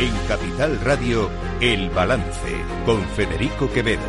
En 0.00 0.14
Capital 0.26 0.80
Radio, 0.80 1.28
El 1.60 1.90
Balance, 1.90 2.56
con 2.86 3.02
Federico 3.02 3.70
Quevedo. 3.70 4.00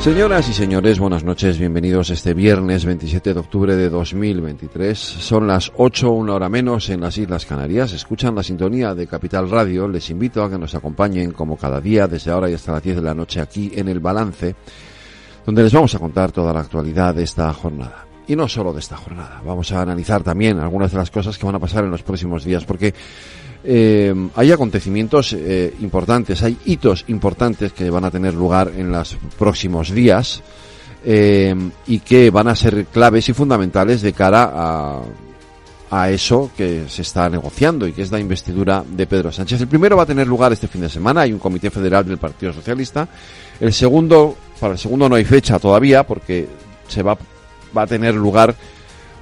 Señoras 0.00 0.48
y 0.48 0.52
señores, 0.52 0.98
buenas 0.98 1.22
noches, 1.22 1.56
bienvenidos 1.56 2.10
este 2.10 2.34
viernes 2.34 2.84
27 2.84 3.32
de 3.32 3.38
octubre 3.38 3.76
de 3.76 3.90
2023. 3.90 4.98
Son 4.98 5.46
las 5.46 5.70
8, 5.76 6.10
una 6.10 6.34
hora 6.34 6.48
menos 6.48 6.90
en 6.90 7.00
las 7.00 7.16
Islas 7.16 7.46
Canarias. 7.46 7.92
Escuchan 7.92 8.34
la 8.34 8.42
sintonía 8.42 8.92
de 8.92 9.06
Capital 9.06 9.48
Radio. 9.48 9.86
Les 9.86 10.10
invito 10.10 10.42
a 10.42 10.50
que 10.50 10.58
nos 10.58 10.74
acompañen 10.74 11.30
como 11.30 11.56
cada 11.56 11.80
día 11.80 12.08
desde 12.08 12.32
ahora 12.32 12.50
y 12.50 12.54
hasta 12.54 12.72
las 12.72 12.82
10 12.82 12.96
de 12.96 13.02
la 13.02 13.14
noche 13.14 13.40
aquí 13.40 13.70
en 13.76 13.86
El 13.86 14.00
Balance, 14.00 14.56
donde 15.44 15.62
les 15.62 15.72
vamos 15.72 15.94
a 15.94 16.00
contar 16.00 16.32
toda 16.32 16.52
la 16.52 16.58
actualidad 16.58 17.14
de 17.14 17.22
esta 17.22 17.52
jornada 17.52 18.05
y 18.26 18.36
no 18.36 18.48
solo 18.48 18.72
de 18.72 18.80
esta 18.80 18.96
jornada. 18.96 19.40
Vamos 19.44 19.72
a 19.72 19.82
analizar 19.82 20.22
también 20.22 20.58
algunas 20.58 20.90
de 20.90 20.98
las 20.98 21.10
cosas 21.10 21.38
que 21.38 21.46
van 21.46 21.54
a 21.54 21.60
pasar 21.60 21.84
en 21.84 21.90
los 21.90 22.02
próximos 22.02 22.44
días, 22.44 22.64
porque 22.64 22.92
eh, 23.64 24.14
hay 24.34 24.52
acontecimientos 24.52 25.32
eh, 25.32 25.74
importantes, 25.80 26.42
hay 26.42 26.56
hitos 26.64 27.04
importantes 27.08 27.72
que 27.72 27.90
van 27.90 28.04
a 28.04 28.10
tener 28.10 28.34
lugar 28.34 28.72
en 28.76 28.92
los 28.92 29.16
próximos 29.38 29.90
días 29.90 30.42
eh, 31.04 31.54
y 31.86 32.00
que 32.00 32.30
van 32.30 32.48
a 32.48 32.56
ser 32.56 32.86
claves 32.86 33.28
y 33.28 33.32
fundamentales 33.32 34.02
de 34.02 34.12
cara 34.12 34.52
a, 34.54 35.02
a 35.90 36.10
eso 36.10 36.50
que 36.56 36.84
se 36.88 37.02
está 37.02 37.28
negociando 37.28 37.86
y 37.86 37.92
que 37.92 38.02
es 38.02 38.10
la 38.10 38.18
investidura 38.18 38.84
de 38.86 39.06
Pedro 39.06 39.30
Sánchez. 39.30 39.60
El 39.60 39.68
primero 39.68 39.96
va 39.96 40.02
a 40.02 40.06
tener 40.06 40.26
lugar 40.26 40.52
este 40.52 40.68
fin 40.68 40.80
de 40.80 40.88
semana, 40.88 41.22
hay 41.22 41.32
un 41.32 41.38
comité 41.38 41.70
federal 41.70 42.06
del 42.06 42.18
Partido 42.18 42.52
Socialista. 42.52 43.08
El 43.60 43.72
segundo, 43.72 44.36
para 44.60 44.72
el 44.72 44.78
segundo 44.78 45.08
no 45.08 45.14
hay 45.14 45.24
fecha 45.24 45.58
todavía 45.58 46.04
porque 46.04 46.48
se 46.88 47.02
va 47.02 47.16
va 47.76 47.82
a 47.82 47.86
tener 47.86 48.14
lugar 48.14 48.54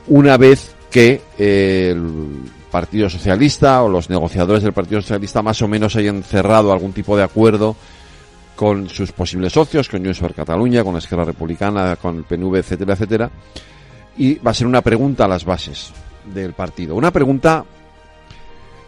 una 0.08 0.36
vez 0.36 0.74
que 0.90 1.20
eh, 1.38 1.90
el 1.92 2.50
Partido 2.70 3.08
Socialista 3.08 3.82
o 3.82 3.88
los 3.88 4.10
negociadores 4.10 4.62
del 4.62 4.72
Partido 4.72 5.00
Socialista 5.00 5.42
más 5.42 5.62
o 5.62 5.68
menos 5.68 5.96
hayan 5.96 6.22
cerrado 6.22 6.72
algún 6.72 6.92
tipo 6.92 7.16
de 7.16 7.22
acuerdo 7.22 7.76
con 8.56 8.88
sus 8.88 9.12
posibles 9.12 9.52
socios, 9.52 9.88
con 9.88 10.04
Junts 10.04 10.20
per 10.20 10.34
Cataluña, 10.34 10.84
con 10.84 10.92
la 10.92 10.98
Esquerra 10.98 11.24
Republicana, 11.24 11.96
con 11.96 12.18
el 12.18 12.24
PNV, 12.24 12.56
etcétera, 12.56 12.94
etcétera. 12.94 13.30
Y 14.16 14.36
va 14.36 14.52
a 14.52 14.54
ser 14.54 14.66
una 14.66 14.82
pregunta 14.82 15.24
a 15.24 15.28
las 15.28 15.44
bases 15.44 15.92
del 16.32 16.52
partido. 16.52 16.94
Una 16.94 17.10
pregunta 17.10 17.64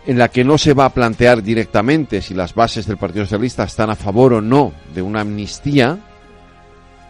en 0.07 0.19
la 0.19 0.29
que 0.29 0.45
no 0.45 0.57
se 0.57 0.73
va 0.73 0.85
a 0.85 0.95
plantear 0.95 1.43
directamente 1.43 2.23
si 2.23 2.33
las 2.33 2.55
bases 2.55 2.87
del 2.87 2.97
Partido 2.97 3.25
Socialista 3.25 3.65
están 3.65 3.91
a 3.91 3.97
favor 3.97 4.35
o 4.35 4.41
no 4.41 4.73
de 4.95 5.03
una 5.03 5.23
amnistía, 5.23 5.99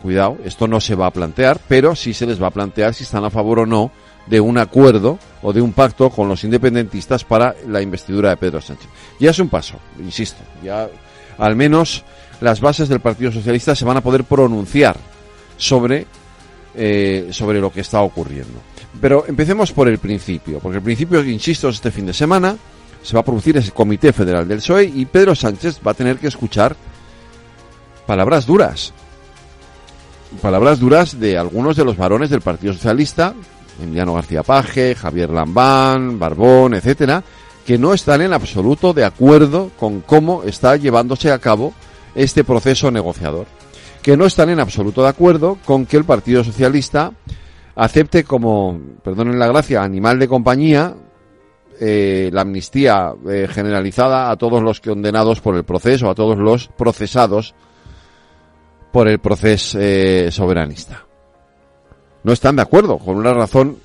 Cuidado, 0.07 0.39
esto 0.45 0.69
no 0.69 0.81
se 0.81 0.95
va 0.95 1.09
a 1.09 1.11
plantear, 1.11 1.59
pero 1.67 1.97
sí 1.97 2.15
se 2.15 2.27
les 2.27 2.41
va 2.41 2.47
a 2.47 2.53
plantear 2.53 2.95
si 2.95 3.03
están 3.03 3.25
a 3.25 3.31
favor 3.31 3.59
o 3.59 3.67
no 3.67 3.91
de 4.29 4.41
un 4.41 4.57
acuerdo 4.57 5.19
o 5.43 5.53
de 5.53 5.61
un 5.61 5.73
pacto 5.73 6.11
con 6.11 6.29
los 6.29 6.45
independentistas 6.45 7.25
para 7.25 7.57
la 7.67 7.83
investidura 7.83 8.31
de 8.31 8.37
Pedro 8.37 8.61
Sánchez. 8.61 8.87
Ya 9.19 9.31
es 9.31 9.39
un 9.41 9.49
paso, 9.49 9.81
insisto, 9.99 10.45
ya 10.63 10.89
al 11.39 11.57
menos 11.57 12.05
las 12.41 12.61
bases 12.61 12.89
del 12.89 13.01
Partido 13.01 13.33
Socialista 13.33 13.75
se 13.75 13.85
van 13.85 13.97
a 13.97 14.01
poder 14.01 14.23
pronunciar 14.23 14.97
sobre, 15.57 16.07
eh, 16.77 17.27
sobre 17.33 17.61
lo 17.61 17.73
que 17.73 17.81
está 17.81 18.01
ocurriendo. 18.01 18.61
Pero 19.01 19.25
empecemos 19.27 19.73
por 19.73 19.89
el 19.89 19.99
principio, 19.99 20.61
porque 20.61 20.79
el 20.79 20.85
principio, 20.85 21.25
insisto, 21.25 21.69
es 21.69 21.75
este 21.75 21.91
fin 21.91 22.07
de 22.07 22.13
semana, 22.13 22.57
se 23.03 23.15
va 23.15 23.23
a 23.23 23.25
producir 23.25 23.57
ese 23.57 23.73
Comité 23.73 24.13
Federal 24.13 24.47
del 24.47 24.59
PSOE 24.59 24.85
y 24.85 25.05
Pedro 25.07 25.35
Sánchez 25.35 25.81
va 25.85 25.91
a 25.91 25.95
tener 25.95 26.19
que 26.19 26.29
escuchar 26.29 26.77
palabras 28.07 28.47
duras 28.47 28.95
palabras 30.41 30.79
duras 30.79 31.19
de 31.19 31.39
algunos 31.39 31.77
de 31.77 31.85
los 31.85 31.97
varones 31.97 32.31
del 32.31 32.41
Partido 32.41 32.73
Socialista, 32.73 33.35
Emiliano 33.83 34.15
García 34.15 34.43
Paje, 34.43 34.95
Javier 34.95 35.31
Lambán, 35.31 36.19
Barbón, 36.19 36.75
etcétera, 36.75 37.23
que 37.67 37.79
no 37.79 37.93
están 37.93 38.23
en 38.23 38.33
absoluto 38.33 38.93
de 38.93 39.05
acuerdo 39.05 39.71
con 39.79 40.01
cómo 40.01 40.45
está 40.45 40.77
llevándose 40.77 41.33
a 41.33 41.39
cabo 41.39 41.73
este 42.15 42.45
proceso 42.45 42.91
negociador. 42.91 43.47
Que 44.03 44.17
no 44.17 44.25
están 44.27 44.51
en 44.51 44.61
absoluto 44.61 45.03
de 45.03 45.09
acuerdo 45.09 45.59
con 45.65 45.85
que 45.85 45.97
el 45.97 46.05
Partido 46.05 46.45
Socialista 46.45 47.13
acepte 47.75 48.25
como, 48.25 48.81
perdonen 49.03 49.39
la 49.39 49.49
gracia, 49.49 49.83
animal 49.83 50.19
de 50.19 50.29
compañía 50.29 50.95
eh, 51.79 52.31
la 52.33 52.41
amnistía 52.41 53.13
eh, 53.29 53.47
generalizada 53.51 54.31
a 54.31 54.37
todos 54.37 54.63
los 54.63 54.81
condenados 54.81 55.43
por 55.43 55.57
el 55.57 55.65
proceso, 55.65 56.09
a 56.09 56.15
todos 56.15 56.39
los 56.39 56.69
procesados 56.69 57.55
por 58.93 59.09
el 59.09 59.19
proceso 59.19 59.79
eh, 59.81 60.31
soberanista. 60.31 61.05
No 62.25 62.33
están 62.33 62.57
de 62.57 62.63
acuerdo, 62.63 62.99
con 62.99 63.17
una 63.17 63.33
razón, 63.33 63.77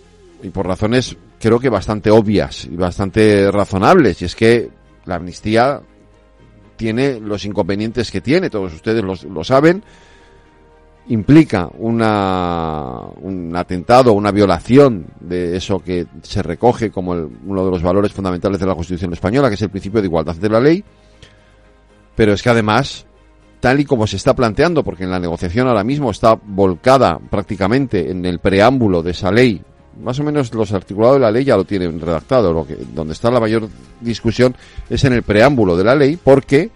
y 0.41 0.49
por 0.49 0.65
razones 0.65 1.15
creo 1.39 1.59
que 1.59 1.69
bastante 1.69 2.11
obvias 2.11 2.65
y 2.65 2.75
bastante 2.75 3.51
razonables, 3.51 4.21
y 4.21 4.25
es 4.25 4.35
que 4.35 4.69
la 5.05 5.15
amnistía 5.15 5.81
tiene 6.75 7.19
los 7.19 7.45
inconvenientes 7.45 8.09
que 8.09 8.21
tiene, 8.21 8.49
todos 8.49 8.73
ustedes 8.73 9.03
lo, 9.03 9.43
saben, 9.43 9.83
implica 11.07 11.69
una, 11.77 13.01
un 13.21 13.55
atentado, 13.55 14.13
una 14.13 14.31
violación 14.31 15.05
de 15.19 15.55
eso 15.55 15.79
que 15.79 16.07
se 16.23 16.41
recoge 16.41 16.89
como 16.89 17.11
uno 17.11 17.65
de 17.65 17.71
los 17.71 17.83
valores 17.83 18.13
fundamentales 18.13 18.59
de 18.59 18.65
la 18.65 18.73
Constitución 18.73 19.13
española, 19.13 19.49
que 19.49 19.55
es 19.55 19.61
el 19.61 19.69
principio 19.69 20.01
de 20.01 20.07
igualdad 20.07 20.35
de 20.35 20.49
la 20.49 20.59
ley, 20.59 20.83
pero 22.15 22.33
es 22.33 22.41
que 22.41 22.49
además 22.49 23.05
tal 23.61 23.79
y 23.79 23.85
como 23.85 24.07
se 24.07 24.17
está 24.17 24.35
planteando, 24.35 24.83
porque 24.83 25.03
en 25.03 25.11
la 25.11 25.19
negociación 25.19 25.67
ahora 25.67 25.83
mismo 25.83 26.11
está 26.11 26.33
volcada 26.33 27.19
prácticamente 27.29 28.09
en 28.09 28.25
el 28.25 28.39
preámbulo 28.39 29.03
de 29.03 29.11
esa 29.11 29.31
ley. 29.31 29.61
Más 30.01 30.19
o 30.19 30.23
menos 30.23 30.53
los 30.53 30.73
articulados 30.73 31.17
de 31.17 31.21
la 31.21 31.31
ley 31.31 31.45
ya 31.45 31.55
lo 31.55 31.63
tienen 31.63 32.01
redactado. 32.01 32.51
Lo 32.51 32.65
que, 32.65 32.75
donde 32.93 33.13
está 33.13 33.29
la 33.29 33.39
mayor 33.39 33.69
discusión 34.01 34.55
es 34.89 35.03
en 35.03 35.13
el 35.13 35.21
preámbulo 35.21 35.77
de 35.77 35.83
la 35.83 35.95
ley, 35.95 36.17
porque 36.21 36.71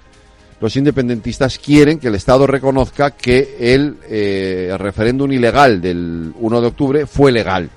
los 0.61 0.75
independentistas 0.75 1.57
quieren 1.57 1.97
que 1.97 2.07
el 2.07 2.15
Estado 2.15 2.45
reconozca 2.45 3.11
que 3.11 3.57
el 3.59 3.97
eh, 4.07 4.75
referéndum 4.77 5.31
ilegal 5.31 5.81
del 5.81 6.33
1 6.39 6.61
de 6.61 6.67
octubre 6.67 7.05
fue 7.07 7.31
legal. 7.31 7.67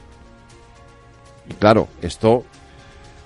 Y 1.49 1.55
claro, 1.55 1.89
esto, 2.03 2.45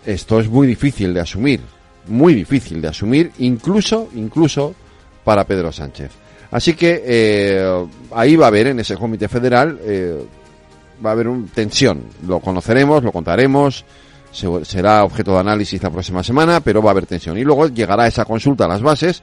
esto 0.07 0.39
es 0.39 0.49
muy 0.49 0.69
difícil 0.69 1.13
de 1.13 1.21
asumir, 1.21 1.61
muy 2.07 2.35
difícil 2.35 2.81
de 2.81 2.87
asumir, 2.87 3.33
incluso, 3.39 4.09
incluso 4.15 4.77
para 5.25 5.45
Pedro 5.45 5.73
Sánchez. 5.73 6.11
Así 6.51 6.75
que 6.75 7.03
eh, 7.05 7.87
ahí 8.15 8.37
va 8.37 8.47
a 8.47 8.49
haber 8.49 8.69
en 8.69 8.81
ese 8.81 8.97
comité 8.97 9.27
federal 9.29 9.79
eh, 9.83 10.23
va 11.05 11.11
a 11.11 11.13
haber 11.13 11.29
una 11.29 11.47
tensión. 11.53 12.03
Lo 12.27 12.41
conoceremos, 12.41 13.03
lo 13.03 13.13
contaremos, 13.13 13.85
será 14.63 15.05
objeto 15.05 15.33
de 15.33 15.41
análisis 15.41 15.83
la 15.83 15.91
próxima 15.91 16.23
semana, 16.23 16.61
pero 16.61 16.83
va 16.83 16.91
a 16.91 16.93
haber 16.93 17.07
tensión. 17.07 17.37
Y 17.39 17.45
luego 17.45 17.69
llegará 17.69 18.07
esa 18.07 18.25
consulta 18.25 18.65
a 18.65 18.69
las 18.69 18.83
bases, 18.83 19.23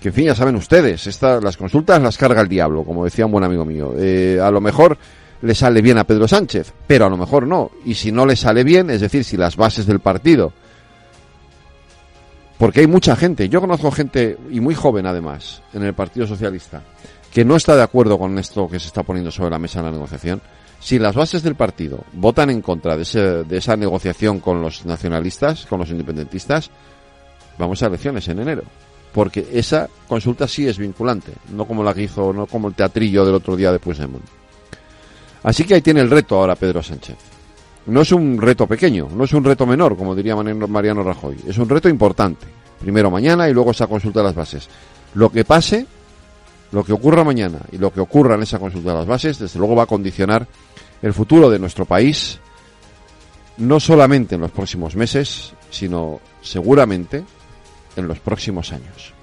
que 0.00 0.08
en 0.08 0.14
fin, 0.14 0.24
ya 0.26 0.34
saben 0.34 0.56
ustedes, 0.56 1.06
esta, 1.06 1.40
las 1.40 1.56
consultas 1.56 2.00
las 2.00 2.16
carga 2.16 2.40
el 2.40 2.48
diablo, 2.48 2.84
como 2.84 3.04
decía 3.04 3.26
un 3.26 3.32
buen 3.32 3.44
amigo 3.44 3.64
mío. 3.64 3.94
Eh, 3.98 4.38
a 4.42 4.50
lo 4.50 4.60
mejor 4.60 4.96
le 5.42 5.54
sale 5.54 5.82
bien 5.82 5.98
a 5.98 6.04
Pedro 6.04 6.28
Sánchez, 6.28 6.72
pero 6.86 7.06
a 7.06 7.10
lo 7.10 7.16
mejor 7.16 7.46
no. 7.46 7.70
Y 7.84 7.94
si 7.94 8.12
no 8.12 8.24
le 8.24 8.36
sale 8.36 8.64
bien, 8.64 8.90
es 8.90 9.00
decir, 9.00 9.24
si 9.24 9.36
las 9.36 9.56
bases 9.56 9.86
del 9.86 10.00
partido 10.00 10.52
porque 12.60 12.80
hay 12.80 12.86
mucha 12.86 13.16
gente, 13.16 13.48
yo 13.48 13.58
conozco 13.58 13.90
gente, 13.90 14.36
y 14.50 14.60
muy 14.60 14.74
joven 14.74 15.06
además, 15.06 15.62
en 15.72 15.82
el 15.82 15.94
Partido 15.94 16.26
Socialista, 16.26 16.82
que 17.32 17.42
no 17.42 17.56
está 17.56 17.74
de 17.74 17.82
acuerdo 17.82 18.18
con 18.18 18.38
esto 18.38 18.68
que 18.68 18.78
se 18.78 18.88
está 18.88 19.02
poniendo 19.02 19.30
sobre 19.30 19.48
la 19.48 19.58
mesa 19.58 19.78
en 19.78 19.86
la 19.86 19.92
negociación. 19.92 20.42
Si 20.78 20.98
las 20.98 21.14
bases 21.14 21.42
del 21.42 21.54
partido 21.54 22.04
votan 22.12 22.50
en 22.50 22.60
contra 22.60 22.98
de, 22.98 23.46
esa 23.50 23.76
negociación 23.78 24.40
con 24.40 24.60
los 24.60 24.84
nacionalistas, 24.84 25.64
con 25.64 25.78
los 25.78 25.88
independentistas, 25.88 26.70
vamos 27.56 27.82
a 27.82 27.86
elecciones 27.86 28.28
en 28.28 28.40
enero. 28.40 28.64
Porque 29.14 29.48
esa 29.54 29.88
consulta 30.06 30.46
sí 30.46 30.68
es 30.68 30.76
vinculante, 30.76 31.32
no 31.54 31.64
como 31.64 31.82
la 31.82 31.94
que 31.94 32.02
hizo, 32.02 32.30
no 32.30 32.44
como 32.44 32.68
el 32.68 32.74
teatrillo 32.74 33.24
del 33.24 33.36
otro 33.36 33.56
día 33.56 33.72
de 33.72 33.78
Puigdemont. 33.78 34.24
Así 35.44 35.64
que 35.64 35.76
ahí 35.76 35.80
tiene 35.80 36.02
el 36.02 36.10
reto 36.10 36.36
ahora 36.36 36.56
Pedro 36.56 36.82
Sánchez. 36.82 37.39
No 37.86 38.02
es 38.02 38.12
un 38.12 38.40
reto 38.40 38.66
pequeño, 38.66 39.08
no 39.14 39.24
es 39.24 39.32
un 39.32 39.44
reto 39.44 39.66
menor, 39.66 39.96
como 39.96 40.14
diría 40.14 40.36
Mariano 40.36 41.02
Rajoy. 41.02 41.36
Es 41.46 41.58
un 41.58 41.68
reto 41.68 41.88
importante. 41.88 42.46
Primero 42.78 43.10
mañana 43.10 43.48
y 43.48 43.52
luego 43.52 43.72
esa 43.72 43.86
consulta 43.86 44.20
de 44.20 44.26
las 44.26 44.34
bases. 44.34 44.68
Lo 45.14 45.30
que 45.30 45.44
pase, 45.44 45.86
lo 46.72 46.84
que 46.84 46.92
ocurra 46.92 47.24
mañana 47.24 47.58
y 47.72 47.78
lo 47.78 47.92
que 47.92 48.00
ocurra 48.00 48.34
en 48.34 48.42
esa 48.42 48.58
consulta 48.58 48.92
de 48.92 48.98
las 48.98 49.06
bases, 49.06 49.38
desde 49.38 49.58
luego 49.58 49.74
va 49.74 49.84
a 49.84 49.86
condicionar 49.86 50.46
el 51.02 51.12
futuro 51.12 51.50
de 51.50 51.58
nuestro 51.58 51.84
país, 51.84 52.38
no 53.58 53.80
solamente 53.80 54.34
en 54.34 54.42
los 54.42 54.50
próximos 54.50 54.94
meses, 54.96 55.52
sino 55.70 56.20
seguramente 56.42 57.24
en 57.96 58.08
los 58.08 58.20
próximos 58.20 58.72
años. 58.72 59.19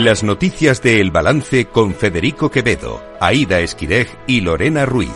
Las 0.00 0.24
noticias 0.24 0.80
de 0.80 0.98
El 0.98 1.10
Balance 1.10 1.66
con 1.66 1.94
Federico 1.94 2.50
Quevedo, 2.50 3.02
Aida 3.20 3.60
Esquirej 3.60 4.08
y 4.26 4.40
Lorena 4.40 4.86
Ruiz. 4.86 5.10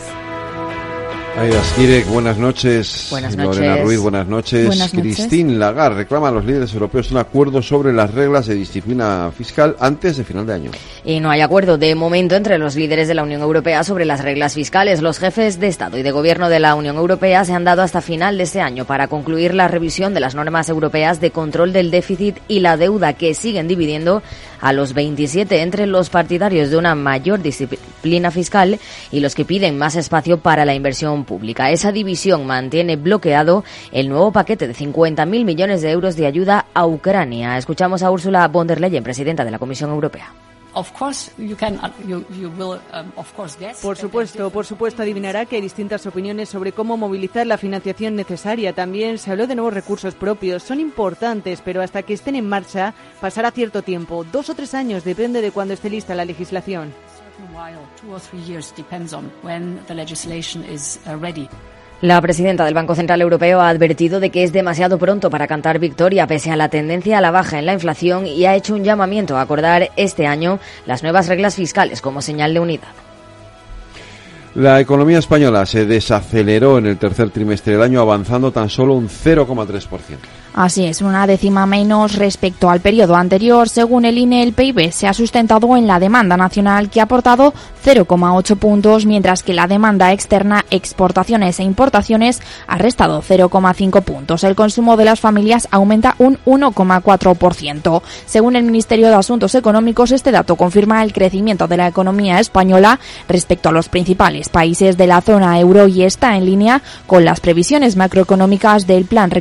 Aida 1.37 1.61
Skirek, 1.61 2.07
buenas 2.07 2.37
noches. 2.37 3.07
Buenas 3.09 3.35
noches. 3.35 3.57
Lorena 3.57 3.83
Ruiz, 3.83 3.99
buenas 3.99 4.25
noches. 4.25 4.67
Buenas 4.67 4.93
noches. 4.93 5.15
Christine 5.17 5.55
Lagarde 5.55 5.97
reclama 5.97 6.29
a 6.29 6.31
los 6.31 6.45
líderes 6.45 6.73
europeos 6.73 7.11
un 7.11 7.17
acuerdo 7.17 7.61
sobre 7.61 7.91
las 7.91 8.13
reglas 8.13 8.47
de 8.47 8.55
disciplina 8.55 9.29
fiscal 9.37 9.75
antes 9.81 10.15
de 10.15 10.23
final 10.23 10.45
de 10.47 10.53
año. 10.53 10.71
Y 11.03 11.19
no 11.19 11.29
hay 11.29 11.41
acuerdo 11.41 11.77
de 11.77 11.93
momento 11.93 12.35
entre 12.35 12.57
los 12.57 12.77
líderes 12.77 13.09
de 13.09 13.15
la 13.15 13.23
Unión 13.23 13.41
Europea 13.41 13.83
sobre 13.83 14.05
las 14.05 14.23
reglas 14.23 14.53
fiscales. 14.53 15.01
Los 15.01 15.19
jefes 15.19 15.59
de 15.59 15.67
Estado 15.67 15.97
y 15.97 16.03
de 16.03 16.11
Gobierno 16.11 16.47
de 16.47 16.61
la 16.61 16.73
Unión 16.73 16.95
Europea 16.95 17.43
se 17.43 17.51
han 17.51 17.65
dado 17.65 17.81
hasta 17.81 17.99
final 17.99 18.37
de 18.37 18.43
este 18.43 18.61
año 18.61 18.85
para 18.85 19.09
concluir 19.09 19.53
la 19.53 19.67
revisión 19.67 20.13
de 20.13 20.21
las 20.21 20.35
normas 20.35 20.69
europeas 20.69 21.19
de 21.19 21.31
control 21.31 21.73
del 21.73 21.91
déficit 21.91 22.37
y 22.47 22.61
la 22.61 22.77
deuda 22.77 23.11
que 23.11 23.33
siguen 23.33 23.67
dividiendo 23.67 24.23
a 24.61 24.73
los 24.73 24.93
27 24.93 25.61
entre 25.61 25.85
los 25.85 26.09
partidarios 26.09 26.69
de 26.69 26.77
una 26.77 26.95
mayor 26.95 27.41
disciplina 27.41 28.31
fiscal 28.31 28.79
y 29.11 29.19
los 29.19 29.35
que 29.35 29.45
piden 29.45 29.77
más 29.77 29.95
espacio 29.95 30.39
para 30.39 30.65
la 30.65 30.73
inversión 30.73 31.25
pública. 31.25 31.71
Esa 31.71 31.91
división 31.91 32.45
mantiene 32.45 32.95
bloqueado 32.95 33.63
el 33.91 34.09
nuevo 34.09 34.31
paquete 34.31 34.67
de 34.67 34.75
50.000 34.75 35.45
millones 35.45 35.81
de 35.81 35.91
euros 35.91 36.15
de 36.15 36.27
ayuda 36.27 36.65
a 36.73 36.85
Ucrania. 36.85 37.57
Escuchamos 37.57 38.03
a 38.03 38.11
Ursula 38.11 38.47
von 38.47 38.67
der 38.67 38.81
Leyen, 38.81 39.03
presidenta 39.03 39.43
de 39.43 39.51
la 39.51 39.59
Comisión 39.59 39.89
Europea. 39.89 40.44
Por 43.81 43.97
supuesto, 43.97 44.49
por 44.49 44.65
supuesto 44.65 45.01
adivinará 45.01 45.45
que 45.45 45.55
hay 45.55 45.61
distintas 45.61 46.05
opiniones 46.05 46.49
sobre 46.49 46.71
cómo 46.71 46.97
movilizar 46.97 47.47
la 47.47 47.57
financiación 47.57 48.15
necesaria. 48.15 48.73
También 48.73 49.17
se 49.17 49.31
habló 49.31 49.47
de 49.47 49.55
nuevos 49.55 49.73
recursos 49.73 50.15
propios. 50.15 50.63
Son 50.63 50.79
importantes, 50.79 51.61
pero 51.63 51.81
hasta 51.81 52.03
que 52.03 52.13
estén 52.13 52.35
en 52.35 52.47
marcha 52.47 52.93
pasará 53.21 53.51
cierto 53.51 53.81
tiempo, 53.81 54.23
dos 54.23 54.49
o 54.49 54.55
tres 54.55 54.73
años, 54.73 55.03
depende 55.03 55.41
de 55.41 55.51
cuando 55.51 55.73
esté 55.73 55.89
lista 55.89 56.15
la 56.15 56.25
legislación. 56.25 56.93
La 62.05 62.21
presidenta 62.21 62.65
del 62.65 62.75
Banco 62.75 62.93
Central 62.93 63.19
Europeo 63.23 63.61
ha 63.61 63.69
advertido 63.69 64.19
de 64.19 64.29
que 64.29 64.43
es 64.43 64.53
demasiado 64.53 64.99
pronto 64.99 65.31
para 65.31 65.47
cantar 65.47 65.79
victoria 65.79 66.27
pese 66.27 66.51
a 66.51 66.55
la 66.55 66.69
tendencia 66.69 67.17
a 67.17 67.21
la 67.21 67.31
baja 67.31 67.57
en 67.57 67.65
la 67.65 67.73
inflación 67.73 68.27
y 68.27 68.45
ha 68.45 68.53
hecho 68.53 68.75
un 68.75 68.83
llamamiento 68.83 69.35
a 69.35 69.41
acordar 69.41 69.89
este 69.95 70.27
año 70.27 70.59
las 70.85 71.01
nuevas 71.01 71.27
reglas 71.27 71.55
fiscales 71.55 72.01
como 72.01 72.21
señal 72.21 72.53
de 72.53 72.59
unidad. 72.59 72.89
La 74.53 74.79
economía 74.79 75.17
española 75.17 75.65
se 75.65 75.87
desaceleró 75.87 76.77
en 76.77 76.85
el 76.85 76.99
tercer 76.99 77.31
trimestre 77.31 77.73
del 77.73 77.81
año 77.81 78.01
avanzando 78.01 78.51
tan 78.51 78.69
solo 78.69 78.93
un 78.93 79.09
0,3%. 79.09 80.44
Así 80.55 80.85
es, 80.85 81.01
una 81.01 81.27
décima 81.27 81.65
menos 81.65 82.15
respecto 82.15 82.69
al 82.69 82.79
periodo 82.79 83.17
anterior. 83.17 83.67
Según 83.67 84.05
el 84.05 84.17
INE, 84.17 84.41
el 84.41 84.53
PIB 84.53 84.89
se 84.93 85.05
ha 85.05 85.13
sustentado 85.13 85.75
en 85.75 85.85
la 85.85 85.99
demanda 85.99 86.37
nacional 86.37 86.89
que 86.89 87.01
ha 87.01 87.03
aportado 87.03 87.53
0,8 87.83 88.55
puntos, 88.55 89.05
mientras 89.05 89.43
que 89.43 89.53
la 89.53 89.67
demanda 89.67 90.13
externa, 90.13 90.63
exportaciones 90.71 91.59
e 91.59 91.63
importaciones, 91.63 92.41
ha 92.67 92.77
restado 92.77 93.21
0,5 93.21 94.01
puntos. 94.01 94.45
El 94.45 94.55
consumo 94.55 94.95
de 94.95 95.03
las 95.03 95.19
familias 95.19 95.67
aumenta 95.71 96.15
un 96.19 96.39
1,4%. 96.45 98.01
Según 98.25 98.55
el 98.55 98.63
Ministerio 98.63 99.09
de 99.09 99.15
Asuntos 99.15 99.55
Económicos, 99.55 100.13
este 100.13 100.31
dato 100.31 100.55
confirma 100.55 101.03
el 101.03 101.11
crecimiento 101.11 101.67
de 101.67 101.75
la 101.75 101.87
economía 101.87 102.39
española 102.39 103.01
respecto 103.27 103.67
a 103.67 103.73
los 103.73 103.89
principales 103.89 104.47
países 104.47 104.95
de 104.95 105.07
la 105.07 105.19
zona 105.19 105.59
euro 105.59 105.89
y 105.89 106.03
está 106.03 106.37
en 106.37 106.45
línea 106.45 106.81
con 107.07 107.25
las 107.25 107.41
previsiones 107.41 107.97
macroeconómicas 107.97 108.87
del 108.87 109.03
plan 109.03 109.31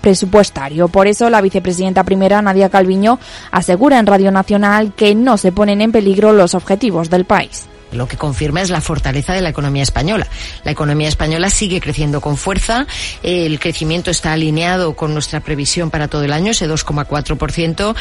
presupuestario 0.00 0.63
por 0.88 1.06
eso, 1.06 1.30
la 1.30 1.40
vicepresidenta 1.40 2.04
primera, 2.04 2.42
Nadia 2.42 2.68
Calviño, 2.68 3.18
asegura 3.50 3.98
en 3.98 4.06
Radio 4.06 4.30
Nacional 4.30 4.92
que 4.94 5.14
no 5.14 5.36
se 5.36 5.52
ponen 5.52 5.80
en 5.80 5.92
peligro 5.92 6.32
los 6.32 6.54
objetivos 6.54 7.10
del 7.10 7.24
país 7.24 7.68
lo 7.94 8.08
que 8.08 8.16
confirma 8.16 8.60
es 8.60 8.70
la 8.70 8.80
fortaleza 8.80 9.32
de 9.32 9.40
la 9.40 9.48
economía 9.48 9.82
española. 9.82 10.26
La 10.64 10.72
economía 10.72 11.08
española 11.08 11.48
sigue 11.48 11.80
creciendo 11.80 12.20
con 12.20 12.36
fuerza, 12.36 12.86
el 13.22 13.58
crecimiento 13.58 14.10
está 14.10 14.32
alineado 14.32 14.94
con 14.94 15.12
nuestra 15.12 15.40
previsión 15.40 15.90
para 15.90 16.08
todo 16.08 16.24
el 16.24 16.32
año, 16.32 16.50
ese 16.50 16.68
2,4%, 16.68 17.94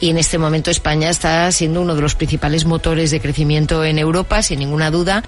y 0.00 0.10
en 0.10 0.18
este 0.18 0.38
momento 0.38 0.70
España 0.70 1.10
está 1.10 1.50
siendo 1.52 1.80
uno 1.80 1.94
de 1.94 2.02
los 2.02 2.14
principales 2.14 2.64
motores 2.64 3.10
de 3.10 3.20
crecimiento 3.20 3.84
en 3.84 3.98
Europa, 3.98 4.42
sin 4.42 4.58
ninguna 4.58 4.90
duda. 4.90 5.22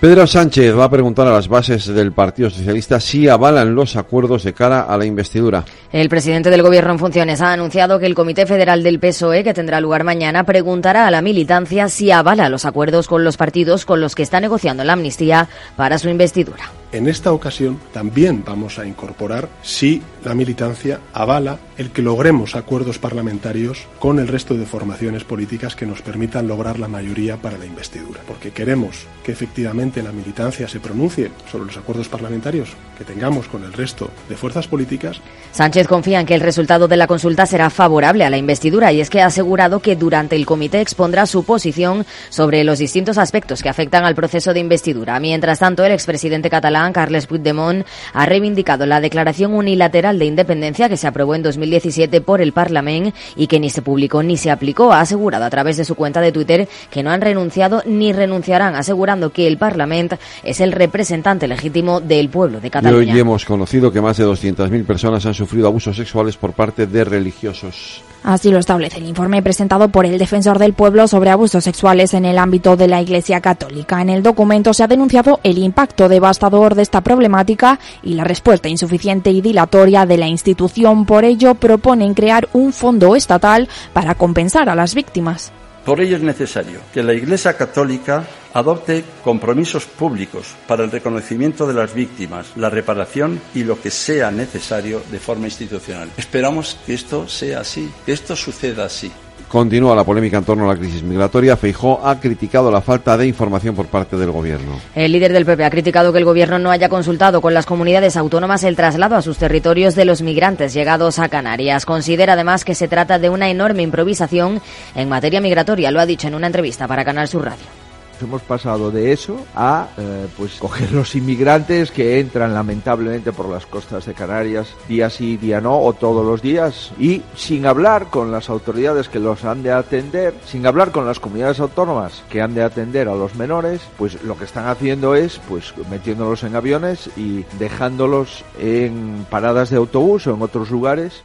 Pedro 0.00 0.26
Sánchez 0.26 0.76
va 0.76 0.84
a 0.84 0.90
preguntar 0.90 1.26
a 1.26 1.32
las 1.32 1.48
bases 1.48 1.86
del 1.86 2.12
Partido 2.12 2.50
Socialista 2.50 3.00
si 3.00 3.28
avalan 3.28 3.74
los 3.74 3.96
acuerdos 3.96 4.44
de 4.44 4.52
cara 4.52 4.82
a 4.82 4.98
la 4.98 5.06
investidura. 5.06 5.64
El 5.90 6.10
presidente 6.10 6.50
del 6.50 6.62
Gobierno 6.62 6.92
en 6.92 6.98
funciones 6.98 7.40
ha 7.40 7.54
anunciado 7.54 7.98
que 7.98 8.04
el 8.04 8.14
Comité 8.14 8.44
Federal 8.44 8.82
del 8.82 9.00
PSOE, 9.00 9.42
que 9.42 9.54
tendrá 9.54 9.80
lugar 9.80 10.04
mañana, 10.04 10.44
preguntará 10.44 11.06
a 11.06 11.10
la 11.10 11.22
militancia 11.22 11.88
si 11.88 12.10
avala 12.10 12.50
los 12.50 12.66
acuerdos 12.66 13.08
con 13.08 13.24
los 13.24 13.38
partidos 13.38 13.86
con 13.86 14.02
los 14.02 14.14
que 14.14 14.22
está 14.22 14.38
negociando 14.38 14.84
la 14.84 14.92
amnistía 14.92 15.48
para 15.76 15.98
su 15.98 16.10
investidura. 16.10 16.64
En 16.92 17.08
esta 17.08 17.32
ocasión 17.32 17.80
también 17.92 18.44
vamos 18.46 18.78
a 18.78 18.86
incorporar 18.86 19.48
si 19.62 20.02
la 20.24 20.34
militancia 20.34 21.00
avala 21.12 21.58
el 21.76 21.90
que 21.90 22.00
logremos 22.00 22.54
acuerdos 22.54 22.98
parlamentarios 22.98 23.86
con 23.98 24.18
el 24.18 24.28
resto 24.28 24.54
de 24.54 24.66
formaciones 24.66 25.24
políticas 25.24 25.74
que 25.74 25.84
nos 25.84 26.00
permitan 26.00 26.46
lograr 26.46 26.78
la 26.78 26.88
mayoría 26.88 27.36
para 27.36 27.58
la 27.58 27.66
investidura. 27.66 28.20
Porque 28.26 28.52
queremos 28.52 29.06
que 29.24 29.32
efectivamente 29.32 30.02
la 30.02 30.12
militancia 30.12 30.68
se 30.68 30.80
pronuncie 30.80 31.30
sobre 31.50 31.66
los 31.66 31.76
acuerdos 31.76 32.08
parlamentarios 32.08 32.70
que 32.96 33.04
tengamos 33.04 33.48
con 33.48 33.64
el 33.64 33.72
resto 33.72 34.10
de 34.28 34.36
fuerzas 34.36 34.68
políticas. 34.68 35.20
Sánchez 35.52 35.88
confía 35.88 36.20
en 36.20 36.26
que 36.26 36.34
el 36.34 36.40
resultado 36.40 36.88
de 36.88 36.96
la 36.96 37.06
consulta 37.08 37.46
será 37.46 37.68
favorable 37.68 38.24
a 38.24 38.30
la 38.30 38.38
investidura 38.38 38.92
y 38.92 39.00
es 39.00 39.10
que 39.10 39.20
ha 39.20 39.26
asegurado 39.26 39.80
que 39.80 39.96
durante 39.96 40.36
el 40.36 40.46
comité 40.46 40.80
expondrá 40.80 41.26
su 41.26 41.44
posición 41.44 42.06
sobre 42.30 42.64
los 42.64 42.78
distintos 42.78 43.18
aspectos 43.18 43.62
que 43.62 43.68
afectan 43.68 44.04
al 44.04 44.14
proceso 44.14 44.54
de 44.54 44.60
investidura. 44.60 45.18
Mientras 45.20 45.58
tanto, 45.58 45.84
el 45.84 45.92
expresidente 45.92 46.48
catalán 46.48 46.75
Carles 46.92 47.26
Puigdemont, 47.26 47.84
ha 48.12 48.26
reivindicado 48.26 48.86
la 48.86 49.00
declaración 49.00 49.54
unilateral 49.54 50.18
de 50.18 50.26
independencia 50.26 50.88
que 50.88 50.96
se 50.96 51.06
aprobó 51.06 51.34
en 51.34 51.42
2017 51.42 52.20
por 52.20 52.40
el 52.40 52.52
Parlamento 52.52 53.16
y 53.34 53.46
que 53.46 53.58
ni 53.58 53.70
se 53.70 53.82
publicó 53.82 54.22
ni 54.22 54.36
se 54.36 54.50
aplicó. 54.50 54.92
Ha 54.92 55.00
asegurado 55.00 55.44
a 55.44 55.50
través 55.50 55.76
de 55.76 55.84
su 55.84 55.94
cuenta 55.94 56.20
de 56.20 56.32
Twitter 56.32 56.68
que 56.90 57.02
no 57.02 57.10
han 57.10 57.20
renunciado 57.20 57.82
ni 57.86 58.12
renunciarán, 58.12 58.74
asegurando 58.74 59.30
que 59.30 59.46
el 59.46 59.58
Parlamento 59.58 60.18
es 60.42 60.60
el 60.60 60.72
representante 60.72 61.48
legítimo 61.48 62.00
del 62.00 62.28
pueblo 62.28 62.60
de 62.60 62.70
Cataluña. 62.70 63.12
Y 63.12 63.14
hoy 63.14 63.20
hemos 63.20 63.44
conocido 63.44 63.90
que 63.92 64.00
más 64.00 64.16
de 64.16 64.26
200.000 64.26 64.84
personas 64.84 65.26
han 65.26 65.34
sufrido 65.34 65.66
abusos 65.66 65.96
sexuales 65.96 66.36
por 66.36 66.52
parte 66.52 66.86
de 66.86 67.04
religiosos. 67.04 68.02
Así 68.26 68.50
lo 68.50 68.58
establece 68.58 68.98
el 68.98 69.06
informe 69.06 69.40
presentado 69.40 69.88
por 69.88 70.04
el 70.04 70.18
defensor 70.18 70.58
del 70.58 70.72
pueblo 70.72 71.06
sobre 71.06 71.30
abusos 71.30 71.62
sexuales 71.62 72.12
en 72.12 72.24
el 72.24 72.38
ámbito 72.38 72.76
de 72.76 72.88
la 72.88 73.00
Iglesia 73.00 73.40
Católica. 73.40 74.02
En 74.02 74.10
el 74.10 74.24
documento 74.24 74.74
se 74.74 74.82
ha 74.82 74.88
denunciado 74.88 75.38
el 75.44 75.58
impacto 75.58 76.08
devastador 76.08 76.65
de 76.74 76.82
esta 76.82 77.00
problemática 77.00 77.78
y 78.02 78.14
la 78.14 78.24
respuesta 78.24 78.68
insuficiente 78.68 79.30
y 79.30 79.40
dilatoria 79.40 80.06
de 80.06 80.16
la 80.16 80.26
institución. 80.26 81.06
Por 81.06 81.24
ello, 81.24 81.54
proponen 81.54 82.14
crear 82.14 82.48
un 82.52 82.72
fondo 82.72 83.14
estatal 83.16 83.68
para 83.92 84.14
compensar 84.14 84.68
a 84.68 84.74
las 84.74 84.94
víctimas. 84.94 85.52
Por 85.84 86.00
ello 86.00 86.16
es 86.16 86.22
necesario 86.22 86.80
que 86.92 87.04
la 87.04 87.14
Iglesia 87.14 87.56
Católica 87.56 88.24
adopte 88.54 89.04
compromisos 89.22 89.84
públicos 89.84 90.56
para 90.66 90.82
el 90.82 90.90
reconocimiento 90.90 91.64
de 91.66 91.74
las 91.74 91.94
víctimas, 91.94 92.48
la 92.56 92.70
reparación 92.70 93.40
y 93.54 93.62
lo 93.62 93.80
que 93.80 93.92
sea 93.92 94.32
necesario 94.32 95.00
de 95.12 95.20
forma 95.20 95.44
institucional. 95.44 96.10
Esperamos 96.16 96.76
que 96.84 96.94
esto 96.94 97.28
sea 97.28 97.60
así, 97.60 97.88
que 98.04 98.12
esto 98.12 98.34
suceda 98.34 98.86
así. 98.86 99.12
Continúa 99.48 99.94
la 99.94 100.02
polémica 100.02 100.38
en 100.38 100.44
torno 100.44 100.64
a 100.64 100.74
la 100.74 100.78
crisis 100.78 101.02
migratoria. 101.02 101.56
Feijó 101.56 102.00
ha 102.04 102.18
criticado 102.18 102.70
la 102.70 102.80
falta 102.80 103.16
de 103.16 103.26
información 103.26 103.76
por 103.76 103.86
parte 103.86 104.16
del 104.16 104.32
Gobierno. 104.32 104.80
El 104.94 105.12
líder 105.12 105.32
del 105.32 105.46
PP 105.46 105.64
ha 105.64 105.70
criticado 105.70 106.12
que 106.12 106.18
el 106.18 106.24
Gobierno 106.24 106.58
no 106.58 106.72
haya 106.72 106.88
consultado 106.88 107.40
con 107.40 107.54
las 107.54 107.64
comunidades 107.64 108.16
autónomas 108.16 108.64
el 108.64 108.74
traslado 108.74 109.14
a 109.14 109.22
sus 109.22 109.38
territorios 109.38 109.94
de 109.94 110.04
los 110.04 110.20
migrantes 110.20 110.74
llegados 110.74 111.20
a 111.20 111.28
Canarias. 111.28 111.86
Considera 111.86 112.32
además 112.32 112.64
que 112.64 112.74
se 112.74 112.88
trata 112.88 113.20
de 113.20 113.30
una 113.30 113.48
enorme 113.48 113.82
improvisación 113.82 114.60
en 114.96 115.08
materia 115.08 115.40
migratoria. 115.40 115.92
Lo 115.92 116.00
ha 116.00 116.06
dicho 116.06 116.26
en 116.26 116.34
una 116.34 116.48
entrevista 116.48 116.88
para 116.88 117.04
Canal 117.04 117.28
Sur 117.28 117.44
Radio. 117.44 117.85
Hemos 118.20 118.42
pasado 118.42 118.90
de 118.90 119.12
eso 119.12 119.44
a 119.54 119.88
eh, 119.98 120.26
pues 120.36 120.54
coger 120.58 120.92
los 120.92 121.14
inmigrantes 121.14 121.90
que 121.90 122.18
entran 122.18 122.54
lamentablemente 122.54 123.32
por 123.32 123.48
las 123.48 123.66
costas 123.66 124.06
de 124.06 124.14
Canarias 124.14 124.68
día 124.88 125.10
sí, 125.10 125.36
día 125.36 125.60
no 125.60 125.78
o 125.78 125.92
todos 125.92 126.24
los 126.24 126.42
días 126.42 126.92
y 126.98 127.22
sin 127.34 127.66
hablar 127.66 128.06
con 128.08 128.32
las 128.32 128.48
autoridades 128.48 129.08
que 129.08 129.20
los 129.20 129.44
han 129.44 129.62
de 129.62 129.72
atender, 129.72 130.34
sin 130.46 130.66
hablar 130.66 130.92
con 130.92 131.06
las 131.06 131.20
comunidades 131.20 131.60
autónomas 131.60 132.22
que 132.30 132.40
han 132.40 132.54
de 132.54 132.62
atender 132.62 133.08
a 133.08 133.14
los 133.14 133.34
menores, 133.34 133.80
pues 133.98 134.22
lo 134.22 134.36
que 134.36 134.44
están 134.44 134.66
haciendo 134.68 135.14
es 135.14 135.38
pues 135.48 135.74
metiéndolos 135.90 136.42
en 136.42 136.56
aviones 136.56 137.10
y 137.16 137.44
dejándolos 137.58 138.44
en 138.58 139.26
paradas 139.28 139.70
de 139.70 139.76
autobús 139.76 140.26
o 140.26 140.34
en 140.34 140.42
otros 140.42 140.70
lugares. 140.70 141.22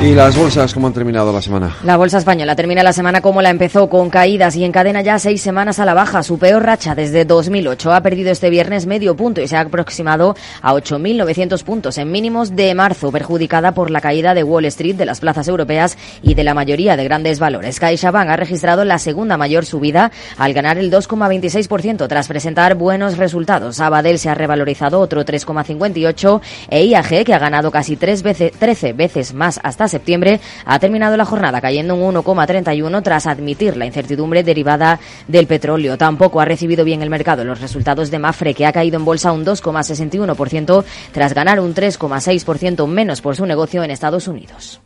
¿Y 0.00 0.14
las 0.14 0.36
bolsas 0.36 0.72
cómo 0.74 0.86
han 0.86 0.92
terminado 0.92 1.32
la 1.32 1.42
semana? 1.42 1.74
La 1.82 1.96
bolsa 1.96 2.18
española 2.18 2.54
termina 2.54 2.84
la 2.84 2.92
semana 2.92 3.20
como 3.20 3.42
la 3.42 3.50
empezó, 3.50 3.88
con 3.88 4.10
caídas 4.10 4.54
y 4.54 4.64
encadena 4.64 5.02
ya 5.02 5.18
seis 5.18 5.42
semanas 5.42 5.80
a 5.80 5.84
la 5.84 5.92
baja, 5.92 6.22
su 6.22 6.38
peor 6.38 6.62
racha 6.62 6.94
desde 6.94 7.24
2008. 7.24 7.92
Ha 7.92 8.00
perdido 8.00 8.30
este 8.30 8.48
viernes 8.48 8.86
medio 8.86 9.16
punto 9.16 9.40
y 9.40 9.48
se 9.48 9.56
ha 9.56 9.62
aproximado 9.62 10.36
a 10.62 10.72
8.900 10.72 11.64
puntos 11.64 11.98
en 11.98 12.12
mínimos 12.12 12.54
de 12.54 12.72
marzo, 12.76 13.10
perjudicada 13.10 13.72
por 13.72 13.90
la 13.90 14.00
caída 14.00 14.34
de 14.34 14.44
Wall 14.44 14.66
Street, 14.66 14.94
de 14.94 15.04
las 15.04 15.18
plazas 15.18 15.48
europeas 15.48 15.98
y 16.22 16.34
de 16.34 16.44
la 16.44 16.54
mayoría 16.54 16.96
de 16.96 17.02
grandes 17.02 17.40
valores. 17.40 17.80
CaixaBank 17.80 18.28
ha 18.28 18.36
registrado 18.36 18.84
la 18.84 19.00
segunda 19.00 19.36
mayor 19.36 19.66
subida 19.66 20.12
al 20.36 20.54
ganar 20.54 20.78
el 20.78 20.92
2,26% 20.92 22.06
tras 22.06 22.28
presentar 22.28 22.76
buenos 22.76 23.18
resultados. 23.18 23.74
Sabadell 23.74 24.20
se 24.20 24.28
ha 24.28 24.34
revalorizado 24.34 25.00
otro 25.00 25.24
3,58 25.24 26.40
e 26.70 26.84
IAG, 26.84 27.24
que 27.24 27.34
ha 27.34 27.40
ganado 27.40 27.72
casi 27.72 27.96
tres 27.96 28.22
veces, 28.22 28.52
13 28.52 28.92
veces 28.92 29.34
más 29.34 29.58
hasta 29.64 29.87
septiembre, 29.88 30.40
ha 30.64 30.78
terminado 30.78 31.16
la 31.16 31.24
jornada 31.24 31.60
cayendo 31.60 31.94
un 31.94 32.14
1,31 32.14 33.02
tras 33.02 33.26
admitir 33.26 33.76
la 33.76 33.86
incertidumbre 33.86 34.42
derivada 34.42 34.98
del 35.26 35.46
petróleo. 35.46 35.98
Tampoco 35.98 36.40
ha 36.40 36.44
recibido 36.44 36.84
bien 36.84 37.02
el 37.02 37.10
mercado 37.10 37.44
los 37.44 37.60
resultados 37.60 38.10
de 38.10 38.18
Mafre, 38.18 38.54
que 38.54 38.66
ha 38.66 38.72
caído 38.72 38.96
en 38.98 39.04
bolsa 39.04 39.32
un 39.32 39.44
2,61% 39.44 40.84
tras 41.12 41.34
ganar 41.34 41.60
un 41.60 41.74
3,6% 41.74 42.86
menos 42.86 43.20
por 43.20 43.36
su 43.36 43.46
negocio 43.46 43.82
en 43.82 43.90
Estados 43.90 44.28
Unidos. 44.28 44.80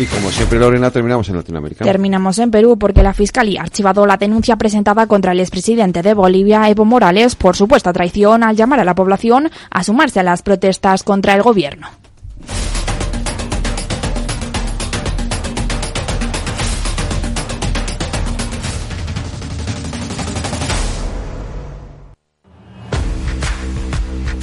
Y 0.00 0.06
como 0.06 0.30
siempre, 0.30 0.58
Lorena, 0.58 0.90
terminamos 0.90 1.28
en 1.28 1.36
Latinoamérica. 1.36 1.84
Terminamos 1.84 2.38
en 2.38 2.50
Perú 2.50 2.78
porque 2.78 3.02
la 3.02 3.12
Fiscalía 3.12 3.60
ha 3.60 3.64
archivado 3.64 4.06
la 4.06 4.16
denuncia 4.16 4.56
presentada 4.56 5.06
contra 5.06 5.32
el 5.32 5.40
expresidente 5.40 6.00
de 6.00 6.14
Bolivia, 6.14 6.70
Evo 6.70 6.86
Morales, 6.86 7.36
por 7.36 7.54
supuesta 7.54 7.92
traición 7.92 8.42
al 8.42 8.56
llamar 8.56 8.80
a 8.80 8.84
la 8.84 8.94
población 8.94 9.50
a 9.70 9.84
sumarse 9.84 10.20
a 10.20 10.22
las 10.22 10.40
protestas 10.40 11.02
contra 11.02 11.34
el 11.34 11.42
gobierno. 11.42 11.99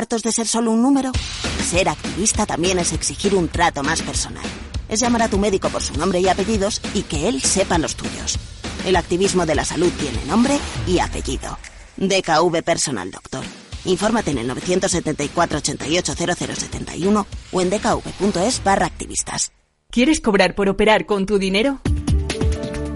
¿Hartos 0.00 0.22
de 0.22 0.32
ser 0.32 0.46
solo 0.46 0.70
un 0.70 0.80
número? 0.80 1.12
Ser 1.62 1.90
activista 1.90 2.46
también 2.46 2.78
es 2.78 2.94
exigir 2.94 3.34
un 3.34 3.48
trato 3.48 3.82
más 3.82 4.00
personal. 4.00 4.42
Es 4.88 5.00
llamar 5.00 5.20
a 5.24 5.28
tu 5.28 5.36
médico 5.36 5.68
por 5.68 5.82
su 5.82 5.92
nombre 5.92 6.20
y 6.20 6.26
apellidos 6.26 6.80
y 6.94 7.02
que 7.02 7.28
él 7.28 7.42
sepa 7.42 7.76
los 7.76 7.96
tuyos. 7.96 8.38
El 8.86 8.96
activismo 8.96 9.44
de 9.44 9.54
la 9.54 9.66
salud 9.66 9.92
tiene 9.98 10.24
nombre 10.24 10.58
y 10.86 11.00
apellido. 11.00 11.58
DKV 11.98 12.62
Personal 12.62 13.10
Doctor. 13.10 13.44
Infórmate 13.84 14.30
en 14.30 14.38
el 14.38 14.46
974 14.46 15.58
88 15.58 16.14
0071 16.16 17.26
o 17.52 17.60
en 17.60 17.68
dkv.es 17.68 18.64
barra 18.64 18.86
activistas. 18.86 19.52
¿Quieres 19.90 20.22
cobrar 20.22 20.54
por 20.54 20.70
operar 20.70 21.04
con 21.04 21.26
tu 21.26 21.38
dinero? 21.38 21.78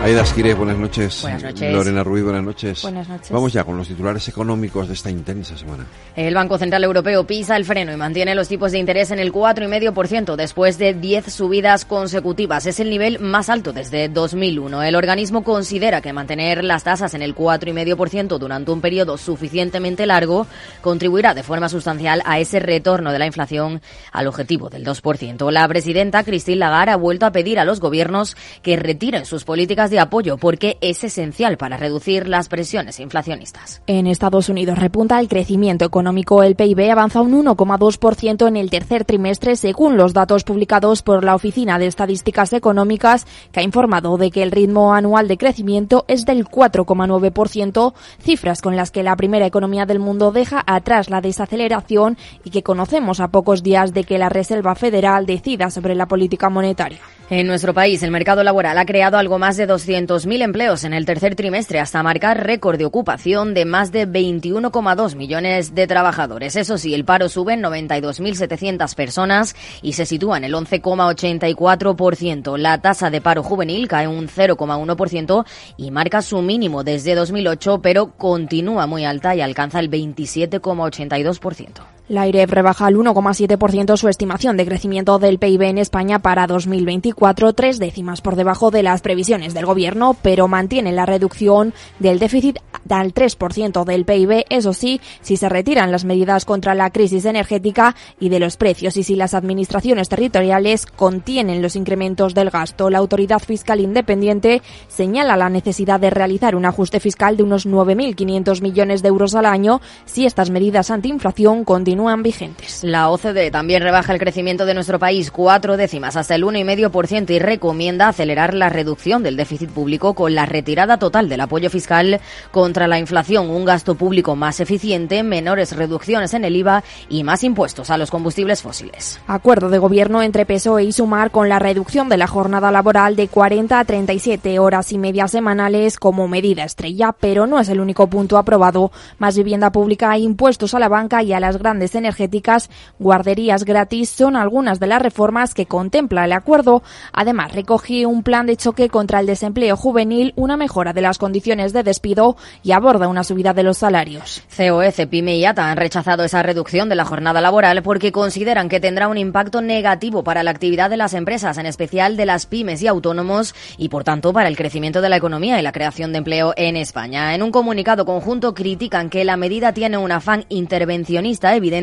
Aida 0.00 0.22
Esquire, 0.22 0.54
buenas 0.54 0.78
noches. 0.78 1.22
Buenas 1.22 1.42
noches. 1.42 1.74
Lorena 1.74 2.04
Ruiz, 2.04 2.22
buenas 2.22 2.44
noches. 2.44 2.82
Buenas 2.82 3.08
noches. 3.08 3.30
Vamos 3.32 3.52
ya 3.52 3.64
con 3.64 3.76
los 3.76 3.88
titulares 3.88 4.28
económicos 4.28 4.86
de 4.86 4.94
esta 4.94 5.10
intensa 5.10 5.58
semana. 5.58 5.86
El 6.14 6.34
Banco 6.34 6.56
Central 6.56 6.84
Europeo 6.84 7.26
pisa 7.26 7.56
el 7.56 7.64
freno 7.64 7.92
y 7.92 7.96
mantiene 7.96 8.36
los 8.36 8.46
tipos 8.46 8.70
de 8.70 8.78
interés 8.78 9.10
en 9.10 9.18
el 9.18 9.32
4,5% 9.32 10.36
después 10.36 10.78
de 10.78 10.94
10 10.94 11.32
subidas 11.32 11.84
consecutivas. 11.84 12.66
Es 12.66 12.78
el 12.78 12.90
nivel 12.90 13.18
más 13.18 13.48
alto 13.48 13.72
desde 13.72 14.08
2001. 14.08 14.84
El 14.84 14.94
organismo 14.94 15.42
considera 15.42 16.00
que 16.00 16.12
mantener 16.12 16.62
las 16.62 16.84
tasas 16.84 17.14
en 17.14 17.22
el 17.22 17.34
4,5% 17.34 18.38
durante 18.38 18.70
un 18.70 18.80
periodo 18.80 19.18
suficientemente 19.18 20.06
largo 20.06 20.46
contribuirá 20.80 21.34
de 21.34 21.42
forma 21.42 21.68
sustancial 21.68 22.22
a 22.24 22.38
ese 22.38 22.60
retorno 22.60 23.10
de 23.10 23.18
la 23.18 23.26
inflación 23.26 23.82
al 24.12 24.28
objetivo 24.28 24.70
del 24.70 24.86
2%. 24.86 25.50
La 25.50 25.66
presidenta 25.66 26.22
Christine 26.22 26.58
Lagarde 26.58 26.92
ha 26.92 26.96
vuelto 26.96 27.26
a 27.26 27.32
pedir 27.32 27.58
a 27.58 27.64
los 27.64 27.80
gobiernos 27.80 28.36
que 28.62 28.76
retiren 28.76 29.26
sus 29.26 29.42
políticas 29.42 29.87
de 29.90 30.00
apoyo 30.00 30.36
porque 30.36 30.78
es 30.80 31.04
esencial 31.04 31.56
para 31.56 31.76
reducir 31.76 32.28
las 32.28 32.48
presiones 32.48 33.00
inflacionistas. 33.00 33.82
En 33.86 34.06
Estados 34.06 34.48
Unidos 34.48 34.78
repunta 34.78 35.20
el 35.20 35.28
crecimiento 35.28 35.84
económico. 35.84 36.42
El 36.42 36.56
PIB 36.56 36.90
avanza 36.90 37.20
un 37.20 37.44
1,2% 37.44 38.46
en 38.46 38.56
el 38.56 38.70
tercer 38.70 39.04
trimestre, 39.04 39.56
según 39.56 39.96
los 39.96 40.12
datos 40.12 40.44
publicados 40.44 41.02
por 41.02 41.24
la 41.24 41.34
Oficina 41.34 41.78
de 41.78 41.86
Estadísticas 41.86 42.52
Económicas, 42.52 43.26
que 43.52 43.60
ha 43.60 43.62
informado 43.62 44.16
de 44.16 44.30
que 44.30 44.42
el 44.42 44.50
ritmo 44.50 44.94
anual 44.94 45.28
de 45.28 45.38
crecimiento 45.38 46.04
es 46.08 46.24
del 46.24 46.46
4,9%, 46.46 47.94
cifras 48.20 48.62
con 48.62 48.76
las 48.76 48.90
que 48.90 49.02
la 49.02 49.16
primera 49.16 49.46
economía 49.46 49.86
del 49.86 49.98
mundo 49.98 50.32
deja 50.32 50.62
atrás 50.66 51.10
la 51.10 51.20
desaceleración 51.20 52.16
y 52.44 52.50
que 52.50 52.62
conocemos 52.62 53.20
a 53.20 53.28
pocos 53.28 53.62
días 53.62 53.92
de 53.92 54.04
que 54.04 54.18
la 54.18 54.28
Reserva 54.28 54.74
Federal 54.74 55.26
decida 55.26 55.70
sobre 55.70 55.94
la 55.94 56.06
política 56.06 56.48
monetaria. 56.50 56.98
En 57.30 57.46
nuestro 57.46 57.74
país, 57.74 58.02
el 58.02 58.10
mercado 58.10 58.42
laboral 58.42 58.78
ha 58.78 58.86
creado 58.86 59.18
algo 59.18 59.38
más 59.38 59.58
de 59.58 59.66
200.000 59.78 60.42
empleos 60.42 60.84
en 60.84 60.92
el 60.92 61.06
tercer 61.06 61.36
trimestre, 61.36 61.78
hasta 61.78 62.02
marcar 62.02 62.44
récord 62.44 62.78
de 62.78 62.84
ocupación 62.84 63.54
de 63.54 63.64
más 63.64 63.92
de 63.92 64.08
21,2 64.08 65.14
millones 65.14 65.74
de 65.74 65.86
trabajadores. 65.86 66.56
Eso 66.56 66.78
sí, 66.78 66.94
el 66.94 67.04
paro 67.04 67.28
sube 67.28 67.54
en 67.54 67.62
92.700 67.62 68.94
personas 68.94 69.54
y 69.82 69.92
se 69.92 70.06
sitúa 70.06 70.38
en 70.38 70.44
el 70.44 70.54
11,84%. 70.54 72.56
La 72.56 72.78
tasa 72.78 73.10
de 73.10 73.20
paro 73.20 73.42
juvenil 73.42 73.86
cae 73.86 74.08
un 74.08 74.28
0,1% 74.28 75.44
y 75.76 75.90
marca 75.90 76.22
su 76.22 76.42
mínimo 76.42 76.82
desde 76.82 77.14
2008, 77.14 77.80
pero 77.80 78.12
continúa 78.16 78.86
muy 78.86 79.04
alta 79.04 79.36
y 79.36 79.40
alcanza 79.40 79.80
el 79.80 79.90
27,82%. 79.90 81.97
La 82.08 82.26
IREF 82.26 82.50
rebaja 82.50 82.86
al 82.86 82.96
1,7% 82.96 83.98
su 83.98 84.08
estimación 84.08 84.56
de 84.56 84.64
crecimiento 84.64 85.18
del 85.18 85.38
PIB 85.38 85.60
en 85.64 85.76
España 85.76 86.20
para 86.20 86.46
2024, 86.46 87.52
tres 87.52 87.78
décimas 87.78 88.22
por 88.22 88.34
debajo 88.34 88.70
de 88.70 88.82
las 88.82 89.02
previsiones 89.02 89.52
del 89.52 89.66
Gobierno, 89.66 90.16
pero 90.22 90.48
mantiene 90.48 90.92
la 90.92 91.04
reducción 91.04 91.74
del 91.98 92.18
déficit 92.18 92.60
al 92.88 93.12
3% 93.12 93.84
del 93.84 94.06
PIB, 94.06 94.46
eso 94.48 94.72
sí, 94.72 95.02
si 95.20 95.36
se 95.36 95.50
retiran 95.50 95.92
las 95.92 96.06
medidas 96.06 96.46
contra 96.46 96.74
la 96.74 96.88
crisis 96.88 97.26
energética 97.26 97.94
y 98.18 98.30
de 98.30 98.40
los 98.40 98.56
precios 98.56 98.96
y 98.96 99.02
si 99.02 99.14
las 99.14 99.34
administraciones 99.34 100.08
territoriales 100.08 100.86
contienen 100.86 101.60
los 101.60 101.76
incrementos 101.76 102.32
del 102.32 102.48
gasto. 102.48 102.88
La 102.88 102.98
autoridad 102.98 103.40
fiscal 103.40 103.80
independiente 103.80 104.62
señala 104.88 105.36
la 105.36 105.50
necesidad 105.50 106.00
de 106.00 106.08
realizar 106.08 106.56
un 106.56 106.64
ajuste 106.64 107.00
fiscal 107.00 107.36
de 107.36 107.42
unos 107.42 107.66
9.500 107.66 108.62
millones 108.62 109.02
de 109.02 109.08
euros 109.08 109.34
al 109.34 109.44
año 109.44 109.82
si 110.06 110.24
estas 110.24 110.48
medidas 110.48 110.90
antiinflación 110.90 111.64
continúan 111.64 111.97
vigentes. 112.22 112.84
La 112.84 113.10
OCDE 113.10 113.50
también 113.50 113.82
rebaja 113.82 114.12
el 114.12 114.18
crecimiento 114.18 114.66
de 114.66 114.74
nuestro 114.74 114.98
país 114.98 115.30
cuatro 115.30 115.76
décimas 115.76 116.16
hasta 116.16 116.34
el 116.34 116.44
1,5% 116.44 117.30
y 117.30 117.38
recomienda 117.38 118.08
acelerar 118.08 118.54
la 118.54 118.68
reducción 118.68 119.22
del 119.22 119.36
déficit 119.36 119.70
público 119.70 120.14
con 120.14 120.34
la 120.34 120.46
retirada 120.46 120.98
total 120.98 121.28
del 121.28 121.40
apoyo 121.40 121.70
fiscal 121.70 122.20
contra 122.50 122.86
la 122.86 122.98
inflación, 122.98 123.50
un 123.50 123.64
gasto 123.64 123.94
público 123.94 124.36
más 124.36 124.60
eficiente, 124.60 125.22
menores 125.22 125.76
reducciones 125.76 126.34
en 126.34 126.44
el 126.44 126.56
IVA 126.56 126.84
y 127.08 127.24
más 127.24 127.44
impuestos 127.44 127.90
a 127.90 127.98
los 127.98 128.10
combustibles 128.10 128.62
fósiles. 128.62 129.20
Acuerdo 129.26 129.68
de 129.68 129.78
gobierno 129.78 130.22
entre 130.22 130.46
PSOE 130.46 130.84
y 130.84 130.92
Sumar 130.92 131.30
con 131.30 131.48
la 131.48 131.58
reducción 131.58 132.08
de 132.08 132.16
la 132.16 132.26
jornada 132.26 132.70
laboral 132.70 133.16
de 133.16 133.28
40 133.28 133.78
a 133.78 133.84
37 133.84 134.58
horas 134.58 134.92
y 134.92 134.98
media 134.98 135.28
semanales 135.28 135.98
como 135.98 136.28
medida 136.28 136.64
estrella, 136.64 137.14
pero 137.18 137.46
no 137.46 137.60
es 137.60 137.68
el 137.68 137.80
único 137.80 138.06
punto 138.06 138.38
aprobado. 138.38 138.92
Más 139.18 139.36
vivienda 139.36 139.70
pública, 139.72 140.16
impuestos 140.16 140.74
a 140.74 140.78
la 140.78 140.88
banca 140.88 141.22
y 141.22 141.32
a 141.32 141.40
las 141.40 141.58
grandes 141.58 141.87
energéticas, 141.94 142.70
guarderías 142.98 143.64
gratis 143.64 144.10
son 144.10 144.36
algunas 144.36 144.80
de 144.80 144.86
las 144.86 145.02
reformas 145.02 145.54
que 145.54 145.66
contempla 145.66 146.24
el 146.24 146.32
acuerdo. 146.32 146.82
Además, 147.12 147.52
recoge 147.52 148.06
un 148.06 148.22
plan 148.22 148.46
de 148.46 148.56
choque 148.56 148.88
contra 148.88 149.20
el 149.20 149.26
desempleo 149.26 149.76
juvenil, 149.76 150.32
una 150.36 150.56
mejora 150.56 150.92
de 150.92 151.00
las 151.00 151.18
condiciones 151.18 151.72
de 151.72 151.82
despido 151.82 152.36
y 152.62 152.72
aborda 152.72 153.08
una 153.08 153.24
subida 153.24 153.52
de 153.52 153.62
los 153.62 153.78
salarios. 153.78 154.42
COE, 154.56 154.92
CEPIME 154.92 155.36
y 155.36 155.44
ATA 155.44 155.70
han 155.70 155.76
rechazado 155.76 156.24
esa 156.24 156.42
reducción 156.42 156.88
de 156.88 156.94
la 156.94 157.04
jornada 157.04 157.40
laboral 157.40 157.82
porque 157.82 158.12
consideran 158.12 158.68
que 158.68 158.80
tendrá 158.80 159.08
un 159.08 159.18
impacto 159.18 159.60
negativo 159.60 160.24
para 160.24 160.42
la 160.42 160.50
actividad 160.50 160.90
de 160.90 160.96
las 160.96 161.14
empresas, 161.14 161.58
en 161.58 161.66
especial 161.66 162.16
de 162.16 162.26
las 162.26 162.46
pymes 162.46 162.82
y 162.82 162.86
autónomos, 162.86 163.54
y 163.76 163.88
por 163.88 164.04
tanto 164.04 164.32
para 164.32 164.48
el 164.48 164.56
crecimiento 164.56 165.00
de 165.00 165.08
la 165.08 165.16
economía 165.16 165.58
y 165.58 165.62
la 165.62 165.72
creación 165.72 166.12
de 166.12 166.18
empleo 166.18 166.54
en 166.56 166.76
España. 166.76 167.34
En 167.34 167.42
un 167.42 167.50
comunicado 167.50 168.04
conjunto 168.04 168.54
critican 168.54 169.10
que 169.10 169.24
la 169.24 169.36
medida 169.36 169.72
tiene 169.72 169.98
un 169.98 170.12
afán 170.12 170.44
intervencionista 170.48 171.54
evidente 171.54 171.77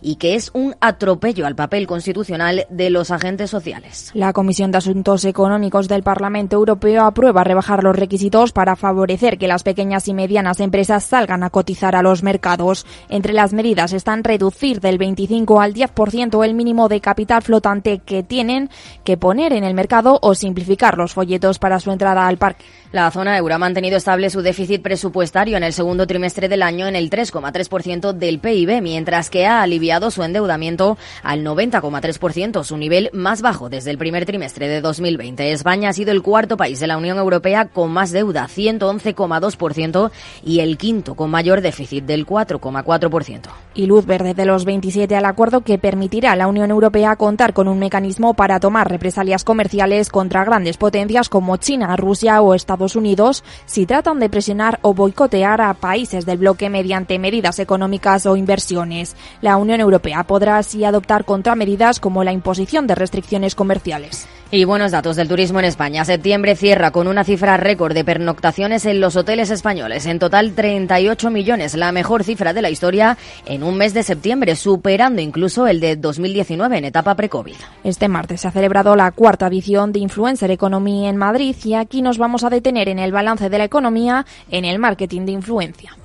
y 0.00 0.16
que 0.16 0.34
es 0.34 0.50
un 0.54 0.74
atropello 0.80 1.46
al 1.46 1.54
papel 1.54 1.86
constitucional 1.86 2.66
de 2.70 2.90
los 2.90 3.10
agentes 3.10 3.50
sociales. 3.50 4.10
La 4.14 4.32
Comisión 4.32 4.70
de 4.70 4.78
Asuntos 4.78 5.24
Económicos 5.24 5.88
del 5.88 6.02
Parlamento 6.02 6.56
Europeo 6.56 7.04
aprueba 7.04 7.44
rebajar 7.44 7.82
los 7.82 7.96
requisitos 7.96 8.52
para 8.52 8.76
favorecer 8.76 9.38
que 9.38 9.48
las 9.48 9.62
pequeñas 9.62 10.08
y 10.08 10.14
medianas 10.14 10.60
empresas 10.60 11.04
salgan 11.04 11.42
a 11.42 11.50
cotizar 11.50 11.96
a 11.96 12.02
los 12.02 12.22
mercados. 12.22 12.86
Entre 13.08 13.32
las 13.32 13.52
medidas 13.52 13.92
están 13.92 14.24
reducir 14.24 14.80
del 14.80 14.98
25 14.98 15.60
al 15.60 15.74
10% 15.74 16.44
el 16.44 16.54
mínimo 16.54 16.88
de 16.88 17.00
capital 17.00 17.42
flotante 17.42 17.98
que 17.98 18.22
tienen 18.22 18.70
que 19.04 19.16
poner 19.16 19.52
en 19.52 19.64
el 19.64 19.74
mercado 19.74 20.18
o 20.22 20.34
simplificar 20.34 20.96
los 20.96 21.12
folletos 21.12 21.58
para 21.58 21.80
su 21.80 21.90
entrada 21.90 22.26
al 22.26 22.38
parque. 22.38 22.64
La 22.94 23.10
zona 23.10 23.36
euro 23.36 23.56
ha 23.56 23.58
mantenido 23.58 23.96
estable 23.96 24.30
su 24.30 24.40
déficit 24.40 24.80
presupuestario 24.80 25.56
en 25.56 25.64
el 25.64 25.72
segundo 25.72 26.06
trimestre 26.06 26.48
del 26.48 26.62
año 26.62 26.86
en 26.86 26.94
el 26.94 27.10
3,3% 27.10 28.12
del 28.12 28.38
PIB, 28.38 28.80
mientras 28.80 29.30
que 29.30 29.46
ha 29.46 29.62
aliviado 29.62 30.12
su 30.12 30.22
endeudamiento 30.22 30.96
al 31.24 31.44
90,3%, 31.44 32.62
su 32.62 32.76
nivel 32.76 33.10
más 33.12 33.42
bajo 33.42 33.68
desde 33.68 33.90
el 33.90 33.98
primer 33.98 34.26
trimestre 34.26 34.68
de 34.68 34.80
2020. 34.80 35.50
España 35.50 35.88
ha 35.88 35.92
sido 35.92 36.12
el 36.12 36.22
cuarto 36.22 36.56
país 36.56 36.78
de 36.78 36.86
la 36.86 36.96
Unión 36.96 37.18
Europea 37.18 37.64
con 37.64 37.90
más 37.90 38.12
deuda, 38.12 38.46
111,2%, 38.46 40.12
y 40.44 40.60
el 40.60 40.78
quinto 40.78 41.16
con 41.16 41.32
mayor 41.32 41.62
déficit 41.62 42.04
del 42.04 42.24
4,4%. 42.24 43.48
Y 43.74 43.86
luz 43.86 44.06
verde 44.06 44.34
de 44.34 44.44
los 44.44 44.64
27 44.64 45.16
al 45.16 45.24
acuerdo 45.24 45.62
que 45.62 45.78
permitirá 45.78 46.30
a 46.30 46.36
la 46.36 46.46
Unión 46.46 46.70
Europea 46.70 47.16
contar 47.16 47.54
con 47.54 47.66
un 47.66 47.80
mecanismo 47.80 48.34
para 48.34 48.60
tomar 48.60 48.88
represalias 48.88 49.42
comerciales 49.42 50.10
contra 50.10 50.44
grandes 50.44 50.76
potencias 50.76 51.28
como 51.28 51.56
China, 51.56 51.96
Rusia 51.96 52.40
o 52.40 52.54
Estados 52.54 52.83
Unidos 52.94 53.42
si 53.64 53.86
tratan 53.86 54.20
de 54.20 54.28
presionar 54.28 54.78
o 54.82 54.92
boicotear 54.92 55.60
a 55.60 55.72
países 55.72 56.26
del 56.26 56.38
bloque 56.38 56.68
mediante 56.68 57.18
medidas 57.18 57.58
económicas 57.58 58.26
o 58.26 58.36
inversiones. 58.36 59.16
La 59.40 59.56
Unión 59.56 59.80
Europea 59.80 60.24
podrá 60.24 60.58
así 60.58 60.84
adoptar 60.84 61.24
contramedidas 61.24 62.00
como 62.00 62.22
la 62.24 62.32
imposición 62.32 62.86
de 62.86 62.94
restricciones 62.94 63.54
comerciales. 63.54 64.28
Y 64.50 64.64
buenos 64.64 64.92
datos 64.92 65.16
del 65.16 65.26
turismo 65.26 65.58
en 65.58 65.64
España. 65.64 66.04
Septiembre 66.04 66.54
cierra 66.54 66.92
con 66.92 67.08
una 67.08 67.24
cifra 67.24 67.56
récord 67.56 67.92
de 67.92 68.04
pernoctaciones 68.04 68.86
en 68.86 69.00
los 69.00 69.16
hoteles 69.16 69.50
españoles. 69.50 70.06
En 70.06 70.20
total 70.20 70.52
38 70.52 71.30
millones, 71.30 71.74
la 71.74 71.90
mejor 71.90 72.22
cifra 72.22 72.52
de 72.52 72.62
la 72.62 72.70
historia 72.70 73.18
en 73.46 73.64
un 73.64 73.76
mes 73.76 73.94
de 73.94 74.04
septiembre, 74.04 74.54
superando 74.54 75.20
incluso 75.20 75.66
el 75.66 75.80
de 75.80 75.96
2019 75.96 76.78
en 76.78 76.84
etapa 76.84 77.16
pre-COVID. 77.16 77.56
Este 77.82 78.06
martes 78.06 78.42
se 78.42 78.48
ha 78.48 78.52
celebrado 78.52 78.94
la 78.94 79.10
cuarta 79.10 79.48
edición 79.48 79.92
de 79.92 80.00
Influencer 80.00 80.50
Economy 80.50 81.08
en 81.08 81.16
Madrid 81.16 81.56
y 81.64 81.74
aquí 81.74 82.00
nos 82.00 82.18
vamos 82.18 82.44
a 82.44 82.50
detener 82.50 82.88
en 82.88 83.00
el 83.00 83.12
balance 83.12 83.48
de 83.48 83.58
la 83.58 83.64
economía 83.64 84.24
en 84.50 84.64
el 84.64 84.78
marketing 84.78 85.22
de 85.22 85.32
influencia. 85.32 85.96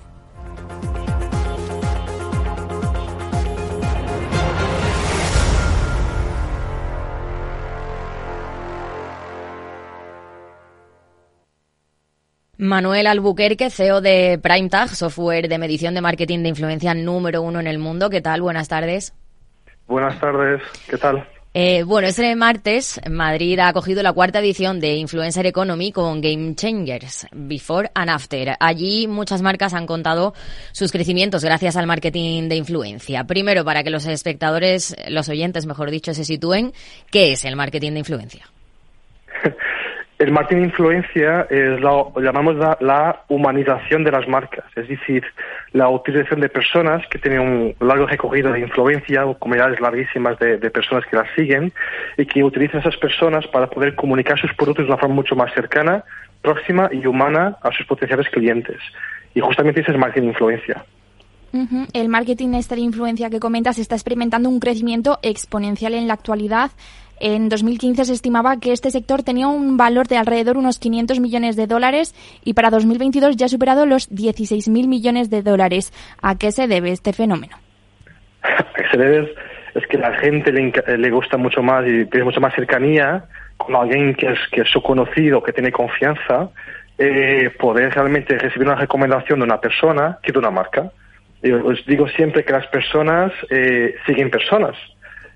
Manuel 12.60 13.08
Albuquerque, 13.08 13.69
CEO 13.69 14.02
de 14.02 14.38
PrimeTag, 14.38 14.89
software 14.89 15.48
de 15.48 15.58
medición 15.58 15.93
de 15.93 16.02
marketing 16.02 16.43
de 16.43 16.50
influencia 16.50 16.93
número 16.93 17.41
uno 17.41 17.62
en 17.62 17.67
el 17.67 17.80
mundo. 17.80 18.10
¿Qué 18.10 18.19
tal? 18.19 18.41
Buenas 18.41 18.67
tardes. 18.67 19.13
Buenas 19.88 20.19
tardes. 20.19 20.62
¿Qué 20.89 20.98
tal? 20.98 21.26
Eh, 21.54 21.84
bueno, 21.84 22.10
este 22.10 22.36
martes 22.36 23.00
Madrid 23.10 23.58
ha 23.60 23.69
acogido 23.69 24.04
la 24.04 24.12
cuarta 24.12 24.39
edición 24.39 24.82
de 24.82 24.95
Influencer 24.95 25.45
Economy 25.45 25.93
con 25.93 26.19
Game 26.19 26.54
Changers, 26.56 27.28
Before 27.32 27.91
and 27.95 28.10
After. 28.10 28.58
Allí 28.60 29.08
muchas 29.08 29.41
marcas 29.41 29.74
han 29.74 29.88
contado 29.88 30.34
sus 30.74 30.91
crecimientos 30.91 31.45
gracias 31.45 31.78
al 31.78 31.88
marketing 31.88 32.50
de 32.50 32.58
influencia. 32.58 33.24
Primero, 33.24 33.63
para 33.63 33.84
que 33.84 33.89
los 33.89 34.06
espectadores, 34.06 34.98
los 35.08 35.30
oyentes, 35.30 35.65
mejor 35.65 35.91
dicho, 35.91 36.13
se 36.13 36.26
sitúen, 36.26 36.74
¿qué 37.10 37.32
es 37.32 37.45
el 37.45 37.56
marketing 37.56 37.93
de 37.93 38.00
influencia? 38.00 38.50
El 40.19 40.34
marketing 40.34 40.63
influencia 40.63 41.47
es 41.49 41.79
lo 41.79 42.12
llamamos 42.19 42.58
la, 42.58 43.23
humanización 43.29 44.03
de 44.03 44.12
las 44.12 44.27
marcas, 44.27 44.65
es 44.75 44.89
decir, 44.89 45.23
la 45.71 45.88
utilización 45.88 46.41
de 46.41 46.49
personas 46.49 47.08
que 47.08 47.19
tienen 47.19 47.39
un 47.39 47.88
largo 47.88 48.05
recorrido 48.05 48.51
de 48.51 48.60
influencia 48.60 49.25
o 49.25 49.39
comunidades 49.39 49.79
larguísimas 49.79 50.38
de, 50.39 50.58
personas 50.71 51.05
que 51.05 51.15
las 51.15 51.27
siguen 51.38 51.71
y 52.17 52.25
que 52.25 52.43
utilizan 52.43 52.82
esas 52.82 52.97
personas 52.97 53.47
para 53.47 53.67
poder 53.67 53.95
comunicar 53.95 54.38
sus 54.38 54.53
productos 54.55 54.88
de 54.88 54.91
una 54.91 54.99
forma 54.99 55.15
mucho 55.15 55.38
más 55.38 55.53
cercana, 55.53 56.03
próxima 56.41 56.89
y 56.91 57.05
humana 57.05 57.55
a 57.62 57.71
sus 57.71 57.86
potenciales 57.86 58.27
clientes. 58.27 58.77
Y 59.34 59.39
justamente 59.39 59.79
ese 59.79 59.91
es 59.91 59.97
marketing 59.97 60.27
influencia. 60.27 60.84
El 61.93 62.10
marketing 62.10 62.49
de 62.49 62.79
influencia 62.79 63.29
que 63.29 63.39
comentas 63.39 63.79
está 63.79 63.95
experimentando 63.95 64.49
un 64.49 64.60
crecimiento 64.60 65.17
exponencial 65.23 65.93
en 65.95 66.08
la 66.08 66.13
actualidad. 66.13 66.71
En 67.19 67.49
2015 67.49 68.05
se 68.05 68.13
estimaba 68.13 68.58
que 68.60 68.71
este 68.71 68.91
sector 68.91 69.23
tenía 69.23 69.47
un 69.47 69.77
valor 69.77 70.08
de 70.08 70.17
alrededor 70.17 70.58
unos 70.58 70.79
500 70.79 71.19
millones 71.19 71.55
de 71.55 71.67
dólares 71.67 72.15
y 72.43 72.53
para 72.53 72.69
2022 72.69 73.36
ya 73.36 73.47
ha 73.47 73.49
superado 73.49 73.86
los 73.86 74.10
16.000 74.10 74.88
millones 74.88 75.29
de 75.29 75.41
dólares. 75.41 75.91
¿A 76.21 76.38
qué 76.38 76.51
se 76.51 76.67
debe 76.67 76.91
este 76.91 77.13
fenómeno? 77.13 77.58
se 78.91 78.97
debe 78.97 79.34
es 79.75 79.86
que 79.88 79.97
la 79.97 80.13
gente 80.17 80.51
le, 80.51 81.10
gusta 81.12 81.38
mucho 81.38 81.62
más 81.62 81.86
y 81.86 82.05
tiene 82.05 82.25
mucha 82.25 82.39
más 82.39 82.53
cercanía 82.55 83.25
con 83.58 83.75
alguien 83.75 84.15
que 84.15 84.27
es, 84.27 84.39
que 84.51 84.62
es 84.62 84.69
su 84.69 84.82
conocido, 84.82 85.43
que 85.43 85.53
tiene 85.53 85.71
confianza, 85.71 86.49
eh, 86.97 87.51
poder 87.60 87.93
realmente 87.93 88.38
recibir 88.38 88.67
una 88.67 88.75
recomendación 88.75 89.39
de 89.39 89.45
una 89.45 89.60
persona 89.60 90.17
que 90.23 90.32
de 90.32 90.39
una 90.39 90.51
marca. 90.51 90.91
Yo 91.41 91.65
os 91.65 91.86
digo 91.86 92.08
siempre 92.10 92.43
que 92.43 92.53
las 92.53 92.67
personas 92.67 93.32
eh, 93.49 93.95
siguen 94.05 94.29
personas. 94.29 94.75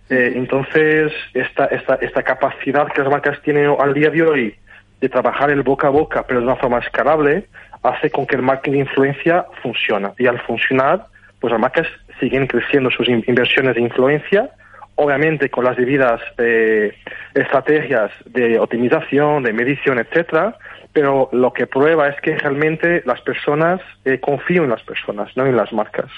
Eh, 0.10 0.34
entonces, 0.36 1.12
esta, 1.34 1.66
esta, 1.66 1.96
esta 1.96 2.24
capacidad 2.24 2.88
que 2.92 3.02
las 3.02 3.12
marcas 3.12 3.42
tienen 3.42 3.76
al 3.80 3.94
día 3.94 4.10
de 4.10 4.22
hoy 4.22 4.56
de 5.02 5.10
trabajar 5.10 5.50
el 5.50 5.64
boca 5.64 5.88
a 5.88 5.92
boca, 5.92 6.26
pero 6.28 6.40
de 6.40 6.46
una 6.46 6.56
forma 6.56 6.80
escalable, 6.80 7.46
hace 7.84 8.10
con 8.10 8.26
que 8.26 8.36
el 8.36 8.42
marketing 8.42 8.72
de 8.72 8.80
influencia 8.80 9.46
funcione. 9.62 10.12
Y 10.18 10.28
al 10.28 10.40
funcionar, 10.42 11.06
pues 11.40 11.52
las 11.52 11.60
marcas 11.60 11.88
siguen 12.20 12.48
creciendo 12.48 12.90
sus 12.90 13.08
inversiones 13.10 13.76
de 13.76 13.82
influencia, 13.82 14.50
obviamente 14.96 15.50
con 15.50 15.66
las 15.66 15.76
debidas 15.76 16.22
eh, 16.38 16.94
estrategias 17.34 18.12
de 18.26 18.60
optimización, 18.60 19.44
de 19.44 19.52
medición, 19.52 20.00
etcétera, 20.00 20.56
pero 20.94 21.30
lo 21.32 21.52
que 21.52 21.68
prueba 21.68 22.08
es 22.08 22.22
que 22.22 22.38
realmente 22.38 23.02
las 23.06 23.20
personas 23.22 23.82
eh, 24.06 24.20
confían 24.20 24.66
en 24.66 24.70
las 24.70 24.84
personas, 24.84 25.36
no 25.36 25.46
en 25.46 25.58
las 25.58 25.74
marcas 25.74 26.10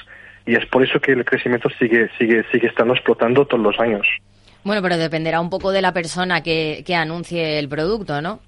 y 0.46 0.56
es 0.56 0.66
por 0.68 0.84
eso 0.84 1.00
que 1.00 1.14
el 1.14 1.26
crecimiento 1.26 1.70
sigue, 1.80 2.10
sigue, 2.18 2.44
sigue 2.52 2.68
estando 2.68 2.94
explotando 2.94 3.46
todos 3.46 3.64
los 3.64 3.80
años. 3.80 4.06
Bueno, 4.64 4.82
pero 4.82 4.98
dependerá 4.98 5.40
un 5.42 5.50
poco 5.50 5.72
de 5.72 5.82
la 5.82 5.94
persona 5.94 6.42
que, 6.42 6.84
que 6.86 6.96
anuncie 6.96 7.60
el 7.60 7.70
producto, 7.70 8.22
¿no? 8.22 8.40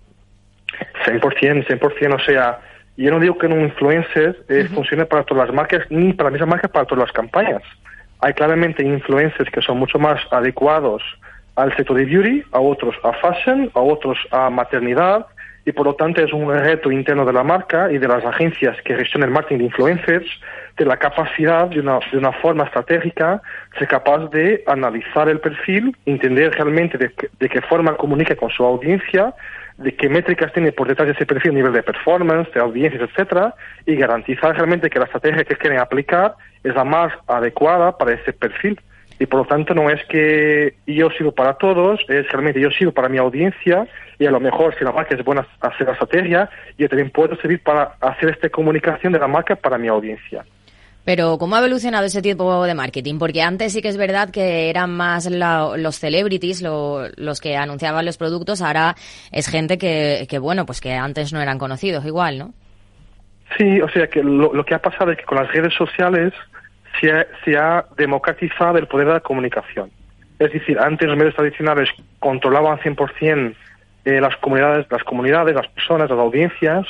100%, 1.06 1.66
100%, 1.68 2.16
o 2.16 2.20
sea, 2.20 2.60
Yo 2.98 3.12
no 3.12 3.20
digo 3.20 3.38
que 3.38 3.46
un 3.46 3.62
influencer 3.62 4.44
eh, 4.50 4.68
funcione 4.74 5.06
para 5.06 5.24
todas 5.24 5.48
las 5.48 5.56
marcas, 5.56 5.86
ni 5.90 6.14
para 6.14 6.30
la 6.30 6.34
misma 6.34 6.48
marca 6.48 6.68
para 6.68 6.86
todas 6.86 7.06
las 7.06 7.12
campañas. 7.14 7.62
Hay 8.20 8.34
claramente 8.34 8.84
influencers 8.84 9.50
que 9.52 9.62
son 9.62 9.78
mucho 9.78 10.00
más 10.00 10.20
adecuados 10.32 11.04
al 11.56 11.76
sector 11.76 11.98
de 11.98 12.06
beauty, 12.06 12.44
a 12.52 12.60
otros 12.60 12.96
a 13.04 13.14
fashion, 13.14 13.70
a 13.76 13.80
otros 13.80 14.18
a 14.32 14.50
maternidad, 14.50 15.28
y 15.68 15.74
por 15.74 15.86
lo 15.86 15.96
tanto 15.96 16.24
es 16.24 16.32
un 16.32 16.50
reto 16.50 16.90
interno 16.90 17.26
de 17.26 17.34
la 17.34 17.44
marca 17.44 17.92
y 17.92 17.98
de 17.98 18.08
las 18.08 18.24
agencias 18.24 18.78
que 18.86 18.96
gestionan 18.96 19.28
el 19.28 19.34
marketing 19.34 19.58
de 19.58 19.64
influencers, 19.66 20.26
de 20.78 20.86
la 20.86 20.96
capacidad 20.96 21.68
de 21.68 21.82
una, 21.82 22.00
de 22.10 22.18
una 22.18 22.32
forma 22.32 22.64
estratégica, 22.64 23.42
ser 23.78 23.90
capaz 23.90 24.30
de 24.30 24.64
analizar 24.66 25.28
el 25.28 25.42
perfil, 25.42 25.94
entender 26.06 26.54
realmente 26.54 26.98
de, 26.98 27.12
de 27.38 27.50
qué 27.50 27.62
forma 27.64 27.98
comunica 27.98 28.34
con 28.38 28.50
su 28.50 28.64
audiencia, 28.64 29.34
de 29.78 29.94
qué 29.94 30.08
métricas 30.08 30.54
tiene 30.54 30.72
por 30.72 30.88
detrás 30.88 31.08
de 31.08 31.16
ese 31.16 31.26
perfil, 31.26 31.54
nivel 31.54 31.74
de 31.74 31.84
performance, 31.84 32.50
de 32.54 32.62
audiencias, 32.62 33.02
etcétera, 33.02 33.54
y 33.86 33.98
garantizar 33.98 34.56
realmente 34.56 34.90
que 34.90 35.00
la 35.00 35.06
estrategia 35.06 35.44
que 35.44 35.58
quieren 35.58 35.80
aplicar 35.80 36.36
es 36.64 36.74
la 36.76 36.86
más 36.86 37.12
adecuada 37.28 37.98
para 37.98 38.14
ese 38.14 38.32
perfil. 38.32 38.80
Y 39.20 39.26
por 39.26 39.42
lo 39.42 39.46
tanto 39.46 39.74
no 39.74 39.90
es 39.90 40.02
que 40.06 40.76
yo 40.86 41.10
sigo 41.10 41.34
para 41.34 41.56
todos, 41.56 42.00
es 42.08 42.32
realmente 42.32 42.62
yo 42.62 42.70
sigo 42.72 42.94
para 42.94 43.10
mi 43.10 43.18
audiencia 43.18 43.86
y 44.20 44.26
a 44.26 44.32
lo 44.32 44.40
mejor 44.40 44.76
si 44.78 44.84
la 44.84 44.92
marca 44.92 45.16
es 45.16 45.24
buena 45.24 45.48
hacer 45.62 45.88
la 45.88 45.94
estrategia, 45.94 46.50
yo 46.78 46.90
también 46.90 47.12
puedo 47.12 47.36
servir 47.38 47.62
para 47.62 47.96
hacer 48.02 48.30
esta 48.30 48.50
comunicación 48.50 49.14
de 49.14 49.20
la 49.20 49.28
marca 49.28 49.56
para 49.56 49.78
mi 49.78 49.88
audiencia. 49.88 50.44
Pero 51.06 51.38
¿cómo 51.38 51.56
ha 51.56 51.60
evolucionado 51.60 52.06
ese 52.06 52.22
tipo 52.22 52.66
de 52.66 52.74
marketing? 52.74 53.18
Porque 53.18 53.42
antes 53.42 53.72
sí 53.72 53.82
que 53.82 53.88
es 53.88 53.96
verdad 53.96 54.30
que 54.30 54.70
eran 54.70 54.92
más 54.92 55.30
los 55.32 55.96
celebrities 55.96 56.62
los 56.62 57.40
que 57.40 57.56
anunciaban 57.56 58.06
los 58.06 58.18
productos, 58.18 58.62
ahora 58.62 58.96
es 59.32 59.48
gente 59.48 59.78
que, 59.78 60.28
que, 60.30 60.38
bueno, 60.38 60.66
pues 60.66 60.82
que 60.82 60.94
antes 60.94 61.32
no 61.32 61.40
eran 61.40 61.60
conocidos 61.60 62.06
igual, 62.06 62.38
¿no? 62.38 62.54
Sí, 63.58 63.80
o 63.80 63.88
sea 63.88 64.08
que 64.08 64.22
lo, 64.22 64.54
lo 64.54 64.66
que 64.66 64.76
ha 64.76 64.82
pasado 64.82 65.12
es 65.12 65.18
que 65.18 65.24
con 65.24 65.38
las 65.38 65.50
redes 65.50 65.74
sociales 65.76 66.34
se 67.00 67.10
ha, 67.10 67.26
se 67.46 67.56
ha 67.56 67.86
democratizado 67.96 68.78
el 68.78 68.88
poder 68.88 69.08
de 69.08 69.14
la 69.14 69.20
comunicación. 69.22 69.90
Es 70.40 70.52
decir, 70.52 70.78
antes 70.78 71.08
los 71.08 71.18
medios 71.18 71.36
tradicionales 71.36 71.90
controlaban 72.20 72.80
100% 72.80 73.56
eh, 74.08 74.22
las 74.22 74.36
comunidades, 74.38 74.86
las 74.90 75.04
comunidades, 75.04 75.56
las 75.56 75.68
personas, 75.68 76.10
las 76.10 76.20
audiencias, 76.20 76.86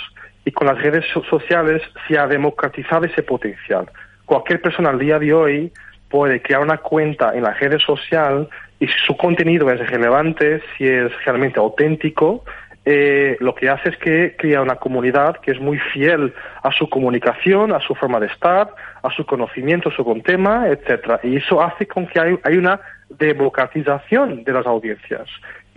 y 0.45 0.51
con 0.51 0.67
las 0.67 0.81
redes 0.81 1.03
sociales 1.29 1.81
se 2.07 2.17
ha 2.17 2.25
democratizado 2.27 3.05
ese 3.05 3.21
potencial 3.21 3.87
cualquier 4.27 4.61
persona 4.61 4.89
al 4.89 4.99
día 4.99 5.17
de 5.17 5.33
hoy 5.33 5.71
puede 6.09 6.41
crear 6.41 6.61
una 6.61 6.77
cuenta 6.77 7.33
en 7.33 7.43
la 7.43 7.53
red 7.53 7.79
social 7.79 8.47
y 8.79 8.87
si 8.87 8.99
su 9.05 9.17
contenido 9.17 9.71
es 9.71 9.89
relevante, 9.89 10.61
si 10.77 10.85
es 10.85 11.11
realmente 11.25 11.59
auténtico, 11.59 12.43
eh, 12.85 13.35
lo 13.39 13.55
que 13.55 13.69
hace 13.69 13.89
es 13.89 13.97
que 13.97 14.35
crea 14.37 14.61
una 14.61 14.75
comunidad 14.75 15.37
que 15.37 15.51
es 15.51 15.59
muy 15.59 15.79
fiel 15.79 16.33
a 16.61 16.71
su 16.71 16.87
comunicación, 16.89 17.73
a 17.73 17.79
su 17.79 17.95
forma 17.95 18.19
de 18.19 18.27
estar, 18.27 18.69
a 19.01 19.09
su 19.11 19.25
conocimiento 19.25 19.91
sobre 19.91 20.11
un 20.11 20.21
tema, 20.21 20.67
etcétera. 20.67 21.19
Y 21.23 21.37
eso 21.37 21.61
hace 21.61 21.87
con 21.87 22.05
que 22.07 22.19
hay, 22.19 22.37
hay 22.43 22.57
una 22.57 22.79
democratización 23.09 24.43
de 24.43 24.53
las 24.53 24.65
audiencias. 24.65 25.27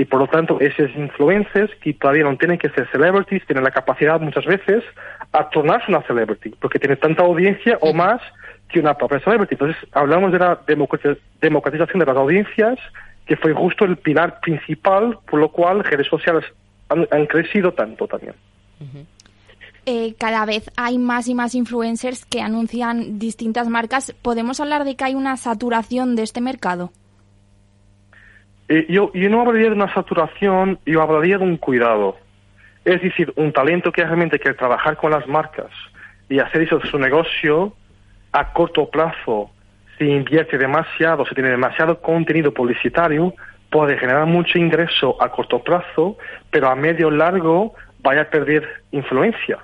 Y 0.01 0.07
por 0.07 0.19
lo 0.19 0.27
tanto, 0.29 0.59
esos 0.61 0.89
influencers 0.97 1.71
que 1.83 1.93
todavía 1.93 2.25
no 2.25 2.35
tienen 2.39 2.57
que 2.57 2.71
ser 2.71 2.89
celebrities, 2.91 3.45
tienen 3.45 3.65
la 3.65 3.71
capacidad 3.71 4.19
muchas 4.19 4.47
veces 4.47 4.83
a 5.31 5.51
tornarse 5.51 5.91
una 5.91 6.01
celebrity, 6.07 6.55
porque 6.59 6.79
tiene 6.79 6.97
tanta 6.97 7.23
audiencia 7.23 7.77
o 7.83 7.93
más 7.93 8.23
que 8.71 8.81
una 8.81 8.95
propia 8.95 9.21
celebrity. 9.21 9.57
Entonces, 9.57 9.77
hablamos 9.93 10.33
de 10.33 10.39
la 10.39 10.59
democratización 10.67 11.99
de 11.99 12.07
las 12.07 12.17
audiencias, 12.17 12.79
que 13.27 13.37
fue 13.37 13.53
justo 13.53 13.85
el 13.85 13.99
pilar 13.99 14.41
principal 14.41 15.19
por 15.31 15.39
lo 15.39 15.51
cual 15.53 15.85
redes 15.85 16.07
sociales 16.07 16.47
han, 16.89 17.27
crecido 17.27 17.75
tanto 17.75 18.09
también. 18.09 18.33
Eh, 19.85 20.15
cada 20.19 20.47
vez 20.47 20.71
hay 20.79 20.97
más 20.97 21.29
y 21.29 21.35
más 21.35 21.55
influencers 21.55 22.25
que 22.25 22.41
anuncian 22.41 23.19
distintas 23.19 23.69
marcas. 23.69 24.15
¿Podemos 24.23 24.61
hablar 24.61 24.85
de 24.85 24.97
que 24.97 25.05
hay 25.05 25.15
una 25.15 25.37
saturación 25.37 26.17
de 26.17 26.23
este 26.23 26.41
mercado? 26.41 26.91
Eh, 28.73 28.87
yo, 28.89 29.11
no 29.13 29.41
hablaría 29.41 29.67
de 29.67 29.75
una 29.75 29.93
saturación, 29.93 30.79
yo 30.87 31.03
hablaría 31.03 31.39
de 31.39 31.45
un 31.45 31.57
cuidado. 31.57 32.17
Es 32.85 33.03
decir, 33.03 33.33
un 33.35 33.53
talento 33.53 33.91
que 33.91 34.05
realmente 34.05 34.39
quiere 34.39 34.57
trabajar 34.57 34.97
con 34.97 35.11
las 35.11 35.27
marcas 35.27 35.71
y 36.29 36.39
hacer 36.39 36.63
eso 36.63 36.81
su 36.83 36.97
negocio, 36.97 37.75
a 38.31 38.53
corto 38.53 38.89
plazo, 38.89 39.51
si 39.99 40.05
invierte 40.05 40.57
demasiado, 40.57 41.27
si 41.27 41.35
tiene 41.35 41.51
demasiado 41.51 42.01
contenido 42.01 42.55
publicitario, 42.55 43.35
puede 43.71 43.99
generar 43.99 44.27
mucho 44.27 44.57
ingreso 44.57 45.21
a 45.21 45.31
corto 45.33 45.65
plazo, 45.65 46.17
pero 46.53 46.69
a 46.69 46.77
medio 46.77 47.11
largo 47.11 47.75
vaya 47.99 48.23
a 48.23 48.31
perder 48.31 48.69
influencia. 48.93 49.59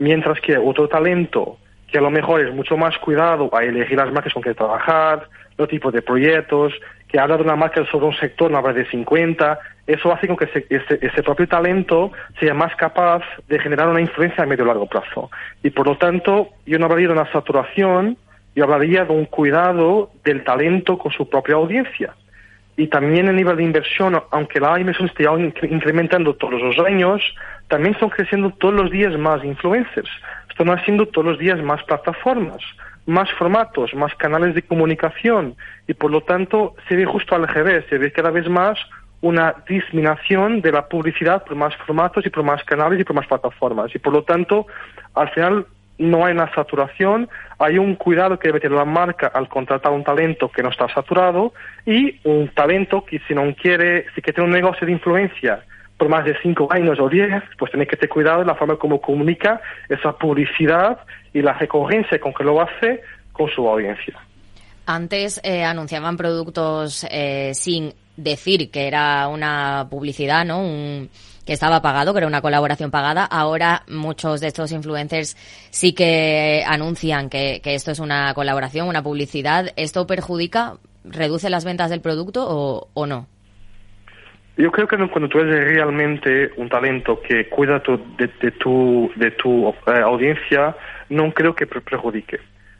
Mientras 0.00 0.40
que 0.40 0.58
otro 0.58 0.88
talento, 0.88 1.58
que 1.86 1.98
a 1.98 2.02
lo 2.02 2.10
mejor 2.10 2.40
es 2.40 2.52
mucho 2.52 2.76
más 2.76 2.98
cuidado 2.98 3.48
a 3.56 3.62
elegir 3.62 3.98
las 3.98 4.12
marcas 4.12 4.32
con 4.32 4.42
que 4.42 4.52
trabajar, 4.52 5.28
los 5.56 5.68
tipos 5.68 5.92
de 5.92 6.02
proyectos, 6.02 6.72
que 7.12 7.20
habla 7.20 7.36
de 7.36 7.42
una 7.42 7.56
marca 7.56 7.84
sobre 7.90 8.06
un 8.06 8.16
sector, 8.16 8.50
no 8.50 8.56
habla 8.56 8.72
de 8.72 8.86
50, 8.86 9.58
eso 9.86 10.12
hace 10.12 10.26
con 10.26 10.38
que 10.38 10.48
ese, 10.70 11.22
propio 11.22 11.46
talento 11.46 12.10
sea 12.40 12.54
más 12.54 12.74
capaz 12.76 13.22
de 13.48 13.58
generar 13.58 13.88
una 13.88 14.00
influencia 14.00 14.44
a 14.44 14.46
medio 14.46 14.64
y 14.64 14.68
largo 14.68 14.86
plazo. 14.86 15.30
Y 15.62 15.68
por 15.70 15.86
lo 15.86 15.98
tanto, 15.98 16.48
yo 16.64 16.78
no 16.78 16.86
hablaría 16.86 17.08
de 17.08 17.12
una 17.12 17.30
saturación, 17.30 18.16
yo 18.56 18.64
hablaría 18.64 19.04
de 19.04 19.12
un 19.12 19.26
cuidado 19.26 20.10
del 20.24 20.42
talento 20.42 20.96
con 20.96 21.12
su 21.12 21.28
propia 21.28 21.56
audiencia. 21.56 22.14
Y 22.78 22.86
también 22.86 23.28
el 23.28 23.36
nivel 23.36 23.58
de 23.58 23.64
inversión, 23.64 24.18
aunque 24.30 24.58
la 24.58 24.80
inversión 24.80 25.08
esté 25.08 25.24
incrementando 25.68 26.34
todos 26.34 26.62
los 26.62 26.78
años, 26.78 27.22
también 27.68 27.92
están 27.92 28.08
creciendo 28.08 28.50
todos 28.52 28.74
los 28.74 28.90
días 28.90 29.18
más 29.18 29.44
influencers, 29.44 30.08
están 30.48 30.70
haciendo 30.70 31.04
todos 31.04 31.26
los 31.26 31.38
días 31.38 31.62
más 31.62 31.82
plataformas 31.84 32.62
más 33.06 33.30
formatos, 33.32 33.94
más 33.94 34.14
canales 34.14 34.54
de 34.54 34.62
comunicación 34.62 35.56
y 35.88 35.94
por 35.94 36.10
lo 36.10 36.22
tanto 36.22 36.74
se 36.88 36.96
ve 36.96 37.04
justo 37.04 37.34
al 37.34 37.48
revés, 37.48 37.84
se 37.88 37.98
ve 37.98 38.12
cada 38.12 38.30
vez 38.30 38.48
más 38.48 38.78
una 39.20 39.54
disminución 39.68 40.60
de 40.60 40.72
la 40.72 40.88
publicidad 40.88 41.44
por 41.44 41.56
más 41.56 41.74
formatos 41.76 42.26
y 42.26 42.30
por 42.30 42.42
más 42.42 42.62
canales 42.64 43.00
y 43.00 43.04
por 43.04 43.14
más 43.14 43.26
plataformas. 43.26 43.94
Y 43.94 43.98
por 43.98 44.12
lo 44.12 44.24
tanto 44.24 44.66
al 45.14 45.30
final 45.30 45.66
no 45.98 46.24
hay 46.24 46.32
una 46.32 46.52
saturación, 46.54 47.28
hay 47.58 47.78
un 47.78 47.94
cuidado 47.94 48.38
que 48.38 48.48
debe 48.48 48.60
tener 48.60 48.76
la 48.76 48.84
marca 48.84 49.28
al 49.28 49.48
contratar 49.48 49.92
un 49.92 50.02
talento 50.02 50.50
que 50.50 50.62
no 50.62 50.70
está 50.70 50.88
saturado 50.88 51.52
y 51.86 52.18
un 52.24 52.48
talento 52.48 53.04
que 53.04 53.20
si 53.20 53.34
no 53.34 53.54
quiere, 53.54 54.06
si 54.14 54.22
quiere 54.22 54.34
tener 54.34 54.48
un 54.48 54.54
negocio 54.54 54.86
de 54.86 54.92
influencia 54.92 55.64
por 56.02 56.10
más 56.10 56.24
de 56.24 56.34
cinco 56.42 56.66
años 56.68 56.98
o 56.98 57.08
diez, 57.08 57.44
pues 57.56 57.70
tiene 57.70 57.86
que 57.86 57.94
tener 57.94 58.08
cuidado 58.08 58.40
de 58.40 58.46
la 58.46 58.56
forma 58.56 58.74
como 58.76 59.00
comunica 59.00 59.60
esa 59.88 60.10
publicidad 60.18 60.98
y 61.32 61.42
la 61.42 61.52
recurrencia 61.52 62.18
con 62.18 62.34
que 62.34 62.42
lo 62.42 62.60
hace 62.60 63.02
con 63.30 63.48
su 63.48 63.68
audiencia. 63.68 64.18
Antes 64.84 65.40
eh, 65.44 65.62
anunciaban 65.62 66.16
productos 66.16 67.06
eh, 67.08 67.52
sin 67.54 67.94
decir 68.16 68.72
que 68.72 68.88
era 68.88 69.28
una 69.28 69.86
publicidad, 69.88 70.44
¿no? 70.44 71.06
que 71.46 71.52
estaba 71.52 71.80
pagado, 71.82 72.12
que 72.12 72.18
era 72.18 72.26
una 72.26 72.42
colaboración 72.42 72.90
pagada. 72.90 73.24
Ahora 73.24 73.84
muchos 73.86 74.40
de 74.40 74.48
estos 74.48 74.72
influencers 74.72 75.36
sí 75.70 75.92
que 75.92 76.64
anuncian 76.66 77.30
que, 77.30 77.60
esto 77.62 77.92
es 77.92 78.00
una 78.00 78.34
colaboración, 78.34 78.88
una 78.88 79.04
publicidad. 79.04 79.68
¿Esto 79.76 80.04
perjudica, 80.08 80.78
reduce 81.04 81.48
las 81.48 81.64
ventas 81.64 81.90
del 81.90 82.00
producto 82.00 82.44
o, 82.44 82.88
o 82.92 83.06
no? 83.06 83.28
Yo 84.56 84.70
creo 84.70 84.86
que 84.86 84.96
cuando 85.08 85.28
tú 85.28 85.40
eres 85.40 85.64
realmente 85.64 86.50
un 86.56 86.68
talento 86.68 87.20
que 87.22 87.48
cuida 87.48 87.82
de, 88.18 88.50
tu, 88.52 89.10
de 89.16 89.30
tu 89.30 89.68
eh, 89.86 90.00
audiencia, 90.04 90.76
no 91.08 91.32
creo 91.32 91.54
que 91.54 91.66
perjudique. 91.66 92.38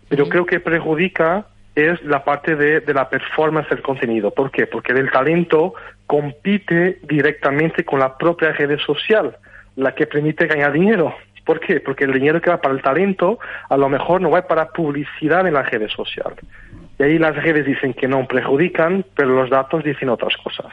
Pero 0.08 0.28
creo 0.28 0.44
que 0.44 0.60
perjudica 0.60 1.46
es 1.74 2.02
la 2.02 2.22
parte 2.22 2.54
de, 2.54 2.80
de, 2.80 2.92
la 2.92 3.08
performance 3.08 3.70
del 3.70 3.80
contenido. 3.80 4.30
¿Por 4.30 4.50
qué? 4.50 4.66
Porque 4.66 4.92
el 4.92 5.10
talento 5.10 5.72
compite 6.06 6.98
directamente 7.04 7.84
con 7.84 7.98
la 8.00 8.18
propia 8.18 8.52
red 8.52 8.78
social, 8.78 9.34
la 9.76 9.94
que 9.94 10.06
permite 10.06 10.46
ganar 10.46 10.72
dinero. 10.72 11.14
¿Por 11.44 11.58
qué? 11.58 11.80
Porque 11.80 12.04
el 12.04 12.12
dinero 12.12 12.40
que 12.42 12.50
va 12.50 12.60
para 12.60 12.74
el 12.74 12.82
talento 12.82 13.38
a 13.70 13.76
lo 13.78 13.88
mejor 13.88 14.20
no 14.20 14.30
va 14.30 14.42
para 14.42 14.68
publicidad 14.68 15.46
en 15.46 15.54
la 15.54 15.62
red 15.62 15.88
social. 15.88 16.34
Y 16.98 17.02
ahí 17.02 17.18
las 17.18 17.34
redes 17.34 17.64
dicen 17.64 17.94
que 17.94 18.06
no 18.06 18.26
perjudican, 18.26 19.06
pero 19.16 19.30
los 19.30 19.48
datos 19.48 19.82
dicen 19.82 20.10
otras 20.10 20.36
cosas. 20.36 20.72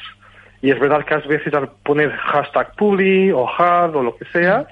Y 0.62 0.72
es 0.72 0.80
verdad 0.80 1.06
que 1.06 1.14
a 1.14 1.20
veces 1.20 1.54
al 1.54 1.70
poner 1.84 2.12
hashtag 2.12 2.76
publi 2.76 3.32
o 3.32 3.48
hard 3.48 3.96
o 3.96 4.04
lo 4.04 4.18
que 4.18 4.26
sea, 4.26 4.68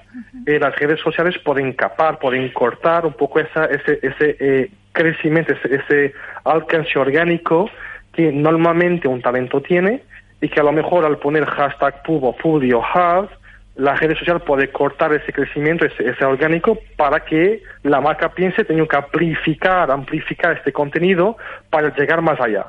eh, 0.46 0.58
las 0.58 0.76
redes 0.76 1.00
sociales 1.00 1.38
pueden 1.38 1.72
capar, 1.72 2.18
pueden 2.18 2.50
cortar 2.52 3.06
un 3.06 3.14
poco 3.14 3.40
esa, 3.40 3.64
ese, 3.64 3.98
ese 4.02 4.36
eh, 4.38 4.70
crecimiento, 4.92 5.54
ese, 5.54 6.12
alcance 6.44 6.98
orgánico 6.98 7.70
que 8.12 8.32
normalmente 8.32 9.08
un 9.08 9.22
talento 9.22 9.62
tiene 9.62 10.02
y 10.40 10.48
que 10.48 10.60
a 10.60 10.62
lo 10.62 10.72
mejor 10.72 11.04
al 11.04 11.18
poner 11.18 11.46
hashtag 11.46 12.02
pub 12.02 12.24
o 12.24 12.36
publi 12.36 12.72
o 12.72 12.82
hard, 12.82 13.28
la 13.76 13.94
red 13.94 14.16
social 14.18 14.40
puede 14.40 14.70
cortar 14.70 15.12
ese 15.14 15.32
crecimiento, 15.32 15.86
ese, 15.86 16.10
ese 16.10 16.24
orgánico, 16.24 16.78
para 16.96 17.20
que 17.20 17.62
la 17.82 18.00
marca 18.00 18.28
piense, 18.30 18.64
tengo 18.64 18.86
que 18.86 18.96
amplificar, 18.96 19.90
amplificar 19.90 20.56
este 20.56 20.72
contenido 20.72 21.36
para 21.70 21.94
llegar 21.94 22.20
más 22.20 22.40
allá. 22.40 22.66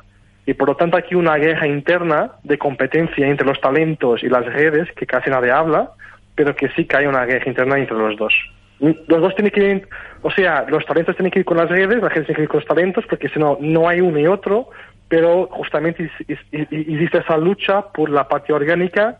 Y 0.50 0.56
por 0.56 0.68
lo 0.68 0.76
tanto 0.76 0.98
aquí 0.98 1.14
una 1.14 1.36
guerra 1.36 1.68
interna 1.68 2.32
de 2.42 2.58
competencia 2.58 3.28
entre 3.28 3.46
los 3.46 3.62
talentos 3.62 4.24
y 4.24 4.30
las 4.30 4.44
redes 4.44 4.92
que 4.94 5.06
casi 5.06 5.30
nadie 5.30 5.52
habla, 5.52 5.92
pero 6.34 6.56
que 6.56 6.70
sí 6.70 6.86
que 6.86 6.98
hay 6.98 7.06
una 7.06 7.24
guerra 7.24 7.46
interna 7.46 7.78
entre 7.78 7.96
los 7.96 8.18
dos. 8.18 8.34
Los 8.80 9.22
dos 9.22 9.36
tienen 9.36 9.52
que 9.52 9.64
ir, 9.64 9.88
o 10.24 10.32
sea, 10.32 10.66
los 10.68 10.84
talentos 10.88 11.16
tienen 11.16 11.30
que 11.30 11.42
ir 11.42 11.46
con 11.46 11.58
las 11.58 11.70
redes, 11.70 12.02
la 12.02 12.10
gente 12.10 12.26
tiene 12.26 12.38
que 12.38 12.42
ir 12.46 12.50
con 12.50 12.62
los 12.62 12.68
talentos, 12.68 13.06
porque 13.08 13.30
si 13.30 13.38
no, 13.38 13.60
no 13.62 13.88
hay 13.88 14.02
uno 14.02 14.18
y 14.18 14.26
otro, 14.26 14.72
pero 15.08 15.46
justamente 15.52 16.10
existe 16.28 17.20
esa 17.20 17.38
lucha 17.38 17.84
por 17.84 18.10
la 18.10 18.28
parte 18.28 18.52
orgánica 18.52 19.20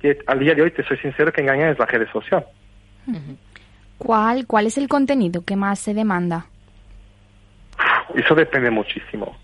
que 0.00 0.16
al 0.28 0.38
día 0.38 0.54
de 0.54 0.62
hoy, 0.62 0.70
te 0.70 0.82
soy 0.84 0.96
sincero, 0.96 1.30
que 1.30 1.42
engaña 1.42 1.68
es 1.68 1.78
la 1.78 1.84
red 1.84 2.08
social. 2.08 2.46
¿Cuál, 3.98 4.46
¿Cuál 4.46 4.66
es 4.66 4.78
el 4.78 4.88
contenido 4.88 5.44
que 5.44 5.56
más 5.56 5.78
se 5.78 5.92
demanda? 5.92 6.46
Eso 8.14 8.34
depende 8.34 8.70
muchísimo. 8.70 9.36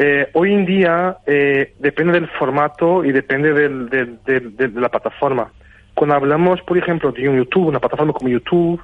Eh, 0.00 0.30
hoy 0.34 0.54
en 0.54 0.64
día 0.64 1.18
eh, 1.26 1.74
depende 1.80 2.12
del 2.12 2.28
formato 2.28 3.04
y 3.04 3.10
depende 3.10 3.52
del, 3.52 3.88
de 3.90 4.68
la 4.74 4.88
plataforma. 4.88 5.50
Cuando 5.94 6.14
hablamos, 6.14 6.62
por 6.62 6.78
ejemplo, 6.78 7.10
de 7.10 7.28
un 7.28 7.36
YouTube, 7.38 7.66
una 7.66 7.80
plataforma 7.80 8.12
como 8.12 8.28
YouTube, 8.28 8.80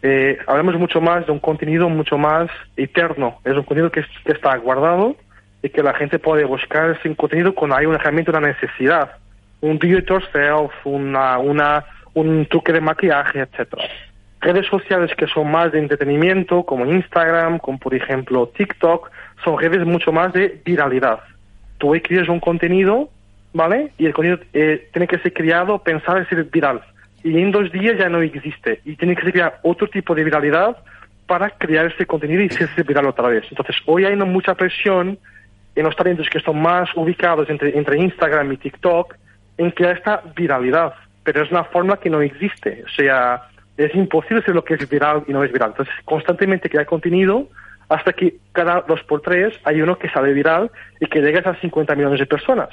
eh, 0.00 0.38
hablamos 0.46 0.76
mucho 0.76 1.02
más 1.02 1.26
de 1.26 1.32
un 1.32 1.40
contenido 1.40 1.90
mucho 1.90 2.16
más 2.16 2.48
eterno. 2.76 3.38
Es 3.44 3.52
un 3.52 3.64
contenido 3.64 3.92
que, 3.92 4.04
está 4.24 4.56
guardado 4.56 5.16
y 5.62 5.68
que 5.68 5.82
la 5.82 5.92
gente 5.92 6.18
puede 6.18 6.44
buscar 6.46 6.98
sin 7.02 7.14
contenido 7.14 7.54
cuando 7.54 7.76
hay 7.76 7.84
una, 7.84 7.98
realmente 7.98 8.30
una 8.30 8.40
necesidad. 8.40 9.10
Un 9.60 9.78
do 9.78 9.88
it 9.88 10.08
yourself, 10.08 10.72
una, 10.84 11.38
una, 11.38 11.84
un 12.14 12.46
truque 12.46 12.72
de 12.72 12.80
maquillaje, 12.80 13.40
etcétera 13.40 13.84
redes 14.38 14.66
sociales 14.66 15.10
que 15.16 15.26
son 15.26 15.50
más 15.50 15.72
de 15.72 15.80
entretenimiento, 15.80 16.62
como 16.62 16.86
Instagram, 16.86 17.58
como 17.58 17.78
por 17.78 17.94
ejemplo 17.94 18.46
TikTok, 18.56 19.10
son 19.44 19.58
redes 19.58 19.86
mucho 19.86 20.12
más 20.12 20.32
de 20.32 20.60
viralidad. 20.64 21.20
Tú 21.78 21.92
creas 22.02 22.28
un 22.28 22.40
contenido, 22.40 23.10
¿vale? 23.52 23.92
Y 23.98 24.06
el 24.06 24.14
contenido 24.14 24.42
eh, 24.52 24.88
tiene 24.92 25.06
que 25.06 25.18
ser 25.18 25.32
creado, 25.32 25.78
pensar 25.78 26.18
en 26.18 26.28
ser 26.28 26.44
viral. 26.44 26.80
Y 27.22 27.38
en 27.38 27.50
dos 27.50 27.70
días 27.72 27.98
ya 27.98 28.08
no 28.08 28.20
existe. 28.20 28.80
Y 28.84 28.96
tiene 28.96 29.14
que 29.16 29.22
ser 29.22 29.32
crear 29.32 29.60
otro 29.62 29.88
tipo 29.88 30.14
de 30.14 30.24
viralidad 30.24 30.76
para 31.26 31.50
crear 31.50 31.86
ese 31.86 32.06
contenido 32.06 32.42
y 32.42 32.48
ser 32.50 32.68
viral 32.84 33.06
otra 33.06 33.28
vez. 33.28 33.44
Entonces, 33.50 33.76
hoy 33.86 34.04
hay 34.04 34.16
mucha 34.16 34.54
presión 34.54 35.18
en 35.74 35.84
los 35.84 35.96
talentos 35.96 36.28
que 36.30 36.38
están 36.38 36.60
más 36.60 36.88
ubicados 36.94 37.50
entre, 37.50 37.76
entre 37.76 37.98
Instagram 37.98 38.52
y 38.52 38.56
TikTok 38.56 39.14
en 39.58 39.70
crear 39.72 39.96
esta 39.96 40.22
viralidad. 40.36 40.94
Pero 41.24 41.42
es 41.42 41.50
una 41.50 41.64
forma 41.64 41.98
que 41.98 42.08
no 42.08 42.20
existe. 42.22 42.84
O 42.86 42.88
sea, 42.90 43.42
es 43.76 43.94
imposible 43.94 44.42
ser 44.42 44.54
lo 44.54 44.64
que 44.64 44.74
es 44.74 44.88
viral 44.88 45.24
y 45.26 45.32
no 45.32 45.42
es 45.42 45.52
viral. 45.52 45.70
Entonces, 45.70 45.94
constantemente 46.04 46.70
crea 46.70 46.84
contenido 46.84 47.48
hasta 47.88 48.12
que 48.12 48.36
cada 48.52 48.82
dos 48.82 49.02
por 49.04 49.20
tres 49.20 49.58
hay 49.64 49.80
uno 49.80 49.98
que 49.98 50.08
sale 50.08 50.32
viral 50.32 50.70
y 51.00 51.06
que 51.06 51.20
llega 51.20 51.48
a 51.48 51.60
50 51.60 51.94
millones 51.94 52.20
de 52.20 52.26
personas. 52.26 52.70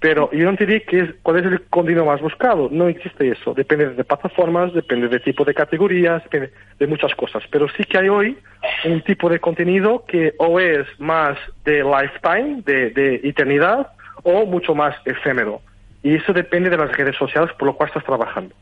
Pero 0.00 0.30
yo 0.32 0.50
no 0.50 0.56
te 0.56 0.66
diría 0.66 0.84
que 0.84 0.98
es, 0.98 1.10
cuál 1.22 1.38
es 1.38 1.46
el 1.46 1.62
contenido 1.62 2.04
más 2.04 2.20
buscado. 2.20 2.68
No 2.72 2.88
existe 2.88 3.28
eso. 3.28 3.54
Depende 3.54 3.90
de 3.90 4.02
plataformas, 4.02 4.74
depende 4.74 5.06
de 5.06 5.20
tipo 5.20 5.44
de 5.44 5.54
categorías, 5.54 6.24
depende 6.24 6.50
de 6.80 6.86
muchas 6.88 7.14
cosas. 7.14 7.44
Pero 7.50 7.68
sí 7.68 7.84
que 7.84 7.98
hay 7.98 8.08
hoy 8.08 8.36
un 8.84 9.00
tipo 9.02 9.28
de 9.28 9.38
contenido 9.38 10.04
que 10.04 10.34
o 10.38 10.58
es 10.58 10.88
más 10.98 11.38
de 11.64 11.84
lifetime, 11.84 12.62
de, 12.66 12.90
de 12.90 13.20
eternidad, 13.22 13.92
o 14.24 14.44
mucho 14.44 14.74
más 14.74 14.96
efímero. 15.04 15.60
Y 16.02 16.16
eso 16.16 16.32
depende 16.32 16.68
de 16.68 16.78
las 16.78 16.90
redes 16.96 17.16
sociales 17.16 17.52
por 17.56 17.66
lo 17.66 17.74
cual 17.74 17.88
estás 17.88 18.04
trabajando. 18.04 18.54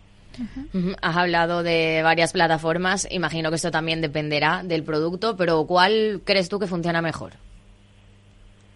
Has 1.02 1.16
hablado 1.16 1.62
de 1.62 2.00
varias 2.02 2.32
plataformas, 2.32 3.06
imagino 3.10 3.50
que 3.50 3.56
esto 3.56 3.70
también 3.70 4.00
dependerá 4.00 4.62
del 4.64 4.84
producto, 4.84 5.36
pero 5.36 5.66
¿cuál 5.66 6.20
crees 6.24 6.48
tú 6.48 6.58
que 6.58 6.66
funciona 6.66 7.02
mejor? 7.02 7.32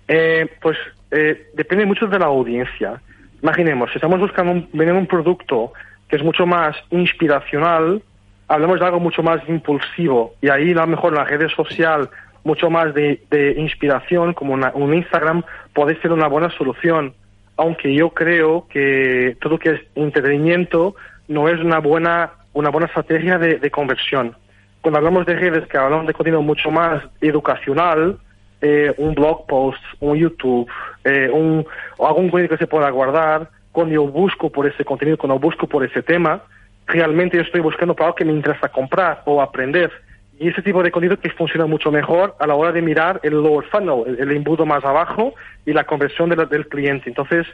Eh, 0.09 0.47
pues 0.61 0.77
eh, 1.11 1.51
depende 1.55 1.87
mucho 1.87 2.07
de 2.07 2.19
la 2.19 2.27
audiencia. 2.27 3.01
Imaginemos, 3.43 3.91
si 3.91 3.97
estamos 3.97 4.21
buscando 4.21 4.53
un, 4.53 4.91
un 4.91 5.07
producto 5.07 5.73
que 6.09 6.17
es 6.17 6.23
mucho 6.23 6.47
más 6.47 6.77
inspiracional, 6.91 8.03
hablamos 8.49 8.81
de 8.81 8.87
algo 8.87 9.01
mucho 9.01 9.23
más 9.23 9.41
impulsivo 9.49 10.35
y 10.41 10.49
ahí 10.49 10.73
a 10.73 10.75
lo 10.75 10.87
mejor 10.87 11.15
la 11.15 11.25
red 11.25 11.49
social 11.49 12.11
mucho 12.43 12.69
más 12.69 12.93
de, 12.95 13.21
inspiración 13.57 14.35
como 14.35 14.55
un 14.55 14.95
Instagram 14.95 15.43
puede 15.73 15.99
ser 16.01 16.13
una 16.13 16.29
buena 16.29 16.51
solución 16.51 17.15
aunque 17.57 17.95
yo 17.95 18.11
creo 18.11 18.67
que 18.69 19.37
todo 19.41 19.55
lo 19.55 19.59
que 19.59 19.71
es 19.71 19.81
entretenimiento 19.95 20.97
no 21.29 21.49
es 21.49 21.61
una 21.61 21.79
buena, 21.79 22.33
una 22.53 22.71
buena 22.71 22.87
estrategia 22.87 23.39
de, 23.39 23.71
conversión. 23.71 24.37
Cuando 24.81 24.99
hablamos 24.99 25.27
de 25.27 25.35
redes 25.35 25.67
que 25.69 25.79
hablamos 25.79 26.07
de 26.07 26.13
contenido 26.13 26.43
mucho 26.43 26.71
más 26.71 27.03
educacional, 27.21 28.19
eh, 28.61 28.95
un 28.99 29.15
blog 29.15 29.47
post, 29.47 29.83
un 30.01 30.17
YouTube, 30.17 30.69
eh, 31.05 31.31
un, 31.33 31.67
algún 31.99 32.31
contenido 32.31 32.57
que 32.57 32.59
se 32.59 32.67
pueda 32.67 32.91
guardar, 32.91 33.49
cuando 33.73 33.95
yo 33.95 34.07
busco 34.07 34.51
por 34.51 34.67
ese 34.67 34.85
contenido, 34.85 35.19
cuando 35.19 35.39
busco 35.39 35.67
por 35.67 35.85
ese 35.85 36.03
tema, 36.03 36.43
realmente 36.87 37.37
yo 37.37 37.43
estoy 37.43 37.61
buscando 37.61 37.95
para 37.95 38.07
algo 38.07 38.17
que 38.17 38.25
me 38.25 38.33
interesa 38.33 38.69
comprar 38.69 39.23
o 39.25 39.41
aprender. 39.43 39.91
Y 40.39 40.49
ese 40.49 40.63
tipo 40.63 40.83
de 40.83 40.91
contenido 40.91 41.19
que 41.19 41.31
funciona 41.31 41.67
mucho 41.67 41.91
mejor 41.91 42.35
a 42.41 42.47
la 42.47 42.55
hora 42.55 42.73
de 42.73 42.83
mirar 42.83 43.21
el 43.23 43.35
lower 43.35 43.67
funnel, 43.67 44.17
el, 44.19 44.31
embudo 44.33 44.67
más 44.67 44.85
abajo 44.85 45.35
y 45.65 45.73
la 45.73 45.85
conversión 45.85 46.29
del 46.31 46.69
cliente. 46.69 47.09
Entonces, 47.09 47.47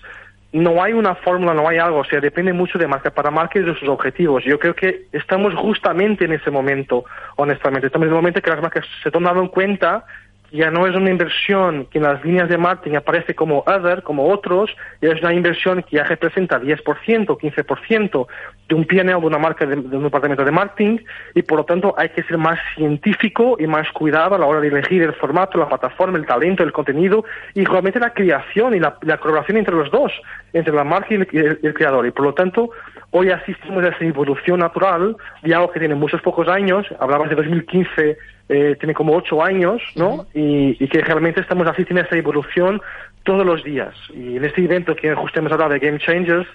no 0.52 0.82
hay 0.82 0.92
una 0.92 1.14
fórmula, 1.14 1.54
no 1.54 1.68
hay 1.68 1.78
algo, 1.78 1.98
o 1.98 2.04
sea, 2.04 2.20
depende 2.20 2.52
mucho 2.52 2.78
de 2.78 2.88
marca 2.88 3.10
para 3.10 3.30
marca 3.30 3.58
y 3.58 3.62
de 3.62 3.74
sus 3.76 3.88
objetivos. 3.88 4.42
Yo 4.44 4.58
creo 4.58 4.74
que 4.74 5.06
estamos 5.12 5.54
justamente 5.54 6.24
en 6.24 6.32
ese 6.32 6.50
momento, 6.50 7.04
honestamente. 7.36 7.86
Estamos 7.86 8.06
en 8.06 8.12
el 8.12 8.16
momento 8.16 8.42
que 8.42 8.50
las 8.50 8.60
marcas 8.60 8.84
se 9.02 9.08
están 9.08 9.24
dando 9.24 9.48
cuenta 9.50 10.04
ya 10.52 10.70
no 10.70 10.86
es 10.86 10.94
una 10.96 11.10
inversión 11.10 11.86
que 11.86 11.98
en 11.98 12.04
las 12.04 12.24
líneas 12.24 12.48
de 12.48 12.58
marketing 12.58 12.96
aparece 12.96 13.34
como 13.34 13.62
other, 13.66 14.02
como 14.02 14.28
otros, 14.28 14.70
ya 15.00 15.10
es 15.10 15.22
una 15.22 15.32
inversión 15.32 15.82
que 15.82 15.96
ya 15.96 16.04
representa 16.04 16.60
10%, 16.60 16.82
15% 16.82 18.26
de 18.70 18.76
un 18.76 18.84
PNL 18.84 19.20
de 19.20 19.26
una 19.26 19.38
marca, 19.38 19.66
de, 19.66 19.74
un 19.74 20.04
departamento 20.04 20.44
de 20.44 20.52
marketing, 20.52 20.98
y 21.34 21.42
por 21.42 21.58
lo 21.58 21.64
tanto 21.64 21.92
hay 21.98 22.08
que 22.10 22.22
ser 22.22 22.38
más 22.38 22.58
científico 22.76 23.56
y 23.58 23.66
más 23.66 23.90
cuidado 23.90 24.36
a 24.36 24.38
la 24.38 24.46
hora 24.46 24.60
de 24.60 24.68
elegir 24.68 25.02
el 25.02 25.12
formato, 25.14 25.58
la 25.58 25.68
plataforma, 25.68 26.16
el 26.16 26.24
talento, 26.24 26.62
el 26.62 26.72
contenido, 26.72 27.24
y 27.54 27.64
realmente 27.64 27.98
la 27.98 28.14
creación 28.14 28.74
y 28.74 28.78
la, 28.78 28.96
colaboración 29.18 29.58
entre 29.58 29.74
los 29.74 29.90
dos, 29.90 30.12
entre 30.52 30.72
la 30.72 30.84
marca 30.84 31.08
y 31.10 31.16
el, 31.16 31.74
creador. 31.74 32.06
Y 32.06 32.12
por 32.12 32.24
lo 32.24 32.32
tanto, 32.32 32.70
hoy 33.10 33.30
asistimos 33.30 33.82
a 33.82 33.88
esa 33.88 34.04
evolución 34.04 34.60
natural 34.60 35.16
de 35.42 35.54
algo 35.54 35.72
que 35.72 35.80
tiene 35.80 35.96
muchos 35.96 36.22
pocos 36.22 36.46
años, 36.46 36.86
hablabas 37.00 37.28
de 37.28 37.34
2015, 37.34 38.18
eh, 38.48 38.76
tiene 38.78 38.94
como 38.94 39.16
ocho 39.16 39.42
años, 39.42 39.82
¿no? 39.96 40.26
y, 40.32 40.76
que 40.86 41.00
realmente 41.00 41.40
estamos 41.40 41.66
asistiendo 41.66 42.02
a 42.02 42.04
esa 42.04 42.16
evolución 42.16 42.80
todos 43.24 43.44
los 43.44 43.64
días. 43.64 43.94
Y 44.14 44.36
en 44.36 44.44
este 44.44 44.62
evento 44.62 44.94
que 44.94 45.12
justo 45.14 45.40
hemos 45.40 45.50
hablado 45.52 45.72
de 45.72 45.80
Game 45.80 45.98
Changers, 45.98 46.46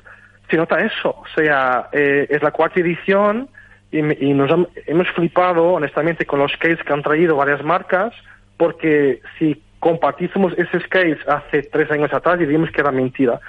se 0.49 0.57
nota 0.57 0.79
eso. 0.79 1.09
O 1.09 1.25
sea, 1.35 1.89
eh, 1.91 2.27
es 2.29 2.41
la 2.41 2.51
cuarta 2.51 2.79
edición 2.79 3.49
y, 3.91 4.01
nos 4.01 4.67
hemos 4.87 5.07
flipado, 5.11 5.73
honestamente, 5.73 6.25
con 6.25 6.39
los 6.39 6.51
skates 6.51 6.83
que 6.83 6.93
han 6.93 7.01
traído 7.01 7.35
varias 7.35 7.63
marcas, 7.63 8.13
porque 8.57 9.21
si 9.39 9.61
compartísemos 9.79 10.53
ese 10.57 10.79
skates 10.81 11.19
hace 11.27 11.63
tres 11.63 11.89
años 11.91 12.11
atrás, 12.13 12.39
diríamos 12.39 12.71
que 12.71 12.81
era 12.81 12.91
mentira. 12.91 13.39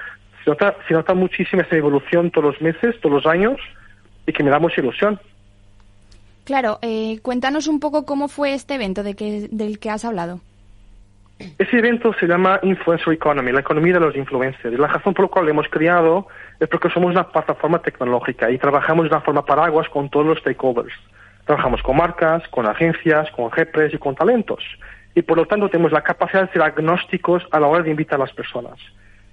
Se 0.44 0.50
nota, 0.50 0.76
se 0.86 0.94
nota 0.94 1.14
muchísimo 1.14 1.62
esa 1.62 1.76
evolución 1.76 2.30
todos 2.30 2.52
los 2.52 2.60
meses, 2.60 2.94
todos 3.00 3.24
los 3.24 3.26
años, 3.26 3.58
y 4.26 4.32
que 4.32 4.44
me 4.44 4.50
da 4.50 4.58
mucha 4.58 4.80
ilusión. 4.80 5.18
Claro, 6.44 6.78
eh, 6.82 7.18
cuéntanos 7.22 7.66
un 7.66 7.80
poco 7.80 8.06
cómo 8.06 8.28
fue 8.28 8.54
este 8.54 8.74
evento 8.74 9.02
de 9.02 9.14
que, 9.14 9.48
del 9.50 9.80
que 9.80 9.90
has 9.90 10.04
hablado. 10.04 10.40
Ese 11.58 11.78
evento 11.78 12.14
se 12.14 12.26
llama 12.26 12.60
Influencer 12.62 13.12
Economy, 13.12 13.52
la 13.52 13.60
economía 13.60 13.94
de 13.94 14.00
los 14.00 14.16
influencers. 14.16 14.72
Y 14.72 14.78
la 14.78 14.86
razón 14.86 15.12
por 15.12 15.24
la 15.24 15.30
cual 15.30 15.44
lo 15.46 15.50
hemos 15.50 15.68
creado 15.68 16.28
es 16.60 16.68
porque 16.68 16.90
somos 16.90 17.10
una 17.10 17.28
plataforma 17.28 17.80
tecnológica 17.80 18.50
y 18.50 18.58
trabajamos 18.58 19.04
de 19.04 19.10
una 19.10 19.20
forma 19.20 19.44
paraguas 19.44 19.88
con 19.88 20.08
todos 20.08 20.26
los 20.26 20.38
stakeholders. 20.38 20.94
Trabajamos 21.44 21.82
con 21.82 21.96
marcas, 21.96 22.46
con 22.48 22.66
agencias, 22.66 23.30
con 23.30 23.50
jefes 23.52 23.94
y 23.94 23.98
con 23.98 24.14
talentos. 24.14 24.62
Y 25.14 25.22
por 25.22 25.36
lo 25.36 25.46
tanto 25.46 25.68
tenemos 25.68 25.92
la 25.92 26.02
capacidad 26.02 26.46
de 26.46 26.52
ser 26.52 26.62
agnósticos 26.62 27.46
a 27.50 27.60
la 27.60 27.66
hora 27.66 27.82
de 27.82 27.90
invitar 27.90 28.20
a 28.20 28.24
las 28.24 28.32
personas. 28.32 28.78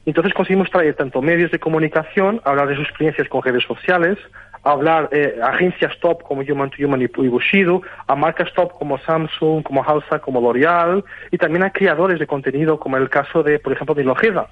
Entonces 0.05 0.33
conseguimos 0.33 0.69
traer 0.69 0.95
tanto 0.95 1.21
medios 1.21 1.51
de 1.51 1.59
comunicación, 1.59 2.41
hablar 2.43 2.67
de 2.67 2.75
sus 2.75 2.86
experiencias 2.86 3.27
con 3.29 3.41
redes 3.41 3.63
sociales, 3.63 4.17
hablar 4.63 5.09
eh, 5.12 5.39
agencias 5.41 5.97
top 5.99 6.23
como 6.23 6.41
Human 6.41 6.69
to 6.69 6.86
Human 6.86 7.01
y, 7.01 7.27
Bushido, 7.27 7.81
a 8.07 8.15
marcas 8.15 8.51
top 8.53 8.73
como 8.73 8.97
Samsung, 8.99 9.63
como 9.63 9.83
Halsa, 9.83 10.19
como 10.19 10.41
L'Oreal, 10.41 11.03
y 11.31 11.38
también 11.38 11.63
a 11.63 11.71
creadores 11.71 12.19
de 12.19 12.27
contenido 12.27 12.79
como 12.79 12.97
el 12.97 13.09
caso 13.09 13.43
de, 13.43 13.59
por 13.59 13.73
ejemplo, 13.73 13.95
de 13.95 14.03
Logeda. 14.03 14.47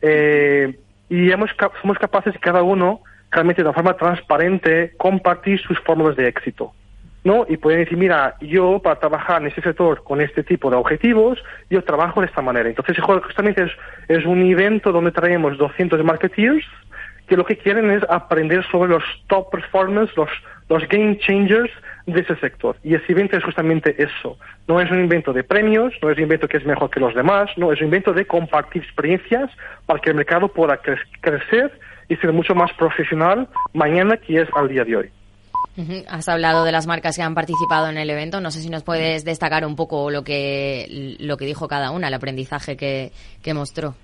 Eh, 0.00 0.78
y 1.08 1.30
hemos, 1.30 1.50
somos 1.80 1.98
capaces 1.98 2.34
cada 2.40 2.62
uno 2.62 3.00
realmente 3.30 3.62
de 3.62 3.68
una 3.68 3.74
forma 3.74 3.96
transparente 3.96 4.94
compartir 4.96 5.60
sus 5.60 5.78
fórmulas 5.80 6.16
de 6.16 6.28
éxito. 6.28 6.72
¿no? 7.24 7.44
Y 7.48 7.56
pueden 7.56 7.80
decir, 7.80 7.98
mira, 7.98 8.36
yo 8.40 8.80
para 8.80 8.98
trabajar 8.98 9.42
en 9.42 9.48
este 9.48 9.60
sector 9.60 10.02
con 10.04 10.20
este 10.20 10.42
tipo 10.42 10.70
de 10.70 10.76
objetivos, 10.76 11.38
yo 11.68 11.82
trabajo 11.82 12.20
de 12.20 12.26
esta 12.26 12.40
manera. 12.40 12.68
Entonces, 12.68 12.96
justamente 12.98 13.64
es, 13.64 13.72
es 14.08 14.24
un 14.24 14.42
evento 14.42 14.92
donde 14.92 15.12
traemos 15.12 15.58
200 15.58 16.02
marketeers 16.04 16.64
que 17.26 17.36
lo 17.36 17.44
que 17.44 17.58
quieren 17.58 17.90
es 17.90 18.02
aprender 18.08 18.64
sobre 18.70 18.90
los 18.90 19.04
top 19.26 19.50
performers, 19.50 20.16
los, 20.16 20.30
los 20.68 20.88
game 20.88 21.18
changers 21.18 21.70
de 22.12 22.20
ese 22.20 22.36
sector. 22.36 22.76
Y 22.82 22.94
ese 22.94 23.12
evento 23.12 23.36
es 23.36 23.44
justamente 23.44 23.94
eso. 24.02 24.38
No 24.66 24.80
es 24.80 24.90
un 24.90 25.00
invento 25.00 25.32
de 25.32 25.44
premios, 25.44 25.92
no 26.02 26.10
es 26.10 26.16
un 26.16 26.24
invento 26.24 26.48
que 26.48 26.56
es 26.56 26.64
mejor 26.64 26.90
que 26.90 27.00
los 27.00 27.14
demás, 27.14 27.50
no, 27.56 27.72
es 27.72 27.80
un 27.80 27.86
invento 27.86 28.12
de 28.12 28.26
compartir 28.26 28.82
experiencias 28.82 29.50
para 29.86 30.00
que 30.00 30.10
el 30.10 30.16
mercado 30.16 30.48
pueda 30.48 30.78
crecer 31.20 31.78
y 32.08 32.16
ser 32.16 32.32
mucho 32.32 32.54
más 32.54 32.72
profesional 32.72 33.48
mañana 33.74 34.16
que 34.16 34.40
es 34.40 34.48
al 34.56 34.68
día 34.68 34.84
de 34.84 34.96
hoy. 34.96 35.10
Has 36.08 36.28
hablado 36.28 36.64
de 36.64 36.72
las 36.72 36.88
marcas 36.88 37.14
que 37.14 37.22
han 37.22 37.34
participado 37.34 37.88
en 37.88 37.98
el 37.98 38.10
evento. 38.10 38.40
No 38.40 38.50
sé 38.50 38.60
si 38.60 38.68
nos 38.68 38.82
puedes 38.82 39.24
destacar 39.24 39.64
un 39.64 39.76
poco 39.76 40.10
lo 40.10 40.24
que, 40.24 41.16
lo 41.20 41.36
que 41.36 41.44
dijo 41.44 41.68
cada 41.68 41.92
una, 41.92 42.08
el 42.08 42.14
aprendizaje 42.14 42.76
que, 42.76 43.12
que 43.42 43.54
mostró. 43.54 43.94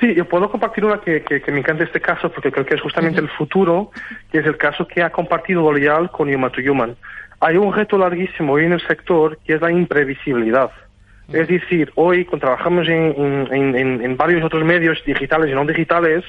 Sí, 0.00 0.14
yo 0.14 0.24
puedo 0.24 0.50
compartir 0.50 0.84
una 0.84 0.98
que, 0.98 1.22
que, 1.22 1.52
me 1.52 1.58
encanta 1.58 1.84
este 1.84 2.00
caso 2.00 2.32
porque 2.32 2.50
creo 2.50 2.64
que 2.64 2.74
es 2.74 2.80
justamente 2.80 3.20
el 3.20 3.28
futuro, 3.28 3.90
que 4.32 4.38
es 4.38 4.46
el 4.46 4.56
caso 4.56 4.88
que 4.88 5.02
ha 5.02 5.10
compartido 5.10 5.60
L'Oreal 5.60 6.10
con 6.10 6.34
Human 6.34 6.50
to 6.50 6.62
Human. 6.62 6.96
Hay 7.40 7.58
un 7.58 7.74
reto 7.74 7.98
larguísimo 7.98 8.54
hoy 8.54 8.64
en 8.64 8.72
el 8.72 8.86
sector 8.86 9.38
que 9.44 9.54
es 9.54 9.60
la 9.60 9.70
imprevisibilidad. 9.70 10.70
Es 11.32 11.48
decir, 11.48 11.92
hoy 11.94 12.24
cuando 12.24 12.46
trabajamos 12.46 12.88
en, 12.88 13.46
en, 13.52 13.76
en, 14.02 14.16
varios 14.16 14.42
otros 14.42 14.64
medios 14.64 14.98
digitales 15.04 15.50
y 15.50 15.54
no 15.54 15.64
digitales, 15.64 16.24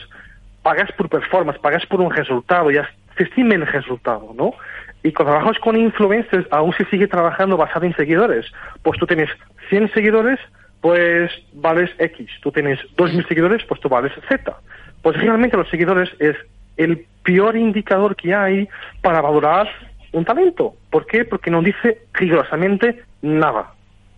pagas 0.61 0.91
por 0.91 1.09
performance, 1.09 1.59
pagas 1.59 1.85
por 1.87 2.01
un 2.01 2.11
resultado, 2.11 2.69
ya 2.71 2.87
se 3.17 3.23
estima 3.23 3.55
el 3.55 3.65
resultado, 3.65 4.33
¿no? 4.35 4.53
Y 5.01 5.11
cuando 5.11 5.31
trabajamos 5.31 5.59
con 5.59 5.75
influencers, 5.75 6.45
aún 6.51 6.73
se 6.73 6.85
sigue 6.85 7.07
trabajando 7.07 7.57
basado 7.57 7.85
en 7.85 7.95
seguidores. 7.95 8.45
Pues 8.83 8.99
tú 8.99 9.07
tienes 9.07 9.29
100 9.69 9.91
seguidores, 9.93 10.39
pues 10.81 11.31
vales 11.53 11.91
X. 11.97 12.29
Tú 12.41 12.51
tienes 12.51 12.79
2.000 12.97 13.27
seguidores, 13.27 13.63
pues 13.65 13.79
tú 13.79 13.87
vales 13.87 14.11
Z. 14.27 14.57
Pues 15.01 15.17
realmente 15.17 15.57
los 15.57 15.69
seguidores 15.69 16.09
es 16.19 16.35
el 16.77 17.05
peor 17.23 17.55
indicador 17.55 18.15
que 18.15 18.33
hay 18.33 18.67
para 19.01 19.21
valorar 19.21 19.69
un 20.11 20.25
talento. 20.25 20.73
¿Por 20.89 21.05
qué? 21.05 21.23
Porque 21.23 21.51
no 21.51 21.61
dice 21.61 21.99
rigurosamente 22.13 23.03
nada. 23.21 23.73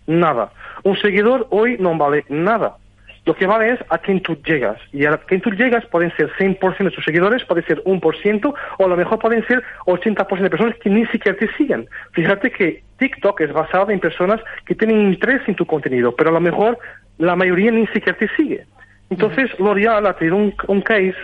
Nada. 0.06 0.52
Un 0.82 0.96
seguidor 0.98 1.46
hoy 1.50 1.76
no 1.78 1.96
vale 1.96 2.24
nada. 2.28 2.76
Lo 3.26 3.34
que 3.34 3.46
vale 3.46 3.72
es 3.72 3.80
a 3.88 3.98
quien 3.98 4.20
tú 4.20 4.36
llegas. 4.44 4.78
Y 4.92 5.06
a 5.06 5.16
quien 5.16 5.40
tú 5.40 5.50
llegas 5.50 5.86
pueden 5.86 6.14
ser 6.16 6.30
100% 6.36 6.84
de 6.84 6.90
tus 6.90 7.04
seguidores, 7.04 7.44
puede 7.44 7.62
ser 7.62 7.82
1%, 7.84 8.54
o 8.78 8.84
a 8.84 8.88
lo 8.88 8.96
mejor 8.96 9.18
pueden 9.18 9.46
ser 9.46 9.62
80% 9.86 10.40
de 10.40 10.50
personas 10.50 10.76
que 10.78 10.90
ni 10.90 11.06
siquiera 11.06 11.38
te 11.38 11.50
siguen. 11.54 11.88
Fíjate 12.12 12.50
que 12.50 12.82
TikTok 12.98 13.40
es 13.40 13.52
basado 13.52 13.90
en 13.90 14.00
personas 14.00 14.40
que 14.66 14.74
tienen 14.74 15.00
interés 15.00 15.40
en 15.46 15.54
tu 15.54 15.64
contenido, 15.64 16.14
pero 16.14 16.30
a 16.30 16.34
lo 16.34 16.40
mejor 16.40 16.78
la 17.16 17.34
mayoría 17.34 17.70
ni 17.70 17.86
siquiera 17.88 18.18
te 18.18 18.28
sigue. 18.36 18.66
Entonces, 19.08 19.50
L'Oreal 19.58 20.06
ha 20.06 20.14
tenido 20.14 20.36
un, 20.36 20.80
case 20.82 21.14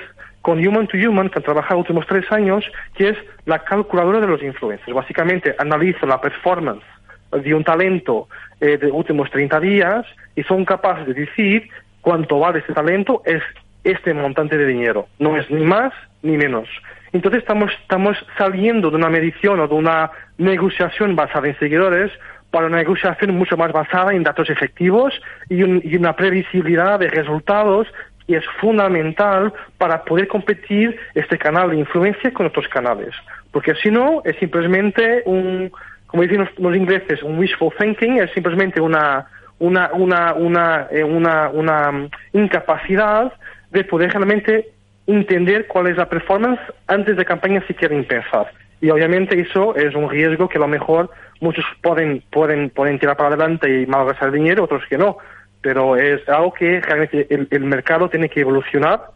con 0.43 0.67
Human 0.67 0.87
to 0.87 0.97
Human, 0.97 1.29
que 1.29 1.39
han 1.39 1.45
trabajado 1.45 1.81
los 1.81 1.89
últimos 1.89 2.07
tres 2.07 2.31
años, 2.33 2.65
que 2.95 3.11
es 3.11 3.19
la 3.45 3.59
calculadora 3.59 4.21
de 4.21 4.27
los 4.27 4.43
influencers. 4.43 4.95
Básicamente 4.95 5.55
analiza 5.59 6.07
la 6.07 6.21
performance 6.21 6.85
de 7.31 7.55
un 7.55 7.63
talento 7.63 8.29
eh, 8.61 8.77
de 8.77 8.91
últimos 8.91 9.31
30 9.31 9.61
días 9.61 10.07
y 10.35 10.43
son 10.45 10.65
capaces 10.65 11.07
de 11.07 11.15
decir 11.15 11.69
cuánto 12.01 12.39
vale 12.39 12.61
ese 12.61 12.73
talento 12.73 13.23
es 13.25 13.43
este 13.85 14.13
montante 14.15 14.57
de 14.57 14.67
dinero. 14.67 15.09
No 15.19 15.37
es 15.37 15.51
ni 15.51 15.65
más 15.65 15.93
ni 16.23 16.37
menos. 16.37 16.69
Entonces 17.13 17.41
estamos, 17.41 17.73
estamos 17.83 18.17
saliendo 18.39 18.91
de 18.91 18.97
una 18.97 19.09
medición 19.09 19.59
o 19.61 19.69
de 19.69 19.75
una 19.75 20.11
negociación 20.39 21.17
basada 21.17 21.49
en 21.49 21.59
seguidores 21.59 22.13
para 22.51 22.67
una 22.67 22.79
negociación 22.79 23.37
mucho 23.37 23.57
más 23.57 23.73
basada 23.73 24.13
en 24.13 24.23
datos 24.23 24.51
efectivos 24.51 25.21
y, 25.49 25.57
y 25.89 25.97
una 25.97 26.15
previsibilidad 26.15 26.99
de 26.99 27.09
resultados 27.09 27.89
y 28.27 28.37
es 28.37 28.45
fundamental 28.61 29.53
para 29.77 30.05
poder 30.05 30.29
competir 30.29 30.97
este 31.15 31.37
canal 31.37 31.71
de 31.71 31.79
influencia 31.79 32.33
con 32.33 32.47
otros 32.47 32.69
canales. 32.69 33.13
Porque 33.51 33.75
si 33.75 33.91
no, 33.91 34.23
es 34.25 34.37
simplemente 34.37 35.23
un, 35.27 35.73
como 36.07 36.23
dicen 36.23 36.49
los, 36.59 36.77
ingleses, 36.77 37.23
un 37.23 37.39
wishful 37.39 37.73
thinking, 37.79 38.19
es 38.19 38.31
simplemente 38.33 38.81
una, 38.81 39.27
una, 39.61 39.91
una, 39.93 40.35
una, 40.35 40.89
eh, 40.91 41.05
una, 41.05 41.93
mm, 41.93 42.11
incapacidad 42.33 43.33
de 43.71 43.85
poder 43.85 44.11
realmente 44.11 44.69
entender 45.07 45.67
cuál 45.69 45.87
es 45.87 45.97
la 45.97 46.09
performance 46.09 46.61
antes 46.87 47.17
de 47.17 47.25
campaña 47.25 47.63
si 47.69 47.75
quieren 47.75 48.05
pensar. 48.05 48.51
Y 48.81 48.91
obviamente 48.91 49.39
eso 49.39 49.77
es 49.77 49.95
un 49.95 50.09
riesgo 50.09 50.49
que 50.49 50.59
a 50.59 50.63
lo 50.63 50.69
mejor 50.69 51.11
muchos 51.41 51.65
pueden, 51.83 52.23
pueden, 52.31 52.71
pueden 52.71 52.99
tirar 52.99 53.17
para 53.17 53.29
adelante 53.29 53.83
y 53.83 53.87
malgastar 53.87 54.33
dinero, 54.33 54.65
otros 54.65 54.83
que 54.89 54.99
no. 54.99 55.19
Pero 55.61 55.97
es 55.97 56.27
algo 56.29 56.55
que 56.55 56.81
realmente 56.81 57.27
el 57.29 57.61
mercado 57.61 58.09
tiene 58.09 58.31
que 58.31 58.41
evolucionar 58.41 59.11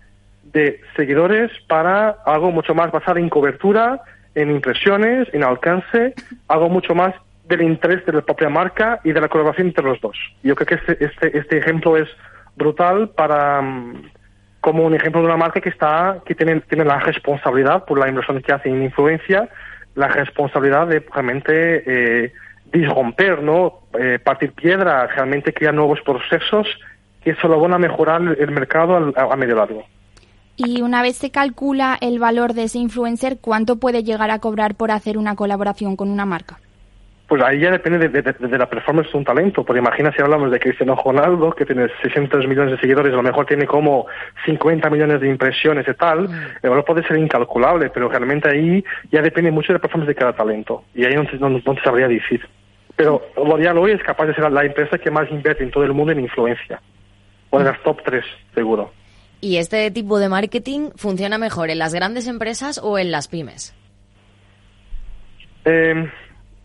de 0.53 0.81
seguidores 0.95 1.51
para 1.69 2.11
algo 2.27 2.51
mucho 2.51 2.75
más 2.75 2.93
basado 2.93 3.19
en 3.19 3.31
cobertura, 3.31 4.01
en 4.35 4.51
impresiones, 4.51 5.29
en 5.33 5.43
alcance, 5.43 6.15
algo 6.49 6.69
mucho 6.69 6.95
más 6.95 7.15
del 7.49 7.63
interés 7.63 8.05
de 8.07 8.13
la 8.13 8.23
propia 8.23 8.49
marca 8.49 9.01
y 9.05 9.13
de 9.13 9.21
la 9.21 9.29
colaboración 9.29 9.69
entre 9.69 9.85
los 9.85 10.01
dos. 10.01 10.17
Yo 10.43 10.55
creo 10.55 10.67
que 10.67 10.75
este, 10.75 11.05
este, 11.05 11.39
este 11.39 11.59
ejemplo 11.59 11.97
es 11.97 12.09
brutal 12.57 13.11
para 13.11 13.61
mm, 13.61 14.11
como 14.61 14.85
un 14.85 14.95
ejemplo 14.95 15.21
de 15.21 15.27
una 15.27 15.37
marca 15.37 15.61
que 15.61 15.69
está 15.69 16.19
que 16.25 16.35
tiene, 16.35 16.61
tiene 16.63 16.85
la 16.85 16.99
responsabilidad 17.01 17.85
por 17.85 17.99
la 17.99 18.09
inversión 18.09 18.41
que 18.41 18.53
hace 18.53 18.71
en 18.71 18.83
influencia, 18.83 19.49
la 19.95 20.09
responsabilidad 20.09 20.87
de 20.87 21.01
realmente 21.01 21.83
eh, 22.25 22.33
disromper, 22.73 23.43
¿no? 23.43 23.81
Eh, 23.99 24.19
partir 24.25 24.53
piedra, 24.53 25.07
realmente 25.07 25.53
crear 25.53 25.75
nuevos 25.75 26.01
procesos 26.01 26.67
que 27.23 27.35
solo 27.37 27.61
van 27.61 27.75
a 27.75 27.79
mejorar 27.79 28.23
el 28.39 28.51
mercado 28.51 29.13
a, 29.17 29.33
a 29.33 29.37
medio 29.37 29.57
largo. 29.57 29.85
Y 30.57 30.83
una 30.83 31.03
vez 31.03 31.17
se 31.17 31.31
calcula 31.31 31.99
el 32.01 32.19
valor 32.19 32.55
de 32.55 32.65
ese 32.65 32.79
influencer, 32.79 33.39
¿cuánto 33.41 33.77
puede 33.77 34.03
llegar 34.03 34.31
a 34.31 34.39
cobrar 34.39 34.77
por 34.77 34.93
hacer 34.93 35.19
una 35.19 35.35
colaboración 35.35 35.97
con 35.97 36.11
una 36.11 36.27
marca? 36.27 36.59
Pues 37.35 37.47
ahí 37.47 37.59
ya 37.59 37.73
depende 37.73 38.09
de, 38.09 38.59
la 38.59 38.71
performance 38.71 39.11
de 39.11 39.19
un 39.19 39.25
talento. 39.25 39.65
Porque 39.65 39.81
imagina 39.81 40.13
si 40.13 40.23
hablamos 40.23 40.53
de 40.53 40.61
Cristiano 40.61 40.95
Ronaldo, 40.95 41.51
que 41.51 41.67
tiene 41.67 41.89
600 42.01 42.47
millones 42.47 42.71
de 42.71 42.79
seguidores, 42.79 43.13
a 43.13 43.17
lo 43.17 43.25
mejor 43.25 43.45
tiene 43.45 43.67
como 43.67 44.07
50 44.47 44.89
millones 44.89 45.21
de 45.21 45.31
impresiones 45.31 45.85
y 45.89 45.95
tal. 45.95 46.29
Mm. 46.29 46.33
El 46.63 46.71
valor 46.71 46.85
puede 46.85 47.03
ser 47.03 47.19
incalculable, 47.19 47.91
pero 47.91 48.09
realmente 48.09 48.49
ahí 48.49 48.85
ya 49.11 49.21
depende 49.21 49.51
mucho 49.51 49.73
de 49.73 49.73
la 49.73 49.79
performance 49.81 50.07
de 50.07 50.15
cada 50.15 50.33
talento. 50.33 50.85
Y 50.95 51.05
ahí 51.05 51.17
no, 51.17 51.25
no, 51.41 51.61
no 51.67 51.75
te 51.75 51.83
sabría 51.83 52.07
decir. 52.07 52.41
Pero 52.95 53.21
L'Oreal 53.37 53.79
hoy 53.79 53.91
es 53.91 54.03
capaz 54.05 54.27
de 54.27 54.35
ser 54.37 54.49
la 54.53 54.65
empresa 54.65 54.97
que 54.99 55.11
más 55.11 55.29
invierte 55.29 55.65
en 55.65 55.73
todo 55.73 55.83
el 55.83 55.93
mundo 55.93 56.13
en 56.13 56.21
influencia. 56.21 56.81
O 57.51 57.59
de 57.59 57.65
las 57.65 57.83
top 57.83 58.01
3, 58.05 58.25
seguro. 58.55 58.93
¿Y 59.41 59.57
este 59.57 59.91
tipo 59.91 60.21
de 60.21 60.29
marketing 60.29 60.91
funciona 60.95 61.37
mejor 61.37 61.71
en 61.71 61.81
las 61.81 61.95
grandes 61.95 62.29
empresas 62.29 62.81
o 62.81 62.97
en 62.97 63.11
las 63.11 63.27
pymes? 63.27 63.75
Eh, 65.65 66.09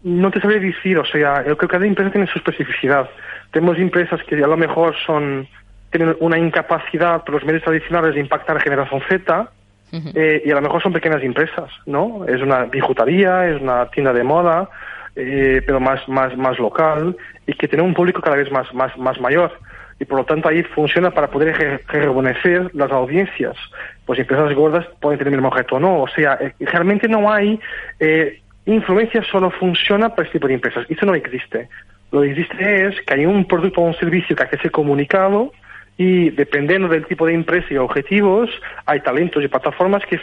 no 0.04 0.32
te 0.32 0.40
sabría 0.40 0.60
decir, 0.60 0.98
o 0.98 1.06
sea, 1.06 1.40
yo 1.40 1.58
creo 1.58 1.58
que 1.58 1.68
cada 1.68 1.86
empresa 1.86 2.12
tiene 2.12 2.28
su 2.28 2.40
especificidad. 2.40 3.10
Tenemos 3.52 3.78
empresas 3.78 4.22
que 4.24 4.36
a 4.36 4.48
lo 4.48 4.58
mejor 4.58 4.96
son 5.06 5.48
tienen 5.92 6.16
una 6.20 6.38
incapacidad 6.38 7.24
por 7.24 7.36
los 7.36 7.46
medios 7.46 7.64
tradicionales 7.64 8.14
de 8.14 8.22
impactar 8.22 8.58
a 8.58 8.60
generación 8.60 9.02
Z 9.10 9.50
eh, 9.92 10.44
y 10.46 10.52
a 10.52 10.56
lo 10.56 10.62
mejor 10.62 10.84
son 10.84 10.94
pequeñas 10.94 11.24
empresas, 11.24 11.72
¿no? 11.88 12.26
Es 12.28 12.42
una 12.42 12.66
bijutaría, 12.66 13.48
es 13.48 13.60
una 13.60 13.88
tienda 13.88 14.14
de 14.14 14.24
moda, 14.24 14.70
eh, 15.16 15.64
pero 15.66 15.80
más, 15.80 16.08
más, 16.08 16.38
más 16.38 16.60
local 16.60 17.18
y 17.48 17.54
que 17.54 17.68
tiene 17.68 17.84
un 17.84 17.96
público 17.96 18.22
cada 18.22 18.36
vez 18.36 18.52
más, 18.52 18.72
más, 18.74 18.96
más 18.98 19.20
mayor 19.20 19.52
y 20.00 20.06
por 20.06 20.20
lo 20.20 20.26
tanto 20.26 20.48
ahí 20.48 20.64
funciona 20.64 21.12
para 21.12 21.30
poder 21.30 21.84
rejuvenecer 21.88 22.72
las 22.74 22.92
audiencias. 22.92 23.58
Pues 24.06 24.20
empresas 24.20 24.54
gordas 24.54 24.86
pueden 25.02 25.20
tener 25.20 25.34
el 25.34 25.40
mismo 25.40 25.50
objeto 25.50 25.76
o 25.76 25.80
no. 25.80 26.04
O 26.04 26.08
sea, 26.08 26.38
eh, 26.40 26.54
realmente 26.60 27.08
no 27.08 27.32
hay 27.32 27.60
eh, 28.00 28.42
influencia, 28.74 29.24
solo 29.24 29.52
funciona 29.52 30.10
para 30.10 30.28
este 30.28 30.40
tipo 30.40 30.48
de 30.48 30.56
empresas. 30.56 30.86
Eso 30.90 31.06
no 31.06 31.16
existe. 31.16 31.70
Lo 32.12 32.22
que 32.22 32.32
existe 32.32 32.88
es 32.88 33.02
que 33.02 33.14
hay 33.14 33.26
un 33.26 33.46
producto 33.46 33.82
o 33.82 33.86
un 33.86 33.94
servicio 33.96 34.36
que 34.36 34.44
hay 34.44 34.50
que 34.50 34.58
ser 34.58 34.72
comunicado 34.72 35.52
y 35.98 36.30
dependiendo 36.30 36.88
del 36.88 37.06
tipo 37.06 37.26
de 37.26 37.34
empresa 37.34 37.68
y 37.72 37.78
objetivos, 37.78 38.50
hay 38.86 39.02
talentos 39.02 39.44
y 39.44 39.48
plataformas 39.48 40.04
que 40.06 40.20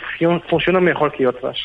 funcionan 0.48 0.82
mejor 0.82 1.12
que 1.12 1.26
otras 1.26 1.59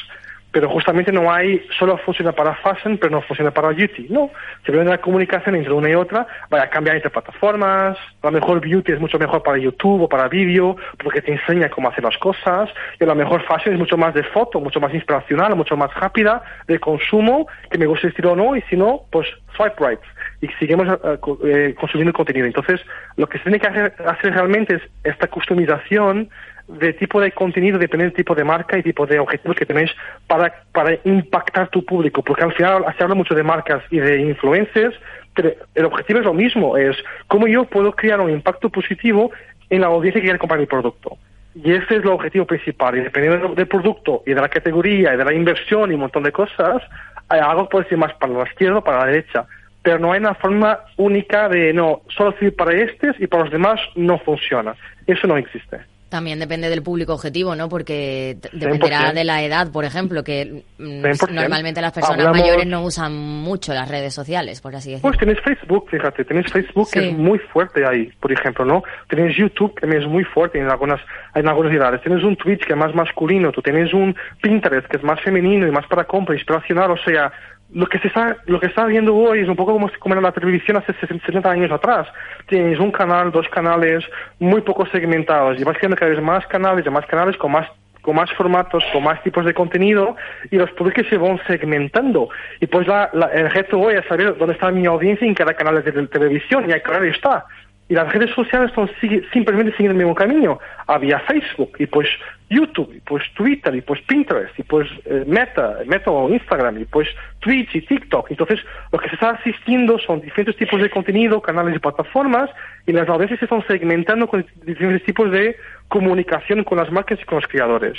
pero 0.51 0.69
justamente 0.69 1.11
no 1.11 1.31
hay, 1.31 1.65
solo 1.79 1.97
funciona 1.97 2.31
para 2.33 2.55
fashion, 2.55 2.97
pero 2.97 3.11
no 3.11 3.21
funciona 3.21 3.51
para 3.51 3.69
beauty. 3.69 4.07
No, 4.09 4.31
simplemente 4.65 4.91
la 4.91 5.01
comunicación 5.01 5.55
entre 5.55 5.71
una 5.71 5.89
y 5.89 5.95
otra 5.95 6.27
va 6.53 6.63
a 6.63 6.69
cambiar 6.69 6.97
entre 6.97 7.09
plataformas, 7.09 7.97
a 8.21 8.27
lo 8.27 8.31
mejor 8.31 8.59
beauty 8.59 8.91
es 8.91 8.99
mucho 8.99 9.17
mejor 9.17 9.43
para 9.43 9.57
YouTube 9.57 10.01
o 10.01 10.09
para 10.09 10.27
vídeo, 10.27 10.75
porque 11.01 11.21
te 11.21 11.31
enseña 11.31 11.69
cómo 11.69 11.89
hacer 11.89 12.03
las 12.03 12.17
cosas, 12.17 12.69
y 12.99 13.03
a 13.03 13.07
lo 13.07 13.15
mejor 13.15 13.43
fashion 13.43 13.75
es 13.75 13.79
mucho 13.79 13.97
más 13.97 14.13
de 14.13 14.23
foto, 14.23 14.59
mucho 14.59 14.79
más 14.79 14.93
inspiracional, 14.93 15.55
mucho 15.55 15.77
más 15.77 15.93
rápida, 15.93 16.41
de 16.67 16.79
consumo, 16.79 17.47
que 17.69 17.77
me 17.77 17.85
gusta 17.85 18.07
el 18.07 18.11
estilo 18.11 18.33
o 18.33 18.35
no, 18.35 18.55
y 18.55 18.61
si 18.63 18.75
no, 18.75 19.03
pues 19.11 19.27
swipe 19.55 19.75
right. 19.79 19.99
Y 20.41 20.47
seguimos 20.59 20.87
eh, 20.87 21.17
eh, 21.45 21.75
consumiendo 21.79 22.13
contenido. 22.13 22.47
Entonces, 22.47 22.81
lo 23.15 23.27
que 23.27 23.37
se 23.37 23.43
tiene 23.43 23.59
que 23.59 23.67
hacer, 23.67 23.93
hacer 24.05 24.33
realmente 24.33 24.75
es 24.75 24.81
esta 25.03 25.27
customización 25.27 26.29
de 26.67 26.93
tipo 26.93 27.19
de 27.19 27.31
contenido 27.31 27.77
depende 27.77 28.05
del 28.05 28.13
tipo 28.13 28.35
de 28.35 28.43
marca 28.43 28.77
y 28.77 28.83
tipo 28.83 29.05
de 29.05 29.19
objetivos 29.19 29.57
que 29.57 29.65
tenéis 29.65 29.91
para, 30.27 30.53
para 30.71 30.97
impactar 31.03 31.69
tu 31.69 31.83
público, 31.85 32.23
porque 32.23 32.43
al 32.43 32.53
final 32.53 32.85
se 32.97 33.03
habla 33.03 33.15
mucho 33.15 33.35
de 33.35 33.43
marcas 33.43 33.83
y 33.89 33.99
de 33.99 34.21
influencers, 34.21 34.95
pero 35.33 35.51
el 35.75 35.85
objetivo 35.85 36.19
es 36.19 36.25
lo 36.25 36.33
mismo, 36.33 36.77
es 36.77 36.97
cómo 37.27 37.47
yo 37.47 37.65
puedo 37.65 37.93
crear 37.93 38.19
un 38.19 38.31
impacto 38.31 38.69
positivo 38.69 39.31
en 39.69 39.81
la 39.81 39.87
audiencia 39.87 40.21
que 40.21 40.25
quiere 40.25 40.39
comprar 40.39 40.59
mi 40.59 40.65
producto. 40.65 41.17
Y 41.53 41.71
ese 41.71 41.97
es 41.97 42.03
el 42.03 42.07
objetivo 42.07 42.45
principal. 42.45 42.97
Y 42.97 43.01
dependiendo 43.01 43.53
del 43.53 43.67
producto 43.67 44.23
y 44.25 44.33
de 44.33 44.41
la 44.41 44.49
categoría 44.49 45.13
y 45.13 45.17
de 45.17 45.25
la 45.25 45.33
inversión 45.33 45.91
y 45.91 45.95
un 45.95 46.01
montón 46.01 46.23
de 46.23 46.31
cosas, 46.31 46.81
algo 47.27 47.67
puede 47.69 47.87
ser 47.87 47.97
más 47.97 48.13
para 48.13 48.33
la 48.33 48.43
izquierda 48.43 48.77
o 48.77 48.83
para 48.83 48.99
la 48.99 49.05
derecha. 49.07 49.45
Pero 49.81 49.99
no 49.99 50.11
hay 50.11 50.19
una 50.19 50.35
forma 50.35 50.79
única 50.97 51.49
de 51.49 51.73
no, 51.73 52.01
solo 52.09 52.33
sirve 52.33 52.51
para 52.51 52.73
estos 52.73 53.19
y 53.19 53.27
para 53.27 53.43
los 53.43 53.51
demás 53.51 53.79
no 53.95 54.19
funciona. 54.19 54.75
Eso 55.07 55.27
no 55.27 55.37
existe. 55.37 55.79
También 56.11 56.39
depende 56.39 56.69
del 56.69 56.83
público 56.83 57.13
objetivo, 57.13 57.55
¿no? 57.55 57.69
Porque 57.69 58.35
dependerá 58.51 59.13
de 59.13 59.23
la 59.23 59.41
edad, 59.43 59.71
por 59.71 59.85
ejemplo, 59.85 60.25
que 60.25 60.65
mm, 60.77 61.03
normalmente 61.33 61.79
las 61.79 61.93
personas 61.93 62.29
mayores 62.33 62.67
no 62.67 62.83
usan 62.83 63.15
mucho 63.15 63.73
las 63.73 63.87
redes 63.87 64.13
sociales, 64.13 64.59
por 64.59 64.75
así 64.75 64.91
decirlo. 64.91 65.09
Pues 65.09 65.17
tenéis 65.17 65.39
Facebook, 65.39 65.89
fíjate, 65.89 66.25
tenéis 66.25 66.51
Facebook 66.51 66.89
que 66.91 67.07
es 67.07 67.17
muy 67.17 67.39
fuerte 67.39 67.85
ahí, 67.85 68.11
por 68.19 68.29
ejemplo, 68.29 68.65
¿no? 68.65 68.83
Tenéis 69.07 69.37
YouTube 69.37 69.73
que 69.73 69.85
es 69.87 70.05
muy 70.05 70.25
fuerte 70.25 70.59
en 70.59 70.69
algunas, 70.69 70.99
en 71.33 71.47
algunas 71.47 71.71
edades. 71.71 72.01
Tienes 72.01 72.25
un 72.25 72.35
Twitch 72.35 72.65
que 72.65 72.73
es 72.73 72.77
más 72.77 72.93
masculino, 72.93 73.53
tú 73.53 73.61
tienes 73.61 73.93
un 73.93 74.13
Pinterest 74.41 74.87
que 74.87 74.97
es 74.97 75.03
más 75.03 75.21
femenino 75.21 75.65
y 75.65 75.71
más 75.71 75.87
para 75.87 76.03
compra, 76.03 76.35
inspiracional, 76.35 76.91
o 76.91 76.97
sea, 76.97 77.31
lo 77.73 77.87
que 77.87 77.99
se 77.99 78.07
está 78.07 78.37
lo 78.47 78.59
que 78.59 78.67
está 78.67 78.85
viendo 78.85 79.15
hoy 79.15 79.39
es 79.39 79.47
un 79.47 79.55
poco 79.55 79.73
como, 79.73 79.89
como 79.99 80.13
era 80.13 80.21
la 80.21 80.31
televisión 80.31 80.77
hace 80.77 80.93
70 80.93 81.49
años 81.49 81.71
atrás. 81.71 82.07
Tienes 82.47 82.79
un 82.79 82.91
canal, 82.91 83.31
dos 83.31 83.47
canales, 83.49 84.03
muy 84.39 84.61
poco 84.61 84.85
segmentados 84.87 85.59
y 85.59 85.63
vas 85.63 85.75
teniendo 85.75 85.97
cada 85.97 86.11
vez 86.11 86.21
más 86.21 86.45
canales 86.47 86.85
y 86.85 86.89
más 86.89 87.05
canales 87.05 87.37
con 87.37 87.51
más 87.51 87.67
con 88.01 88.15
más 88.15 88.31
formatos, 88.33 88.83
con 88.91 89.03
más 89.03 89.21
tipos 89.21 89.45
de 89.45 89.53
contenido 89.53 90.15
y 90.49 90.57
los 90.57 90.71
públicos 90.71 91.05
se 91.07 91.17
van 91.17 91.39
segmentando. 91.45 92.29
Y 92.59 92.65
pues 92.65 92.87
la, 92.87 93.09
el 93.33 93.49
reto 93.51 93.79
hoy 93.79 93.95
es 93.95 94.05
saber 94.07 94.35
dónde 94.37 94.55
está 94.55 94.71
mi 94.71 94.85
audiencia 94.87 95.27
en 95.27 95.35
cada 95.35 95.53
canal 95.53 95.83
de 95.83 96.07
televisión 96.07 96.67
y 96.67 96.73
ahí 96.73 96.81
claro 96.81 97.05
está. 97.05 97.45
Y 97.91 97.93
las 97.93 98.09
redes 98.13 98.33
sociales 98.33 98.71
son 98.73 98.89
simplemente 99.33 99.75
siguen 99.75 99.91
el 99.91 99.97
mismo 99.97 100.15
camino. 100.15 100.59
Había 100.87 101.19
Facebook 101.19 101.73
y 101.77 101.87
pues 101.87 102.07
YouTube, 102.49 102.89
y 102.95 103.01
pues 103.01 103.21
Twitter, 103.33 103.75
y 103.75 103.81
pues 103.81 103.99
Pinterest, 104.03 104.57
y 104.57 104.63
pues 104.63 104.87
eh, 105.03 105.25
Meta, 105.27 105.79
Meta 105.85 106.09
o 106.09 106.29
Instagram, 106.29 106.79
y 106.79 106.85
pues 106.85 107.09
Twitch 107.39 107.75
y 107.75 107.81
TikTok. 107.81 108.31
Entonces, 108.31 108.61
lo 108.93 108.97
que 108.97 109.09
se 109.09 109.15
está 109.15 109.31
asistiendo 109.31 109.99
son 109.99 110.21
diferentes 110.21 110.55
tipos 110.55 110.81
de 110.81 110.89
contenido, 110.89 111.41
canales 111.41 111.75
y 111.75 111.79
plataformas, 111.79 112.49
y 112.87 112.93
las 112.93 113.09
audiencias 113.09 113.39
se 113.39 113.45
están 113.45 113.67
segmentando 113.67 114.25
con 114.25 114.45
diferentes 114.63 115.03
tipos 115.03 115.29
de 115.29 115.57
comunicación 115.89 116.63
con 116.63 116.77
las 116.77 116.89
marcas 116.93 117.19
y 117.21 117.25
con 117.25 117.41
los 117.41 117.47
creadores. 117.49 117.97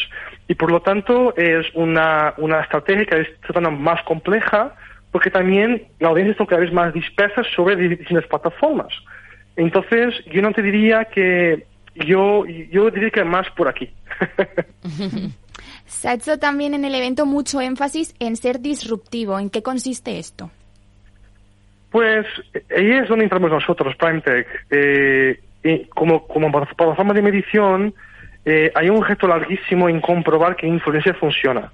Y 0.48 0.54
por 0.54 0.70
lo 0.70 0.80
tanto, 0.80 1.36
es 1.36 1.66
una, 1.74 2.32
una 2.38 2.60
estrategia 2.60 3.04
que 3.04 3.20
es 3.20 3.78
más 3.78 4.02
compleja, 4.04 4.74
porque 5.10 5.28
también 5.28 5.82
la 6.00 6.08
audiencia 6.08 6.32
está 6.32 6.46
cada 6.46 6.62
vez 6.62 6.72
más 6.72 6.94
dispersa 6.94 7.42
sobre 7.54 7.76
distintas 7.76 8.26
plataformas. 8.26 8.88
Entonces, 9.56 10.14
yo 10.32 10.42
no 10.42 10.52
te 10.52 10.62
diría 10.62 11.04
que 11.06 11.66
yo, 11.94 12.44
yo 12.46 12.90
diría 12.90 13.10
que 13.10 13.24
más 13.24 13.48
por 13.50 13.68
aquí. 13.68 13.90
Se 15.86 16.08
ha 16.08 16.14
hecho 16.14 16.38
también 16.38 16.74
en 16.74 16.84
el 16.84 16.94
evento 16.94 17.26
mucho 17.26 17.60
énfasis 17.60 18.14
en 18.18 18.36
ser 18.36 18.60
disruptivo. 18.60 19.38
¿En 19.38 19.50
qué 19.50 19.62
consiste 19.62 20.18
esto? 20.18 20.50
Pues 21.90 22.26
ahí 22.74 22.90
es 22.90 23.08
donde 23.08 23.24
entramos 23.24 23.50
nosotros, 23.50 23.94
PrimeTech. 23.96 24.46
Eh, 24.70 25.40
como, 25.90 26.26
como 26.26 26.50
plataforma 26.50 27.12
de 27.12 27.22
medición, 27.22 27.94
eh, 28.44 28.72
hay 28.74 28.88
un 28.88 29.04
reto 29.04 29.28
larguísimo 29.28 29.88
en 29.88 30.00
comprobar 30.00 30.56
que 30.56 30.66
influencia 30.66 31.14
funciona. 31.14 31.70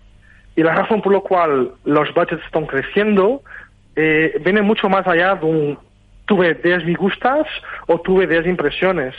Y 0.56 0.62
la 0.62 0.74
razón 0.74 1.00
por 1.00 1.12
la 1.12 1.20
cual 1.20 1.72
los 1.84 2.12
budgets 2.12 2.44
están 2.44 2.66
creciendo 2.66 3.42
eh, 3.94 4.36
viene 4.44 4.62
mucho 4.62 4.88
más 4.88 5.06
allá 5.06 5.36
de 5.36 5.46
un 5.46 5.78
tuve 6.28 6.54
10 6.54 6.84
me 6.84 6.96
o 7.88 8.00
tuve 8.00 8.26
10 8.28 8.46
impresiones 8.46 9.14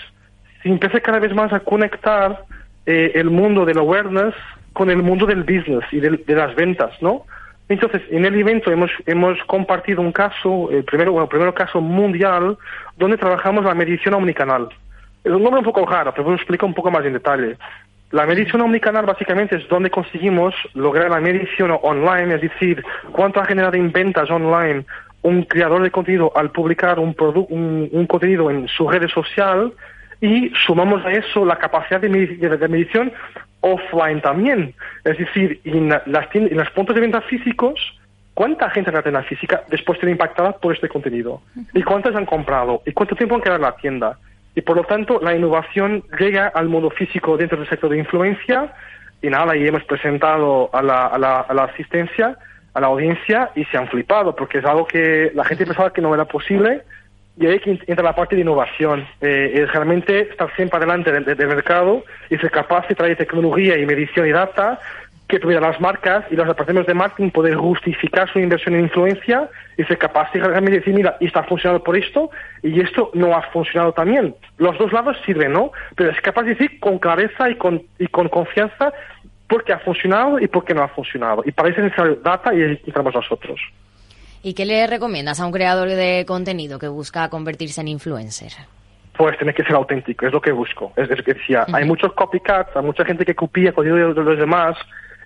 se 0.62 0.70
empieza 0.70 1.00
cada 1.00 1.20
vez 1.20 1.34
más 1.34 1.52
a 1.54 1.60
conectar 1.60 2.44
eh, 2.86 3.12
el 3.16 3.30
mundo 3.30 3.66
del 3.66 3.78
awareness 3.78 4.36
con 4.74 4.90
el 4.90 5.02
mundo 5.02 5.26
del 5.26 5.44
business 5.44 5.84
y 5.92 6.00
de, 6.00 6.20
las 6.28 6.56
ventas, 6.56 6.92
¿no? 7.02 7.24
Entonces, 7.68 8.02
en 8.10 8.26
el 8.26 8.36
evento 8.36 8.72
hemos, 8.72 8.92
hemos 9.06 9.38
compartido 9.46 10.02
un 10.02 10.12
caso, 10.12 10.70
el 10.72 10.84
primero, 10.84 11.12
bueno, 11.12 11.26
el 11.26 11.30
primer 11.30 11.54
caso 11.54 11.82
mundial, 11.82 12.58
donde 12.98 13.18
trabajamos 13.18 13.64
la 13.64 13.76
medición 13.76 14.16
omnicanal. 14.16 14.70
Es 15.24 15.32
un 15.32 15.44
nombre 15.44 15.60
un 15.60 15.66
poco 15.66 15.86
raro, 15.86 16.14
pero 16.16 16.30
os 16.30 16.36
explico 16.36 16.66
un 16.66 16.74
poco 16.74 16.90
más 16.90 17.06
en 17.06 17.14
detalle. 17.14 17.58
La 18.12 18.26
medición 18.26 18.62
omnicanal 18.62 19.06
básicamente 19.06 19.58
es 19.58 19.68
donde 19.68 19.92
conseguimos 19.92 20.56
lograr 20.74 21.12
la 21.12 21.20
medición 21.20 21.78
online, 21.84 22.36
es 22.36 22.42
decir, 22.42 22.84
cuánto 23.12 23.40
ha 23.40 23.46
generado 23.46 23.76
en 23.76 23.92
ventas 23.92 24.32
online 24.32 24.84
un 25.22 25.44
creador 25.44 25.84
de 25.84 25.92
contenido 25.92 26.32
al 26.36 26.52
publicar 26.52 27.00
un, 27.00 27.16
un, 27.50 27.90
un 27.92 28.08
contenido 28.08 28.50
en 28.50 28.68
su 28.68 28.88
red 28.90 29.08
social 29.10 29.74
y 30.22 30.52
sumamos 30.66 31.06
a 31.06 31.12
eso 31.12 31.46
la 31.46 31.58
capacidad 31.58 32.02
de, 32.02 32.10
medición 32.68 33.12
offline 33.62 34.22
también. 34.22 34.74
Es 35.04 35.18
decir, 35.18 35.60
en, 35.64 35.90
las 35.90 36.34
en 36.34 36.58
los 36.58 36.70
puntos 36.72 36.96
de 36.96 37.02
venta 37.02 37.22
físicos, 37.22 37.80
¿cuánta 38.34 38.70
gente 38.70 38.90
en 38.90 38.96
la 38.96 39.02
tienda 39.02 39.24
física 39.24 39.64
después 39.70 40.00
tiene 40.00 40.12
impactada 40.14 40.54
por 40.54 40.74
este 40.74 40.90
contenido? 40.90 41.42
¿Y 41.74 41.84
cuántas 41.84 42.16
han 42.16 42.26
comprado? 42.26 42.82
¿Y 42.86 42.92
cuánto 42.92 43.16
tiempo 43.16 43.36
han 43.36 43.42
quedado 43.42 43.58
en 43.58 43.64
la 43.64 43.76
tienda? 43.76 44.18
Y 44.56 44.62
por 44.62 44.76
lo 44.76 44.84
tanto, 44.84 45.20
la 45.22 45.36
innovación 45.36 46.04
llega 46.20 46.48
al 46.48 46.68
modo 46.68 46.90
físico 46.90 47.38
dentro 47.38 47.58
del 47.58 47.70
sector 47.70 47.90
de 47.90 48.00
influencia 48.00 48.74
y 49.22 49.30
nada, 49.30 49.56
y 49.56 49.68
hemos 49.68 49.84
presentado 49.84 50.70
a 50.74 50.82
la, 50.82 51.08
a 51.08 51.18
la, 51.18 51.42
a 51.42 51.54
la 51.54 51.64
asistencia, 51.66 52.38
a 52.74 52.80
la 52.80 52.88
audiencia 52.88 53.52
y 53.56 53.66
se 53.66 53.78
han 53.78 53.88
flipado 53.88 54.36
porque 54.36 54.60
es 54.60 54.66
algo 54.66 54.86
que 54.86 55.32
la 55.34 55.46
gente 55.46 55.66
pensaba 55.66 55.92
que 55.92 56.02
no 56.02 56.14
era 56.14 56.26
posible 56.26 56.84
y 57.40 57.46
ahí 57.46 57.60
que 57.60 57.80
entra 57.88 58.04
la 58.04 58.16
parte 58.16 58.36
de 58.36 58.42
innovación. 58.42 59.08
Eh, 59.22 59.52
es 59.56 59.72
realmente 59.72 60.30
estar 60.30 60.54
siempre 60.56 60.78
adelante 60.78 61.12
del, 61.12 61.48
mercado 61.48 62.04
y 62.30 62.38
ser 62.38 62.52
capaz 62.52 62.88
de 62.90 62.96
traer 62.96 63.16
tecnología 63.16 63.78
y 63.78 63.86
medición 63.86 64.28
y 64.28 64.32
data 64.32 64.80
que 65.30 65.40
tuvieran 65.40 65.70
las 65.70 65.80
marcas 65.80 66.26
y 66.32 66.36
los 66.36 66.48
departamentos 66.48 66.88
de 66.88 66.96
marketing 66.96 67.30
poder 67.30 67.56
justificar 67.56 68.30
su 68.34 68.40
inversión 68.40 68.74
en 68.74 68.82
influencia 68.82 69.48
y 69.78 69.84
ser 69.84 69.98
capaz 70.00 70.34
de 70.34 70.40
realmente 70.40 70.80
decir, 70.80 70.94
mira, 70.94 71.18
está 71.22 71.44
funcionando 71.44 71.84
por 71.84 71.96
esto 71.96 72.32
y 72.64 72.82
esto 72.82 73.12
no 73.14 73.34
ha 73.36 73.44
funcionado 73.44 73.94
también. 73.94 74.36
Los 74.58 74.78
dos 74.80 74.92
lados 74.92 75.16
sirven, 75.26 75.54
¿no? 75.54 75.72
Pero 75.96 76.10
es 76.10 76.20
capaz 76.22 76.44
de 76.44 76.56
decir 76.56 76.80
con 76.80 76.98
clareza 76.98 77.50
y 77.50 77.56
con, 77.56 77.84
y 78.00 78.08
con 78.08 78.28
confianza 78.28 78.92
por 79.50 79.64
qué 79.64 79.74
ha 79.74 79.80
funcionado 79.80 80.40
y 80.40 80.48
por 80.48 80.64
qué 80.64 80.74
no 80.74 80.84
ha 80.84 80.88
funcionado. 80.88 81.42
Y 81.44 81.52
para 81.52 81.70
eso 81.70 81.80
es 81.80 81.86
necesario 81.86 82.16
data 82.24 82.54
y 82.54 82.62
entramos 82.62 83.14
nosotros. 83.14 83.60
¿Y 84.44 84.54
qué 84.54 84.66
le 84.66 84.88
recomiendas 84.88 85.42
a 85.42 85.46
un 85.46 85.52
creador 85.52 85.90
de 85.90 86.24
contenido 86.26 86.80
que 86.80 86.88
busca 86.88 87.30
convertirse 87.30 87.82
en 87.82 87.90
influencer? 87.90 88.54
Pues 89.18 89.38
tiene 89.38 89.54
que 89.54 89.64
ser 89.64 89.74
auténtico, 89.76 90.26
es 90.28 90.32
lo 90.32 90.40
que 90.40 90.54
busco. 90.54 90.94
Es, 90.96 91.10
que 91.10 91.34
decía, 91.34 91.66
hay 91.74 91.84
muchos 91.84 92.14
copycats, 92.14 92.74
hay 92.78 92.84
mucha 92.84 93.04
gente 93.04 93.26
que 93.26 93.36
copia 93.36 93.74
contenido 93.74 94.14
de 94.14 94.24
los 94.24 94.38
demás, 94.38 94.78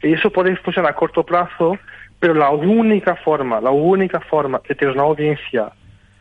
y 0.02 0.14
eso 0.14 0.32
puede 0.32 0.56
funcionar 0.56 0.92
a 0.92 0.96
corto 0.96 1.24
plazo, 1.24 1.78
pero 2.20 2.34
la 2.34 2.50
única 2.50 3.16
forma, 3.18 3.62
la 3.62 3.70
única 3.70 4.20
forma 4.22 4.62
que 4.64 4.74
tienes 4.74 4.96
una 4.96 5.04
audiencia 5.04 5.72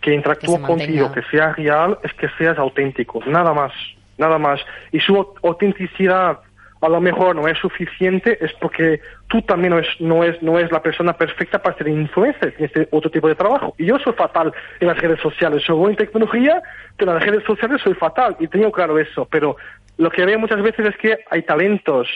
que 0.03 0.13
interactúa 0.13 0.61
contigo, 0.61 1.11
que 1.13 1.23
sea 1.31 1.55
real, 1.55 1.99
es 2.03 2.13
que 2.15 2.29
seas 2.37 2.59
auténtico, 2.59 3.21
nada 3.27 3.55
más, 3.55 3.73
nada 4.19 4.37
más. 4.37 4.61
Y 4.91 5.01
su 5.01 5.17
autenticidad 5.43 6.41
a 6.83 6.89
lo 6.89 7.01
mejor 7.01 7.37
no 7.37 7.47
es 7.47 7.57
suficiente 7.59 8.37
es 8.45 8.53
porque 8.55 9.01
tú 9.29 9.41
también 9.43 9.73
no 9.73 9.79
es, 9.79 9.87
no 10.01 10.25
es, 10.25 10.43
no 10.43 10.59
es 10.59 10.71
la 10.73 10.83
persona 10.83 11.13
perfecta 11.13 11.63
para 11.63 11.77
ser 11.77 11.89
influencer, 11.89 12.55
tienes 12.57 12.77
este 12.77 12.89
otro 12.91 13.09
tipo 13.11 13.29
de 13.29 13.37
trabajo. 13.37 13.75
Y 13.79 13.87
yo 13.87 13.99
soy 14.01 14.13
fatal 14.15 14.53
en 14.81 14.89
las 14.89 14.99
redes 14.99 15.21
sociales, 15.21 15.63
soy 15.65 15.77
buena 15.77 15.93
en 15.93 15.99
tecnología, 15.99 16.61
pero 16.97 17.13
en 17.13 17.19
las 17.19 17.27
redes 17.27 17.45
sociales 17.45 17.81
soy 17.83 17.95
fatal 17.95 18.37
y 18.41 18.49
tengo 18.49 18.73
claro 18.73 18.99
eso. 18.99 19.29
Pero 19.31 19.57
lo 19.97 20.11
que 20.11 20.25
veo 20.25 20.39
muchas 20.41 20.61
veces 20.61 20.87
es 20.87 20.97
que 20.97 21.19
hay 21.31 21.43
talentos 21.43 22.09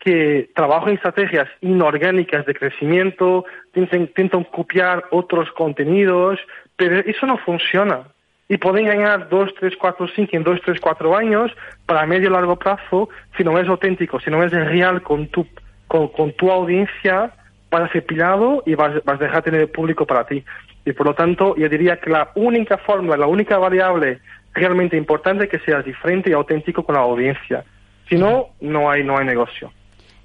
que 0.00 0.50
trabajan 0.54 0.88
en 0.88 0.94
estrategias 0.96 1.48
inorgánicas 1.60 2.44
de 2.46 2.54
crecimiento, 2.54 3.44
intentan 3.74 4.44
copiar 4.44 5.04
otros 5.10 5.52
contenidos, 5.52 6.40
pero 6.76 6.98
eso 6.98 7.26
no 7.26 7.38
funciona 7.38 8.08
y 8.50 8.58
pueden 8.58 8.86
ganar 8.86 9.28
2, 9.28 9.50
3, 9.60 9.74
4, 9.78 10.08
5 10.16 10.36
en 10.36 10.42
2, 10.42 10.60
3, 10.64 10.80
4 10.80 11.16
años 11.16 11.52
para 11.86 12.04
medio 12.04 12.28
y 12.28 12.32
largo 12.32 12.56
plazo 12.56 13.08
si 13.36 13.44
no 13.44 13.56
es 13.56 13.68
auténtico, 13.68 14.18
si 14.18 14.28
no 14.28 14.42
es 14.42 14.50
real 14.50 15.02
con 15.02 15.28
tu, 15.28 15.46
con, 15.86 16.32
tu 16.32 16.50
audiencia, 16.50 17.32
vas 17.70 17.82
a 17.82 17.92
ser 17.92 18.04
pillado 18.04 18.64
y 18.66 18.74
vas, 18.74 19.04
vas 19.04 19.20
a 19.20 19.24
dejar 19.24 19.44
de 19.44 19.50
tener 19.52 19.70
público 19.70 20.04
para 20.04 20.26
ti. 20.26 20.44
Y 20.84 20.92
por 20.92 21.06
lo 21.06 21.14
tanto, 21.14 21.54
yo 21.54 21.68
diría 21.68 22.00
que 22.00 22.10
la 22.10 22.32
única 22.34 22.76
fórmula, 22.78 23.16
la 23.16 23.28
única 23.28 23.56
variable 23.56 24.18
realmente 24.52 24.96
importante 24.96 25.44
es 25.44 25.50
que 25.50 25.60
seas 25.60 25.84
diferente 25.84 26.30
y 26.30 26.32
auténtico 26.32 26.82
con 26.82 26.96
la 26.96 27.02
audiencia. 27.02 27.62
Si 28.08 28.16
no, 28.16 28.48
no 28.60 28.90
hay, 28.90 29.04
no 29.04 29.16
hay 29.16 29.26
negocio. 29.26 29.70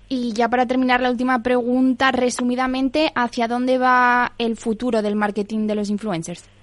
Y 0.10 0.34
ya 0.34 0.50
para 0.50 0.66
terminar 0.66 1.00
la 1.00 1.12
última 1.12 1.44
pregunta, 1.44 2.12
resumidamente, 2.12 3.12
¿hacia 3.14 3.48
dónde 3.48 3.78
va 3.78 4.32
el 4.40 4.56
futuro 4.56 5.04
del 5.04 5.16
marketing 5.16 5.68
de 5.68 5.76
los 5.76 5.92
influencers? 5.92 6.55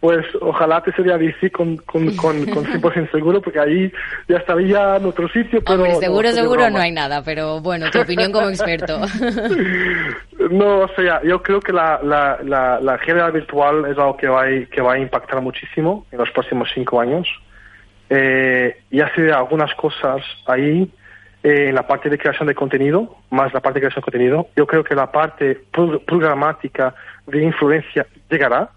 Pues 0.00 0.24
ojalá 0.40 0.80
te 0.82 0.92
sería 0.92 1.16
bici 1.16 1.50
con, 1.50 1.76
con, 1.78 2.14
con, 2.16 2.44
con 2.46 2.64
100% 2.64 3.10
seguro, 3.10 3.40
porque 3.42 3.58
ahí 3.58 3.92
ya 4.28 4.36
estaría 4.36 4.96
en 4.96 5.06
otro 5.06 5.28
sitio, 5.28 5.62
pero... 5.64 5.94
seguro, 6.00 6.30
seguro 6.32 6.70
no 6.70 6.78
hay 6.78 6.92
nada, 6.92 7.22
pero 7.22 7.60
bueno, 7.60 7.90
tu 7.90 8.00
opinión 8.00 8.30
como 8.32 8.48
experto. 8.48 9.00
no, 10.50 10.80
o 10.80 10.88
sea, 10.94 11.20
yo 11.22 11.42
creo 11.42 11.60
que 11.60 11.72
la, 11.72 12.00
la, 12.02 12.38
la, 12.44 12.80
la 12.80 12.96
realidad 12.96 13.32
virtual 13.32 13.84
es 13.86 13.98
algo 13.98 14.16
que 14.16 14.28
va, 14.28 14.44
a, 14.44 14.66
que 14.70 14.80
va 14.80 14.94
a 14.94 14.98
impactar 14.98 15.40
muchísimo 15.40 16.06
en 16.12 16.18
los 16.18 16.30
próximos 16.30 16.68
cinco 16.74 17.00
años. 17.00 17.28
Eh, 18.10 18.74
y 18.90 19.00
hace 19.00 19.30
algunas 19.30 19.74
cosas 19.74 20.22
ahí 20.46 20.90
eh, 21.42 21.68
en 21.68 21.74
la 21.74 21.86
parte 21.86 22.08
de 22.08 22.18
creación 22.18 22.48
de 22.48 22.54
contenido, 22.54 23.16
más 23.30 23.52
la 23.52 23.60
parte 23.60 23.78
de 23.78 23.86
creación 23.86 24.00
de 24.00 24.10
contenido. 24.10 24.48
Yo 24.56 24.66
creo 24.66 24.82
que 24.82 24.94
la 24.94 25.10
parte 25.12 25.60
programática 26.06 26.94
de 27.26 27.44
influencia 27.44 28.06
llegará, 28.30 28.70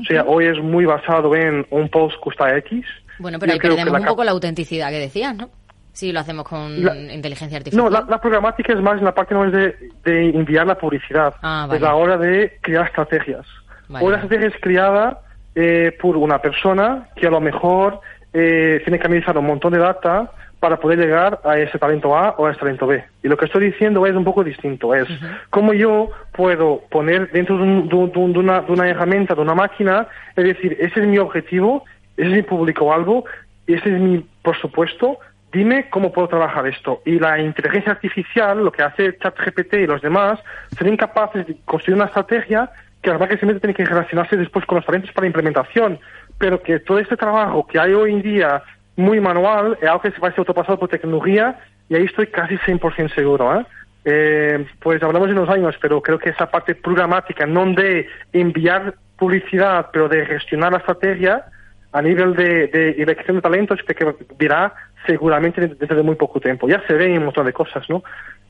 o 0.00 0.04
sea, 0.04 0.24
hoy 0.24 0.46
es 0.46 0.62
muy 0.62 0.84
basado 0.84 1.34
en 1.34 1.66
un 1.70 1.88
post 1.88 2.16
cuesta 2.20 2.56
X 2.58 2.84
Bueno, 3.18 3.38
pero 3.38 3.52
ahí 3.52 3.58
perdemos 3.58 4.00
un 4.00 4.06
poco 4.06 4.24
la 4.24 4.30
autenticidad 4.30 4.90
que 4.90 4.98
decías, 4.98 5.34
¿no? 5.34 5.50
Si 5.92 6.12
lo 6.12 6.20
hacemos 6.20 6.46
con 6.46 6.76
inteligencia 7.10 7.58
artificial. 7.58 7.90
No, 7.90 7.90
la, 7.90 8.20
programática 8.20 8.72
es 8.72 8.80
más 8.80 8.98
en 8.98 9.04
la 9.04 9.14
parte 9.14 9.34
no 9.34 9.44
es 9.44 9.52
de, 9.52 10.30
enviar 10.30 10.66
la 10.66 10.76
publicidad, 10.76 11.34
ah, 11.42 11.68
es 11.72 11.80
la 11.80 11.94
hora 11.94 12.16
de 12.16 12.58
crear 12.60 12.86
estrategias. 12.86 13.46
Una 13.88 14.16
estrategia 14.16 14.48
es 14.48 14.54
creada 14.60 15.20
eh, 15.54 15.96
por 16.00 16.16
una 16.16 16.40
persona 16.40 17.08
que 17.16 17.26
a 17.26 17.30
lo 17.30 17.40
mejor 17.40 18.00
eh, 18.32 18.80
tiene 18.84 18.98
que 18.98 19.06
analizar 19.06 19.36
un 19.38 19.46
montón 19.46 19.72
de 19.72 19.78
data 19.80 20.30
para 20.60 20.78
poder 20.78 20.98
llegar 20.98 21.40
a 21.44 21.58
ese 21.58 21.78
talento 21.78 22.16
A 22.16 22.30
o 22.38 22.46
a 22.46 22.50
ese 22.50 22.60
talento 22.60 22.86
B. 22.86 23.04
Y 23.22 23.28
lo 23.28 23.36
que 23.36 23.44
estoy 23.44 23.70
diciendo 23.70 24.04
es 24.06 24.14
un 24.14 24.24
poco 24.24 24.42
distinto, 24.42 24.94
es 24.94 25.08
cómo 25.50 25.72
yo 25.72 26.10
puedo 26.32 26.82
poner 26.90 27.30
dentro 27.30 27.58
de, 27.58 27.64
una, 27.64 28.60
de, 28.60 28.72
una, 28.72 28.88
herramienta, 28.88 29.34
de 29.34 29.42
una 29.42 29.54
máquina, 29.54 30.08
es 30.36 30.44
decir, 30.44 30.76
ese 30.80 31.00
es 31.00 31.06
mi 31.06 31.18
objetivo, 31.18 31.84
ese 32.16 32.28
es 32.28 32.34
mi 32.34 32.42
público 32.42 32.92
algo, 32.92 33.24
ese 33.66 33.94
es 33.94 34.00
mi 34.00 34.26
presupuesto, 34.42 35.18
dime 35.52 35.88
cómo 35.90 36.12
puedo 36.12 36.28
trabajar 36.28 36.66
esto. 36.66 37.02
Y 37.04 37.18
la 37.18 37.38
inteligencia 37.38 37.92
artificial, 37.92 38.64
lo 38.64 38.72
que 38.72 38.82
hace 38.82 39.16
ChatGPT 39.18 39.74
y 39.74 39.86
los 39.86 40.02
demás, 40.02 40.40
serían 40.76 40.96
capaces 40.96 41.46
de 41.46 41.56
construir 41.64 41.96
una 41.96 42.06
estrategia 42.06 42.70
que 43.02 43.10
las 43.10 43.20
máquinas 43.20 43.40
tienen 43.60 43.74
que 43.74 43.84
relacionarse 43.84 44.36
después 44.36 44.66
con 44.66 44.76
los 44.76 44.86
talentos 44.86 45.12
para 45.12 45.22
la 45.22 45.28
implementación, 45.28 46.00
pero 46.36 46.60
que 46.60 46.80
todo 46.80 46.98
este 46.98 47.16
trabajo 47.16 47.66
que 47.66 47.78
hay 47.78 47.92
hoy 47.92 48.12
en 48.12 48.22
día 48.22 48.62
muy 48.98 49.20
manual 49.20 49.78
es 49.80 49.88
algo 49.88 50.02
que 50.02 50.10
se 50.10 50.18
va 50.18 50.28
a 50.28 50.30
ser 50.32 50.40
autopasado 50.40 50.78
por 50.78 50.88
tecnología 50.88 51.58
y 51.88 51.94
ahí 51.94 52.04
estoy 52.04 52.26
casi 52.26 52.56
100% 52.56 53.14
seguro. 53.14 53.60
¿eh? 53.60 53.66
¿eh? 54.04 54.66
pues 54.80 55.02
hablamos 55.02 55.28
de 55.28 55.34
unos 55.34 55.48
años, 55.48 55.76
pero 55.80 56.02
creo 56.02 56.18
que 56.18 56.30
esa 56.30 56.50
parte 56.50 56.74
programática, 56.74 57.46
no 57.46 57.64
de 57.66 58.08
enviar 58.32 58.94
publicidad, 59.16 59.86
pero 59.92 60.08
de 60.08 60.26
gestionar 60.26 60.72
la 60.72 60.78
estrategia 60.78 61.44
a 61.92 62.02
nivel 62.02 62.34
de, 62.34 62.66
de 62.66 62.90
elección 62.98 63.36
de 63.36 63.42
talentos, 63.42 63.80
que 63.82 64.14
dirá 64.38 64.74
seguramente 65.06 65.60
dentro 65.60 65.96
de 65.96 66.02
muy 66.02 66.16
poco 66.16 66.40
tiempo. 66.40 66.68
Ya 66.68 66.82
se 66.86 66.94
ven 66.94 67.18
un 67.18 67.26
montón 67.26 67.46
de 67.46 67.52
cosas, 67.52 67.88
¿no? 67.88 68.02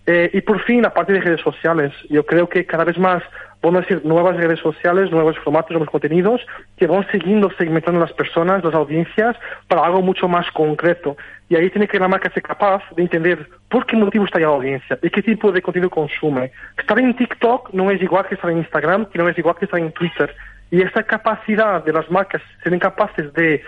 Eh, 0.07 0.31
y 0.33 0.41
por 0.41 0.63
fin, 0.65 0.87
aparte 0.87 1.13
de 1.13 1.21
redes 1.21 1.43
sociales, 1.43 1.93
yo 2.09 2.25
creo 2.25 2.49
que 2.49 2.65
cada 2.65 2.85
vez 2.85 2.97
más 2.97 3.23
vamos 3.63 3.79
a 3.79 3.81
decir 3.83 4.05
nuevas 4.05 4.37
redes 4.37 4.61
sociales, 4.61 5.11
nuevos 5.11 5.37
formatos, 5.39 5.71
nuevos 5.73 5.91
contenidos 5.91 6.41
que 6.77 6.87
van 6.87 7.07
siguiendo 7.11 7.51
segmentando 7.59 8.01
las 8.01 8.13
personas, 8.13 8.65
las 8.65 8.75
audiencias, 8.75 9.37
para 9.67 9.85
algo 9.85 10.03
mucho 10.03 10.29
más 10.29 10.51
concreto. 10.53 11.17
Y 11.49 11.57
ahí 11.57 11.71
tiene 11.71 11.89
que 11.89 11.99
la 11.99 12.09
marca 12.09 12.31
ser 12.31 12.43
capaz 12.43 12.83
de 12.95 13.03
entender 13.03 13.49
por 13.69 13.87
qué 13.87 13.97
motivo 13.97 14.25
está 14.25 14.39
la 14.39 14.49
audiencia 14.49 14.99
y 15.03 15.11
qué 15.11 15.23
tipo 15.23 15.51
de 15.51 15.63
contenido 15.63 15.91
consume. 15.91 16.53
Estar 16.77 16.99
en 16.99 17.15
TikTok 17.17 17.73
no 17.73 17.91
es 17.91 18.01
igual 18.03 18.27
que 18.27 18.35
estar 18.35 18.51
en 18.51 18.59
Instagram, 18.59 19.07
que 19.07 19.19
no 19.19 19.29
es 19.29 19.39
igual 19.39 19.57
que 19.57 19.65
estar 19.65 19.81
en 19.81 19.93
Twitter. 19.93 20.35
Y 20.71 20.83
esa 20.83 21.03
capacidad 21.03 21.83
de 21.83 21.93
las 21.93 22.11
marcas, 22.11 22.43
ser 22.63 22.79
capaces 22.79 23.33
de, 23.33 23.63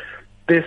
de, 0.47 0.64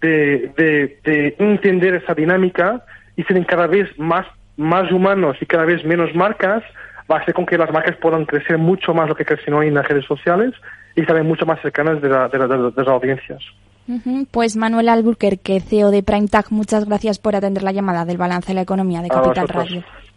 de, 0.00 0.98
de 1.04 1.36
entender 1.38 1.94
esa 1.94 2.14
dinámica 2.14 2.84
y 3.16 3.22
ser 3.22 3.46
cada 3.46 3.66
vez 3.66 3.88
más 3.98 4.26
más 4.56 4.90
humanos 4.92 5.36
y 5.40 5.46
cada 5.46 5.64
vez 5.64 5.84
menos 5.84 6.14
marcas, 6.14 6.62
va 7.10 7.16
a 7.16 7.20
hacer 7.20 7.34
con 7.34 7.46
que 7.46 7.58
las 7.58 7.70
marcas 7.70 7.96
puedan 8.00 8.24
crecer 8.24 8.58
mucho 8.58 8.94
más 8.94 9.08
lo 9.08 9.14
que 9.14 9.24
crecen 9.24 9.54
hoy 9.54 9.68
en 9.68 9.74
las 9.74 9.86
redes 9.86 10.04
sociales 10.06 10.54
y 10.96 11.04
también 11.04 11.26
mucho 11.26 11.46
más 11.46 11.60
cercanas 11.60 12.00
de, 12.00 12.08
la, 12.08 12.28
de, 12.28 12.38
las 12.38 12.88
audiencias. 12.88 13.42
Pues 14.30 14.56
Manuel 14.56 14.88
Alburquerque, 14.88 15.60
CEO 15.60 15.90
de 15.90 16.02
PrimeTag, 16.02 16.46
muchas 16.50 16.86
gracias 16.86 17.18
por 17.18 17.36
atender 17.36 17.62
la 17.62 17.72
llamada 17.72 18.06
del 18.06 18.16
balance 18.16 18.48
de 18.48 18.54
la 18.54 18.62
economía 18.62 19.02
de 19.02 19.08
Capital 19.08 19.48
Radio. 19.48 19.84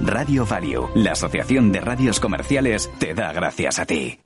Radio 0.00 0.46
Value, 0.46 0.88
la 0.94 1.12
Asociación 1.12 1.72
de 1.72 1.80
Radios 1.80 2.20
Comerciales, 2.20 2.90
te 2.98 3.14
da 3.14 3.32
gracias 3.32 3.78
a 3.78 3.86
ti. 3.86 4.20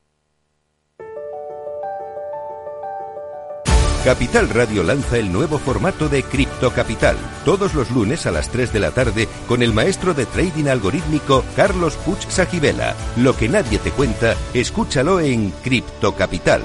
Capital 4.05 4.51
Radio 4.51 4.83
lanza 4.83 5.17
el 5.17 5.33
nuevo 5.33 5.59
formato 5.59 6.11
de 6.11 6.23
Cripto 6.23 6.71
Capital, 6.73 7.17
todos 7.47 7.73
los 7.73 7.91
lunes 7.91 8.27
a 8.27 8.31
las 8.31 8.51
3 8.51 8.71
de 8.71 8.81
la 8.81 8.91
tarde 8.91 9.29
con 9.49 9.63
el 9.63 9.73
maestro 9.73 10.13
de 10.13 10.27
trading 10.27 10.67
algorítmico 10.67 11.43
Carlos 11.57 11.97
Puch 11.97 12.29
Sajibela. 12.29 12.95
Lo 13.17 13.35
que 13.35 13.49
nadie 13.49 13.79
te 13.79 13.93
cuenta, 13.93 14.35
escúchalo 14.53 15.21
en 15.21 15.53
Cripto 15.63 16.15
Capital. 16.15 16.63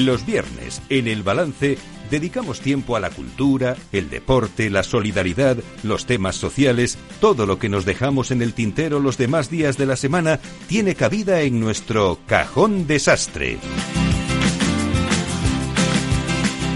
Los 0.00 0.24
viernes, 0.24 0.80
en 0.88 1.08
el 1.08 1.22
balance, 1.22 1.76
dedicamos 2.10 2.60
tiempo 2.60 2.96
a 2.96 3.00
la 3.00 3.10
cultura, 3.10 3.76
el 3.92 4.08
deporte, 4.08 4.70
la 4.70 4.82
solidaridad, 4.82 5.58
los 5.82 6.06
temas 6.06 6.36
sociales, 6.36 6.96
todo 7.20 7.44
lo 7.44 7.58
que 7.58 7.68
nos 7.68 7.84
dejamos 7.84 8.30
en 8.30 8.40
el 8.40 8.54
tintero 8.54 8.98
los 8.98 9.18
demás 9.18 9.50
días 9.50 9.76
de 9.76 9.84
la 9.84 9.96
semana 9.96 10.40
tiene 10.68 10.94
cabida 10.94 11.42
en 11.42 11.60
nuestro 11.60 12.18
cajón 12.26 12.86
desastre. 12.86 13.58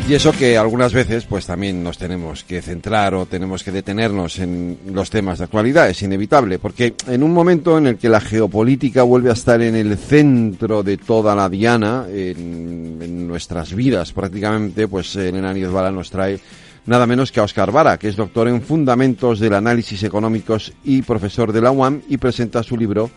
Y 0.06 0.12
eso 0.12 0.32
que 0.32 0.58
algunas 0.58 0.92
veces 0.92 1.24
pues 1.24 1.46
también 1.46 1.82
nos 1.82 1.96
tenemos 1.96 2.44
que 2.44 2.60
centrar 2.60 3.14
o 3.14 3.24
tenemos 3.24 3.64
que 3.64 3.72
detenernos 3.72 4.38
en 4.38 4.78
los 4.92 5.08
temas 5.08 5.38
de 5.38 5.44
actualidad, 5.44 5.88
es 5.88 6.02
inevitable, 6.02 6.58
porque 6.58 6.94
en 7.06 7.22
un 7.22 7.32
momento 7.32 7.78
en 7.78 7.86
el 7.86 7.96
que 7.96 8.10
la 8.10 8.20
geopolítica 8.20 9.02
vuelve 9.02 9.30
a 9.30 9.32
estar 9.32 9.62
en 9.62 9.74
el 9.74 9.96
centro 9.96 10.82
de 10.82 10.98
toda 10.98 11.34
la 11.34 11.48
diana, 11.48 12.04
en, 12.10 13.26
nuestras 13.26 13.74
vidas 13.74 14.12
prácticamente, 14.12 14.86
pues 14.88 15.16
Elena 15.16 15.54
Niezbala 15.54 15.90
nos 15.90 16.10
trae 16.10 16.38
nada 16.84 17.06
menos 17.06 17.32
que 17.32 17.40
a 17.40 17.44
Oscar 17.44 17.72
Vara, 17.72 17.98
que 17.98 18.08
es 18.08 18.16
doctor 18.16 18.46
en 18.48 18.60
Fundamentos 18.60 19.40
del 19.40 19.54
Análisis 19.54 20.02
Económicos 20.02 20.74
y 20.84 21.00
profesor 21.00 21.50
de 21.50 21.62
la 21.62 21.70
UAM 21.70 22.02
y 22.08 22.18
presenta 22.18 22.62
su 22.62 22.76
libro 22.76 23.10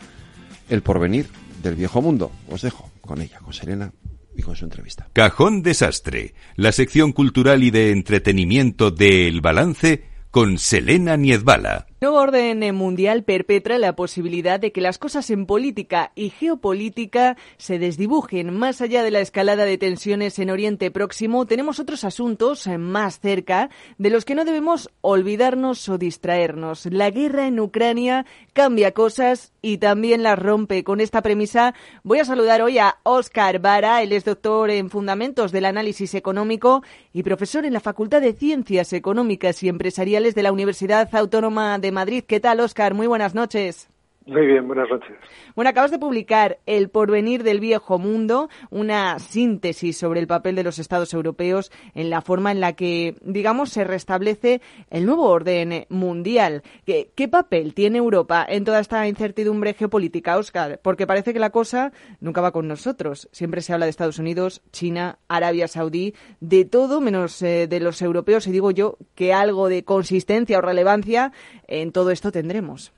El 0.69 0.81
porvenir 0.81 1.27
del 1.61 1.75
viejo 1.75 2.01
mundo. 2.01 2.31
Os 2.49 2.61
dejo 2.61 2.89
con 3.01 3.21
ella, 3.21 3.39
con 3.39 3.53
Serena 3.53 3.91
y 4.37 4.43
con 4.43 4.55
su 4.55 4.63
entrevista. 4.63 5.09
Cajón 5.13 5.63
Desastre, 5.63 6.33
la 6.55 6.71
sección 6.71 7.11
cultural 7.11 7.63
y 7.63 7.71
de 7.71 7.91
entretenimiento 7.91 8.91
de 8.91 9.27
El 9.27 9.41
Balance 9.41 10.03
con 10.31 10.59
Selena 10.59 11.17
Niezbala. 11.17 11.87
Nuevo 11.99 12.17
orden 12.17 12.75
mundial 12.75 13.23
perpetra 13.23 13.79
la 13.79 13.95
posibilidad 13.95 14.59
de 14.59 14.71
que 14.71 14.81
las 14.81 14.99
cosas 14.99 15.31
en 15.31 15.47
política 15.47 16.11
y 16.13 16.29
geopolítica 16.29 17.37
se 17.57 17.79
desdibujen. 17.79 18.53
Más 18.55 18.81
allá 18.81 19.01
de 19.01 19.09
la 19.09 19.19
escalada 19.19 19.65
de 19.65 19.79
tensiones 19.79 20.37
en 20.37 20.51
Oriente 20.51 20.91
Próximo, 20.91 21.47
tenemos 21.47 21.79
otros 21.79 22.03
asuntos 22.03 22.67
más 22.77 23.19
cerca 23.19 23.71
de 23.97 24.11
los 24.11 24.25
que 24.25 24.35
no 24.35 24.45
debemos 24.45 24.91
olvidarnos 25.01 25.89
o 25.89 25.97
distraernos. 25.97 26.85
La 26.85 27.09
guerra 27.09 27.47
en 27.47 27.59
Ucrania 27.59 28.27
cambia 28.53 28.91
cosas 28.91 29.51
y 29.63 29.79
también 29.79 30.21
las 30.21 30.37
rompe. 30.37 30.83
Con 30.83 31.01
esta 31.01 31.23
premisa 31.23 31.73
voy 32.03 32.19
a 32.19 32.25
saludar 32.25 32.61
hoy 32.61 32.77
a 32.77 32.99
Oscar 33.01 33.57
Vara. 33.57 34.03
Él 34.03 34.11
es 34.11 34.23
doctor 34.23 34.69
en 34.69 34.91
Fundamentos 34.91 35.51
del 35.51 35.65
Análisis 35.65 36.13
Económico 36.13 36.83
y 37.11 37.23
profesor 37.23 37.65
en 37.65 37.73
la 37.73 37.79
Facultad 37.79 38.21
de 38.21 38.33
Ciencias 38.33 38.93
Económicas 38.93 39.63
y 39.63 39.67
Empresariales 39.67 40.35
de 40.35 40.43
la 40.43 40.51
Universidad 40.51 41.09
Autónoma 41.15 41.79
de 41.79 41.86
Madrid. 41.91 42.23
¿Qué 42.27 42.39
tal, 42.39 42.59
Oscar? 42.59 42.93
Muy 42.93 43.07
buenas 43.07 43.35
noches. 43.35 43.89
Muy 44.27 44.45
bien, 44.45 44.67
buenas 44.67 44.89
noches. 44.89 45.15
Bueno, 45.55 45.69
acabas 45.69 45.89
de 45.89 45.99
publicar 45.99 46.59
El 46.65 46.89
porvenir 46.89 47.43
del 47.43 47.61
viejo 47.61 47.97
mundo, 47.97 48.49
una 48.69 49.19
síntesis 49.19 49.97
sobre 49.97 50.19
el 50.19 50.27
papel 50.27 50.53
de 50.55 50.63
los 50.63 50.79
Estados 50.79 51.13
europeos 51.13 51.71
en 51.95 52.09
la 52.09 52.19
forma 52.19 52.51
en 52.51 52.59
la 52.59 52.73
que, 52.73 53.15
digamos, 53.21 53.69
se 53.69 53.85
restablece 53.85 54.61
el 54.89 55.05
nuevo 55.05 55.29
orden 55.29 55.85
mundial. 55.87 56.61
¿Qué, 56.85 57.27
papel 57.29 57.73
tiene 57.73 57.99
Europa 57.99 58.45
en 58.47 58.65
toda 58.65 58.81
esta 58.81 59.07
incertidumbre 59.07 59.73
geopolítica, 59.73 60.37
Oscar? 60.37 60.81
Porque 60.83 61.07
parece 61.07 61.31
que 61.31 61.39
la 61.39 61.51
cosa 61.51 61.93
nunca 62.19 62.41
va 62.41 62.51
con 62.51 62.67
nosotros. 62.67 63.29
Siempre 63.31 63.61
se 63.61 63.71
habla 63.71 63.85
de 63.85 63.91
Estados 63.91 64.19
Unidos, 64.19 64.61
China, 64.73 65.19
Arabia 65.29 65.69
Saudí, 65.69 66.15
de 66.41 66.65
todo 66.65 66.99
menos 66.99 67.41
eh, 67.41 67.67
de 67.67 67.79
los 67.79 68.01
europeos. 68.01 68.45
Y 68.47 68.51
digo 68.51 68.71
yo 68.71 68.97
que 69.15 69.33
algo 69.33 69.69
de 69.69 69.85
consistencia 69.85 70.57
o 70.57 70.61
relevancia 70.61 71.31
en 71.65 71.93
todo 71.93 72.11
esto 72.11 72.33
tendremos. 72.33 72.91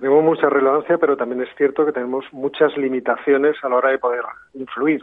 Tenemos 0.00 0.24
mucha 0.24 0.48
relevancia, 0.48 0.96
pero 0.96 1.14
también 1.14 1.42
es 1.42 1.48
cierto 1.56 1.84
que 1.84 1.92
tenemos 1.92 2.24
muchas 2.32 2.74
limitaciones 2.78 3.56
a 3.62 3.68
la 3.68 3.76
hora 3.76 3.90
de 3.90 3.98
poder 3.98 4.22
influir. 4.54 5.02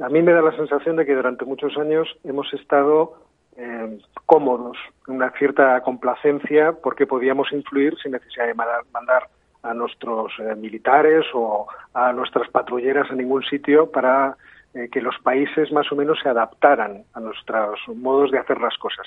A 0.00 0.10
mí 0.10 0.20
me 0.22 0.32
da 0.32 0.42
la 0.42 0.54
sensación 0.54 0.96
de 0.96 1.06
que 1.06 1.14
durante 1.14 1.46
muchos 1.46 1.76
años 1.78 2.06
hemos 2.24 2.52
estado 2.52 3.14
eh, 3.56 3.98
cómodos, 4.26 4.76
una 5.06 5.30
cierta 5.30 5.80
complacencia 5.80 6.72
porque 6.72 7.06
podíamos 7.06 7.50
influir 7.52 7.96
sin 8.02 8.12
necesidad 8.12 8.46
de 8.46 8.54
mandar, 8.54 9.28
a 9.62 9.74
nuestros 9.74 10.32
eh, 10.38 10.54
militares 10.54 11.24
o 11.34 11.66
a 11.92 12.12
nuestras 12.12 12.48
patrulleras 12.50 13.10
a 13.10 13.14
ningún 13.14 13.42
sitio 13.42 13.90
para 13.90 14.36
eh, 14.74 14.88
que 14.92 15.00
los 15.00 15.18
países 15.18 15.72
más 15.72 15.90
o 15.90 15.96
menos 15.96 16.20
se 16.22 16.28
adaptaran 16.28 17.02
a 17.14 17.20
nuestros 17.20 17.80
modos 17.88 18.30
de 18.30 18.38
hacer 18.38 18.60
las 18.60 18.76
cosas. 18.78 19.06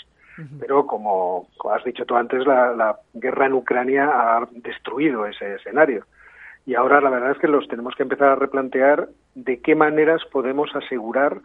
Pero 0.59 0.87
como, 0.87 1.47
has 1.71 1.83
dicho 1.83 2.05
tú 2.05 2.15
antes, 2.15 2.45
la, 2.45 2.97
guerra 3.13 3.45
en 3.47 3.53
Ucrania 3.53 4.09
ha 4.11 4.47
destruido 4.51 5.25
ese 5.25 5.55
escenario. 5.55 6.05
Y 6.65 6.75
ahora 6.75 7.01
la 7.01 7.09
verdad 7.09 7.31
es 7.31 7.37
que 7.39 7.47
los 7.47 7.67
tenemos 7.67 7.95
que 7.95 8.03
empezar 8.03 8.29
a 8.29 8.35
replantear 8.35 9.09
de 9.35 9.61
qué 9.61 9.75
maneras 9.75 10.21
podemos 10.31 10.69
asegurar 10.75 11.41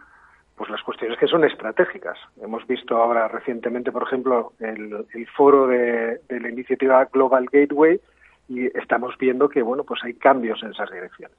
pues 0.57 0.70
las 0.70 0.82
cuestiones 0.82 1.18
que 1.18 1.26
son 1.26 1.45
estratégicas. 1.45 2.18
Hemos 2.41 2.66
visto 2.66 2.97
ahora 2.97 3.28
recientemente, 3.28 3.93
por 3.93 4.05
ejemplo, 4.05 4.53
el, 4.59 5.07
foro 5.37 5.66
de, 5.66 6.20
la 6.28 6.49
iniciativa 6.49 7.05
Global 7.07 7.47
Gateway 7.53 8.01
y 8.49 8.66
estamos 8.78 9.14
viendo 9.18 9.49
que 9.49 9.61
bueno 9.61 9.84
pues 9.84 10.01
hay 10.05 10.14
cambios 10.14 10.62
en 10.62 10.70
esas 10.70 10.91
direcciones. 10.91 11.37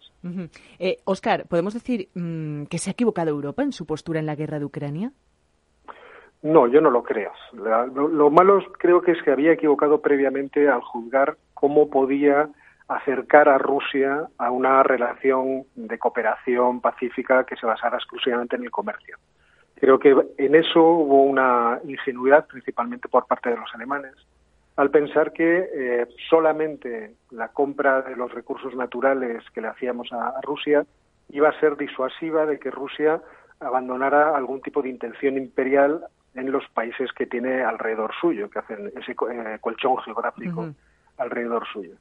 Oscar, 1.05 1.41
eh, 1.41 1.45
¿podemos 1.47 1.73
decir 1.73 2.09
mm, 2.13 2.65
que 2.65 2.77
se 2.77 2.89
ha 2.89 2.93
equivocado 2.93 3.29
Europa 3.29 3.63
en 3.63 3.71
su 3.71 3.85
postura 3.85 4.19
en 4.19 4.25
la 4.25 4.35
guerra 4.35 4.59
de 4.59 4.65
Ucrania? 4.65 5.13
No, 6.43 6.67
yo 6.67 6.81
no 6.81 6.89
lo 6.89 7.03
creo. 7.03 7.31
lo, 7.53 8.29
malo 8.29 8.63
creo 8.77 9.01
que 9.01 9.11
es 9.11 9.21
que 9.23 9.31
había 9.31 9.53
equivocado 9.53 10.01
previamente 10.01 10.69
al 10.69 10.81
juzgar 10.81 11.37
cómo 11.53 11.89
podía 11.89 12.49
acercar 12.87 13.49
a 13.49 13.57
Rusia 13.57 14.27
a 14.37 14.51
una 14.51 14.83
relación 14.83 15.63
de 15.75 15.99
cooperación 15.99 16.79
pacífica 16.79 17.43
que 17.43 17.55
se 17.55 17.65
basara 17.65 17.97
exclusivamente 17.97 18.55
en 18.55 18.63
el 18.63 18.71
comercio. 18.71 19.17
Creo 19.75 19.99
que 19.99 20.15
en 20.37 20.55
eso 20.55 20.81
hubo 20.81 21.23
una 21.23 21.79
ingenuidad, 21.83 22.47
principalmente 22.47 23.09
por 23.09 23.27
parte 23.27 23.49
de 23.49 23.57
los 23.57 23.73
alemanes, 23.75 24.15
al 24.77 24.89
pensar 24.91 25.33
que 25.33 25.69
eh, 25.73 26.07
solamente 26.29 27.15
la 27.31 27.49
compra 27.49 28.03
de 28.03 28.15
los 28.15 28.31
recursos 28.31 28.75
naturales 28.75 29.43
que 29.53 29.61
le 29.61 29.67
hacíamos 29.67 30.13
a, 30.13 30.39
Rusia 30.41 30.85
iba 31.29 31.49
a 31.49 31.59
ser 31.59 31.75
disuasiva 31.77 32.45
de 32.45 32.59
que 32.59 32.71
Rusia 32.71 33.21
abandonara 33.59 34.37
algún 34.37 34.61
tipo 34.61 34.81
de 34.81 34.89
intención 34.89 35.35
imperial 35.35 36.05
en 36.37 36.51
los 36.51 36.63
países 36.69 37.11
que 37.13 37.25
tiene 37.25 37.63
alrededor 37.63 38.11
suyo, 38.21 38.49
que 38.49 38.59
hacen 38.59 38.91
ese 38.95 39.11
eh, 39.11 39.57
colchón 39.59 39.97
geográfico 39.97 40.69
alrededor 41.17 41.65
suyo. 41.73 41.95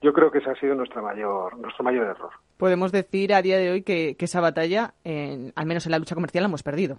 Yo 0.00 0.12
creo 0.12 0.30
que 0.30 0.38
ese 0.38 0.50
ha 0.50 0.56
sido 0.56 0.74
nuestro 0.74 1.02
mayor, 1.02 1.56
nuestro 1.58 1.84
mayor 1.84 2.06
error. 2.06 2.30
Podemos 2.56 2.90
decir 2.90 3.34
a 3.34 3.42
día 3.42 3.58
de 3.58 3.70
hoy 3.70 3.82
que, 3.82 4.16
esa 4.18 4.40
batalla, 4.40 4.94
al 5.04 5.66
menos 5.66 5.86
en 5.86 5.92
la 5.92 5.98
lucha 5.98 6.16
comercial, 6.16 6.42
la 6.42 6.48
hemos 6.48 6.62
perdido. 6.62 6.98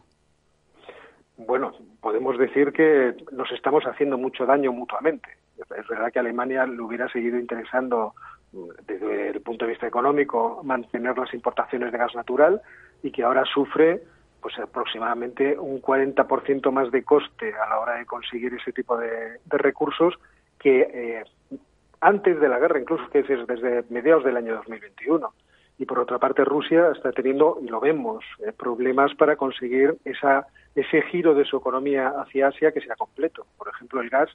Bueno, 1.35 1.73
podemos 1.99 2.37
decir 2.37 2.71
que 2.71 3.15
nos 3.31 3.51
estamos 3.51 3.83
haciendo 3.85 4.17
mucho 4.17 4.45
daño 4.45 4.71
mutuamente. 4.71 5.29
Es 5.57 5.87
verdad 5.87 6.13
que 6.13 6.19
a 6.19 6.21
Alemania 6.21 6.65
le 6.65 6.79
hubiera 6.79 7.09
seguido 7.09 7.37
interesando 7.37 8.13
desde 8.85 9.29
el 9.29 9.41
punto 9.41 9.65
de 9.65 9.71
vista 9.71 9.87
económico 9.87 10.61
mantener 10.63 11.17
las 11.17 11.33
importaciones 11.33 11.91
de 11.91 11.97
gas 11.97 12.13
natural 12.15 12.61
y 13.01 13.11
que 13.11 13.23
ahora 13.23 13.43
sufre 13.51 14.03
pues 14.43 14.59
aproximadamente 14.59 15.57
un 15.57 15.81
40% 15.81 16.69
más 16.71 16.91
de 16.91 17.03
coste 17.03 17.53
a 17.55 17.69
la 17.69 17.79
hora 17.79 17.95
de 17.95 18.05
conseguir 18.05 18.53
ese 18.53 18.73
tipo 18.73 18.97
de, 18.97 19.39
recursos 19.49 20.13
que 20.59 20.81
eh, 20.81 21.23
antes 22.01 22.39
de 22.39 22.49
la 22.49 22.59
guerra, 22.59 22.79
incluso 22.79 23.09
que 23.09 23.19
es 23.19 23.27
desde 23.47 23.85
mediados 23.89 24.25
del 24.25 24.35
año 24.35 24.55
2021. 24.55 25.33
Y 25.79 25.85
por 25.85 25.99
otra 25.99 26.19
parte, 26.19 26.43
Rusia 26.43 26.91
está 26.93 27.11
teniendo, 27.13 27.57
y 27.61 27.67
lo 27.67 27.79
vemos, 27.79 28.23
eh, 28.45 28.51
problemas 28.51 29.15
para 29.15 29.37
conseguir 29.37 29.95
esa, 30.05 30.45
ese 30.75 31.01
giro 31.03 31.33
de 31.33 31.45
su 31.45 31.57
economía 31.57 32.13
hacia 32.17 32.49
Asia 32.49 32.71
que 32.71 32.81
sea 32.81 32.95
completo. 32.95 33.47
Por 33.57 33.69
ejemplo, 33.69 34.01
el 34.01 34.09
gas 34.09 34.29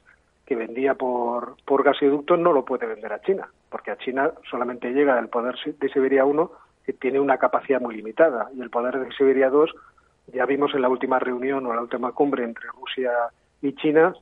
que 0.45 0.55
vendía 0.55 0.95
por, 0.95 1.55
por 1.63 1.83
gasoducto 1.83 2.35
no 2.35 2.51
lo 2.51 2.65
puede 2.65 2.87
vender 2.87 3.13
a 3.13 3.21
China, 3.21 3.47
porque 3.69 3.91
a 3.91 3.97
China 3.97 4.31
solamente 4.49 4.91
llega 4.91 5.19
el 5.19 5.29
poder 5.29 5.55
de 5.63 5.89
Siberia 5.89 6.25
1, 6.25 6.51
que 6.85 6.93
tiene 6.93 7.19
una 7.19 7.37
capacidad 7.37 7.79
muy 7.79 7.95
limitada, 7.95 8.49
y 8.55 8.61
el 8.61 8.71
poder 8.71 8.99
de 8.99 9.11
Siberia 9.11 9.51
2, 9.51 9.71
ya 10.33 10.45
vimos 10.45 10.73
en 10.73 10.81
la 10.81 10.89
última 10.89 11.19
reunión 11.19 11.65
o 11.65 11.73
la 11.73 11.81
última 11.81 12.11
cumbre 12.11 12.43
entre 12.43 12.67
Rusia 12.67 13.11
y 13.61 13.73
China, 13.75 14.13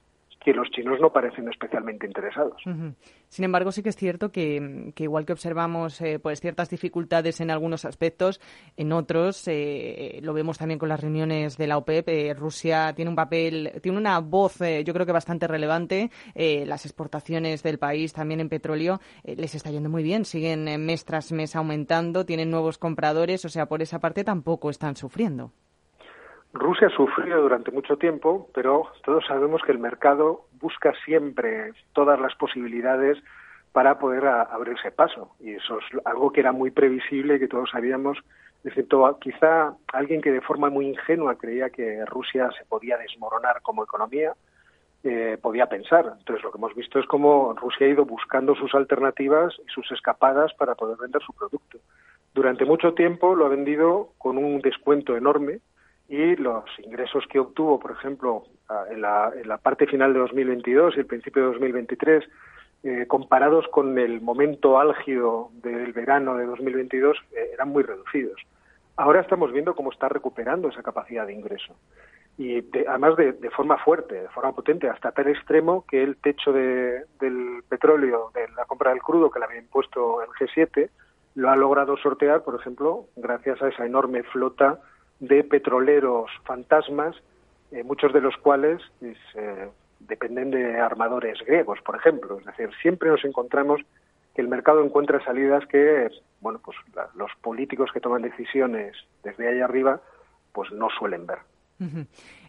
que 0.48 0.54
los 0.54 0.70
chinos 0.70 1.00
no 1.02 1.12
parecen 1.12 1.50
especialmente 1.50 2.06
interesados. 2.06 2.62
Sin 3.28 3.44
embargo, 3.44 3.74
sí 3.74 3.84
que 3.84 3.90
es 3.90 3.98
cierto 3.98 4.32
que, 4.32 4.94
igual 4.98 5.26
que 5.26 5.34
observamos 5.34 6.00
eh, 6.00 6.20
pues 6.20 6.40
ciertas 6.40 6.70
dificultades 6.70 7.42
en 7.42 7.52
algunos 7.52 7.84
aspectos, 7.84 8.40
en 8.78 8.94
otros 8.94 9.44
eh, 9.48 10.20
lo 10.24 10.34
vemos 10.34 10.58
también 10.58 10.80
con 10.80 10.88
las 10.88 11.02
reuniones 11.02 11.58
de 11.58 11.68
la 11.68 11.78
OPEP. 11.78 12.08
Eh, 12.08 12.34
Rusia 12.34 12.94
tiene 12.96 13.10
un 13.10 13.16
papel, 13.18 13.74
tiene 13.82 13.98
una 13.98 14.20
voz, 14.20 14.60
yo 14.60 14.94
creo 14.94 15.06
que 15.06 15.12
bastante 15.12 15.48
relevante. 15.48 16.12
las 16.34 16.86
exportaciones 16.86 17.62
del 17.62 17.78
país 17.78 18.14
también 18.14 18.40
en 18.40 18.48
petróleo 18.48 19.02
les 19.26 19.54
está 19.54 19.70
yendo 19.70 19.90
muy 19.90 20.04
bien, 20.04 20.24
siguen 20.24 20.86
mes 20.86 21.04
tras 21.04 21.34
mes 21.34 21.58
aumentando, 21.58 22.26
tienen 22.26 22.50
nuevos 22.50 22.78
compradores, 22.78 23.44
o 23.44 23.50
sea, 23.50 23.66
por 23.66 23.82
esa 23.82 24.00
parte 24.00 24.24
tampoco 24.24 24.70
están 24.70 24.96
sufriendo. 24.96 25.52
Rusia 26.58 26.88
ha 26.88 26.96
sufrido 26.96 27.42
durante 27.42 27.72
mucho 27.72 27.98
tiempo, 27.98 28.50
pero 28.54 28.92
todos 29.04 29.26
sabemos 29.26 29.62
que 29.64 29.72
el 29.72 29.80
mercado 29.80 30.46
busca 30.60 30.94
siempre 31.06 31.74
todas 31.94 32.20
las 32.20 32.36
posibilidades 32.36 33.18
para 33.72 34.00
poder 34.00 34.26
abrirse 34.26 34.92
paso. 34.92 35.36
Y 35.40 35.52
eso 35.54 35.80
es 35.80 36.06
algo 36.06 36.32
que 36.32 36.40
era 36.40 36.52
muy 36.52 36.72
previsible 36.72 37.36
y 37.36 37.40
que 37.40 37.48
todos 37.48 37.70
sabíamos, 37.70 38.18
excepto 38.64 39.18
quizá 39.20 39.74
alguien 39.94 40.22
que 40.22 40.32
de 40.32 40.42
forma 40.42 40.70
muy 40.70 40.88
ingenua 40.88 41.38
creía 41.38 41.70
que 41.70 42.04
Rusia 42.06 42.50
se 42.58 42.66
podía 42.66 42.98
desmoronar 42.98 43.62
como 43.62 43.84
economía, 43.84 44.34
eh, 45.04 45.38
podía 45.42 45.68
pensar. 45.68 46.14
Entonces 46.18 46.44
lo 46.44 46.52
que 46.52 46.58
hemos 46.58 46.76
visto 46.76 47.00
es 47.00 47.06
cómo 47.06 47.54
Rusia 47.54 47.88
ha 47.88 47.90
ido 47.90 48.06
buscando 48.06 48.56
sus 48.56 48.74
alternativas 48.74 49.54
y 49.66 49.70
sus 49.72 49.92
escapadas 49.92 50.54
para 50.56 50.76
poder 50.76 50.98
vender 50.98 51.22
su 51.22 51.34
producto. 51.34 51.80
Durante 52.34 52.66
mucho 52.66 52.94
tiempo 52.94 53.36
lo 53.36 53.46
ha 53.46 53.50
vendido 53.50 54.10
con 54.18 54.38
un 54.38 54.60
descuento 54.60 55.16
enorme 55.16 55.60
y 56.08 56.36
los 56.38 56.64
ingresos 56.80 57.26
que 57.28 57.40
obtuvo, 57.40 57.80
por 57.80 57.92
ejemplo, 57.92 58.44
en 58.90 59.02
la, 59.02 59.60
parte 59.62 59.88
final 59.88 60.14
de 60.14 60.20
2022 60.20 60.96
y 60.96 61.00
el 61.00 61.06
principio 61.06 61.44
de 61.44 61.48
2023, 61.50 62.24
eh, 62.84 63.06
comparados 63.08 63.68
con 63.70 63.98
el 63.98 64.22
momento 64.22 64.80
álgido 64.80 65.50
del 65.64 65.92
verano 65.94 66.36
de 66.36 66.46
2022, 66.46 67.18
eh, 67.32 67.50
eran 67.54 67.70
muy 67.70 67.84
reducidos. 67.84 68.40
Ahora 68.96 69.22
estamos 69.22 69.52
viendo 69.52 69.76
cómo 69.76 69.92
está 69.92 70.10
recuperando 70.10 70.70
esa 70.70 70.84
capacidad 70.84 71.28
de 71.28 71.34
ingreso. 71.34 71.76
Y 72.38 72.64
además 72.88 73.16
de, 73.18 73.34
forma 73.50 73.78
fuerte, 73.78 74.16
de 74.22 74.30
forma 74.30 74.54
potente, 74.54 74.90
hasta 74.90 75.12
tal 75.12 75.28
extremo 75.28 75.86
que 75.90 76.04
el 76.04 76.18
techo 76.18 76.54
de, 76.54 77.04
del 77.20 77.64
petróleo, 77.68 78.32
de 78.34 78.48
la 78.56 78.66
compra 78.66 78.92
del 78.92 79.02
crudo 79.02 79.32
que 79.32 79.40
le 79.40 79.46
había 79.46 79.60
impuesto 79.60 80.22
el 80.22 80.30
G7, 80.30 80.90
lo 81.34 81.50
ha 81.50 81.56
logrado 81.56 81.98
sortear, 81.98 82.44
por 82.44 82.56
ejemplo, 82.56 83.06
gracias 83.16 83.62
a 83.62 83.70
esa 83.70 83.86
enorme 83.86 84.22
flota 84.24 84.80
de 85.20 85.44
petroleros 85.44 86.30
fantasmas, 86.44 87.16
eh, 87.72 87.84
muchos 87.84 88.14
de 88.14 88.22
los 88.22 88.36
cuales 88.38 88.82
pues, 89.00 89.18
eh, 89.36 89.68
dependen 90.00 90.52
de 90.52 90.80
armadores 90.80 91.40
griegos, 91.46 91.80
por 91.82 91.96
ejemplo. 91.96 92.40
Es 92.40 92.46
decir, 92.46 92.70
siempre 92.82 93.10
nos 93.10 93.24
encontramos 93.26 93.82
que 94.36 94.42
el 94.42 94.48
mercado 94.48 94.84
encuentra 94.84 95.24
salidas 95.24 95.66
que, 95.68 96.10
bueno, 96.42 96.60
pues 96.64 96.78
los 97.16 97.32
políticos 97.42 97.90
que 97.94 98.00
toman 98.00 98.22
decisiones 98.22 98.96
desde 99.24 99.48
ahí 99.48 99.60
arriba, 99.60 100.00
pues 100.54 100.72
no 100.72 100.90
suelen 100.98 101.26
ver. 101.26 101.40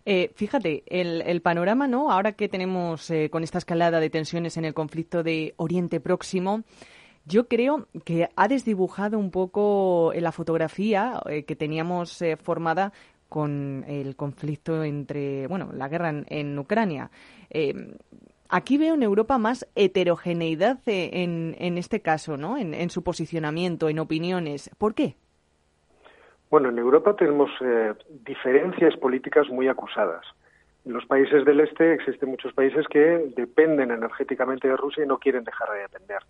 Eh, 0.04 0.30
fíjate, 0.34 0.84
el, 0.86 1.40
panorama, 1.42 1.86
¿no? 1.86 2.10
Ahora 2.10 2.32
que 2.32 2.48
tenemos 2.48 3.12
con 3.30 3.42
esta 3.42 3.58
escalada 3.58 4.00
de 4.00 4.10
tensiones 4.10 4.56
en 4.56 4.64
el 4.64 4.74
conflicto 4.74 5.22
de 5.22 5.54
Oriente 5.56 6.00
Próximo, 6.00 6.62
yo 7.28 7.46
creo 7.46 7.86
que 8.04 8.28
ha 8.34 8.48
desdibujado 8.48 9.18
un 9.18 9.30
poco 9.30 10.12
la 10.14 10.32
fotografía 10.32 11.20
eh, 11.26 11.44
que 11.44 11.54
teníamos 11.54 12.20
eh, 12.22 12.36
formada 12.36 12.92
con 13.28 13.84
el 13.86 14.16
conflicto 14.16 14.82
entre, 14.82 15.46
bueno, 15.46 15.70
la 15.74 15.88
guerra 15.88 16.10
en, 16.26 16.58
Ucrania. 16.58 17.10
Eh, 17.50 17.74
aquí 18.48 18.78
veo 18.78 18.94
en 18.94 19.02
Europa 19.02 19.36
más 19.36 19.68
heterogeneidad 19.74 20.78
en, 20.86 21.54
en 21.58 21.76
este 21.76 22.00
caso, 22.00 22.38
¿no? 22.38 22.56
En, 22.56 22.72
en, 22.72 22.88
su 22.88 23.04
posicionamiento, 23.04 23.90
en 23.90 23.98
opiniones. 23.98 24.70
¿Por 24.78 24.94
qué? 24.94 25.16
Bueno, 26.50 26.70
en 26.70 26.78
Europa 26.78 27.14
tenemos 27.14 27.50
diferencias 28.24 28.96
políticas 28.96 29.46
muy 29.50 29.68
acusadas. 29.68 30.24
En 30.84 30.92
los 30.92 31.04
países 31.06 31.44
del 31.44 31.60
este 31.60 31.94
existen 31.94 32.30
muchos 32.30 32.52
países 32.52 32.86
que 32.88 33.30
dependen 33.36 33.90
energéticamente 33.90 34.68
de 34.68 34.76
Rusia 34.76 35.04
y 35.04 35.06
no 35.06 35.18
quieren 35.18 35.44
dejar 35.44 35.68
de 35.70 35.80
depender. 35.80 36.22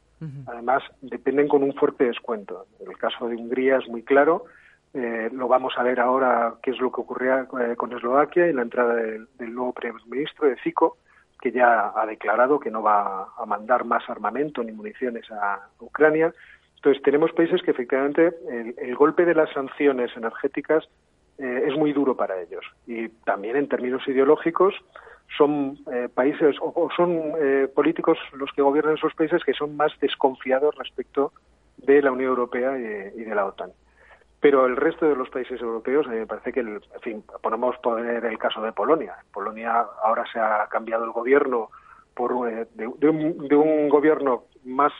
Además, 0.46 0.82
dependen 1.00 1.48
con 1.48 1.62
un 1.62 1.74
fuerte 1.74 2.04
descuento. 2.04 2.66
El 2.84 2.96
caso 2.96 3.28
de 3.28 3.36
Hungría 3.36 3.76
es 3.78 3.88
muy 3.88 4.02
claro. 4.02 4.46
Eh, 4.94 5.28
lo 5.32 5.48
vamos 5.48 5.74
a 5.76 5.82
ver 5.82 6.00
ahora 6.00 6.54
qué 6.62 6.70
es 6.70 6.80
lo 6.80 6.90
que 6.90 7.02
ocurría 7.02 7.46
eh, 7.60 7.76
con 7.76 7.92
Eslovaquia 7.92 8.48
y 8.48 8.52
la 8.52 8.62
entrada 8.62 8.94
del, 8.94 9.28
nuevo 9.38 9.72
primer 9.72 10.00
ministro 10.06 10.48
de 10.48 10.56
Fico, 10.56 10.96
que 11.40 11.52
ya 11.52 11.92
ha 11.94 12.06
declarado 12.06 12.58
que 12.58 12.70
no 12.70 12.82
va 12.82 13.28
a 13.36 13.46
mandar 13.46 13.84
más 13.84 14.08
armamento 14.08 14.64
ni 14.64 14.72
municiones 14.72 15.30
a 15.30 15.68
Ucrania. 15.78 16.32
Entonces, 16.76 17.02
tenemos 17.02 17.32
países 17.32 17.62
que 17.62 17.70
efectivamente 17.70 18.34
el 18.78 18.94
golpe 18.96 19.24
de 19.24 19.34
las 19.34 19.52
sanciones 19.52 20.16
energéticas 20.16 20.88
eh, 21.38 21.68
es 21.68 21.76
muy 21.76 21.92
duro 21.92 22.16
para 22.16 22.40
ellos. 22.40 22.64
Y 22.86 23.08
también 23.24 23.56
en 23.56 23.68
términos 23.68 24.06
ideológicos 24.08 24.74
son 25.36 25.78
eh, 25.92 26.08
países 26.12 26.56
o, 26.60 26.88
son 26.96 27.32
eh, 27.38 27.68
políticos 27.72 28.18
los 28.32 28.50
que 28.52 28.62
gobiernan 28.62 28.96
esos 28.96 29.14
países 29.14 29.44
que 29.44 29.52
son 29.52 29.76
más 29.76 29.92
desconfiados 30.00 30.74
respecto 30.74 31.32
de 31.76 32.02
la 32.02 32.10
Unión 32.10 32.30
Europea 32.30 32.76
y, 32.76 33.22
de 33.22 33.34
la 33.36 33.46
OTAN. 33.46 33.70
Pero 34.40 34.66
el 34.66 34.76
resto 34.76 35.06
de 35.06 35.14
los 35.14 35.28
países 35.30 35.60
europeos, 35.60 36.08
me 36.08 36.26
parece 36.26 36.52
que, 36.52 36.60
en 36.60 36.80
fin, 37.02 37.24
ponemos 37.40 37.76
poner 37.78 38.24
el 38.24 38.38
caso 38.38 38.60
de 38.60 38.72
Polonia. 38.72 39.14
Polonia 39.32 39.86
ahora 40.02 40.24
se 40.32 40.40
ha 40.40 40.66
cambiado 40.68 41.04
el 41.04 41.12
gobierno 41.12 41.70
por, 42.14 42.50
de, 42.50 43.08
un, 43.08 43.88
gobierno 43.88 44.44
más 44.64 44.92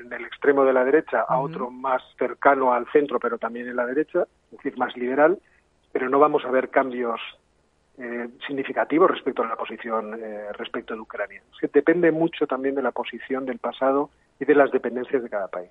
en 0.00 0.12
el 0.12 0.24
extremo 0.24 0.64
de 0.64 0.72
la 0.72 0.84
derecha 0.84 1.24
a 1.28 1.38
otro 1.38 1.70
más 1.70 2.02
cercano 2.18 2.72
al 2.72 2.86
centro, 2.90 3.20
pero 3.20 3.38
también 3.38 3.68
en 3.68 3.76
la 3.76 3.86
derecha, 3.86 4.26
es 4.50 4.58
decir, 4.58 4.76
más 4.76 4.96
liberal 4.96 5.38
pero 5.92 6.08
no 6.08 6.18
vamos 6.18 6.44
a 6.44 6.50
ver 6.50 6.70
cambios 6.70 7.20
eh, 8.00 8.28
significativos 8.46 9.10
respecto 9.10 9.42
a 9.42 9.48
la 9.48 9.56
posición 9.56 10.14
eh, 10.22 10.52
respecto 10.52 10.94
de 10.94 11.00
Ucrania. 11.00 11.42
Es 11.52 11.58
que 11.60 11.66
depende 11.66 12.12
mucho 12.12 12.46
también 12.46 12.76
de 12.76 12.82
la 12.82 12.92
posición 12.92 13.44
del 13.44 13.58
pasado 13.58 14.10
y 14.38 14.44
de 14.44 14.54
las 14.54 14.70
dependencias 14.70 15.20
de 15.20 15.28
cada 15.28 15.48
país. 15.48 15.70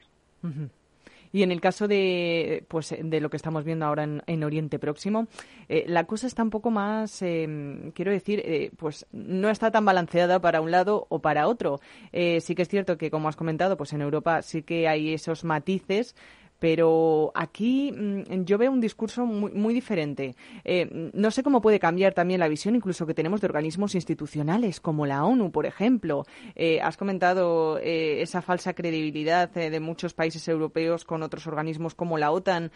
Y 1.31 1.43
en 1.43 1.53
el 1.53 1.61
caso 1.61 1.87
de, 1.87 2.65
pues, 2.67 2.93
de 3.01 3.21
lo 3.21 3.29
que 3.29 3.37
estamos 3.37 3.63
viendo 3.63 3.85
ahora 3.85 4.03
en, 4.03 4.43
Oriente 4.43 4.77
Próximo, 4.77 5.27
eh, 5.69 5.85
la 5.87 6.03
cosa 6.03 6.27
está 6.27 6.43
un 6.43 6.49
poco 6.49 6.69
más, 6.69 7.19
quiero 7.19 8.11
decir, 8.11 8.73
pues 8.77 9.05
no 9.13 9.49
está 9.49 9.71
tan 9.71 9.85
balanceada 9.85 10.41
para 10.41 10.59
un 10.59 10.71
lado 10.71 11.07
o 11.07 11.19
para 11.19 11.47
otro. 11.47 11.79
sí 12.11 12.55
que 12.55 12.61
es 12.61 12.67
cierto 12.67 12.97
que, 12.97 13.09
como 13.09 13.29
has 13.29 13.37
comentado, 13.37 13.77
pues 13.77 13.93
en 13.93 14.01
Europa 14.01 14.41
sí 14.41 14.63
que 14.63 14.89
hay 14.89 15.13
esos 15.13 15.45
matices, 15.45 16.13
pero 16.59 17.31
aquí 17.35 17.91
mm, 17.91 18.43
yo 18.43 18.57
veo 18.57 18.71
un 18.71 18.81
discurso 18.81 19.25
muy, 19.25 19.73
diferente. 19.73 20.35
Eh, 20.63 21.11
no 21.13 21.29
sé 21.29 21.43
cómo 21.43 21.61
puede 21.61 21.79
cambiar 21.79 22.13
también 22.13 22.39
la 22.39 22.47
visión 22.47 22.75
incluso 22.75 23.05
que 23.05 23.13
tenemos 23.13 23.41
de 23.41 23.47
organismos 23.47 23.95
institucionales 23.95 24.79
como 24.79 25.05
la 25.05 25.23
ONU, 25.23 25.51
por 25.51 25.65
ejemplo. 25.65 26.25
Eh, 26.55 26.79
has 26.81 26.97
comentado 26.97 27.77
eh, 27.77 28.21
esa 28.21 28.41
falsa 28.41 28.73
credibilidad 28.73 29.49
de 29.49 29.79
muchos 29.79 30.13
países 30.13 30.47
europeos 30.47 31.05
con 31.05 31.21
otros 31.21 31.45
organismos 31.47 31.93
como 31.95 32.17
la 32.17 32.31
OTAN. 32.31 32.71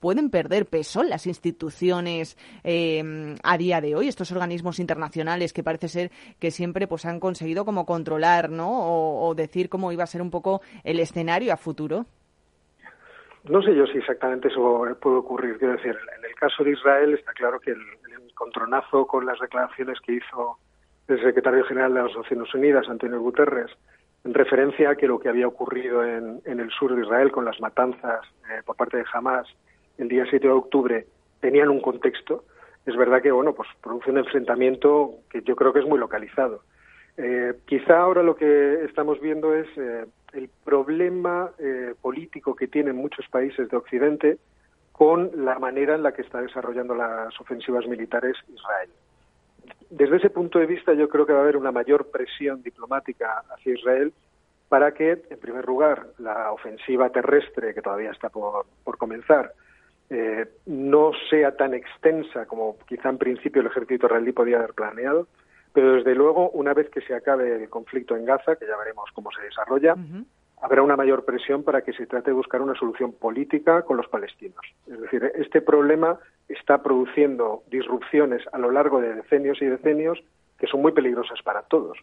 ¿Pueden 0.00 0.30
perder 0.30 0.66
peso 0.66 1.02
las 1.02 1.26
instituciones 1.26 2.36
a 2.64 3.58
día 3.58 3.80
de 3.80 3.96
hoy, 3.96 4.08
estos 4.08 4.30
organismos 4.32 4.78
internacionales 4.78 5.52
que 5.52 5.62
parece 5.62 5.88
ser 5.88 6.10
que 6.38 6.50
siempre 6.50 6.86
pues, 6.86 7.04
han 7.04 7.20
conseguido 7.20 7.64
como 7.64 7.86
controlar 7.86 8.50
¿no? 8.50 8.68
o 9.20 9.34
decir 9.34 9.68
cómo 9.68 9.92
iba 9.92 10.04
a 10.04 10.08
ser 10.08 10.22
un 10.22 10.30
poco 10.30 10.60
el 10.84 11.00
escenario 11.00 11.52
a 11.52 11.56
futuro? 11.56 12.06
No 13.44 13.62
sé 13.62 13.74
yo 13.74 13.86
si 13.86 13.98
exactamente 13.98 14.48
eso 14.48 14.86
puede 15.00 15.16
ocurrir. 15.16 15.58
Quiero 15.58 15.74
decir, 15.74 15.96
en 16.18 16.24
el 16.24 16.34
caso 16.34 16.64
de 16.64 16.72
Israel 16.72 17.14
está 17.14 17.32
claro 17.32 17.60
que 17.60 17.70
el, 17.70 17.80
encontronazo 18.38 19.04
con 19.06 19.26
las 19.26 19.40
declaraciones 19.40 19.98
que 20.00 20.12
hizo 20.12 20.58
el 21.08 21.20
secretario 21.20 21.64
general 21.64 21.92
de 21.92 22.04
las 22.04 22.16
Naciones 22.16 22.54
Unidas, 22.54 22.88
Antonio 22.88 23.20
Guterres, 23.20 23.70
en 24.24 24.32
referencia 24.32 24.90
a 24.90 24.94
que 24.94 25.08
lo 25.08 25.18
que 25.18 25.28
había 25.28 25.48
ocurrido 25.48 26.04
en, 26.04 26.40
el 26.44 26.70
sur 26.70 26.94
de 26.94 27.02
Israel 27.02 27.32
con 27.32 27.44
las 27.44 27.60
matanzas 27.60 28.20
eh, 28.48 28.62
por 28.64 28.76
parte 28.76 28.98
de 28.98 29.04
Hamas 29.12 29.48
el 29.96 30.08
día 30.08 30.24
7 30.30 30.46
de 30.46 30.52
octubre 30.52 31.06
tenían 31.40 31.68
un 31.68 31.80
contexto. 31.80 32.44
Es 32.86 32.96
verdad 32.96 33.20
que, 33.20 33.32
bueno, 33.32 33.54
pues 33.54 33.68
produce 33.82 34.10
un 34.10 34.18
enfrentamiento 34.18 35.16
que 35.30 35.42
yo 35.42 35.56
creo 35.56 35.72
que 35.72 35.80
es 35.80 35.86
muy 35.86 35.98
localizado. 35.98 36.62
Eh, 37.20 37.52
quizá 37.66 37.98
ahora 37.98 38.22
lo 38.22 38.36
que 38.36 38.84
estamos 38.84 39.20
viendo 39.20 39.52
es 39.52 39.66
eh, 39.76 40.06
el 40.34 40.48
problema 40.64 41.50
eh, 41.58 41.94
político 42.00 42.54
que 42.54 42.68
tienen 42.68 42.94
muchos 42.94 43.26
países 43.26 43.68
de 43.68 43.76
Occidente 43.76 44.38
con 44.92 45.32
la 45.44 45.58
manera 45.58 45.96
en 45.96 46.04
la 46.04 46.12
que 46.12 46.22
está 46.22 46.40
desarrollando 46.40 46.94
las 46.94 47.38
ofensivas 47.40 47.88
militares 47.88 48.36
Israel. 48.54 48.90
Desde 49.90 50.16
ese 50.16 50.30
punto 50.30 50.60
de 50.60 50.66
vista, 50.66 50.94
yo 50.94 51.08
creo 51.08 51.26
que 51.26 51.32
va 51.32 51.40
a 51.40 51.42
haber 51.42 51.56
una 51.56 51.72
mayor 51.72 52.08
presión 52.08 52.62
diplomática 52.62 53.42
hacia 53.50 53.74
Israel 53.74 54.12
para 54.68 54.92
que, 54.92 55.22
en 55.28 55.40
primer 55.40 55.66
lugar, 55.66 56.06
la 56.18 56.52
ofensiva 56.52 57.10
terrestre, 57.10 57.74
que 57.74 57.82
todavía 57.82 58.10
está 58.12 58.28
por, 58.28 58.66
comenzar, 58.98 59.54
no 60.66 61.12
sea 61.30 61.56
tan 61.56 61.74
extensa 61.74 62.46
como 62.46 62.76
quizá 62.86 63.08
en 63.08 63.18
principio 63.18 63.62
el 63.62 63.68
ejército 63.68 64.06
israelí 64.06 64.32
podía 64.32 64.58
haber 64.58 64.74
planeado, 64.74 65.26
pero 65.78 65.92
desde 65.92 66.16
luego, 66.16 66.50
una 66.50 66.74
vez 66.74 66.90
que 66.90 67.00
se 67.02 67.14
acabe 67.14 67.54
el 67.54 67.70
conflicto 67.70 68.16
en 68.16 68.24
Gaza, 68.24 68.56
que 68.56 68.66
ya 68.66 68.76
veremos 68.76 69.08
cómo 69.14 69.30
se 69.30 69.40
desarrolla, 69.42 69.94
habrá 70.60 70.82
una 70.82 70.96
mayor 70.96 71.24
presión 71.24 71.62
para 71.62 71.82
que 71.82 71.92
se 71.92 72.04
trate 72.08 72.32
de 72.32 72.36
buscar 72.36 72.60
una 72.62 72.74
solución 72.74 73.12
política 73.12 73.82
con 73.82 73.96
los 73.96 74.08
palestinos. 74.08 74.58
Es 74.88 75.00
decir, 75.00 75.30
este 75.36 75.62
problema 75.62 76.18
está 76.48 76.82
produciendo 76.82 77.62
disrupciones 77.70 78.42
a 78.50 78.58
lo 78.58 78.72
largo 78.72 79.00
de 79.00 79.14
decenios 79.14 79.62
y 79.62 79.66
decenios 79.66 80.18
que 80.58 80.66
son 80.66 80.82
muy 80.82 80.90
peligrosas 80.90 81.40
para 81.42 81.62
todos. 81.62 81.96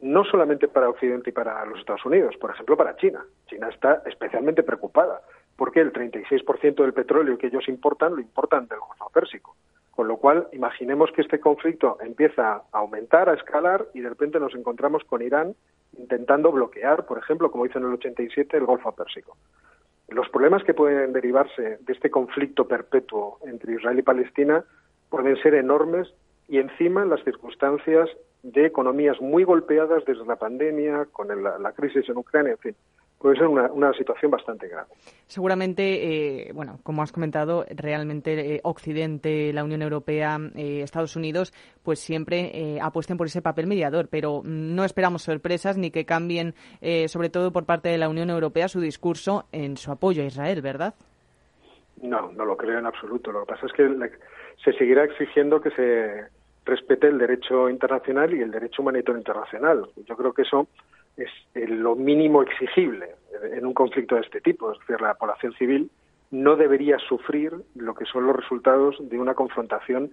No 0.00 0.22
solamente 0.22 0.68
para 0.68 0.88
Occidente 0.88 1.30
y 1.30 1.32
para 1.32 1.66
los 1.66 1.80
Estados 1.80 2.06
Unidos, 2.06 2.36
por 2.36 2.52
ejemplo, 2.52 2.76
para 2.76 2.94
China. 2.94 3.24
China 3.48 3.70
está 3.70 4.04
especialmente 4.06 4.62
preocupada 4.62 5.20
porque 5.56 5.80
el 5.80 5.92
36% 5.92 6.76
del 6.76 6.92
petróleo 6.92 7.36
que 7.38 7.48
ellos 7.48 7.66
importan 7.66 8.14
lo 8.14 8.20
importan 8.20 8.68
del 8.68 8.78
Golfo 8.78 9.10
Pérsico. 9.12 9.56
Con 9.96 10.08
lo 10.08 10.18
cual, 10.18 10.48
imaginemos 10.52 11.10
que 11.12 11.22
este 11.22 11.40
conflicto 11.40 11.96
empieza 12.02 12.56
a 12.70 12.78
aumentar, 12.78 13.30
a 13.30 13.34
escalar, 13.34 13.86
y 13.94 14.02
de 14.02 14.10
repente 14.10 14.38
nos 14.38 14.54
encontramos 14.54 15.02
con 15.04 15.22
Irán 15.22 15.54
intentando 15.98 16.52
bloquear, 16.52 17.06
por 17.06 17.16
ejemplo, 17.16 17.50
como 17.50 17.64
hizo 17.64 17.78
en 17.78 17.86
el 17.86 17.94
87, 17.94 18.58
el 18.58 18.66
Golfo 18.66 18.92
Pérsico. 18.92 19.38
Los 20.08 20.28
problemas 20.28 20.62
que 20.64 20.74
pueden 20.74 21.14
derivarse 21.14 21.78
de 21.80 21.92
este 21.94 22.10
conflicto 22.10 22.68
perpetuo 22.68 23.38
entre 23.46 23.72
Israel 23.72 23.98
y 23.98 24.02
Palestina 24.02 24.64
pueden 25.08 25.34
ser 25.38 25.54
enormes 25.54 26.12
y 26.46 26.58
encima 26.58 27.02
en 27.02 27.08
las 27.08 27.24
circunstancias 27.24 28.10
de 28.42 28.66
economías 28.66 29.18
muy 29.22 29.44
golpeadas 29.44 30.04
desde 30.04 30.26
la 30.26 30.36
pandemia, 30.36 31.06
con 31.10 31.28
la 31.42 31.72
crisis 31.72 32.06
en 32.10 32.18
Ucrania, 32.18 32.52
en 32.52 32.58
fin 32.58 32.76
puede 33.18 33.36
ser 33.36 33.46
una, 33.46 33.92
situación 33.94 34.30
bastante 34.30 34.68
grave. 34.68 34.88
Seguramente, 35.26 36.48
eh, 36.48 36.52
bueno, 36.52 36.78
como 36.82 37.02
has 37.02 37.12
comentado, 37.12 37.64
realmente 37.74 38.54
eh, 38.54 38.60
Occidente, 38.62 39.52
la 39.52 39.64
Unión 39.64 39.82
Europea, 39.82 40.38
eh, 40.54 40.82
Estados 40.82 41.16
Unidos, 41.16 41.52
pues 41.82 41.98
siempre 41.98 42.78
apuesten 42.80 43.16
por 43.16 43.26
ese 43.26 43.42
papel 43.42 43.66
mediador, 43.66 44.08
pero 44.08 44.42
no 44.44 44.84
esperamos 44.84 45.22
sorpresas 45.22 45.78
ni 45.78 45.90
que 45.90 46.04
cambien, 46.04 46.54
sobre 47.06 47.28
todo 47.30 47.52
por 47.52 47.64
parte 47.64 47.88
de 47.88 47.98
la 47.98 48.08
Unión 48.08 48.28
Europea, 48.30 48.68
su 48.68 48.80
discurso 48.80 49.46
en 49.52 49.76
su 49.76 49.92
apoyo 49.92 50.22
a 50.22 50.26
Israel, 50.26 50.62
¿verdad? 50.62 50.94
No, 52.02 52.32
no 52.32 52.44
lo 52.44 52.56
creo 52.56 52.78
en 52.78 52.86
absoluto. 52.86 53.32
Lo 53.32 53.40
que 53.40 53.52
pasa 53.52 53.66
es 53.66 53.72
que 53.72 53.88
se 54.64 54.72
seguirá 54.72 55.04
exigiendo 55.04 55.60
que 55.60 55.70
se 55.70 56.26
respete 56.64 57.06
el 57.06 57.18
derecho 57.18 57.70
internacional 57.70 58.34
y 58.34 58.42
el 58.42 58.50
derecho 58.50 58.82
humanitario 58.82 59.18
internacional. 59.18 59.88
Yo 60.04 60.16
creo 60.16 60.32
que 60.32 60.42
eso 60.42 60.66
es 61.16 61.30
lo 61.54 61.96
mínimo 61.96 62.42
exigible 62.42 63.14
en 63.52 63.66
un 63.66 63.74
conflicto 63.74 64.14
de 64.16 64.22
este 64.22 64.40
tipo. 64.40 64.72
Es 64.72 64.78
decir, 64.80 65.00
la 65.00 65.14
población 65.14 65.52
civil 65.54 65.90
no 66.30 66.56
debería 66.56 66.98
sufrir 66.98 67.52
lo 67.74 67.94
que 67.94 68.04
son 68.04 68.26
los 68.26 68.36
resultados 68.36 68.96
de 69.00 69.18
una 69.18 69.34
confrontación 69.34 70.12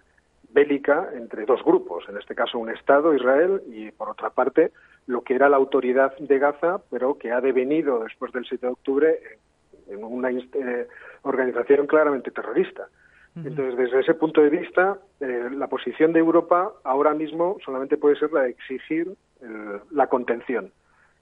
bélica 0.52 1.10
entre 1.16 1.46
dos 1.46 1.64
grupos, 1.64 2.06
en 2.08 2.18
este 2.18 2.36
caso 2.36 2.60
un 2.60 2.70
Estado, 2.70 3.16
Israel, 3.16 3.62
y 3.68 3.90
por 3.92 4.10
otra 4.10 4.30
parte 4.30 4.72
lo 5.08 5.22
que 5.22 5.34
era 5.34 5.50
la 5.50 5.58
autoridad 5.58 6.16
de 6.18 6.38
Gaza, 6.38 6.80
pero 6.92 7.18
que 7.18 7.32
ha 7.32 7.42
devenido 7.42 8.04
después 8.04 8.32
del 8.32 8.46
7 8.46 8.68
de 8.68 8.72
octubre 8.72 9.20
en 9.88 10.04
una 10.04 10.30
eh, 10.30 10.88
organización 11.24 11.88
claramente 11.88 12.32
terrorista. 12.32 12.88
Entonces, 13.36 13.76
desde 13.76 14.02
ese 14.02 14.14
punto 14.14 14.42
de 14.42 14.52
vista, 14.52 15.00
eh, 15.20 15.50
la 15.52 15.66
posición 15.66 16.14
de 16.14 16.20
Europa 16.20 16.72
ahora 16.84 17.16
mismo 17.16 17.58
solamente 17.66 17.98
puede 17.98 18.16
ser 18.16 18.32
la 18.32 18.44
de 18.44 18.52
exigir 18.52 19.12
la 19.92 20.06
contención 20.06 20.72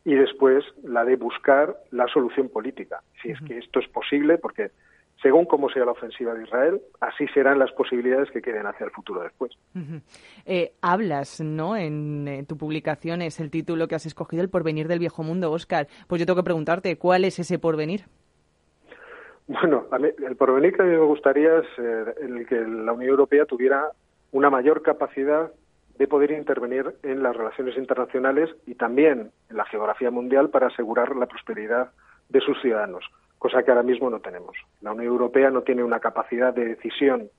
y 0.03 0.15
después 0.15 0.63
la 0.83 1.05
de 1.05 1.15
buscar 1.15 1.75
la 1.91 2.07
solución 2.07 2.49
política, 2.49 3.01
si 3.21 3.31
es 3.31 3.39
que 3.41 3.57
esto 3.57 3.79
es 3.79 3.87
posible, 3.87 4.37
porque 4.37 4.71
según 5.21 5.45
cómo 5.45 5.69
sea 5.69 5.85
la 5.85 5.91
ofensiva 5.91 6.33
de 6.33 6.43
Israel, 6.43 6.81
así 6.99 7.27
serán 7.27 7.59
las 7.59 7.71
posibilidades 7.73 8.31
que 8.31 8.41
queden 8.41 8.65
hacia 8.65 8.85
el 8.85 8.91
futuro 8.91 9.21
después. 9.21 9.51
Eh, 10.45 10.73
hablas, 10.81 11.41
¿no? 11.41 11.77
En, 11.77 12.45
tu 12.47 12.57
publicación 12.57 13.21
es 13.21 13.39
el 13.39 13.51
título 13.51 13.87
que 13.87 13.95
has 13.95 14.05
escogido, 14.07 14.41
El 14.41 14.49
porvenir 14.49 14.87
del 14.87 14.99
viejo 14.99 15.21
mundo, 15.21 15.51
Oscar. 15.51 15.87
Pues 16.07 16.19
yo 16.19 16.25
tengo 16.25 16.39
que 16.39 16.45
preguntarte, 16.45 16.97
¿cuál 16.97 17.25
es 17.25 17.37
ese 17.37 17.59
porvenir? 17.59 18.05
Bueno, 19.47 19.85
el 20.27 20.35
porvenir 20.35 20.73
que 20.73 20.81
a 20.81 20.85
mí 20.85 20.91
me 20.91 21.05
gustaría 21.05 21.57
es 21.57 21.67
eh, 21.77 22.05
el 22.21 22.47
que 22.47 22.55
la 22.55 22.93
Unión 22.93 23.11
Europea 23.11 23.45
tuviera 23.45 23.89
una 24.31 24.49
mayor 24.49 24.81
capacidad 24.81 25.51
de 25.97 26.07
poder 26.07 26.31
intervenir 26.31 26.95
en 27.03 27.23
las 27.23 27.35
relaciones 27.35 27.77
internacionales 27.77 28.49
y 28.65 28.75
también 28.75 29.31
en 29.49 29.57
la 29.57 29.65
geografía 29.65 30.11
mundial 30.11 30.49
para 30.49 30.67
asegurar 30.67 31.15
la 31.15 31.27
prosperidad 31.27 31.91
de 32.29 32.39
sus 32.41 32.59
ciudadanos, 32.61 33.05
cosa 33.37 33.63
que 33.63 33.71
ahora 33.71 33.83
mismo 33.83 34.09
no 34.09 34.19
tenemos. 34.19 34.55
La 34.81 34.91
Unión 34.91 35.07
Europea 35.07 35.49
no 35.51 35.61
tiene 35.61 35.83
una 35.83 35.99
capacidad 35.99 36.53
de 36.53 36.65
decisión 36.65 37.29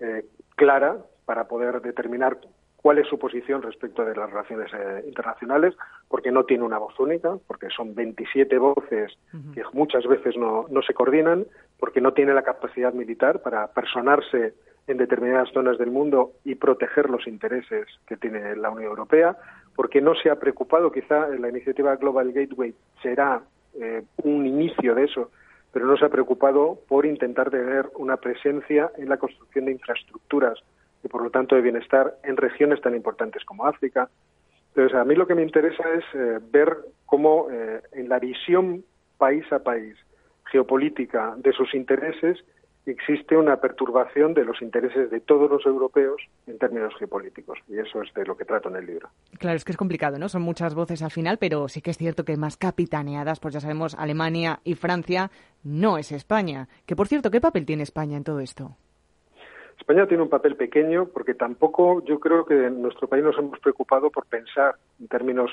eh, 0.00 0.24
clara 0.56 0.96
para 1.24 1.48
poder 1.48 1.80
determinar 1.82 2.38
cuál 2.76 2.98
es 2.98 3.08
su 3.08 3.18
posición 3.18 3.60
respecto 3.62 4.04
de 4.04 4.14
las 4.14 4.30
relaciones 4.30 4.72
eh, 4.72 5.04
internacionales, 5.06 5.74
porque 6.08 6.30
no 6.30 6.44
tiene 6.44 6.64
una 6.64 6.78
voz 6.78 6.98
única, 6.98 7.36
porque 7.46 7.68
son 7.68 7.94
27 7.94 8.56
voces 8.58 9.12
que 9.52 9.62
muchas 9.72 10.06
veces 10.06 10.36
no, 10.36 10.66
no 10.70 10.82
se 10.82 10.94
coordinan, 10.94 11.46
porque 11.78 12.00
no 12.00 12.12
tiene 12.12 12.32
la 12.34 12.42
capacidad 12.42 12.92
militar 12.92 13.42
para 13.42 13.66
personarse 13.72 14.54
en 14.88 14.96
determinadas 14.96 15.50
zonas 15.52 15.78
del 15.78 15.90
mundo 15.90 16.32
y 16.44 16.54
proteger 16.54 17.08
los 17.10 17.26
intereses 17.26 17.86
que 18.06 18.16
tiene 18.16 18.56
la 18.56 18.70
Unión 18.70 18.90
Europea, 18.90 19.36
porque 19.76 20.00
no 20.00 20.14
se 20.14 20.30
ha 20.30 20.36
preocupado, 20.36 20.90
quizá 20.90 21.28
la 21.28 21.48
iniciativa 21.48 21.94
Global 21.96 22.32
Gateway 22.32 22.74
será 23.02 23.42
eh, 23.74 24.02
un 24.24 24.46
inicio 24.46 24.94
de 24.94 25.04
eso, 25.04 25.30
pero 25.72 25.86
no 25.86 25.96
se 25.96 26.06
ha 26.06 26.08
preocupado 26.08 26.78
por 26.88 27.06
intentar 27.06 27.50
tener 27.50 27.88
una 27.96 28.16
presencia 28.16 28.90
en 28.96 29.08
la 29.08 29.18
construcción 29.18 29.66
de 29.66 29.72
infraestructuras 29.72 30.58
y, 31.04 31.08
por 31.08 31.22
lo 31.22 31.30
tanto, 31.30 31.54
de 31.54 31.60
bienestar 31.60 32.14
en 32.24 32.36
regiones 32.36 32.80
tan 32.80 32.96
importantes 32.96 33.44
como 33.44 33.66
África. 33.66 34.08
Entonces, 34.70 34.98
a 34.98 35.04
mí 35.04 35.14
lo 35.14 35.26
que 35.26 35.34
me 35.34 35.42
interesa 35.42 35.84
es 35.94 36.04
eh, 36.14 36.40
ver 36.50 36.76
cómo 37.04 37.48
eh, 37.50 37.82
en 37.92 38.08
la 38.08 38.18
visión 38.18 38.84
país 39.18 39.44
a 39.52 39.58
país 39.58 39.96
geopolítica 40.50 41.34
de 41.36 41.52
sus 41.52 41.74
intereses 41.74 42.42
existe 42.90 43.36
una 43.36 43.56
perturbación 43.56 44.34
de 44.34 44.44
los 44.44 44.60
intereses 44.62 45.10
de 45.10 45.20
todos 45.20 45.50
los 45.50 45.64
europeos 45.66 46.22
en 46.46 46.58
términos 46.58 46.94
geopolíticos. 46.98 47.58
Y 47.68 47.78
eso 47.78 48.02
es 48.02 48.12
de 48.14 48.24
lo 48.24 48.36
que 48.36 48.44
trato 48.44 48.68
en 48.68 48.76
el 48.76 48.86
libro. 48.86 49.08
Claro, 49.38 49.56
es 49.56 49.64
que 49.64 49.72
es 49.72 49.78
complicado, 49.78 50.18
¿no? 50.18 50.28
Son 50.28 50.42
muchas 50.42 50.74
voces 50.74 51.02
al 51.02 51.10
final, 51.10 51.38
pero 51.38 51.68
sí 51.68 51.82
que 51.82 51.90
es 51.90 51.98
cierto 51.98 52.24
que 52.24 52.36
más 52.36 52.56
capitaneadas, 52.56 53.40
pues 53.40 53.54
ya 53.54 53.60
sabemos, 53.60 53.94
Alemania 53.94 54.60
y 54.64 54.74
Francia, 54.74 55.30
no 55.64 55.98
es 55.98 56.12
España. 56.12 56.68
Que, 56.86 56.96
por 56.96 57.08
cierto, 57.08 57.30
¿qué 57.30 57.40
papel 57.40 57.66
tiene 57.66 57.82
España 57.82 58.16
en 58.16 58.24
todo 58.24 58.40
esto? 58.40 58.76
España 59.78 60.06
tiene 60.06 60.24
un 60.24 60.28
papel 60.28 60.56
pequeño 60.56 61.06
porque 61.06 61.34
tampoco 61.34 62.04
yo 62.04 62.18
creo 62.18 62.44
que 62.44 62.66
en 62.66 62.82
nuestro 62.82 63.08
país 63.08 63.22
nos 63.22 63.38
hemos 63.38 63.58
preocupado 63.60 64.10
por 64.10 64.26
pensar 64.26 64.74
en 65.00 65.08
términos 65.08 65.50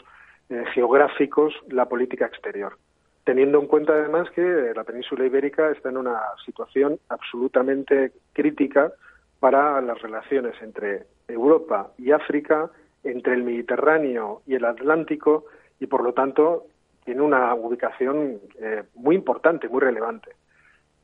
eh, 0.50 0.64
geográficos 0.74 1.54
la 1.70 1.86
política 1.86 2.26
exterior 2.26 2.78
teniendo 3.26 3.60
en 3.60 3.68
cuenta 3.68 3.94
además 3.94 4.30
que 4.32 4.72
la 4.76 4.84
península 4.84 5.26
ibérica 5.26 5.72
está 5.72 5.90
en 5.90 5.98
una 5.98 6.22
situación 6.46 7.00
absolutamente 7.10 8.14
crítica 8.34 8.94
para 9.40 9.82
las 9.82 10.02
relaciones 10.02 10.54
entre 10.62 11.08
Europa 11.28 11.92
y 11.98 12.12
África, 12.12 12.70
entre 13.04 13.34
el 13.34 13.44
Mediterráneo 13.44 14.42
y 14.46 14.54
el 14.56 14.64
Atlántico, 14.64 15.46
y 15.80 15.88
por 15.88 16.04
lo 16.04 16.14
tanto 16.14 16.68
tiene 17.04 17.22
una 17.22 17.54
ubicación 17.56 18.40
eh, 18.60 18.84
muy 18.94 19.16
importante, 19.16 19.68
muy 19.68 19.82
relevante. 19.82 20.32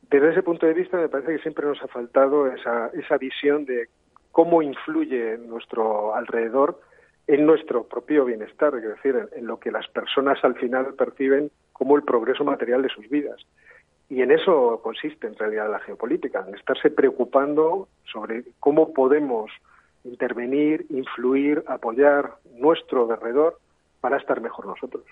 Desde 0.08 0.30
ese 0.30 0.42
punto 0.42 0.66
de 0.66 0.74
vista 0.74 0.96
me 0.98 1.08
parece 1.08 1.36
que 1.36 1.42
siempre 1.42 1.66
nos 1.66 1.82
ha 1.82 1.88
faltado 1.88 2.46
esa, 2.46 2.88
esa 2.88 3.18
visión 3.18 3.64
de 3.64 3.88
cómo 4.30 4.62
influye 4.62 5.38
nuestro 5.38 6.14
alrededor 6.14 6.80
en 7.26 7.46
nuestro 7.46 7.84
propio 7.84 8.24
bienestar, 8.24 8.74
es 8.74 8.82
decir, 8.82 9.16
en 9.32 9.46
lo 9.46 9.58
que 9.58 9.70
las 9.70 9.86
personas 9.88 10.42
al 10.44 10.54
final 10.56 10.94
perciben 10.94 11.50
como 11.72 11.96
el 11.96 12.02
progreso 12.02 12.44
material 12.44 12.82
de 12.82 12.88
sus 12.88 13.08
vidas. 13.08 13.40
Y 14.08 14.22
en 14.22 14.30
eso 14.30 14.80
consiste 14.82 15.26
en 15.26 15.36
realidad 15.36 15.70
la 15.70 15.80
geopolítica, 15.80 16.44
en 16.46 16.54
estarse 16.54 16.90
preocupando 16.90 17.88
sobre 18.04 18.44
cómo 18.60 18.92
podemos 18.92 19.50
intervenir, 20.04 20.84
influir, 20.90 21.64
apoyar 21.66 22.34
nuestro 22.58 23.10
alrededor 23.10 23.58
para 24.02 24.16
estar 24.16 24.40
mejor 24.40 24.66
nosotros. 24.66 25.04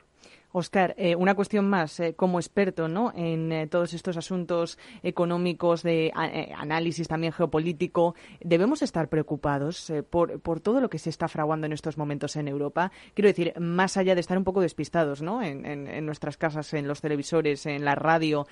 Oscar, 0.52 0.96
eh, 0.98 1.14
una 1.14 1.36
cuestión 1.36 1.70
más, 1.70 2.00
eh, 2.00 2.14
como 2.16 2.40
experto 2.40 2.88
¿no? 2.88 3.12
en 3.14 3.52
eh, 3.52 3.68
todos 3.68 3.94
estos 3.94 4.16
asuntos 4.16 4.78
económicos, 5.04 5.84
de 5.84 6.10
análisis 6.12 7.06
también 7.06 7.32
geopolítico, 7.32 8.16
¿debemos 8.40 8.82
estar 8.82 9.08
preocupados 9.08 9.92
por, 10.10 10.40
por, 10.40 10.58
todo 10.58 10.80
lo 10.80 10.90
que 10.90 10.98
se 10.98 11.08
está 11.08 11.28
fraguando 11.28 11.66
en 11.66 11.72
estos 11.72 11.96
momentos 11.96 12.34
en 12.34 12.48
Europa? 12.48 12.90
Quiero 13.14 13.28
decir, 13.28 13.54
más 13.60 13.96
allá 13.96 14.16
de 14.16 14.20
estar 14.20 14.36
un 14.36 14.42
poco 14.44 14.60
despistados 14.60 15.22
¿no? 15.22 15.40
en, 15.40 15.64
en, 15.64 16.04
nuestras 16.04 16.36
casas, 16.36 16.74
en 16.74 16.88
los 16.88 17.00
televisores, 17.00 17.66
en 17.66 17.84
la 17.84 17.94
radio, 17.94 18.48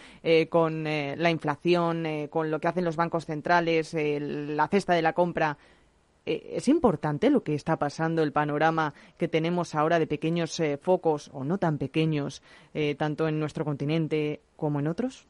con 0.51 0.85
la 0.85 1.31
inflación, 1.31 2.07
con 2.31 2.53
lo 2.53 2.61
que 2.61 2.69
hacen 2.69 2.85
los 2.85 2.95
bancos 2.95 3.27
centrales, 3.27 3.93
la 3.95 4.69
cesta 4.69 4.95
de 4.95 5.03
la 5.03 5.15
compra, 5.15 5.59
eh, 5.59 5.78
¿Es 6.29 6.69
importante 6.69 7.31
lo 7.31 7.43
que 7.43 7.55
está 7.55 7.79
pasando, 7.79 8.23
el 8.23 8.33
panorama 8.33 8.93
que 9.17 9.29
tenemos 9.29 9.75
ahora 9.75 9.99
de 9.99 10.07
pequeños 10.07 10.61
eh, 10.61 10.77
focos 10.77 11.31
o 11.33 11.43
no 11.43 11.57
tan 11.57 11.79
pequeños, 11.79 12.43
eh, 12.75 12.95
tanto 12.97 13.29
en 13.29 13.41
nuestro 13.41 13.65
continente 13.65 14.41
como 14.55 14.79
en 14.79 14.89
otros? 14.89 15.27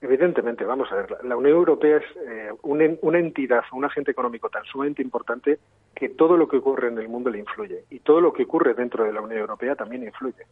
Evidentemente, 0.00 0.64
vamos 0.64 0.90
a 0.90 0.96
ver, 0.96 1.16
la 1.22 1.36
Unión 1.36 1.54
Europea 1.54 1.98
es 1.98 2.58
una, 2.62 2.86
una, 3.02 3.20
entidad, 3.20 3.62
un 3.70 3.84
agente 3.84 4.10
económico 4.10 4.48
tan 4.48 4.64
sumamente 4.64 5.00
importante 5.00 5.60
que 5.94 6.08
todo 6.08 6.36
lo 6.36 6.48
que 6.48 6.56
ocurre 6.56 6.88
en 6.88 6.98
el 6.98 7.08
mundo 7.08 7.30
le 7.30 7.38
influye 7.38 7.84
y 7.88 8.00
todo 8.00 8.20
lo 8.20 8.32
que 8.32 8.42
ocurre 8.42 8.74
dentro 8.74 9.04
de 9.04 9.12
la 9.12 9.20
Unión 9.20 9.38
Europea 9.38 9.76
también 9.76 10.02
influye. 10.02 10.44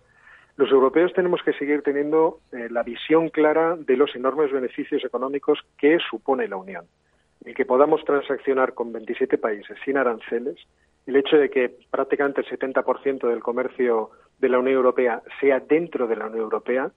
Los 0.56 0.70
europeos 0.70 1.12
tenemos 1.14 1.40
que 1.42 1.52
seguir 1.54 1.82
teniendo 1.82 2.38
la 2.52 2.84
visión 2.84 3.28
clara 3.28 3.74
de 3.74 3.96
los 3.96 4.14
enormes 4.14 4.52
beneficios 4.52 5.04
económicos 5.04 5.58
que 5.76 5.98
supone 5.98 6.46
la 6.46 6.56
Unión 6.56 6.86
el 7.44 7.54
que 7.54 7.64
podamos 7.64 8.04
transaccionar 8.04 8.74
con 8.74 8.92
27 8.92 9.38
países 9.38 9.78
sin 9.84 9.96
aranceles, 9.96 10.56
el 11.06 11.16
hecho 11.16 11.36
de 11.36 11.48
que 11.50 11.74
prácticamente 11.90 12.42
el 12.42 12.46
70% 12.46 13.28
del 13.28 13.40
comercio 13.40 14.10
de 14.38 14.48
la 14.48 14.58
Unión 14.58 14.76
Europea 14.76 15.22
sea 15.40 15.60
dentro 15.60 16.06
de 16.06 16.16
la 16.16 16.26
Unión 16.26 16.42
Europea, 16.42 16.90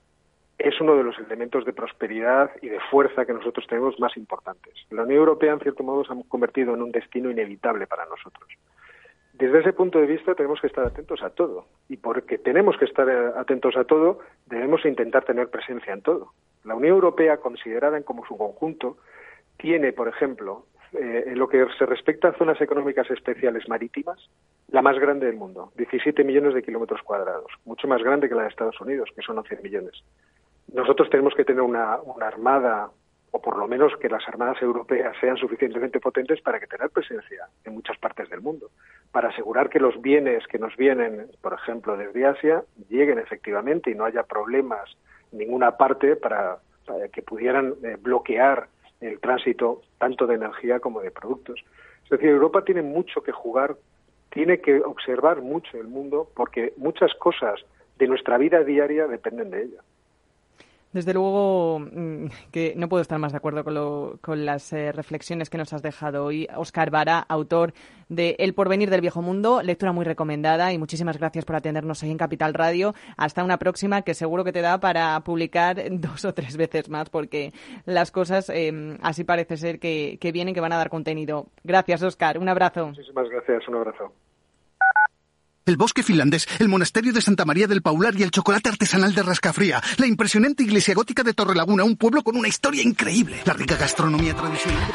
es 0.57 0.79
uno 0.79 0.95
de 0.95 1.03
los 1.03 1.17
elementos 1.17 1.65
de 1.65 1.73
prosperidad 1.73 2.51
y 2.61 2.69
de 2.69 2.79
fuerza 2.91 3.25
que 3.25 3.33
nosotros 3.33 3.65
tenemos 3.67 3.99
más 3.99 4.15
importantes. 4.17 4.73
La 4.91 5.03
Unión 5.03 5.19
Europea, 5.19 5.53
en 5.53 5.59
cierto 5.59 5.83
modo, 5.83 6.05
se 6.05 6.13
ha 6.13 6.17
convertido 6.27 6.73
en 6.73 6.81
un 6.81 6.91
destino 6.91 7.31
inevitable 7.31 7.87
para 7.87 8.05
nosotros. 8.05 8.47
Desde 9.33 9.61
ese 9.61 9.73
punto 9.73 9.99
de 9.99 10.05
vista 10.05 10.35
tenemos 10.35 10.61
que 10.61 10.67
estar 10.67 10.85
atentos 10.85 11.23
a 11.23 11.31
todo. 11.31 11.65
Y 11.89 11.97
porque 11.97 12.37
tenemos 12.37 12.77
que 12.77 12.85
estar 12.85 13.09
atentos 13.09 13.75
a 13.75 13.83
todo, 13.83 14.19
debemos 14.45 14.85
intentar 14.85 15.25
tener 15.25 15.49
presencia 15.49 15.91
en 15.91 16.01
todo. 16.01 16.33
La 16.63 16.75
Unión 16.75 16.93
Europea, 16.93 17.37
considerada 17.37 17.97
en 17.97 18.03
como 18.03 18.25
su 18.25 18.37
conjunto, 18.37 18.97
tiene, 19.57 19.93
por 19.93 20.07
ejemplo, 20.07 20.65
eh, 20.93 21.23
en 21.27 21.39
lo 21.39 21.47
que 21.47 21.65
se 21.77 21.85
respecta 21.87 22.27
a 22.27 22.37
zonas 22.37 22.61
económicas 22.61 23.09
especiales 23.09 23.67
marítimas, 23.67 24.29
la 24.67 24.83
más 24.83 24.99
grande 24.99 25.25
del 25.25 25.35
mundo, 25.35 25.71
17 25.75 26.23
millones 26.23 26.53
de 26.53 26.61
kilómetros 26.61 27.01
cuadrados, 27.01 27.51
mucho 27.65 27.87
más 27.87 28.03
grande 28.03 28.29
que 28.29 28.35
la 28.35 28.43
de 28.43 28.49
Estados 28.49 28.79
Unidos, 28.79 29.09
que 29.15 29.23
son 29.23 29.39
11 29.39 29.59
millones. 29.63 30.03
Nosotros 30.71 31.09
tenemos 31.09 31.33
que 31.33 31.45
tener 31.45 31.61
una, 31.61 31.99
armada, 32.21 32.91
o 33.31 33.41
por 33.41 33.57
lo 33.57 33.67
menos 33.67 33.93
que 33.97 34.07
las 34.07 34.27
armadas 34.27 34.61
europeas 34.61 35.15
sean 35.19 35.37
suficientemente 35.37 35.99
potentes 35.99 36.41
para 36.41 36.59
que 36.59 36.67
tener 36.67 36.91
presencia 36.91 37.47
en 37.65 37.73
muchas 37.73 37.97
partes 37.97 38.29
del 38.29 38.41
mundo, 38.41 38.69
para 39.11 39.29
asegurar 39.29 39.69
que 39.69 39.79
los 39.79 39.99
bienes 39.99 40.45
que 40.45 40.59
nos 40.59 40.75
vienen, 40.77 41.27
por 41.41 41.53
ejemplo, 41.53 41.97
desde 41.97 42.27
Asia, 42.27 42.63
lleguen 42.89 43.17
efectivamente 43.17 43.89
y 43.89 43.95
no 43.95 44.05
haya 44.05 44.23
problemas 44.23 44.95
en 45.31 45.39
ninguna 45.39 45.75
parte 45.75 46.15
para, 46.15 46.59
que 47.11 47.23
pudieran 47.23 47.73
eh, 47.83 47.97
bloquear 47.99 48.67
el 49.05 49.19
tránsito 49.19 49.81
tanto 49.97 50.27
de 50.27 50.35
energía 50.35 50.79
como 50.79 51.01
de 51.01 51.11
productos. 51.11 51.63
Es 52.03 52.09
decir, 52.09 52.29
Europa 52.29 52.63
tiene 52.63 52.81
mucho 52.81 53.21
que 53.21 53.31
jugar, 53.31 53.75
tiene 54.29 54.59
que 54.59 54.81
observar 54.81 55.41
mucho 55.41 55.77
el 55.79 55.87
mundo 55.87 56.27
porque 56.35 56.73
muchas 56.77 57.13
cosas 57.15 57.59
de 57.97 58.07
nuestra 58.07 58.37
vida 58.37 58.63
diaria 58.63 59.07
dependen 59.07 59.51
de 59.51 59.63
ella. 59.63 59.81
Desde 60.93 61.13
luego 61.13 61.79
mm, 61.79 62.25
que 62.51 62.73
no 62.77 62.87
puedo 62.87 63.01
estar 63.01 63.17
más 63.19 63.31
de 63.31 63.37
acuerdo 63.37 63.63
con, 63.63 64.17
con 64.19 64.45
las 64.45 64.71
eh, 64.73 64.91
reflexiones 64.91 65.49
que 65.49 65.57
nos 65.57 65.73
has 65.73 65.81
dejado 65.81 66.25
hoy. 66.25 66.47
Oscar 66.55 66.91
Vara, 66.91 67.19
autor 67.19 67.73
de 68.09 68.35
El 68.37 68.53
porvenir 68.53 68.89
del 68.91 69.01
viejo 69.01 69.21
mundo, 69.21 69.63
lectura 69.63 69.91
muy 69.91 70.05
recomendada 70.05 70.71
y 70.71 70.77
muchísimas 70.77 71.17
gracias 71.17 71.45
por 71.45 71.55
atendernos 71.55 72.03
ahí 72.03 72.11
en 72.11 72.17
Capital 72.17 72.53
Radio. 72.53 72.93
Hasta 73.17 73.43
una 73.43 73.57
próxima 73.57 74.03
que 74.03 74.13
seguro 74.13 74.43
que 74.43 74.53
te 74.53 74.61
da 74.61 74.79
para 74.79 75.19
publicar 75.21 75.81
dos 75.91 76.25
o 76.25 76.33
tres 76.33 76.57
veces 76.57 76.89
más 76.89 77.09
porque 77.09 77.53
las 77.85 78.11
cosas 78.11 78.49
em, 78.49 78.97
así 79.01 79.23
parece 79.23 79.57
ser 79.57 79.79
que, 79.79 80.17
que 80.21 80.31
vienen, 80.31 80.53
que 80.53 80.61
van 80.61 80.73
a 80.73 80.77
dar 80.77 80.89
contenido. 80.89 81.47
Gracias, 81.63 82.03
Oscar. 82.03 82.37
Un 82.37 82.49
abrazo. 82.49 82.87
Muchísimas 82.87 83.29
gracias. 83.29 83.67
Un 83.67 83.75
abrazo 83.75 84.13
el 85.65 85.77
bosque 85.77 86.03
finlandés, 86.03 86.47
el 86.59 86.69
monasterio 86.69 87.13
de 87.13 87.21
Santa 87.21 87.45
María 87.45 87.67
del 87.67 87.81
Paular 87.81 88.15
y 88.15 88.23
el 88.23 88.31
chocolate 88.31 88.69
artesanal 88.69 89.13
de 89.15 89.23
Rascafría, 89.23 89.81
la 89.97 90.07
impresionante 90.07 90.63
iglesia 90.63 90.93
gótica 90.93 91.23
de 91.23 91.33
Torrelaguna, 91.33 91.83
un 91.83 91.95
pueblo 91.95 92.23
con 92.23 92.35
una 92.35 92.47
historia 92.47 92.83
increíble, 92.83 93.41
la 93.45 93.53
rica 93.53 93.75
gastronomía 93.75 94.35
tradicional 94.35 94.91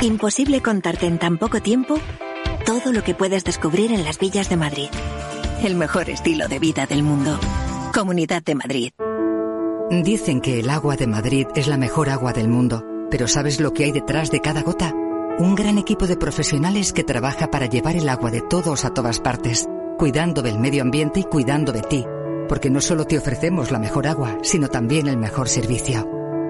de 0.00 0.06
Imposible 0.06 0.62
contarte 0.62 1.06
en 1.06 1.18
tan 1.18 1.36
poco 1.38 1.60
tiempo 1.60 2.00
todo 2.64 2.92
lo 2.92 3.04
que 3.04 3.14
puedes 3.14 3.44
descubrir 3.44 3.92
en 3.92 4.04
las 4.04 4.18
villas 4.18 4.48
de 4.48 4.56
Madrid. 4.56 4.88
El 5.62 5.74
mejor 5.74 6.08
estilo 6.08 6.48
de 6.48 6.58
vida 6.58 6.86
del 6.86 7.02
mundo. 7.02 7.38
Comunidad 7.92 8.42
de 8.42 8.54
Madrid. 8.54 8.92
Dicen 9.90 10.40
que 10.40 10.60
el 10.60 10.70
agua 10.70 10.96
de 10.96 11.06
Madrid 11.06 11.46
es 11.54 11.66
la 11.66 11.76
mejor 11.76 12.08
agua 12.08 12.32
del 12.32 12.48
mundo, 12.48 12.84
pero 13.10 13.28
¿sabes 13.28 13.60
lo 13.60 13.74
que 13.74 13.84
hay 13.84 13.92
detrás 13.92 14.30
de 14.30 14.40
cada 14.40 14.62
gota? 14.62 14.94
Un 15.38 15.54
gran 15.54 15.78
equipo 15.78 16.06
de 16.06 16.16
profesionales 16.16 16.92
que 16.92 17.04
trabaja 17.04 17.50
para 17.50 17.66
llevar 17.66 17.96
el 17.96 18.08
agua 18.08 18.30
de 18.30 18.42
todos 18.42 18.84
a 18.84 18.90
todas 18.90 19.20
partes, 19.20 19.66
cuidando 19.96 20.42
del 20.42 20.58
medio 20.58 20.82
ambiente 20.82 21.20
y 21.20 21.24
cuidando 21.24 21.72
de 21.72 21.82
ti, 21.82 22.04
porque 22.48 22.70
no 22.70 22.80
solo 22.80 23.06
te 23.06 23.16
ofrecemos 23.16 23.70
la 23.70 23.78
mejor 23.78 24.06
agua, 24.06 24.38
sino 24.42 24.68
también 24.68 25.06
el 25.06 25.16
mejor 25.16 25.48
servicio. 25.48 26.19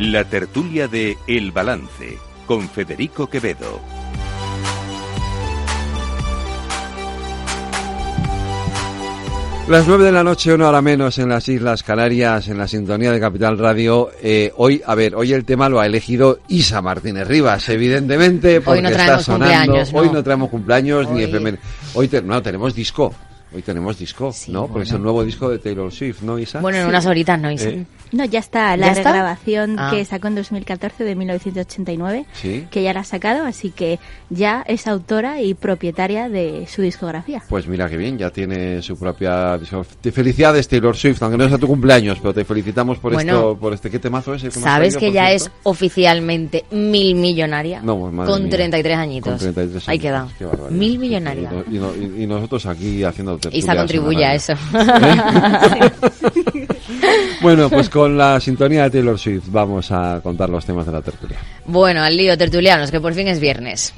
La 0.00 0.24
tertulia 0.24 0.88
de 0.88 1.16
El 1.26 1.52
Balance 1.52 2.18
con 2.46 2.68
Federico 2.68 3.28
Quevedo. 3.28 3.80
Las 9.68 9.86
nueve 9.86 10.04
de 10.04 10.10
la 10.10 10.24
noche, 10.24 10.52
una 10.52 10.68
hora 10.68 10.82
menos 10.82 11.18
en 11.18 11.28
las 11.28 11.48
Islas 11.48 11.84
Canarias, 11.84 12.48
en 12.48 12.58
la 12.58 12.66
sintonía 12.66 13.12
de 13.12 13.20
Capital 13.20 13.56
Radio. 13.56 14.10
Eh, 14.20 14.52
hoy, 14.56 14.82
a 14.84 14.96
ver, 14.96 15.14
hoy 15.14 15.32
el 15.32 15.44
tema 15.44 15.68
lo 15.68 15.78
ha 15.78 15.86
elegido 15.86 16.40
Isa 16.48 16.82
Martínez 16.82 17.28
Rivas, 17.28 17.68
evidentemente, 17.68 18.60
porque 18.62 18.78
Hoy 18.78 18.82
no 18.82 18.88
está 18.88 19.20
sonando. 19.20 19.46
cumpleaños, 19.46 19.92
¿no? 19.92 19.98
Hoy 20.00 20.10
no 20.10 20.24
traemos 20.24 20.48
cumpleaños 20.50 21.08
ni 21.10 21.18
Hoy- 21.18 21.24
efemérides. 21.30 21.64
Hoy 21.94 22.08
te- 22.08 22.20
no 22.22 22.42
tenemos 22.42 22.74
disco. 22.74 23.14
Hoy 23.52 23.62
tenemos 23.62 23.98
disco, 23.98 24.32
¿no? 24.48 24.68
Porque 24.68 24.84
es 24.84 24.92
el 24.92 25.02
nuevo 25.02 25.24
disco 25.24 25.48
de 25.48 25.58
Taylor 25.58 25.90
Swift, 25.90 26.22
¿no, 26.22 26.38
Isa? 26.38 26.60
Bueno, 26.60 26.78
en 26.78 26.86
unas 26.86 27.04
horitas 27.06 27.40
no, 27.40 27.50
Isa. 27.50 27.68
¿Eh? 27.70 27.84
No, 28.12 28.24
ya 28.24 28.38
está, 28.38 28.76
la 28.76 28.86
¿Ya 28.86 28.92
está? 28.92 29.10
regrabación 29.10 29.76
Ah. 29.78 29.90
que 29.92 30.04
sacó 30.04 30.28
en 30.28 30.36
2014 30.36 31.02
de 31.04 31.14
1989, 31.16 32.26
Sí. 32.32 32.66
que 32.70 32.82
ya 32.84 32.92
la 32.92 33.00
ha 33.00 33.04
sacado, 33.04 33.44
así 33.44 33.70
que 33.70 33.98
ya 34.30 34.62
es 34.68 34.86
autora 34.86 35.40
y 35.42 35.54
propietaria 35.54 36.28
de 36.28 36.66
su 36.68 36.82
discografía. 36.82 37.42
Pues 37.48 37.66
mira 37.66 37.88
qué 37.88 37.96
bien, 37.96 38.18
ya 38.18 38.30
tiene 38.30 38.82
su 38.82 38.96
propia. 38.96 39.58
Te 40.00 40.12
felicidades 40.12 40.68
Taylor 40.68 40.96
Swift, 40.96 41.20
aunque 41.22 41.38
no 41.38 41.44
es 41.44 41.52
a 41.52 41.58
tu 41.58 41.66
cumpleaños, 41.66 42.18
pero 42.20 42.32
te 42.32 42.44
felicitamos 42.44 42.98
por 42.98 43.12
Bueno, 43.14 43.32
esto, 43.32 43.56
por 43.58 43.72
este 43.74 43.90
qué 43.90 43.98
temazo 43.98 44.34
es. 44.34 44.42
¿Sabes 44.54 44.96
que 44.96 45.10
ya 45.12 45.26
cierto? 45.28 45.46
es 45.46 45.50
oficialmente 45.64 46.64
mil 46.70 47.16
millonaria? 47.16 47.80
No, 47.82 47.98
pues, 47.98 48.12
madre 48.12 48.30
con 48.32 48.42
mía. 48.42 48.50
33 48.50 48.96
añitos. 48.96 49.30
Con 49.30 49.38
33 49.38 49.88
Ahí 49.88 49.98
queda. 49.98 50.28
Mil 50.70 50.98
millonaria. 51.00 51.50
Y, 51.70 51.74
no- 51.78 51.94
y 51.96 51.98
no- 52.00 52.16
y 52.22 52.26
nosotros 52.26 52.66
aquí 52.66 53.02
haciendo 53.04 53.39
Isa 53.52 53.76
contribuye 53.76 54.24
a 54.24 54.34
eso. 54.34 54.54
Bueno, 57.40 57.70
pues 57.70 57.88
con 57.88 58.18
la 58.18 58.38
sintonía 58.38 58.84
de 58.84 58.90
Taylor 58.90 59.18
Swift 59.18 59.44
vamos 59.46 59.90
a 59.90 60.20
contar 60.22 60.50
los 60.50 60.64
temas 60.64 60.84
de 60.84 60.92
la 60.92 61.00
tertulia. 61.00 61.38
Bueno, 61.64 62.02
al 62.02 62.14
lío 62.16 62.36
tertulianos, 62.36 62.90
que 62.90 63.00
por 63.00 63.14
fin 63.14 63.28
es 63.28 63.40
viernes. 63.40 63.94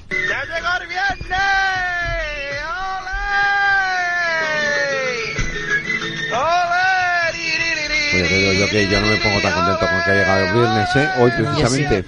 Oye, 8.15 8.29
te 8.29 8.37
digo 8.37 8.53
yo 8.53 8.69
que 8.69 8.87
yo 8.89 9.01
no 9.01 9.07
me 9.07 9.17
pongo 9.17 9.41
tan 9.41 9.53
contento 9.55 9.81
con 9.81 10.03
que 10.05 10.11
ha 10.11 10.15
llegado 10.15 10.47
el 10.47 10.53
viernes, 10.53 10.97
¿eh? 10.97 11.09
Hoy 11.19 11.31
precisamente. 11.31 12.05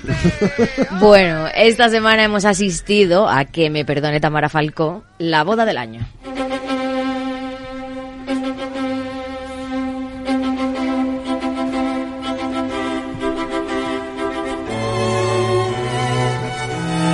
Bueno, 1.01 1.49
esta 1.55 1.89
semana 1.89 2.24
hemos 2.24 2.45
asistido 2.45 3.28
a 3.28 3.45
que 3.47 3.70
me 3.70 3.85
perdone 3.85 4.20
Tamara 4.20 4.49
Falcó, 4.49 5.03
la 5.18 5.45
boda 5.45 5.64
del 5.64 5.78
año. 5.78 6.07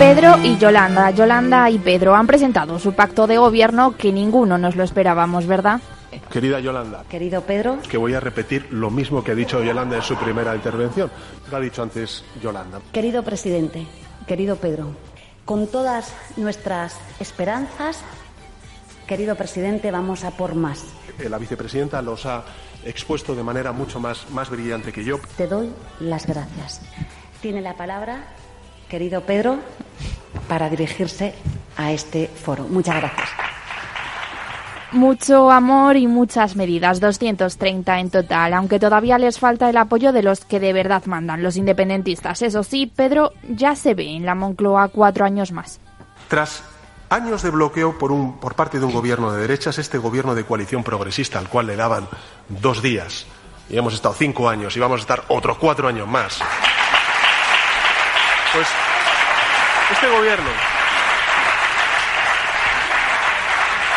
Pedro 0.01 0.39
y 0.43 0.57
Yolanda. 0.57 1.11
Yolanda 1.11 1.69
y 1.69 1.79
Pedro 1.79 2.15
han 2.15 2.27
presentado 2.27 2.79
su 2.79 2.95
pacto 2.95 3.27
de 3.27 3.37
gobierno 3.37 3.99
que 3.99 4.13
ninguno 4.13 4.57
nos 4.57 4.75
lo 4.75 4.83
esperábamos, 4.83 5.47
¿verdad? 5.47 5.83
Querida 6.33 6.59
Yolanda, 6.59 7.05
Querido 7.11 7.43
Pedro, 7.43 7.79
que 7.87 7.99
voy 7.99 8.15
a 8.15 8.21
repetir 8.21 8.67
lo 8.71 8.91
mismo 8.91 9.23
que 9.23 9.33
ha 9.33 9.35
dicho 9.35 9.63
Yolanda 9.63 9.97
en 9.97 10.03
su 10.03 10.17
primera 10.17 10.57
intervención. 10.57 11.11
Lo 11.51 11.57
ha 11.59 11.61
dicho 11.61 11.83
antes 11.83 12.25
Yolanda. 12.43 12.81
querido 12.93 13.23
presidente, 13.23 13.87
querido 14.27 14.57
Pedro, 14.57 14.87
con 15.45 15.67
todas 15.67 16.15
nuestras 16.39 16.97
esperanzas, 17.21 18.01
querido 19.07 19.37
presidente, 19.37 19.91
vamos 19.91 20.25
a 20.25 20.31
por 20.31 20.55
más. 20.55 20.83
Eh, 21.19 21.29
La 21.29 21.37
vicepresidenta 21.37 22.01
los 22.01 22.25
ha 22.25 22.43
expuesto 22.87 23.35
de 23.35 23.43
manera 23.43 23.73
mucho 23.73 24.01
más, 24.01 24.31
más 24.31 24.49
brillante 24.49 24.93
que 24.95 25.05
yo. 25.05 25.21
Te 25.37 25.47
doy 25.47 25.71
las 26.01 26.27
gracias. 26.27 26.81
Tiene 27.43 27.61
la 27.61 27.75
palabra, 27.75 28.25
querido 28.91 29.23
Pedro, 29.23 29.59
para 30.49 30.69
dirigirse 30.69 31.33
a 31.79 31.93
este 31.93 32.29
foro. 32.29 32.65
Muchas 32.65 32.97
gracias. 32.97 33.29
Mucho 34.93 35.53
amor 35.53 35.97
y 35.97 36.09
muchas 36.09 36.57
medidas, 36.57 36.99
230 36.99 38.01
en 38.01 38.11
total, 38.11 38.53
aunque 38.55 38.81
todavía 38.81 39.19
les 39.19 39.39
falta 39.39 39.71
el 39.71 39.77
apoyo 39.77 40.13
de 40.13 40.25
los 40.25 40.45
que 40.45 40.59
de 40.59 40.73
verdad 40.73 41.05
mandan, 41.07 41.45
los 41.45 41.57
independentistas. 41.57 42.43
Eso 42.43 42.65
sí, 42.65 42.93
Pedro 42.95 43.33
ya 43.49 43.77
se 43.77 43.95
ve 43.95 44.17
en 44.17 44.27
la 44.27 44.35
Moncloa 44.35 44.89
cuatro 44.89 45.25
años 45.25 45.53
más. 45.53 45.79
Tras 46.27 46.65
años 47.09 47.43
de 47.43 47.51
bloqueo 47.51 47.97
por, 47.97 48.11
un, 48.11 48.41
por 48.41 48.57
parte 48.57 48.81
de 48.81 48.85
un 48.85 48.93
gobierno 48.93 49.31
de 49.31 49.41
derechas, 49.41 49.79
este 49.79 49.99
gobierno 49.99 50.35
de 50.35 50.45
coalición 50.45 50.83
progresista, 50.83 51.39
al 51.39 51.49
cual 51.49 51.69
le 51.69 51.77
daban 51.77 52.09
dos 52.49 52.83
días, 52.83 53.27
y 53.69 53.79
hemos 53.79 53.95
estado 53.95 54.15
cinco 54.15 54.49
años 54.49 54.77
y 54.77 54.81
vamos 54.81 54.99
a 54.99 55.03
estar 55.03 55.23
otros 55.29 55.57
cuatro 55.59 55.87
años 55.87 56.09
más. 56.09 56.41
Pues 58.53 58.67
este 60.03 60.17
gobierno 60.17 60.49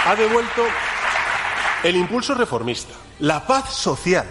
ha 0.05 0.15
devuelto 0.17 0.63
el 1.81 1.95
impulso 1.95 2.35
reformista, 2.35 2.93
la 3.19 3.47
paz 3.47 3.73
social, 3.73 4.25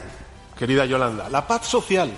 querida 0.58 0.84
Yolanda, 0.84 1.30
la 1.30 1.46
paz 1.46 1.66
social, 1.66 2.10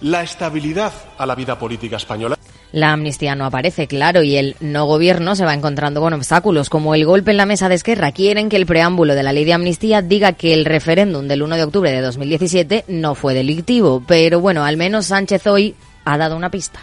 la 0.00 0.24
estabilidad 0.24 0.92
a 1.16 1.26
la 1.26 1.36
vida 1.36 1.56
política 1.56 1.96
española. 1.96 2.36
La 2.72 2.92
amnistía 2.92 3.36
no 3.36 3.44
aparece, 3.44 3.86
claro, 3.86 4.24
y 4.24 4.34
el 4.34 4.56
no 4.58 4.86
gobierno 4.86 5.36
se 5.36 5.44
va 5.44 5.54
encontrando 5.54 6.00
con 6.00 6.12
obstáculos, 6.12 6.68
como 6.68 6.96
el 6.96 7.06
golpe 7.06 7.30
en 7.30 7.36
la 7.36 7.46
mesa 7.46 7.68
de 7.68 7.76
Esquerra. 7.76 8.10
Quieren 8.10 8.48
que 8.48 8.56
el 8.56 8.66
preámbulo 8.66 9.14
de 9.14 9.22
la 9.22 9.32
ley 9.32 9.44
de 9.44 9.52
amnistía 9.52 10.02
diga 10.02 10.32
que 10.32 10.54
el 10.54 10.64
referéndum 10.64 11.28
del 11.28 11.44
1 11.44 11.54
de 11.54 11.62
octubre 11.62 11.92
de 11.92 12.00
2017 12.00 12.86
no 12.88 13.14
fue 13.14 13.34
delictivo. 13.34 14.02
Pero 14.08 14.40
bueno, 14.40 14.64
al 14.64 14.76
menos 14.76 15.06
Sánchez 15.06 15.46
hoy 15.46 15.76
ha 16.04 16.18
dado 16.18 16.36
una 16.36 16.50
pista. 16.50 16.80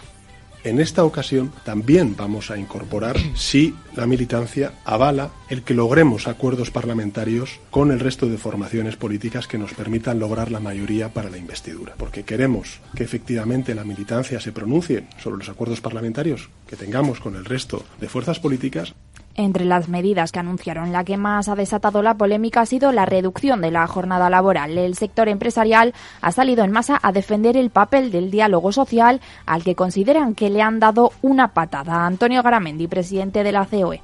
En 0.66 0.80
esta 0.80 1.04
ocasión 1.04 1.52
también 1.62 2.16
vamos 2.16 2.50
a 2.50 2.58
incorporar 2.58 3.16
si 3.36 3.76
la 3.94 4.04
militancia 4.04 4.72
avala 4.84 5.30
el 5.48 5.62
que 5.62 5.74
logremos 5.74 6.26
acuerdos 6.26 6.72
parlamentarios 6.72 7.60
con 7.70 7.92
el 7.92 8.00
resto 8.00 8.26
de 8.26 8.36
formaciones 8.36 8.96
políticas 8.96 9.46
que 9.46 9.58
nos 9.58 9.74
permitan 9.74 10.18
lograr 10.18 10.50
la 10.50 10.58
mayoría 10.58 11.10
para 11.10 11.30
la 11.30 11.38
investidura. 11.38 11.94
Porque 11.96 12.24
queremos 12.24 12.80
que 12.96 13.04
efectivamente 13.04 13.76
la 13.76 13.84
militancia 13.84 14.40
se 14.40 14.50
pronuncie 14.50 15.06
sobre 15.22 15.38
los 15.38 15.48
acuerdos 15.48 15.80
parlamentarios 15.80 16.48
que 16.66 16.74
tengamos 16.74 17.20
con 17.20 17.36
el 17.36 17.44
resto 17.44 17.84
de 18.00 18.08
fuerzas 18.08 18.40
políticas 18.40 18.92
Entre 19.36 19.64
las 19.64 19.88
medidas 19.88 20.32
que 20.32 20.38
anunciaron, 20.38 20.92
la 20.92 21.04
que 21.04 21.16
más 21.16 21.48
ha 21.48 21.54
desatado 21.54 22.02
la 22.02 22.14
polémica 22.14 22.62
ha 22.62 22.66
sido 22.66 22.90
la 22.92 23.04
reducción 23.04 23.60
de 23.60 23.70
la 23.70 23.86
jornada 23.86 24.30
laboral. 24.30 24.78
El 24.78 24.96
sector 24.96 25.28
empresarial 25.28 25.94
ha 26.22 26.32
salido 26.32 26.64
en 26.64 26.72
masa 26.72 26.98
a 27.02 27.12
defender 27.12 27.56
el 27.56 27.70
papel 27.70 28.10
del 28.10 28.30
diálogo 28.30 28.72
social 28.72 29.20
al 29.44 29.62
que 29.62 29.74
consideran 29.74 30.34
que 30.34 30.50
le 30.50 30.62
han 30.62 30.80
dado 30.80 31.12
una 31.22 31.48
patada. 31.48 32.06
Antonio 32.06 32.42
Garamendi, 32.42 32.86
presidente 32.86 33.44
de 33.44 33.52
la. 33.52 33.66
COE. 33.66 34.00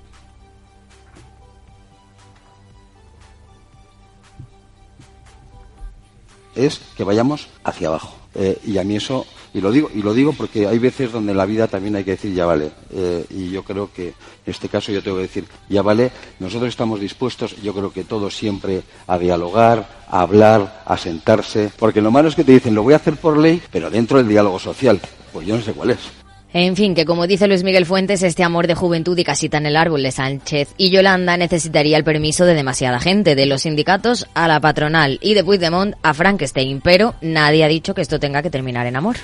es 6.55 6.80
que 6.97 7.05
vayamos 7.05 7.49
hacia 7.64 7.89
abajo. 7.89 8.16
Eh, 8.35 8.59
y 8.64 8.78
a 8.78 8.85
mí 8.85 8.97
eso, 8.97 9.26
y 9.55 9.61
lo 9.61 9.70
digo, 9.70 9.90
y 9.94 10.03
lo 10.03 10.14
digo 10.14 10.32
porque 10.32 10.66
hay 10.66 10.78
veces 10.78 11.12
donde 11.12 11.32
en 11.32 11.38
la 11.38 11.44
vida 11.44 11.66
también 11.66 11.96
hay 11.96 12.05
que 12.05 12.12
decir 12.12 12.32
ya 12.32 12.46
vale. 12.46 12.70
Eh, 12.92 13.26
y 13.30 13.50
yo 13.50 13.62
creo 13.62 13.90
que 13.92 14.09
en 14.09 14.14
este 14.46 14.68
caso 14.68 14.92
yo 14.92 15.03
tengo 15.03 15.16
que 15.18 15.24
decir 15.24 15.44
ya 15.68 15.82
vale. 15.82 16.11
Nosotros 16.38 16.68
estamos 16.68 17.00
dispuestos, 17.00 17.57
yo 17.62 17.74
creo 17.74 17.92
que 17.92 18.05
todos 18.05 18.34
siempre 18.34 18.82
a 19.07 19.18
dialogar, 19.18 20.05
a 20.09 20.20
hablar, 20.22 20.82
a 20.86 20.96
sentarse, 20.96 21.70
porque 21.78 22.00
lo 22.00 22.11
malo 22.11 22.28
es 22.28 22.34
que 22.34 22.44
te 22.44 22.53
dicen 22.53 22.74
lo 22.74 22.82
voy 22.82 22.94
a 22.94 22.96
hacer 22.96 23.16
por 23.16 23.36
ley, 23.36 23.62
pero 23.70 23.90
dentro 23.90 24.18
del 24.18 24.28
diálogo 24.28 24.59
social. 24.59 25.00
Pues 25.32 25.46
yo 25.46 25.57
no 25.57 25.62
sé 25.62 25.72
cuál 25.72 25.90
es. 25.90 26.22
En 26.55 26.76
fin, 26.76 26.94
que 26.94 27.07
como 27.07 27.26
dice 27.26 27.48
Luis 27.48 27.64
Miguel 27.64 27.86
Fuentes, 27.86 28.22
este 28.22 28.44
amor 28.44 28.66
de 28.66 28.74
juventud 28.74 29.16
y 29.16 29.24
casita 29.24 29.57
en 29.57 29.66
el 29.66 29.76
árbol 29.76 30.03
de 30.03 30.12
Sánchez 30.12 30.74
y 30.76 30.90
Yolanda 30.90 31.36
necesitaría 31.38 31.96
el 31.96 32.05
permiso 32.05 32.44
de 32.44 32.55
demasiada 32.55 33.00
gente, 33.00 33.34
de 33.34 33.46
los 33.46 33.62
sindicatos 33.62 34.26
a 34.34 34.48
la 34.48 34.61
patronal 34.61 35.18
y 35.22 35.32
de 35.32 35.44
Puigdemont 35.44 35.94
a 36.03 36.12
Frankenstein, 36.12 36.82
pero 36.82 37.14
nadie 37.22 37.64
ha 37.64 37.68
dicho 37.68 37.94
que 37.94 38.03
esto 38.03 38.20
tenga 38.20 38.42
que 38.42 38.50
terminar 38.50 38.86
en 38.86 38.96
amor. 38.96 39.16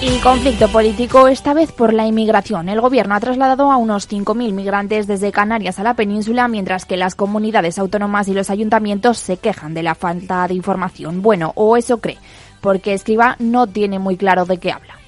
Y 0.00 0.18
conflicto 0.20 0.68
político, 0.68 1.26
esta 1.26 1.54
vez 1.54 1.72
por 1.72 1.92
la 1.92 2.06
inmigración. 2.06 2.68
El 2.68 2.80
gobierno 2.80 3.16
ha 3.16 3.20
trasladado 3.20 3.70
a 3.72 3.76
unos 3.76 4.08
5.000 4.08 4.52
migrantes 4.52 5.08
desde 5.08 5.32
Canarias 5.32 5.80
a 5.80 5.82
la 5.82 5.94
península, 5.94 6.46
mientras 6.46 6.86
que 6.86 6.96
las 6.96 7.16
comunidades 7.16 7.78
autónomas 7.78 8.28
y 8.28 8.32
los 8.32 8.48
ayuntamientos 8.48 9.18
se 9.18 9.38
quejan 9.38 9.74
de 9.74 9.82
la 9.82 9.96
falta 9.96 10.46
de 10.46 10.54
información. 10.54 11.20
Bueno, 11.20 11.52
o 11.56 11.76
eso 11.76 11.98
cree, 11.98 12.16
porque 12.60 12.94
Escriba 12.94 13.36
no 13.38 13.66
tiene 13.66 13.98
muy 13.98 14.16
claro 14.16 14.44
de 14.44 14.58
qué 14.58 14.72
habla 14.72 14.98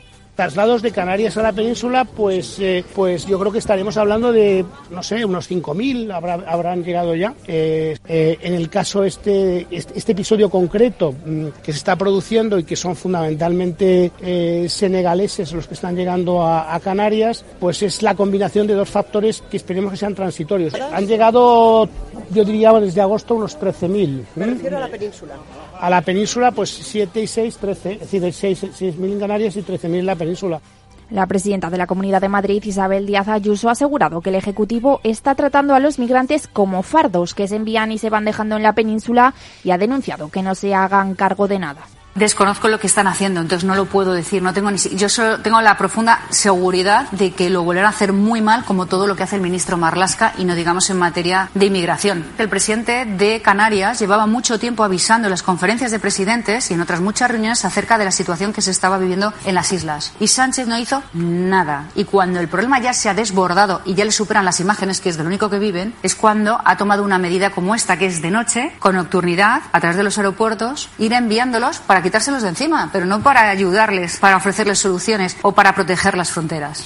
traslados 0.40 0.80
de 0.80 0.90
Canarias 0.90 1.36
a 1.36 1.42
la 1.42 1.52
península, 1.52 2.06
pues, 2.06 2.58
eh, 2.60 2.82
pues 2.94 3.26
yo 3.26 3.38
creo 3.38 3.52
que 3.52 3.58
estaremos 3.58 3.98
hablando 3.98 4.32
de, 4.32 4.64
no 4.90 5.02
sé, 5.02 5.22
unos 5.22 5.50
5.000 5.50 6.10
habrá, 6.10 6.32
habrán 6.46 6.82
llegado 6.82 7.14
ya. 7.14 7.34
Eh, 7.46 7.98
eh, 8.08 8.38
en 8.40 8.54
el 8.54 8.70
caso 8.70 9.04
este, 9.04 9.66
este, 9.70 9.98
este, 9.98 10.12
episodio 10.12 10.48
concreto 10.48 11.12
mm, 11.12 11.48
que 11.62 11.72
se 11.72 11.78
está 11.78 11.94
produciendo 11.94 12.58
y 12.58 12.64
que 12.64 12.74
son 12.74 12.96
fundamentalmente 12.96 14.10
senegaleses 14.66 15.52
los 15.52 15.66
que 15.66 15.74
están 15.74 15.94
llegando 15.94 16.42
a, 16.42 16.74
a, 16.74 16.80
Canarias, 16.80 17.44
pues 17.58 17.82
es 17.82 18.02
la 18.02 18.14
combinación 18.14 18.66
de 18.66 18.72
dos 18.72 18.88
factores 18.88 19.42
que 19.42 19.58
esperemos 19.58 19.90
que 19.90 19.98
sean 19.98 20.14
transitorios. 20.14 20.72
Han 20.72 21.06
llegado, 21.06 21.86
yo 22.30 22.44
diría, 22.46 22.72
desde 22.80 23.02
agosto 23.02 23.34
unos 23.34 23.60
13.000. 23.60 24.24
Me 24.36 24.46
refiero 24.46 24.78
a 24.78 24.80
la 24.80 24.88
península. 24.88 25.34
A 25.80 25.88
la 25.88 26.02
península, 26.02 26.52
pues 26.52 26.68
7 26.68 27.22
y 27.22 27.26
6, 27.26 27.56
13, 27.56 27.92
es 28.02 28.10
decir, 28.10 28.22
6.000 28.22 29.12
en 29.12 29.18
Canarias 29.18 29.56
y 29.56 29.62
13.000 29.62 30.00
en 30.00 30.06
la 30.06 30.14
península. 30.14 30.60
La 31.08 31.26
presidenta 31.26 31.70
de 31.70 31.78
la 31.78 31.86
Comunidad 31.86 32.20
de 32.20 32.28
Madrid, 32.28 32.62
Isabel 32.62 33.06
Díaz 33.06 33.28
Ayuso, 33.28 33.68
ha 33.68 33.72
asegurado 33.72 34.20
que 34.20 34.28
el 34.28 34.36
Ejecutivo 34.36 35.00
está 35.04 35.34
tratando 35.34 35.74
a 35.74 35.80
los 35.80 35.98
migrantes 35.98 36.48
como 36.48 36.82
fardos 36.82 37.34
que 37.34 37.48
se 37.48 37.56
envían 37.56 37.92
y 37.92 37.98
se 37.98 38.10
van 38.10 38.26
dejando 38.26 38.56
en 38.56 38.62
la 38.62 38.74
península 38.74 39.34
y 39.64 39.70
ha 39.70 39.78
denunciado 39.78 40.28
que 40.28 40.42
no 40.42 40.54
se 40.54 40.74
hagan 40.74 41.14
cargo 41.14 41.48
de 41.48 41.58
nada. 41.58 41.80
Desconozco 42.14 42.68
lo 42.68 42.80
que 42.80 42.86
están 42.86 43.06
haciendo, 43.06 43.40
entonces 43.40 43.66
no 43.66 43.74
lo 43.74 43.86
puedo 43.86 44.12
decir. 44.12 44.42
No 44.42 44.52
tengo 44.52 44.70
ni, 44.70 44.78
yo 44.78 45.08
solo 45.08 45.40
tengo 45.40 45.60
la 45.60 45.76
profunda 45.76 46.20
seguridad 46.30 47.10
de 47.12 47.32
que 47.32 47.50
lo 47.50 47.62
volverán 47.62 47.86
a 47.86 47.90
hacer 47.90 48.12
muy 48.12 48.40
mal, 48.40 48.64
como 48.64 48.86
todo 48.86 49.06
lo 49.06 49.16
que 49.16 49.22
hace 49.22 49.36
el 49.36 49.42
ministro 49.42 49.76
Marlasca, 49.76 50.34
y 50.38 50.44
no 50.44 50.54
digamos 50.54 50.90
en 50.90 50.98
materia 50.98 51.50
de 51.54 51.66
inmigración. 51.66 52.24
El 52.38 52.48
presidente 52.48 53.04
de 53.04 53.40
Canarias 53.42 53.98
llevaba 54.00 54.26
mucho 54.26 54.58
tiempo 54.58 54.84
avisando 54.84 55.28
en 55.28 55.30
las 55.30 55.42
conferencias 55.42 55.90
de 55.90 55.98
presidentes 55.98 56.70
y 56.70 56.74
en 56.74 56.80
otras 56.80 57.00
muchas 57.00 57.30
reuniones 57.30 57.64
acerca 57.64 57.98
de 57.98 58.04
la 58.04 58.12
situación 58.12 58.52
que 58.52 58.62
se 58.62 58.70
estaba 58.70 58.98
viviendo 58.98 59.32
en 59.44 59.54
las 59.54 59.72
islas. 59.72 60.12
Y 60.20 60.28
Sánchez 60.28 60.66
no 60.66 60.78
hizo 60.78 61.02
nada. 61.12 61.88
Y 61.94 62.04
cuando 62.04 62.40
el 62.40 62.48
problema 62.48 62.80
ya 62.80 62.92
se 62.92 63.08
ha 63.08 63.14
desbordado 63.14 63.82
y 63.84 63.94
ya 63.94 64.04
le 64.04 64.12
superan 64.12 64.44
las 64.44 64.60
imágenes, 64.60 65.00
que 65.00 65.10
es 65.10 65.16
de 65.16 65.22
lo 65.22 65.28
único 65.28 65.50
que 65.50 65.58
viven, 65.58 65.94
es 66.02 66.14
cuando 66.14 66.60
ha 66.64 66.76
tomado 66.76 67.04
una 67.04 67.18
medida 67.18 67.50
como 67.50 67.74
esta, 67.74 67.98
que 67.98 68.06
es 68.06 68.20
de 68.20 68.30
noche, 68.30 68.72
con 68.78 68.96
nocturnidad, 68.96 69.62
a 69.72 69.80
través 69.80 69.96
de 69.96 70.02
los 70.02 70.18
aeropuertos, 70.18 70.88
ir 70.98 71.12
enviándolos 71.12 71.78
para 71.78 71.99
quitárselos 72.02 72.42
de 72.42 72.48
encima, 72.48 72.90
pero 72.92 73.06
no 73.06 73.22
para 73.22 73.50
ayudarles, 73.50 74.18
para 74.18 74.36
ofrecerles 74.36 74.78
soluciones 74.78 75.36
o 75.42 75.52
para 75.52 75.74
proteger 75.74 76.16
las 76.16 76.30
fronteras. 76.30 76.84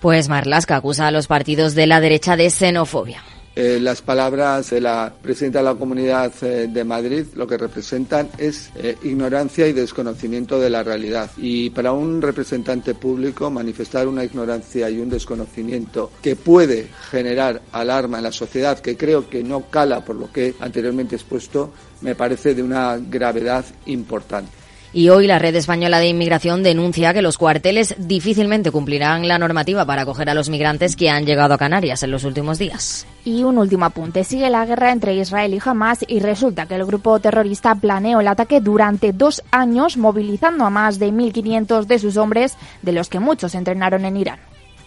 Pues 0.00 0.28
Marlaska 0.28 0.76
acusa 0.76 1.06
a 1.06 1.10
los 1.10 1.26
partidos 1.26 1.74
de 1.74 1.86
la 1.86 2.00
derecha 2.00 2.36
de 2.36 2.50
xenofobia. 2.50 3.22
Eh, 3.58 3.80
las 3.80 4.02
palabras 4.02 4.68
de 4.68 4.82
la 4.82 5.10
presidenta 5.22 5.60
de 5.60 5.64
la 5.64 5.74
Comunidad 5.74 6.30
eh, 6.42 6.68
de 6.70 6.84
Madrid 6.84 7.24
lo 7.36 7.46
que 7.46 7.56
representan 7.56 8.28
es 8.36 8.70
eh, 8.76 8.98
ignorancia 9.02 9.66
y 9.66 9.72
desconocimiento 9.72 10.60
de 10.60 10.68
la 10.68 10.82
realidad. 10.82 11.30
Y 11.38 11.70
para 11.70 11.92
un 11.92 12.20
representante 12.20 12.94
público 12.94 13.50
manifestar 13.50 14.08
una 14.08 14.24
ignorancia 14.24 14.90
y 14.90 14.98
un 14.98 15.08
desconocimiento 15.08 16.10
que 16.20 16.36
puede 16.36 16.88
generar 17.10 17.62
alarma 17.72 18.18
en 18.18 18.24
la 18.24 18.32
sociedad, 18.32 18.78
que 18.78 18.94
creo 18.94 19.30
que 19.30 19.42
no 19.42 19.70
cala 19.70 20.04
por 20.04 20.16
lo 20.16 20.30
que 20.30 20.54
anteriormente 20.60 21.16
expuesto, 21.16 21.72
me 22.02 22.14
parece 22.14 22.54
de 22.54 22.62
una 22.62 22.98
gravedad 22.98 23.64
importante. 23.86 24.65
Y 24.96 25.10
hoy 25.10 25.26
la 25.26 25.38
Red 25.38 25.54
Española 25.56 25.98
de 25.98 26.08
Inmigración 26.08 26.62
denuncia 26.62 27.12
que 27.12 27.20
los 27.20 27.36
cuarteles 27.36 27.94
difícilmente 27.98 28.70
cumplirán 28.70 29.28
la 29.28 29.38
normativa 29.38 29.84
para 29.84 30.00
acoger 30.00 30.30
a 30.30 30.34
los 30.34 30.48
migrantes 30.48 30.96
que 30.96 31.10
han 31.10 31.26
llegado 31.26 31.52
a 31.52 31.58
Canarias 31.58 32.02
en 32.02 32.10
los 32.10 32.24
últimos 32.24 32.58
días. 32.58 33.06
Y 33.22 33.42
un 33.42 33.58
último 33.58 33.84
apunte. 33.84 34.24
Sigue 34.24 34.48
la 34.48 34.64
guerra 34.64 34.92
entre 34.92 35.14
Israel 35.14 35.52
y 35.52 35.60
Hamas 35.62 36.02
y 36.08 36.20
resulta 36.20 36.64
que 36.64 36.76
el 36.76 36.86
grupo 36.86 37.20
terrorista 37.20 37.74
planeó 37.74 38.20
el 38.20 38.28
ataque 38.28 38.62
durante 38.62 39.12
dos 39.12 39.42
años, 39.50 39.98
movilizando 39.98 40.64
a 40.64 40.70
más 40.70 40.98
de 40.98 41.12
1.500 41.12 41.84
de 41.84 41.98
sus 41.98 42.16
hombres, 42.16 42.56
de 42.80 42.92
los 42.92 43.10
que 43.10 43.20
muchos 43.20 43.54
entrenaron 43.54 44.06
en 44.06 44.16
Irán. 44.16 44.38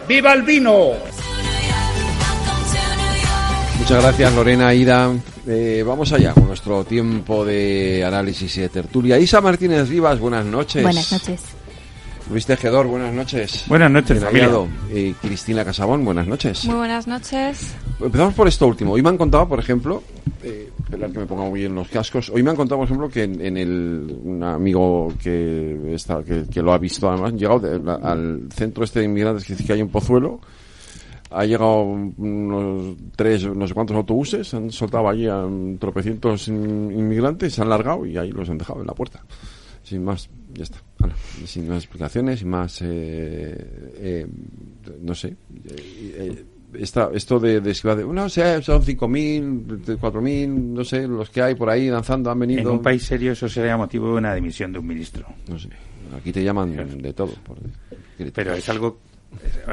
¡Viva 0.08 0.34
el 0.34 0.42
vino! 0.42 0.94
Muchas 3.90 4.04
gracias 4.04 4.36
Lorena, 4.36 4.72
Ida. 4.72 5.12
Eh, 5.48 5.84
vamos 5.84 6.12
allá 6.12 6.36
con 6.36 6.46
nuestro 6.46 6.84
tiempo 6.84 7.44
de 7.44 8.06
análisis 8.06 8.56
y 8.58 8.62
de 8.62 8.70
tertulia. 8.70 9.18
Isa 9.18 9.42
Martínez 9.42 9.90
Rivas, 9.90 10.20
buenas 10.20 10.46
noches. 10.46 10.84
Buenas 10.84 11.12
noches. 11.12 11.42
Luis 12.30 12.46
Tejedor, 12.46 12.86
buenas 12.86 13.12
noches. 13.16 13.66
Buenas 13.68 13.90
noches, 13.90 14.24
familia. 14.24 14.48
Y 14.94 15.14
Cristina 15.14 15.66
Casabón, 15.66 16.06
buenas 16.06 16.28
noches. 16.28 16.66
Muy 16.66 16.76
buenas 16.76 17.08
noches. 17.08 17.74
Empezamos 18.00 18.36
por 18.36 18.48
esto 18.48 18.68
último. 18.68 18.92
Hoy 18.92 19.02
me 19.02 19.10
han 19.10 19.18
contado, 19.18 19.50
por 19.50 19.60
ejemplo, 19.60 20.04
eh, 20.44 20.70
esperar 20.84 21.12
que 21.12 21.18
me 21.18 21.26
ponga 21.26 21.46
muy 21.46 21.62
bien 21.62 21.74
los 21.74 21.88
cascos. 21.88 22.30
Hoy 22.30 22.44
me 22.44 22.52
han 22.52 22.58
contado, 22.58 22.78
por 22.78 22.86
ejemplo, 22.86 23.10
que 23.10 23.24
en, 23.24 23.58
el 23.58 24.20
un 24.24 24.44
amigo 24.44 25.12
que 25.20 25.96
está 25.96 26.22
que, 26.24 26.62
lo 26.62 26.74
ha 26.74 26.78
visto 26.78 27.10
además, 27.10 27.34
llegado 27.34 27.64
al 28.04 28.50
centro 28.54 28.84
este 28.84 29.00
de 29.00 29.06
inmigrantes 29.06 29.46
que 29.46 29.54
dice 29.54 29.66
que 29.66 29.74
hay 29.74 29.82
un 29.82 29.90
Pozuelo 29.90 30.42
ha 31.32 31.46
llegado 31.46 31.82
unos 31.82 32.96
tres, 33.16 33.46
no 33.46 33.68
sé 33.68 33.74
cuántos 33.74 33.96
autobuses, 33.96 34.54
han 34.54 34.72
soltado 34.72 35.10
allí 35.10 35.28
a 35.28 35.46
tropecientos 35.80 36.48
inmigrantes, 36.48 37.54
se 37.54 37.62
han 37.62 37.70
largado 37.70 38.06
y 38.06 38.18
ahí 38.18 38.32
los 38.32 38.50
han 38.50 38.58
dejado 38.58 38.82
en 38.82 38.88
la 38.88 38.94
puerta. 38.94 39.24
Sin 39.84 40.04
más, 40.04 40.30
ya 40.54 40.64
está. 40.64 40.80
sin 41.46 41.68
más 41.68 41.84
explicaciones, 41.84 42.40
sin 42.40 42.50
más, 42.50 42.82
eh, 42.82 43.92
eh, 43.98 44.28
no 45.02 45.16
sé. 45.16 45.36
Eh, 45.66 46.46
esto 46.74 47.40
de, 47.40 47.62
de, 47.62 47.74
de 47.74 48.06
no 48.06 48.30
sé, 48.30 48.62
son 48.62 48.84
5.000, 48.84 49.98
4.000, 49.98 50.48
no 50.48 50.84
sé, 50.84 51.08
los 51.08 51.30
que 51.32 51.42
hay 51.42 51.56
por 51.56 51.70
ahí 51.70 51.88
danzando 51.88 52.30
han 52.30 52.40
venido. 52.40 52.62
En 52.62 52.68
un 52.68 52.82
país 52.82 53.04
serio 53.04 53.32
eso 53.32 53.50
sería 53.50 53.76
motivo 53.78 54.12
de 54.12 54.14
una 54.14 54.36
dimisión 54.36 54.72
de 54.72 54.80
un 54.80 54.86
ministro. 54.86 55.26
No 55.48 55.58
sé, 55.58 55.70
aquí 56.16 56.32
te 56.32 56.44
llaman 56.44 57.02
de 57.02 57.14
todo. 57.14 57.34
Pero 58.34 58.54
es 58.54 58.70
algo 58.70 59.00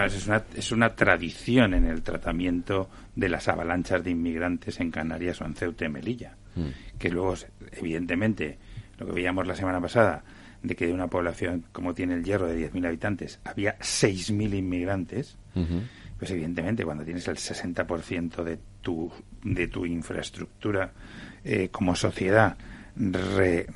es 0.04 0.26
una, 0.26 0.42
es 0.54 0.72
una 0.72 0.94
tradición 0.94 1.74
en 1.74 1.86
el 1.86 2.02
tratamiento 2.02 2.88
de 3.14 3.28
las 3.28 3.48
avalanchas 3.48 4.04
de 4.04 4.10
inmigrantes 4.10 4.80
en 4.80 4.90
Canarias 4.90 5.40
o 5.40 5.44
en 5.44 5.54
Ceuta 5.54 5.84
y 5.84 5.88
Melilla. 5.88 6.36
Mm. 6.54 6.98
Que 6.98 7.10
luego, 7.10 7.34
evidentemente, 7.72 8.58
lo 8.98 9.06
que 9.06 9.12
veíamos 9.12 9.46
la 9.46 9.54
semana 9.54 9.80
pasada, 9.80 10.22
de 10.62 10.74
que 10.74 10.86
de 10.86 10.92
una 10.92 11.08
población 11.08 11.64
como 11.72 11.94
tiene 11.94 12.14
el 12.14 12.24
Hierro 12.24 12.46
de 12.46 12.70
10.000 12.70 12.86
habitantes 12.86 13.40
había 13.44 13.78
6.000 13.78 14.54
inmigrantes, 14.54 15.36
pues 16.18 16.30
evidentemente 16.30 16.84
cuando 16.84 17.04
tienes 17.04 17.28
el 17.28 17.36
60% 17.36 18.42
de 18.42 18.58
tu, 18.82 19.10
de 19.42 19.68
tu 19.68 19.86
infraestructura 19.86 20.92
eh, 21.44 21.68
como 21.70 21.94
sociedad 21.94 22.56
re, 22.98 23.66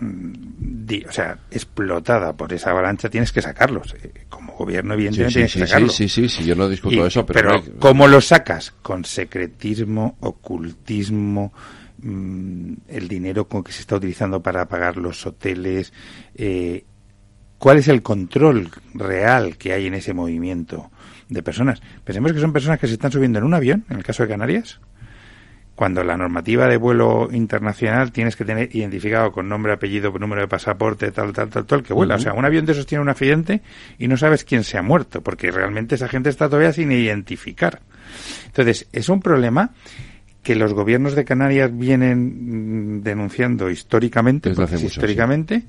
o 1.08 1.12
sea, 1.12 1.38
explotada 1.50 2.32
por 2.32 2.52
esa 2.52 2.70
avalancha, 2.70 3.10
tienes 3.10 3.32
que 3.32 3.42
sacarlos. 3.42 3.94
Eh, 4.02 4.24
como 4.28 4.54
gobierno, 4.54 4.94
evidentemente, 4.94 5.34
tienes 5.34 5.52
que 5.52 5.66
sacarlos. 5.66 5.94
Sí, 5.94 6.08
sí, 6.08 6.28
sí, 6.28 6.44
yo 6.44 6.54
no 6.54 6.68
discuto 6.68 7.06
eso, 7.06 7.26
pero... 7.26 7.62
¿cómo 7.78 8.08
lo 8.08 8.20
sacas? 8.20 8.72
Con 8.82 9.04
secretismo, 9.04 10.16
ocultismo, 10.20 11.52
mm, 11.98 12.72
el 12.88 13.08
dinero 13.08 13.46
con 13.46 13.62
que 13.62 13.72
se 13.72 13.80
está 13.80 13.96
utilizando 13.96 14.42
para 14.42 14.66
pagar 14.66 14.96
los 14.96 15.26
hoteles. 15.26 15.92
Eh, 16.34 16.84
¿Cuál 17.58 17.78
es 17.78 17.88
el 17.88 18.00
control 18.00 18.70
real 18.94 19.58
que 19.58 19.74
hay 19.74 19.86
en 19.86 19.94
ese 19.94 20.14
movimiento 20.14 20.90
de 21.28 21.42
personas? 21.42 21.82
Pensemos 22.04 22.32
que 22.32 22.40
son 22.40 22.54
personas 22.54 22.80
que 22.80 22.86
se 22.86 22.94
están 22.94 23.12
subiendo 23.12 23.38
en 23.38 23.44
un 23.44 23.52
avión, 23.52 23.84
en 23.90 23.98
el 23.98 24.02
caso 24.02 24.22
de 24.22 24.30
Canarias, 24.30 24.80
cuando 25.80 26.04
la 26.04 26.14
normativa 26.14 26.66
de 26.66 26.76
vuelo 26.76 27.30
internacional 27.32 28.12
tienes 28.12 28.36
que 28.36 28.44
tener 28.44 28.68
identificado 28.76 29.32
con 29.32 29.48
nombre, 29.48 29.72
apellido, 29.72 30.10
número 30.10 30.42
de 30.42 30.46
pasaporte, 30.46 31.10
tal, 31.10 31.32
tal, 31.32 31.48
tal, 31.48 31.64
tal, 31.64 31.82
que 31.82 31.94
vuela. 31.94 32.16
O 32.16 32.18
sea, 32.18 32.34
un 32.34 32.44
avión 32.44 32.66
de 32.66 32.72
esos 32.72 32.84
tiene 32.84 33.00
un 33.00 33.08
accidente 33.08 33.62
y 33.98 34.06
no 34.06 34.18
sabes 34.18 34.44
quién 34.44 34.62
se 34.62 34.76
ha 34.76 34.82
muerto, 34.82 35.22
porque 35.22 35.50
realmente 35.50 35.94
esa 35.94 36.06
gente 36.06 36.28
está 36.28 36.50
todavía 36.50 36.74
sin 36.74 36.92
identificar. 36.92 37.80
Entonces, 38.44 38.88
es 38.92 39.08
un 39.08 39.22
problema 39.22 39.70
que 40.42 40.54
los 40.54 40.74
gobiernos 40.74 41.14
de 41.14 41.24
Canarias 41.24 41.74
vienen 41.74 42.98
mm, 42.98 43.02
denunciando 43.02 43.70
históricamente, 43.70 44.50
históricamente, 44.50 45.62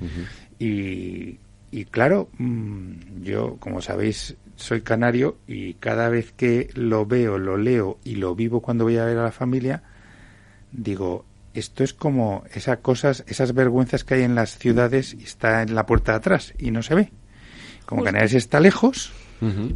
y, 0.59 1.37
y 1.71 1.85
claro, 1.85 2.27
mm, 2.37 3.21
yo, 3.23 3.55
como 3.61 3.81
sabéis, 3.81 4.35
soy 4.57 4.81
canario 4.81 5.37
y 5.47 5.75
cada 5.75 6.09
vez 6.09 6.33
que 6.33 6.69
lo 6.73 7.05
veo, 7.05 7.37
lo 7.37 7.55
leo 7.55 7.97
y 8.03 8.15
lo 8.15 8.35
vivo 8.35 8.59
cuando 8.61 8.83
voy 8.83 8.97
a 8.97 9.05
ver 9.05 9.17
a 9.17 9.23
la 9.23 9.31
familia, 9.31 9.83
digo, 10.71 11.25
esto 11.53 11.83
es 11.83 11.93
como 11.93 12.43
esas 12.53 12.79
cosas, 12.79 13.23
esas 13.27 13.53
vergüenzas 13.53 14.03
que 14.03 14.15
hay 14.15 14.23
en 14.23 14.35
las 14.35 14.57
ciudades 14.57 15.15
y 15.19 15.23
está 15.23 15.61
en 15.61 15.75
la 15.75 15.85
puerta 15.85 16.13
de 16.13 16.17
atrás 16.17 16.53
y 16.57 16.71
no 16.71 16.81
se 16.83 16.95
ve. 16.95 17.11
Como 17.85 18.03
Canarias 18.03 18.33
está 18.33 18.59
lejos, 18.59 19.11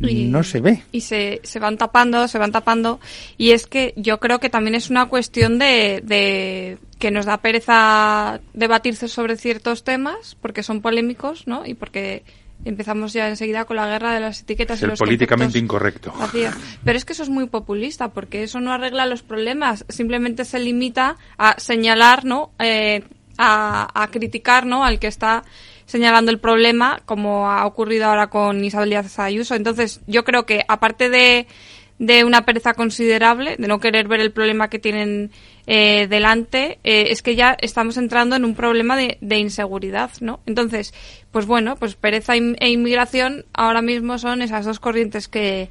y, 0.01 0.25
no 0.25 0.43
se 0.43 0.61
ve. 0.61 0.83
Y 0.91 1.01
se, 1.01 1.41
se 1.43 1.59
van 1.59 1.77
tapando, 1.77 2.27
se 2.27 2.37
van 2.37 2.51
tapando. 2.51 2.99
Y 3.37 3.51
es 3.51 3.65
que 3.65 3.93
yo 3.97 4.19
creo 4.19 4.39
que 4.39 4.49
también 4.49 4.75
es 4.75 4.89
una 4.89 5.07
cuestión 5.07 5.57
de, 5.57 6.01
de 6.03 6.77
que 6.99 7.11
nos 7.11 7.25
da 7.25 7.37
pereza 7.37 8.39
debatirse 8.53 9.07
sobre 9.07 9.37
ciertos 9.37 9.83
temas 9.83 10.37
porque 10.39 10.63
son 10.63 10.81
polémicos, 10.81 11.47
¿no? 11.47 11.65
Y 11.65 11.73
porque 11.73 12.23
empezamos 12.65 13.13
ya 13.13 13.29
enseguida 13.29 13.65
con 13.65 13.77
la 13.77 13.87
guerra 13.87 14.13
de 14.13 14.19
las 14.19 14.41
etiquetas. 14.41 14.79
Es 14.79 14.83
y 14.83 14.87
los 14.87 14.99
políticamente 14.99 15.57
incorrecto. 15.57 16.13
Pero 16.83 16.97
es 16.97 17.05
que 17.05 17.13
eso 17.13 17.23
es 17.23 17.29
muy 17.29 17.47
populista, 17.47 18.09
porque 18.09 18.43
eso 18.43 18.59
no 18.59 18.73
arregla 18.73 19.05
los 19.05 19.23
problemas, 19.23 19.85
simplemente 19.87 20.43
se 20.43 20.59
limita 20.59 21.17
a 21.37 21.59
señalar, 21.59 22.25
¿no? 22.25 22.51
Eh, 22.59 23.03
a, 23.37 23.87
a 24.01 24.07
criticar, 24.11 24.65
¿no? 24.65 24.83
Al 24.83 24.99
que 24.99 25.07
está 25.07 25.43
señalando 25.85 26.31
el 26.31 26.39
problema, 26.39 27.01
como 27.05 27.49
ha 27.49 27.65
ocurrido 27.65 28.05
ahora 28.05 28.27
con 28.27 28.63
Isabel 28.63 28.89
Díaz 28.89 29.19
Ayuso. 29.19 29.55
Entonces, 29.55 30.01
yo 30.07 30.23
creo 30.23 30.45
que 30.45 30.65
aparte 30.67 31.09
de, 31.09 31.47
de 31.99 32.23
una 32.23 32.43
pereza 32.45 32.73
considerable, 32.73 33.55
de 33.57 33.67
no 33.67 33.79
querer 33.79 34.07
ver 34.07 34.19
el 34.19 34.31
problema 34.31 34.69
que 34.69 34.79
tienen 34.79 35.31
eh, 35.67 36.07
delante, 36.07 36.79
eh, 36.83 37.07
es 37.09 37.21
que 37.21 37.35
ya 37.35 37.57
estamos 37.59 37.97
entrando 37.97 38.35
en 38.35 38.45
un 38.45 38.55
problema 38.55 38.95
de, 38.95 39.17
de, 39.21 39.37
inseguridad, 39.37 40.11
¿no? 40.21 40.39
Entonces, 40.45 40.93
pues 41.31 41.45
bueno, 41.45 41.75
pues 41.75 41.95
pereza 41.95 42.35
e 42.35 42.69
inmigración 42.69 43.45
ahora 43.53 43.81
mismo 43.81 44.17
son 44.17 44.41
esas 44.41 44.65
dos 44.65 44.79
corrientes 44.79 45.27
que, 45.27 45.69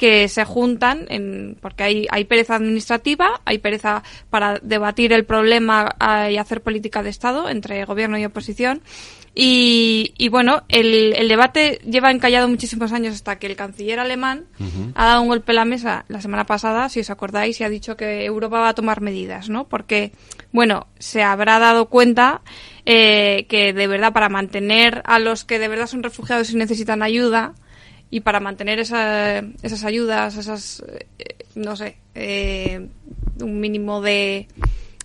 que 0.00 0.28
se 0.28 0.46
juntan 0.46 1.04
en, 1.10 1.58
porque 1.60 1.82
hay, 1.82 2.06
hay 2.10 2.24
pereza 2.24 2.54
administrativa, 2.54 3.42
hay 3.44 3.58
pereza 3.58 4.02
para 4.30 4.58
debatir 4.62 5.12
el 5.12 5.26
problema 5.26 5.94
y 6.30 6.38
hacer 6.38 6.62
política 6.62 7.02
de 7.02 7.10
Estado 7.10 7.50
entre 7.50 7.84
gobierno 7.84 8.16
y 8.18 8.24
oposición. 8.24 8.80
Y, 9.34 10.14
y 10.16 10.30
bueno, 10.30 10.62
el, 10.70 11.12
el, 11.14 11.28
debate 11.28 11.80
lleva 11.84 12.10
encallado 12.10 12.48
muchísimos 12.48 12.92
años 12.92 13.14
hasta 13.14 13.38
que 13.38 13.46
el 13.46 13.56
canciller 13.56 14.00
alemán 14.00 14.46
ha 14.94 15.04
dado 15.04 15.20
un 15.20 15.28
golpe 15.28 15.52
a 15.52 15.56
la 15.56 15.64
mesa 15.66 16.06
la 16.08 16.22
semana 16.22 16.46
pasada, 16.46 16.88
si 16.88 17.00
os 17.00 17.10
acordáis, 17.10 17.60
y 17.60 17.64
ha 17.64 17.68
dicho 17.68 17.94
que 17.94 18.24
Europa 18.24 18.58
va 18.58 18.70
a 18.70 18.74
tomar 18.74 19.02
medidas, 19.02 19.50
¿no? 19.50 19.68
Porque, 19.68 20.12
bueno, 20.50 20.86
se 20.98 21.22
habrá 21.22 21.58
dado 21.58 21.90
cuenta 21.90 22.40
eh, 22.86 23.44
que 23.50 23.74
de 23.74 23.86
verdad 23.86 24.14
para 24.14 24.30
mantener 24.30 25.02
a 25.04 25.18
los 25.18 25.44
que 25.44 25.58
de 25.58 25.68
verdad 25.68 25.88
son 25.88 26.02
refugiados 26.02 26.50
y 26.50 26.56
necesitan 26.56 27.02
ayuda, 27.02 27.52
y 28.10 28.20
para 28.20 28.40
mantener 28.40 28.80
esa, 28.80 29.38
esas 29.62 29.84
ayudas, 29.84 30.36
esas, 30.36 30.82
eh, 31.18 31.36
no 31.54 31.76
sé, 31.76 31.96
eh, 32.14 32.88
un 33.40 33.60
mínimo 33.60 34.00
de, 34.02 34.48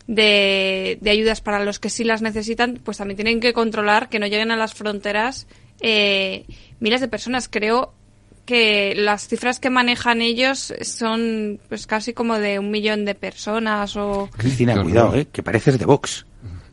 de, 0.07 0.98
de, 0.99 1.10
ayudas 1.10 1.41
para 1.41 1.64
los 1.64 1.80
que 1.80 1.90
sí 1.90 2.03
las 2.03 2.22
necesitan, 2.22 2.80
pues 2.84 2.98
también 2.98 3.18
tienen 3.18 3.40
que 3.40 3.53
controlar 3.53 4.10
que 4.10 4.19
no 4.19 4.26
lleguen 4.26 4.52
a 4.52 4.56
las 4.56 4.73
fronteras 4.73 5.48
eh, 5.82 6.45
miles 6.80 7.02
de 7.02 7.07
personas. 7.07 7.48
Creo 7.48 7.94
que 8.45 8.94
las 8.95 9.27
cifras 9.27 9.60
que 9.60 9.69
manejan 9.69 10.22
ellos 10.22 10.73
son 10.82 11.60
pues 11.68 11.88
casi 11.88 12.14
como 12.14 12.38
de 12.40 12.60
un 12.60 12.72
millón 12.72 13.06
de 13.06 13.15
personas 13.15 13.95
o... 13.98 14.30
Cristina, 14.36 14.82
cuidado, 14.82 15.15
eh, 15.15 15.27
que 15.32 15.44
pareces 15.44 15.80
de 15.80 15.86
Vox 15.86 16.26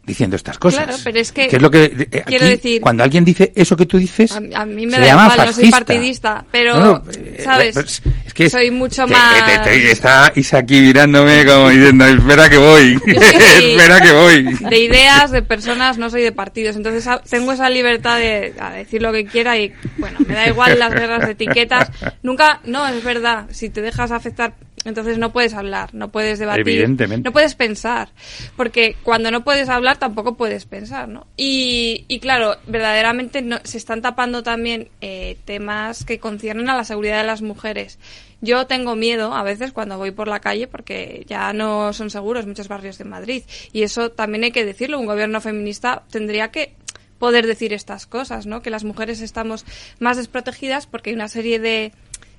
diciendo 0.04 0.36
estas 0.36 0.58
cosas. 0.58 0.84
Claro, 0.84 0.98
pero 1.04 1.18
es 1.20 1.30
que, 1.32 1.46
es 1.46 1.62
lo 1.62 1.70
que 1.70 2.08
eh, 2.10 2.22
quiero 2.26 2.46
decir, 2.46 2.80
cuando 2.80 3.04
alguien 3.04 3.24
dice 3.24 3.52
eso 3.54 3.76
que 3.76 3.86
tú 3.86 3.98
dices, 3.98 4.32
a, 4.32 4.62
a 4.62 4.66
mí 4.66 4.86
me 4.86 4.98
da 4.98 5.08
igual, 5.08 5.30
fascista. 5.30 5.46
no 5.46 5.52
soy 5.52 5.70
partidista, 5.70 6.44
pero 6.50 6.74
no, 6.74 6.80
no, 6.80 7.04
sabes, 7.42 7.74
pues, 7.74 8.02
es 8.26 8.34
que 8.34 8.50
soy 8.50 8.70
mucho 8.70 9.06
te, 9.06 9.12
más. 9.12 9.44
Te, 9.44 9.70
te, 9.70 9.90
está 9.92 10.32
Isa 10.34 10.58
aquí 10.58 10.80
mirándome 10.80 11.44
como 11.46 11.68
diciendo, 11.68 12.04
espera 12.06 12.50
que 12.50 12.58
voy, 12.58 13.00
espera 13.06 14.00
que 14.00 14.12
voy. 14.12 14.42
De 14.68 14.78
ideas, 14.78 15.30
de 15.30 15.42
personas, 15.42 15.98
no 15.98 16.10
soy 16.10 16.22
de 16.22 16.32
partidos, 16.32 16.74
entonces 16.74 17.08
tengo 17.30 17.52
esa 17.52 17.70
libertad 17.70 18.18
de 18.18 18.54
a 18.58 18.70
decir 18.70 19.02
lo 19.02 19.12
que 19.12 19.24
quiera 19.24 19.56
y 19.56 19.72
bueno, 19.98 20.18
me 20.26 20.34
da 20.34 20.48
igual 20.48 20.78
las 20.78 20.92
guerras 20.92 21.26
de 21.26 21.32
etiquetas. 21.32 21.90
Nunca, 22.22 22.60
no, 22.64 22.86
es 22.88 23.04
verdad, 23.04 23.46
si 23.50 23.70
te 23.70 23.82
dejas 23.82 24.10
afectar 24.10 24.54
entonces 24.84 25.18
no 25.18 25.32
puedes 25.32 25.54
hablar, 25.54 25.94
no 25.94 26.08
puedes 26.10 26.38
debatir, 26.38 26.68
Evidentemente. 26.68 27.28
no 27.28 27.32
puedes 27.32 27.54
pensar, 27.54 28.10
porque 28.56 28.96
cuando 29.02 29.30
no 29.30 29.44
puedes 29.44 29.68
hablar 29.68 29.98
tampoco 29.98 30.34
puedes 30.36 30.64
pensar, 30.64 31.08
¿no? 31.08 31.26
Y, 31.36 32.04
y 32.08 32.18
claro, 32.20 32.56
verdaderamente 32.66 33.42
no, 33.42 33.58
se 33.62 33.78
están 33.78 34.02
tapando 34.02 34.42
también 34.42 34.88
eh, 35.00 35.38
temas 35.44 36.04
que 36.04 36.18
conciernen 36.18 36.68
a 36.68 36.76
la 36.76 36.84
seguridad 36.84 37.18
de 37.18 37.26
las 37.26 37.42
mujeres. 37.42 37.98
Yo 38.40 38.66
tengo 38.66 38.96
miedo 38.96 39.34
a 39.34 39.44
veces 39.44 39.70
cuando 39.70 39.98
voy 39.98 40.10
por 40.10 40.26
la 40.26 40.40
calle 40.40 40.66
porque 40.66 41.24
ya 41.28 41.52
no 41.52 41.92
son 41.92 42.10
seguros 42.10 42.44
muchos 42.44 42.66
barrios 42.66 42.98
de 42.98 43.04
Madrid 43.04 43.44
y 43.72 43.84
eso 43.84 44.10
también 44.10 44.42
hay 44.42 44.50
que 44.50 44.64
decirlo. 44.64 44.98
Un 44.98 45.06
gobierno 45.06 45.40
feminista 45.40 46.02
tendría 46.10 46.50
que 46.50 46.74
poder 47.20 47.46
decir 47.46 47.72
estas 47.72 48.06
cosas, 48.06 48.46
¿no? 48.46 48.62
Que 48.62 48.70
las 48.70 48.82
mujeres 48.82 49.20
estamos 49.20 49.64
más 50.00 50.16
desprotegidas 50.16 50.88
porque 50.88 51.10
hay 51.10 51.14
una 51.14 51.28
serie 51.28 51.60
de 51.60 51.92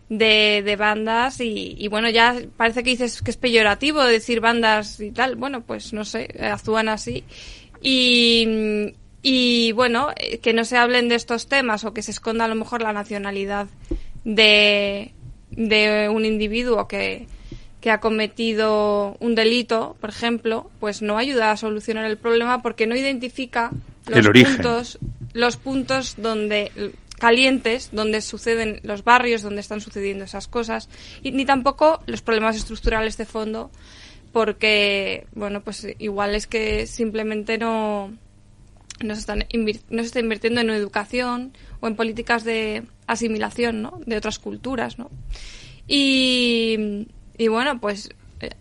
de, 0.10 0.62
de 0.64 0.76
bandas 0.76 1.40
y, 1.40 1.76
y, 1.78 1.88
bueno, 1.88 2.10
ya 2.10 2.36
parece 2.58 2.84
que 2.84 2.92
dices 2.92 3.22
que 3.22 3.32
es 3.32 3.38
peyorativo 3.38 4.04
decir 4.04 4.40
bandas 4.40 5.00
y 5.00 5.12
tal. 5.12 5.36
Bueno, 5.36 5.62
pues 5.62 5.94
no 5.94 6.06
sé, 6.06 6.30
actúan 6.40 6.90
así. 6.90 7.24
Y, 7.82 8.94
y 9.22 9.72
bueno, 9.74 10.10
que 10.42 10.54
no 10.54 10.66
se 10.66 10.78
hablen 10.78 11.10
de 11.10 11.16
estos 11.16 11.48
temas 11.48 11.84
o 11.84 11.94
que 11.94 12.02
se 12.02 12.12
esconda 12.12 12.46
a 12.46 12.48
lo 12.48 12.56
mejor 12.56 12.82
la 12.82 12.94
nacionalidad 12.94 13.68
de, 14.24 15.14
de 15.52 16.10
un 16.10 16.26
individuo 16.26 16.88
que, 16.88 17.28
que 17.82 17.92
ha 17.92 18.00
cometido 18.00 19.18
un 19.20 19.36
delito, 19.36 19.98
por 20.00 20.10
ejemplo, 20.10 20.72
pues 20.80 21.02
no 21.02 21.18
ayuda 21.18 21.52
a 21.52 21.58
solucionar 21.58 22.06
el 22.06 22.18
problema 22.18 22.62
porque 22.62 22.88
no 22.88 22.96
identifica 22.96 23.72
los 24.08 24.28
puntos 24.28 25.00
los 25.34 25.58
puntos 25.58 26.16
donde 26.18 26.72
calientes 27.24 27.88
donde 27.94 28.20
suceden 28.20 28.82
los 28.84 29.06
barrios 29.06 29.42
donde 29.42 29.62
están 29.62 29.80
sucediendo 29.80 30.26
esas 30.26 30.50
cosas 30.50 30.90
y 31.22 31.32
ni 31.32 31.46
tampoco 31.46 32.02
los 32.06 32.22
problemas 32.22 32.58
estructurales 32.58 33.16
de 33.16 33.24
fondo 33.24 33.72
porque 34.34 35.26
bueno 35.34 35.62
pues 35.62 35.88
igual 36.00 36.36
es 36.36 36.48
que 36.48 36.86
simplemente 36.86 37.58
no 37.58 38.12
no 39.02 39.16
se, 39.16 39.22
están 39.22 39.46
no 39.90 40.02
se 40.02 40.06
está 40.06 40.20
invirtiendo 40.20 40.60
en 40.60 40.70
educación 40.72 41.54
o 41.80 41.88
en 41.88 41.96
políticas 41.96 42.44
de 42.44 42.84
asimilación 43.08 43.82
¿no? 43.82 44.02
de 44.06 44.18
otras 44.18 44.38
culturas 44.38 45.00
¿no? 45.00 45.10
y, 45.88 47.08
y 47.38 47.48
bueno 47.48 47.80
pues 47.80 48.10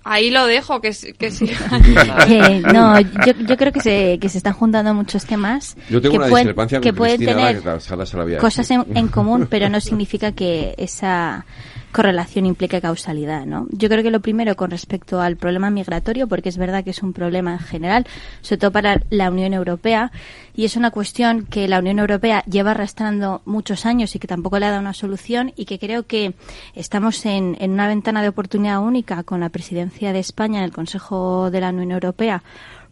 ahí 0.05 0.31
lo 0.31 0.47
dejo, 0.47 0.81
que, 0.81 0.93
que 1.19 1.31
sí. 1.31 1.51
eh, 2.29 2.63
no, 2.73 3.01
yo, 3.01 3.33
yo, 3.47 3.57
creo 3.57 3.73
que 3.73 3.81
se, 3.81 4.19
que 4.21 4.29
se 4.29 4.39
están 4.39 4.53
juntando 4.53 4.95
muchos 4.95 5.25
temas 5.25 5.77
yo 5.89 6.01
tengo 6.01 6.13
que, 6.13 6.19
una 6.19 6.29
pueden, 6.29 6.47
discrepancia 6.47 6.81
que 6.81 6.91
con 6.91 6.99
pueden 6.99 7.17
Cristina 7.17 7.61
tener 7.61 8.39
cosas 8.39 8.71
en, 8.71 8.85
en, 8.95 9.09
común, 9.09 9.47
pero 9.51 9.69
no 9.69 9.81
significa 9.81 10.33
que 10.33 10.75
esa 10.79 11.45
correlación 11.93 12.47
implique 12.47 12.81
causalidad, 12.81 13.47
¿no? 13.47 13.67
Yo 13.71 13.89
creo 13.89 14.03
que 14.03 14.11
lo 14.11 14.21
primero 14.21 14.57
con 14.57 14.71
respecto 14.71 15.21
al 15.21 15.37
problema 15.37 15.71
migratorio, 15.71 16.27
porque 16.27 16.49
es 16.49 16.57
verdad 16.57 16.83
que 16.83 16.91
es 16.91 17.03
un 17.03 17.13
problema 17.13 17.53
en 17.53 17.59
general, 17.59 18.07
sobre 18.41 18.59
todo 18.59 18.73
para 18.73 19.03
la 19.11 19.31
Unión 19.31 19.53
Europea, 19.53 20.11
y 20.55 20.65
es 20.65 20.77
una 20.77 20.91
cuestión 20.91 21.47
que 21.47 21.69
la 21.69 21.79
Unión 21.79 21.99
Europea 21.99 22.43
lleva 22.45 22.73
arrastrando 22.73 23.43
muchos 23.45 23.87
años 23.87 24.15
y 24.17 24.19
que 24.19 24.27
tampoco 24.27 24.59
le 24.59 24.67
ha 24.67 24.71
dado 24.71 24.81
una 24.81 24.95
solución 24.95 25.53
y 25.55 25.67
que 25.67 25.79
creo 25.79 26.07
que 26.07 26.35
estamos 26.75 27.25
en, 27.27 27.57
en 27.61 27.73
una 27.73 27.87
ventana 27.87 28.23
de 28.23 28.29
oportunidad 28.29 28.81
única 28.81 29.23
con 29.23 29.41
la 29.41 29.51
presidencia 29.51 30.13
de 30.13 30.19
España 30.19 30.59
en 30.59 30.65
el 30.65 30.73
Consejo 30.73 31.51
de 31.51 31.61
la 31.61 31.69
Unión 31.69 31.93
Europea, 31.93 32.43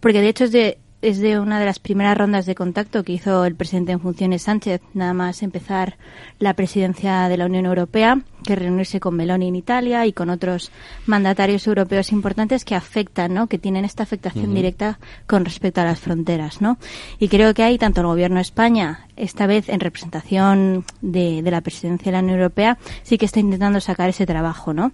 porque 0.01 0.21
de 0.21 0.29
hecho 0.29 0.45
es 0.45 0.53
de 0.53 0.79
es 1.03 1.19
de 1.19 1.41
una 1.41 1.59
de 1.59 1.67
las 1.67 1.79
primeras 1.79 2.17
rondas 2.17 2.47
de 2.47 2.55
contacto 2.55 3.05
que 3.05 3.13
hizo 3.13 3.45
el 3.45 3.55
presidente 3.55 3.93
en 3.93 4.01
funciones 4.01 4.43
Sánchez, 4.43 4.83
nada 4.93 5.15
más 5.15 5.43
empezar 5.43 5.97
la 6.39 6.55
presidencia 6.55 7.29
de 7.29 7.37
la 7.37 7.47
Unión 7.47 7.67
Europea, 7.67 8.21
que 8.45 8.57
reunirse 8.57 9.01
con 9.01 9.17
Meloni 9.17 9.49
en 9.49 9.57
Italia 9.57 10.07
y 10.07 10.13
con 10.13 10.31
otros 10.31 10.71
mandatarios 11.07 11.67
europeos 11.67 12.13
importantes 12.13 12.65
que 12.65 12.75
afectan, 12.75 13.35
¿no? 13.35 13.47
que 13.47 13.59
tienen 13.59 13.85
esta 13.85 14.03
afectación 14.03 14.47
uh 14.47 14.53
-huh. 14.53 14.55
directa 14.55 14.99
con 15.27 15.45
respecto 15.45 15.81
a 15.81 15.85
las 15.85 16.01
fronteras. 16.01 16.61
¿no? 16.61 16.79
Y 17.19 17.29
creo 17.29 17.55
que 17.55 17.63
hay 17.63 17.79
tanto 17.79 18.01
el 18.01 18.07
Gobierno 18.07 18.37
de 18.37 18.43
España, 18.43 19.07
esta 19.17 19.47
vez 19.47 19.69
en 19.69 19.81
representación 19.81 20.85
de, 21.01 21.43
de 21.43 21.51
la 21.51 21.61
presidencia 21.61 22.11
de 22.11 22.19
la 22.19 22.23
Unión 22.23 22.39
Europea, 22.39 22.79
sí 23.03 23.19
que 23.19 23.27
está 23.27 23.41
intentando 23.41 23.81
sacar 23.81 24.09
ese 24.11 24.27
trabajo. 24.27 24.73
¿no? 24.73 24.93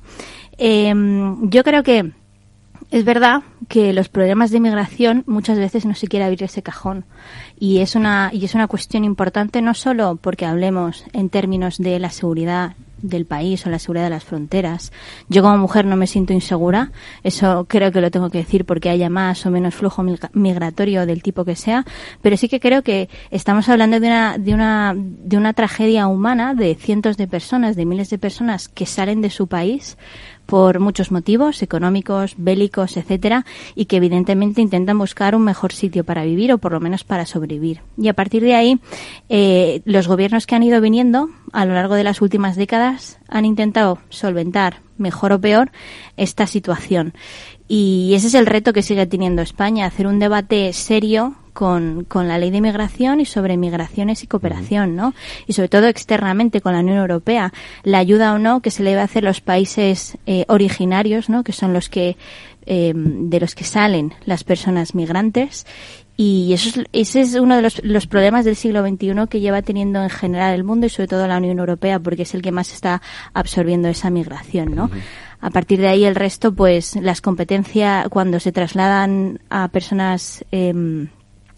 Eh, 0.58 0.92
yo 1.42 1.64
creo 1.64 1.82
que 1.82 2.12
es 2.90 3.04
verdad 3.04 3.42
que 3.68 3.92
los 3.92 4.08
problemas 4.08 4.50
de 4.50 4.58
inmigración 4.58 5.24
muchas 5.26 5.58
veces 5.58 5.86
no 5.86 5.94
se 5.94 6.08
quiere 6.08 6.24
abrir 6.24 6.44
ese 6.44 6.62
cajón. 6.62 7.04
Y 7.58 7.78
es 7.78 7.96
una 7.96 8.30
y 8.32 8.44
es 8.44 8.54
una 8.54 8.68
cuestión 8.68 9.04
importante 9.04 9.62
no 9.62 9.74
solo 9.74 10.16
porque 10.20 10.46
hablemos 10.46 11.04
en 11.12 11.30
términos 11.30 11.78
de 11.78 11.98
la 11.98 12.10
seguridad 12.10 12.76
del 13.02 13.26
país 13.26 13.66
o 13.66 13.70
la 13.70 13.78
seguridad 13.78 14.04
de 14.04 14.10
las 14.10 14.24
fronteras. 14.24 14.92
Yo 15.28 15.42
como 15.42 15.58
mujer 15.58 15.84
no 15.84 15.96
me 15.96 16.06
siento 16.06 16.32
insegura, 16.32 16.92
eso 17.22 17.66
creo 17.68 17.92
que 17.92 18.00
lo 18.00 18.10
tengo 18.10 18.30
que 18.30 18.38
decir 18.38 18.64
porque 18.64 18.88
haya 18.88 19.10
más 19.10 19.44
o 19.46 19.50
menos 19.50 19.74
flujo 19.74 20.02
migratorio 20.32 21.06
del 21.06 21.22
tipo 21.22 21.44
que 21.44 21.56
sea, 21.56 21.84
pero 22.22 22.36
sí 22.36 22.48
que 22.48 22.60
creo 22.60 22.82
que 22.82 23.08
estamos 23.30 23.68
hablando 23.68 24.00
de 24.00 24.06
una 24.06 24.38
de 24.38 24.54
una 24.54 24.94
de 24.96 25.36
una 25.36 25.52
tragedia 25.52 26.06
humana 26.06 26.54
de 26.54 26.74
cientos 26.74 27.16
de 27.16 27.28
personas, 27.28 27.76
de 27.76 27.84
miles 27.84 28.10
de 28.10 28.18
personas 28.18 28.68
que 28.68 28.86
salen 28.86 29.20
de 29.20 29.30
su 29.30 29.46
país 29.46 29.96
por 30.46 30.80
muchos 30.80 31.10
motivos 31.10 31.62
económicos, 31.62 32.34
bélicos, 32.38 32.96
etcétera, 32.96 33.44
y 33.74 33.86
que 33.86 33.96
evidentemente 33.96 34.62
intentan 34.62 34.98
buscar 34.98 35.34
un 35.34 35.42
mejor 35.42 35.72
sitio 35.72 36.04
para 36.04 36.24
vivir 36.24 36.52
o 36.52 36.58
por 36.58 36.72
lo 36.72 36.80
menos 36.80 37.04
para 37.04 37.26
sobrevivir. 37.26 37.80
Y 37.98 38.08
a 38.08 38.14
partir 38.14 38.42
de 38.42 38.54
ahí, 38.54 38.78
eh, 39.28 39.82
los 39.84 40.08
gobiernos 40.08 40.46
que 40.46 40.54
han 40.54 40.62
ido 40.62 40.80
viniendo 40.80 41.28
a 41.52 41.64
lo 41.64 41.74
largo 41.74 41.94
de 41.94 42.04
las 42.04 42.22
últimas 42.22 42.56
décadas 42.56 43.18
han 43.28 43.44
intentado 43.44 43.98
solventar, 44.08 44.80
mejor 44.98 45.32
o 45.32 45.40
peor, 45.40 45.70
esta 46.16 46.46
situación. 46.46 47.12
Y 47.68 48.12
ese 48.14 48.28
es 48.28 48.34
el 48.34 48.46
reto 48.46 48.72
que 48.72 48.82
sigue 48.82 49.06
teniendo 49.06 49.42
España, 49.42 49.86
hacer 49.86 50.06
un 50.06 50.18
debate 50.18 50.72
serio 50.72 51.34
con, 51.52 52.04
con, 52.04 52.28
la 52.28 52.38
ley 52.38 52.50
de 52.50 52.60
migración 52.60 53.20
y 53.20 53.24
sobre 53.24 53.56
migraciones 53.56 54.22
y 54.22 54.26
cooperación, 54.26 54.94
¿no? 54.94 55.14
Y 55.46 55.54
sobre 55.54 55.68
todo 55.68 55.86
externamente 55.86 56.60
con 56.60 56.74
la 56.74 56.80
Unión 56.80 56.98
Europea, 56.98 57.52
la 57.82 57.98
ayuda 57.98 58.34
o 58.34 58.38
no 58.38 58.60
que 58.60 58.70
se 58.70 58.82
le 58.82 58.90
debe 58.90 59.02
hacer 59.02 59.24
a 59.24 59.30
los 59.30 59.40
países 59.40 60.18
eh, 60.26 60.44
originarios, 60.48 61.28
¿no? 61.28 61.42
Que 61.42 61.52
son 61.52 61.72
los 61.72 61.88
que 61.88 62.16
eh, 62.66 62.92
de 62.94 63.40
los 63.40 63.54
que 63.54 63.64
salen 63.64 64.12
las 64.26 64.44
personas 64.44 64.94
migrantes 64.94 65.66
y 66.16 66.52
eso 66.54 66.80
es, 66.80 66.86
ese 66.92 67.20
es 67.20 67.34
uno 67.34 67.56
de 67.56 67.62
los, 67.62 67.84
los, 67.84 68.06
problemas 68.06 68.44
del 68.44 68.56
siglo 68.56 68.86
XXI 68.86 69.28
que 69.28 69.40
lleva 69.40 69.60
teniendo 69.60 70.02
en 70.02 70.08
general 70.08 70.54
el 70.54 70.64
mundo 70.64 70.86
y 70.86 70.88
sobre 70.88 71.08
todo 71.08 71.26
la 71.28 71.36
Unión 71.36 71.58
Europea, 71.58 72.00
porque 72.00 72.22
es 72.22 72.34
el 72.34 72.40
que 72.40 72.52
más 72.52 72.72
está 72.72 73.02
absorbiendo 73.34 73.88
esa 73.88 74.08
migración, 74.08 74.74
¿no? 74.74 74.90
A 75.40 75.50
partir 75.50 75.80
de 75.80 75.88
ahí 75.88 76.04
el 76.04 76.14
resto, 76.14 76.54
pues 76.54 76.96
las 76.96 77.20
competencias, 77.20 78.08
cuando 78.08 78.40
se 78.40 78.52
trasladan 78.52 79.40
a 79.50 79.68
personas 79.68 80.44
eh, 80.50 81.06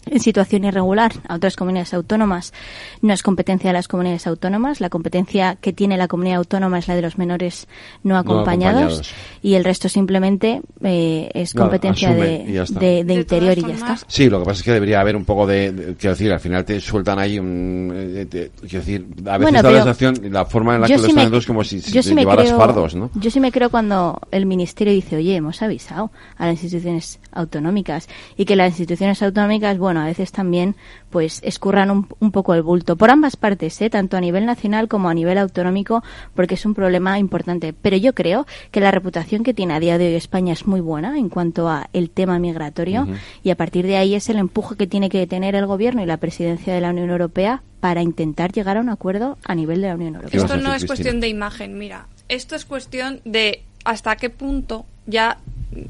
en 0.05 0.19
situación 0.19 0.63
irregular 0.65 1.11
a 1.27 1.35
otras 1.35 1.55
comunidades 1.55 1.93
autónomas 1.93 2.53
no 3.01 3.13
es 3.13 3.23
competencia 3.23 3.69
de 3.69 3.73
las 3.73 3.87
comunidades 3.87 4.27
autónomas. 4.27 4.81
La 4.81 4.89
competencia 4.89 5.57
que 5.59 5.73
tiene 5.73 5.97
la 5.97 6.07
comunidad 6.07 6.37
autónoma 6.37 6.79
es 6.79 6.87
la 6.87 6.95
de 6.95 7.01
los 7.01 7.17
menores 7.17 7.67
no 8.03 8.17
acompañados, 8.17 9.13
y 9.41 9.53
el 9.55 9.63
resto 9.63 9.89
simplemente 9.89 10.61
eh, 10.83 11.29
es 11.33 11.53
competencia 11.53 12.13
de, 12.13 13.03
de, 13.05 13.13
interior 13.13 13.57
y 13.57 13.61
ya 13.61 13.73
está. 13.73 13.97
Sí, 14.07 14.29
lo 14.29 14.39
que 14.39 14.45
pasa 14.45 14.59
es 14.59 14.63
que 14.63 14.71
debería 14.71 15.01
haber 15.01 15.15
un 15.15 15.25
poco 15.25 15.45
de, 15.45 15.95
quiero 15.99 16.15
decir, 16.15 16.31
al 16.31 16.39
final 16.39 16.65
te 16.65 16.79
sueltan 16.79 17.19
ahí 17.19 17.39
un, 17.39 17.91
eh, 17.95 18.27
quiero 18.29 18.79
decir, 18.85 19.05
a 19.25 19.37
veces 19.37 19.53
la 19.53 19.71
sensación, 19.71 20.15
la 20.31 20.45
forma 20.45 20.75
en 20.75 20.81
la 20.81 20.87
que 20.87 20.97
lo 20.97 21.07
están 21.07 21.33
es 21.33 21.45
como 21.45 21.63
si, 21.63 21.81
si 21.81 22.15
llevaras 22.15 22.51
fardos, 22.53 22.95
¿no? 22.95 23.11
Yo 23.15 23.31
sí 23.31 23.39
me 23.39 23.51
creo 23.51 23.69
cuando 23.69 24.19
el 24.31 24.45
ministerio 24.45 24.93
dice, 24.93 25.17
oye, 25.17 25.35
hemos 25.35 25.61
avisado 25.61 26.11
a 26.37 26.47
las 26.47 26.63
instituciones 26.63 27.19
autonómicas 27.31 28.07
y 28.37 28.45
que 28.45 28.55
las 28.55 28.69
instituciones 28.69 29.21
autonómicas, 29.21 29.77
bueno, 29.77 29.98
a 29.99 30.05
veces 30.05 30.31
también 30.31 30.75
pues 31.09 31.41
escurran 31.43 31.89
un, 31.91 32.31
poco 32.31 32.53
el 32.53 32.61
bulto 32.61 32.95
por 32.95 33.09
ambas 33.09 33.35
partes, 33.35 33.81
¿eh? 33.81 33.89
tanto 33.89 34.17
a 34.17 34.21
nivel 34.21 34.45
nacional 34.45 34.87
como 34.87 35.09
a 35.09 35.13
nivel 35.13 35.37
autonómico, 35.37 36.03
porque 36.35 36.55
es 36.55 36.65
un 36.65 36.73
problema 36.73 37.19
importante. 37.19 37.73
Pero 37.73 37.97
yo 37.97 38.13
creo 38.13 38.45
que 38.71 38.79
la 38.79 38.91
reputación 38.91 39.43
que 39.43 39.53
tiene 39.53 39.73
a 39.73 39.79
día 39.79 39.97
de 39.97 40.07
hoy 40.07 40.15
España 40.15 40.53
es 40.53 40.67
muy 40.67 40.81
buena 40.81 41.17
en 41.17 41.29
cuanto 41.29 41.69
a 41.69 41.89
el 41.93 42.09
tema 42.09 42.39
migratorio 42.39 43.07
y 43.43 43.49
a 43.49 43.55
partir 43.55 43.85
de 43.85 43.97
ahí 43.97 44.15
es 44.15 44.29
el 44.29 44.37
empuje 44.37 44.75
que 44.75 44.87
tiene 44.87 45.09
que 45.09 45.25
tener 45.27 45.55
el 45.55 45.65
gobierno 45.65 46.01
y 46.01 46.05
la 46.05 46.17
presidencia 46.17 46.73
de 46.73 46.81
la 46.81 46.91
Unión 46.91 47.09
Europea 47.09 47.63
para 47.79 48.01
intentar 48.01 48.51
llegar 48.51 48.77
a 48.77 48.81
un 48.81 48.89
acuerdo 48.89 49.37
a 49.43 49.55
nivel 49.55 49.81
de 49.81 49.87
la 49.87 49.95
Unión 49.95 50.15
Europea. 50.15 50.41
Esto 50.41 50.57
no 50.57 50.73
es 50.73 50.85
cuestión 50.85 51.19
de 51.19 51.27
imagen, 51.27 51.77
mira, 51.77 52.07
esto 52.27 52.55
es 52.55 52.65
cuestión 52.65 53.21
de 53.25 53.63
hasta 53.85 54.15
qué 54.17 54.29
punto 54.29 54.85
ya 55.05 55.39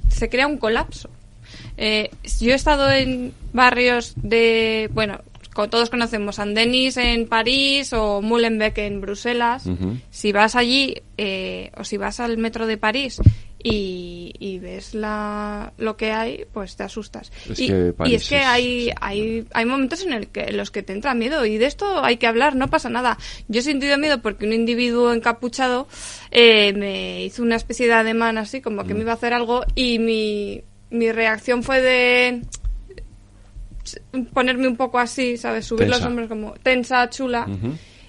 se 0.09 0.29
crea 0.29 0.47
un 0.47 0.57
colapso. 0.57 1.09
Eh, 1.81 2.11
yo 2.41 2.51
he 2.51 2.55
estado 2.55 2.91
en 2.91 3.33
barrios 3.53 4.13
de, 4.17 4.89
bueno, 4.93 5.21
todos 5.69 5.89
conocemos 5.89 6.35
Saint-Denis 6.35 6.97
en 6.97 7.27
París 7.27 7.93
o 7.93 8.21
Molenbeek 8.21 8.77
en 8.79 9.01
Bruselas. 9.01 9.63
Si 10.09 10.31
vas 10.31 10.55
allí 10.55 11.01
eh, 11.17 11.71
o 11.77 11.83
si 11.83 11.97
vas 11.97 12.19
al 12.19 12.37
metro 12.37 12.67
de 12.67 12.77
París 12.77 13.21
y, 13.61 14.59
ves 14.61 14.93
la, 14.93 15.73
lo 15.77 15.97
que 15.97 16.11
hay, 16.11 16.45
pues 16.53 16.75
te 16.75 16.83
asustas. 16.83 17.31
y, 17.57 18.13
es 18.13 18.29
que 18.29 18.37
hay, 18.37 18.91
hay, 18.99 19.45
hay 19.53 19.65
momentos 19.65 20.03
en, 20.05 20.13
el 20.13 20.27
que, 20.27 20.51
los 20.51 20.71
que 20.71 20.83
te 20.83 20.93
entra 20.93 21.13
miedo 21.13 21.45
y 21.45 21.57
de 21.57 21.65
esto 21.65 22.03
hay 22.03 22.17
que 22.17 22.27
hablar, 22.27 22.55
no 22.55 22.69
pasa 22.69 22.89
nada. 22.89 23.17
Yo 23.47 23.59
he 23.59 23.63
sentido 23.63 23.97
miedo 23.97 24.21
porque 24.21 24.45
un 24.45 24.53
individuo 24.53 25.13
encapuchado 25.13 25.87
eh, 26.31 26.73
me 26.73 27.23
hizo 27.23 27.41
una 27.41 27.55
especie 27.55 27.87
de 27.87 27.93
ademán 27.93 28.37
así, 28.37 28.61
como 28.61 28.85
que 28.85 28.93
me 28.93 29.01
iba 29.01 29.11
a 29.11 29.15
hacer 29.15 29.33
algo 29.33 29.63
y 29.75 29.99
mi, 29.99 30.63
mi 30.89 31.11
reacción 31.11 31.63
fue 31.63 31.81
de 31.81 32.41
ponerme 34.33 34.67
un 34.67 34.77
poco 34.77 34.99
así, 34.99 35.37
¿sabes? 35.37 35.65
Subir 35.65 35.87
los 35.87 36.03
hombros 36.03 36.27
como 36.27 36.53
tensa, 36.53 37.09
chula. 37.09 37.47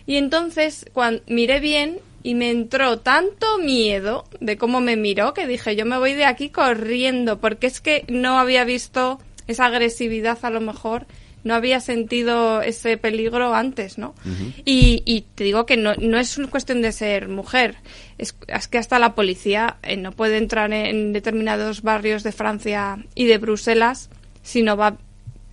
Y 0.07 0.16
entonces, 0.16 0.86
cuando 0.93 1.23
miré 1.27 1.61
bien 1.61 1.98
y 2.23 2.35
me 2.35 2.51
entró 2.51 2.98
tanto 2.98 3.59
miedo 3.59 4.24
de 4.40 4.57
cómo 4.57 4.81
me 4.81 4.97
miró 4.97 5.35
que 5.35 5.47
dije, 5.47 5.77
yo 5.77 5.86
me 5.86 5.98
voy 5.98 6.15
de 6.15 6.24
aquí 6.24 6.51
corriendo, 6.51 7.39
porque 7.40 7.66
es 7.66 7.81
que 7.81 8.05
no 8.09 8.39
había 8.39 8.65
visto 8.65 9.20
esa 9.47 9.66
agresividad 9.66 10.39
a 10.43 10.51
lo 10.51 10.61
mejor 10.61 11.07
no 11.43 11.55
había 11.55 11.81
sentido 11.81 12.61
ese 12.61 12.97
peligro 12.97 13.55
antes, 13.55 13.98
¿no? 13.98 14.15
y, 14.65 15.02
y, 15.07 15.23
te 15.35 15.44
digo 15.44 15.65
que 15.65 15.77
no, 15.77 15.94
no 15.94 16.19
es 16.19 16.39
cuestión 16.51 16.82
de 16.82 16.93
ser 16.93 17.28
mujer, 17.28 17.77
es, 18.21 18.69
que 18.69 18.79
hasta 18.79 18.99
la 18.99 19.15
policía 19.15 19.79
eh, 19.83 19.97
no 19.97 20.13
puede 20.13 20.37
entrar 20.37 20.73
en 20.73 21.13
determinados 21.13 21.83
barrios 21.83 22.23
de 22.23 22.33
Francia 22.33 22.99
y 23.15 23.27
de 23.27 23.39
Bruselas 23.39 24.11
si 24.43 24.63
no 24.63 24.77
va 24.77 24.99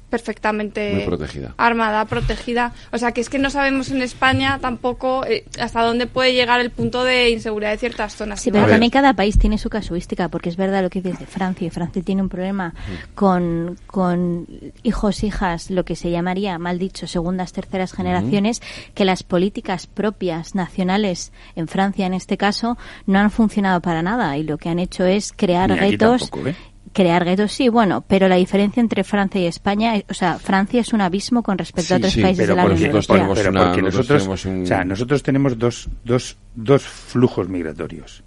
perfectamente 0.09 1.03
protegida. 1.05 1.53
armada, 1.57 2.05
protegida. 2.05 2.73
O 2.91 2.97
sea, 2.97 3.11
que 3.11 3.21
es 3.21 3.29
que 3.29 3.39
no 3.39 3.49
sabemos 3.49 3.91
en 3.91 4.01
España 4.01 4.59
tampoco 4.61 5.25
eh, 5.25 5.45
hasta 5.59 5.81
dónde 5.83 6.07
puede 6.07 6.33
llegar 6.33 6.59
el 6.61 6.71
punto 6.71 7.03
de 7.03 7.29
inseguridad 7.29 7.71
de 7.71 7.77
ciertas 7.77 8.15
zonas. 8.15 8.41
Sí, 8.41 8.51
pero 8.51 8.67
también 8.67 8.91
cada 8.91 9.13
país 9.13 9.37
tiene 9.37 9.57
su 9.57 9.69
casuística, 9.69 10.29
porque 10.29 10.49
es 10.49 10.57
verdad 10.57 10.81
lo 10.81 10.89
que 10.89 11.01
dices 11.01 11.19
de 11.19 11.25
Francia. 11.25 11.69
Francia 11.71 12.01
tiene 12.01 12.21
un 12.21 12.29
problema 12.29 12.73
con, 13.15 13.77
con 13.85 14.47
hijos, 14.83 15.23
hijas, 15.23 15.69
lo 15.69 15.83
que 15.83 15.95
se 15.95 16.09
llamaría, 16.09 16.57
mal 16.57 16.79
dicho, 16.79 17.07
segundas, 17.07 17.51
terceras 17.53 17.93
generaciones, 17.93 18.61
que 18.93 19.05
las 19.05 19.23
políticas 19.23 19.87
propias, 19.87 20.55
nacionales, 20.55 21.31
en 21.55 21.67
Francia 21.67 22.05
en 22.05 22.13
este 22.13 22.37
caso, 22.37 22.77
no 23.05 23.19
han 23.19 23.31
funcionado 23.31 23.81
para 23.81 24.01
nada 24.01 24.37
y 24.37 24.43
lo 24.43 24.57
que 24.57 24.69
han 24.69 24.79
hecho 24.79 25.05
es 25.05 25.33
crear 25.33 25.69
retos 25.69 26.31
¿eh? 26.45 26.55
Crear 26.97 27.23
guetos, 27.25 27.51
sí, 27.51 27.69
bueno, 27.69 28.03
pero 28.07 28.27
la 28.27 28.37
diferencia 28.37 28.81
entre 28.81 29.03
Francia 29.03 29.39
y 29.39 29.45
España, 29.45 29.93
o 30.09 30.15
sea, 30.15 30.39
Francia 30.39 30.81
es 30.81 30.93
un 30.93 31.01
abismo 31.01 31.43
con 31.43 31.55
respecto 31.55 31.93
a 31.93 31.97
otros 31.97 32.17
países 32.17 32.47
de 32.47 32.55
la 32.55 32.65
Unión 32.65 32.85
Europea. 32.89 33.29
Pero 33.35 33.53
porque 33.53 33.83
nosotros, 33.83 34.27
o 34.27 34.65
sea, 34.65 34.83
nosotros 34.83 35.21
tenemos 35.21 35.59
dos, 35.59 35.87
dos, 36.03 36.37
dos 36.55 36.81
flujos 36.81 37.49
migratorios. 37.49 38.23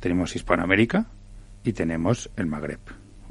Tenemos 0.00 0.36
Hispanoamérica 0.36 1.06
y 1.64 1.72
tenemos 1.72 2.28
el 2.36 2.44
Magreb. 2.44 2.80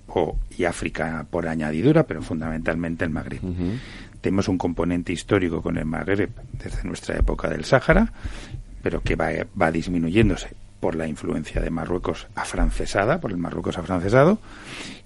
O, 0.08 0.40
y 0.58 0.64
África 0.64 1.24
por 1.30 1.48
añadidura, 1.48 2.08
pero 2.08 2.24
fundamentalmente 2.24 3.06
el 3.06 3.12
Magreb. 3.12 3.42
Tenemos 4.22 4.48
un 4.48 4.58
componente 4.58 5.14
histórico 5.14 5.62
con 5.62 5.78
el 5.78 5.86
Magreb 5.86 6.32
desde 6.52 6.84
nuestra 6.84 7.16
época 7.16 7.48
del 7.48 7.64
Sáhara, 7.64 8.12
pero 8.82 9.02
que 9.04 9.16
va, 9.16 9.30
va 9.56 9.72
disminuyéndose 9.72 10.63
por 10.84 10.96
la 10.96 11.08
influencia 11.08 11.62
de 11.62 11.70
Marruecos 11.70 12.28
afrancesada, 12.36 13.22
por 13.22 13.32
el 13.32 13.38
Marruecos 13.38 13.78
afrancesado, 13.78 14.40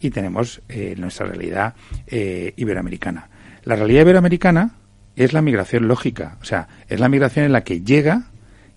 y 0.01 0.09
tenemos 0.09 0.63
eh, 0.69 0.95
nuestra 0.97 1.27
realidad 1.27 1.75
eh, 2.07 2.55
iberoamericana. 2.55 3.29
La 3.63 3.75
realidad 3.75 4.01
iberoamericana 4.01 4.71
es 5.15 5.33
la 5.33 5.43
migración 5.43 5.87
lógica, 5.87 6.39
o 6.41 6.45
sea, 6.45 6.67
es 6.87 6.99
la 6.99 7.09
migración 7.09 7.45
en 7.45 7.51
la 7.51 7.63
que 7.63 7.81
llega 7.81 8.23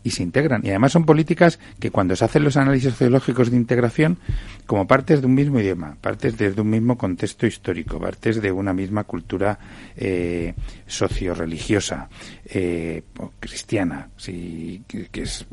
y 0.03 0.11
se 0.11 0.23
integran. 0.23 0.65
Y 0.65 0.71
además 0.71 0.93
son 0.93 1.05
políticas 1.05 1.59
que 1.79 1.91
cuando 1.91 2.17
se 2.17 2.25
hacen 2.25 2.45
los 2.45 2.57
análisis 2.57 2.91
sociológicos 2.91 3.51
de 3.51 3.57
integración, 3.57 4.19
como 4.67 4.87
partes 4.87 5.21
de 5.21 5.27
un 5.27 5.35
mismo 5.35 5.61
idioma, 5.61 5.97
partes 6.01 6.37
desde 6.37 6.61
un 6.61 6.71
mismo 6.71 6.97
contexto 6.97 7.47
histórico, 7.47 7.99
partes 7.99 8.41
de 8.41 8.53
una 8.53 8.73
misma 8.73 9.05
cultura 9.05 9.59
eh, 9.97 10.55
socio-religiosa, 10.87 12.09
eh, 12.45 13.03
cristiana, 13.39 14.09
sí, 14.17 14.83
que, 14.87 15.23
es 15.23 15.47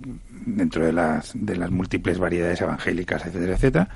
dentro 0.46 0.86
de 0.86 0.94
las, 0.94 1.32
de 1.34 1.56
las 1.56 1.72
múltiples 1.72 2.18
variedades 2.18 2.62
evangélicas, 2.62 3.26
etcétera, 3.26 3.56
etcétera. 3.56 3.90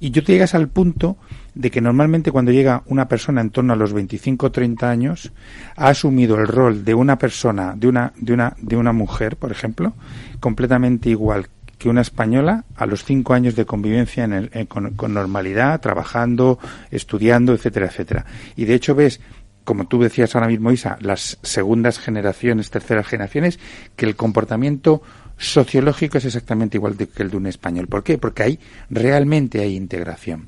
Y 0.00 0.10
yo 0.10 0.22
te 0.22 0.32
llegas 0.32 0.54
al 0.54 0.68
punto 0.68 1.16
de 1.54 1.70
que 1.70 1.80
normalmente 1.80 2.30
cuando 2.30 2.52
llega 2.52 2.82
una 2.86 3.08
persona 3.08 3.40
en 3.40 3.50
torno 3.50 3.72
a 3.72 3.76
los 3.76 3.92
25 3.92 4.46
o 4.46 4.52
30 4.52 4.88
años 4.88 5.32
ha 5.76 5.88
asumido 5.88 6.36
el 6.36 6.46
rol 6.46 6.84
de 6.84 6.94
una 6.94 7.18
persona, 7.18 7.74
de 7.76 7.88
una, 7.88 8.12
de 8.16 8.32
una, 8.32 8.54
de 8.58 8.76
una 8.76 8.92
mujer, 8.92 9.36
por 9.36 9.50
ejemplo, 9.50 9.94
completamente 10.40 11.10
igual 11.10 11.48
que 11.78 11.88
una 11.88 12.00
española 12.00 12.64
a 12.76 12.86
los 12.86 13.04
cinco 13.04 13.34
años 13.34 13.54
de 13.54 13.64
convivencia 13.64 14.24
en 14.24 14.32
el, 14.32 14.68
con, 14.68 14.94
con, 14.94 15.14
normalidad, 15.14 15.80
trabajando, 15.80 16.58
estudiando, 16.90 17.52
etcétera, 17.52 17.86
etcétera. 17.86 18.26
Y 18.56 18.64
de 18.64 18.74
hecho 18.74 18.94
ves, 18.94 19.20
como 19.64 19.86
tú 19.86 20.00
decías 20.00 20.34
ahora 20.34 20.48
mismo, 20.48 20.72
Isa, 20.72 20.96
las 21.00 21.38
segundas 21.42 21.98
generaciones, 21.98 22.70
terceras 22.70 23.06
generaciones, 23.06 23.60
que 23.96 24.06
el 24.06 24.16
comportamiento 24.16 25.02
sociológico 25.38 26.18
es 26.18 26.24
exactamente 26.24 26.76
igual 26.76 26.96
que 26.96 27.22
el 27.22 27.30
de 27.30 27.36
un 27.36 27.46
español. 27.46 27.86
¿Por 27.86 28.02
qué? 28.02 28.18
Porque 28.18 28.42
ahí 28.42 28.58
realmente 28.90 29.60
hay 29.60 29.76
integración. 29.76 30.44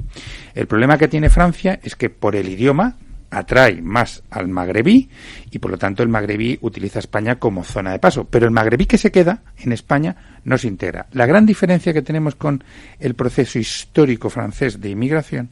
El 0.54 0.66
problema 0.66 0.98
que 0.98 1.08
tiene 1.08 1.30
Francia 1.30 1.78
es 1.82 1.96
que 1.96 2.10
por 2.10 2.36
el 2.36 2.48
idioma 2.48 2.96
atrae 3.30 3.80
más 3.80 4.24
al 4.30 4.48
magrebí 4.48 5.08
y 5.52 5.60
por 5.60 5.70
lo 5.70 5.78
tanto 5.78 6.02
el 6.02 6.08
magrebí 6.08 6.58
utiliza 6.62 6.98
España 6.98 7.38
como 7.38 7.64
zona 7.64 7.92
de 7.92 8.00
paso. 8.00 8.24
Pero 8.24 8.46
el 8.46 8.50
magrebí 8.50 8.86
que 8.86 8.98
se 8.98 9.12
queda 9.12 9.42
en 9.58 9.72
España 9.72 10.40
no 10.44 10.58
se 10.58 10.66
integra. 10.66 11.06
La 11.12 11.26
gran 11.26 11.46
diferencia 11.46 11.92
que 11.92 12.02
tenemos 12.02 12.34
con 12.34 12.64
el 12.98 13.14
proceso 13.14 13.58
histórico 13.58 14.30
francés 14.30 14.80
de 14.80 14.90
inmigración 14.90 15.50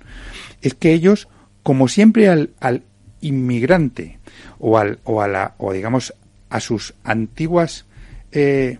es 0.60 0.74
que 0.74 0.92
ellos, 0.92 1.28
como 1.62 1.86
siempre 1.86 2.28
al, 2.28 2.50
al 2.60 2.82
inmigrante 3.20 4.18
o 4.58 4.78
al 4.78 4.98
o 5.04 5.22
a 5.22 5.28
la 5.28 5.54
o 5.58 5.72
digamos 5.72 6.14
a 6.50 6.60
sus 6.60 6.94
antiguas 7.04 7.84
eh, 8.32 8.78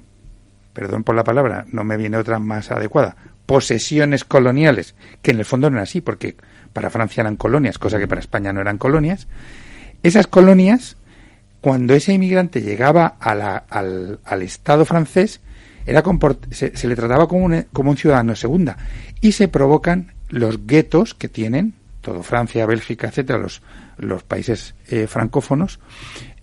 perdón 0.78 1.02
por 1.02 1.16
la 1.16 1.24
palabra, 1.24 1.66
no 1.72 1.82
me 1.82 1.96
viene 1.96 2.18
otra 2.18 2.38
más 2.38 2.70
adecuada, 2.70 3.16
posesiones 3.46 4.24
coloniales, 4.24 4.94
que 5.22 5.32
en 5.32 5.40
el 5.40 5.44
fondo 5.44 5.68
no 5.68 5.76
eran 5.76 5.82
así, 5.82 6.00
porque 6.00 6.36
para 6.72 6.88
Francia 6.88 7.22
eran 7.22 7.34
colonias, 7.34 7.78
cosa 7.78 7.98
que 7.98 8.06
para 8.06 8.20
España 8.20 8.52
no 8.52 8.60
eran 8.60 8.78
colonias, 8.78 9.26
esas 10.05 10.28
colonias, 10.28 10.96
cuando 11.60 11.94
ese 11.94 12.12
inmigrante 12.12 12.62
llegaba 12.62 13.16
al, 13.18 14.42
Estado 14.42 14.84
francés, 14.84 15.40
era 15.84 16.05
se, 16.52 16.86
le 16.86 16.94
trataba 16.94 17.26
como 17.26 17.46
un, 17.46 17.66
como 17.72 17.90
un 17.90 17.96
ciudadano 17.96 18.36
segunda. 18.36 18.76
Y 19.20 19.32
se 19.32 19.48
provocan 19.48 20.12
los 20.28 20.64
guetos 20.64 21.14
que 21.14 21.28
tienen 21.28 21.74
todo 22.00 22.22
Francia, 22.22 22.66
Bélgica, 22.66 23.08
etcétera, 23.08 23.38
los, 23.38 23.62
los 23.98 24.22
países 24.22 24.74
eh, 24.88 25.06
francófonos, 25.06 25.80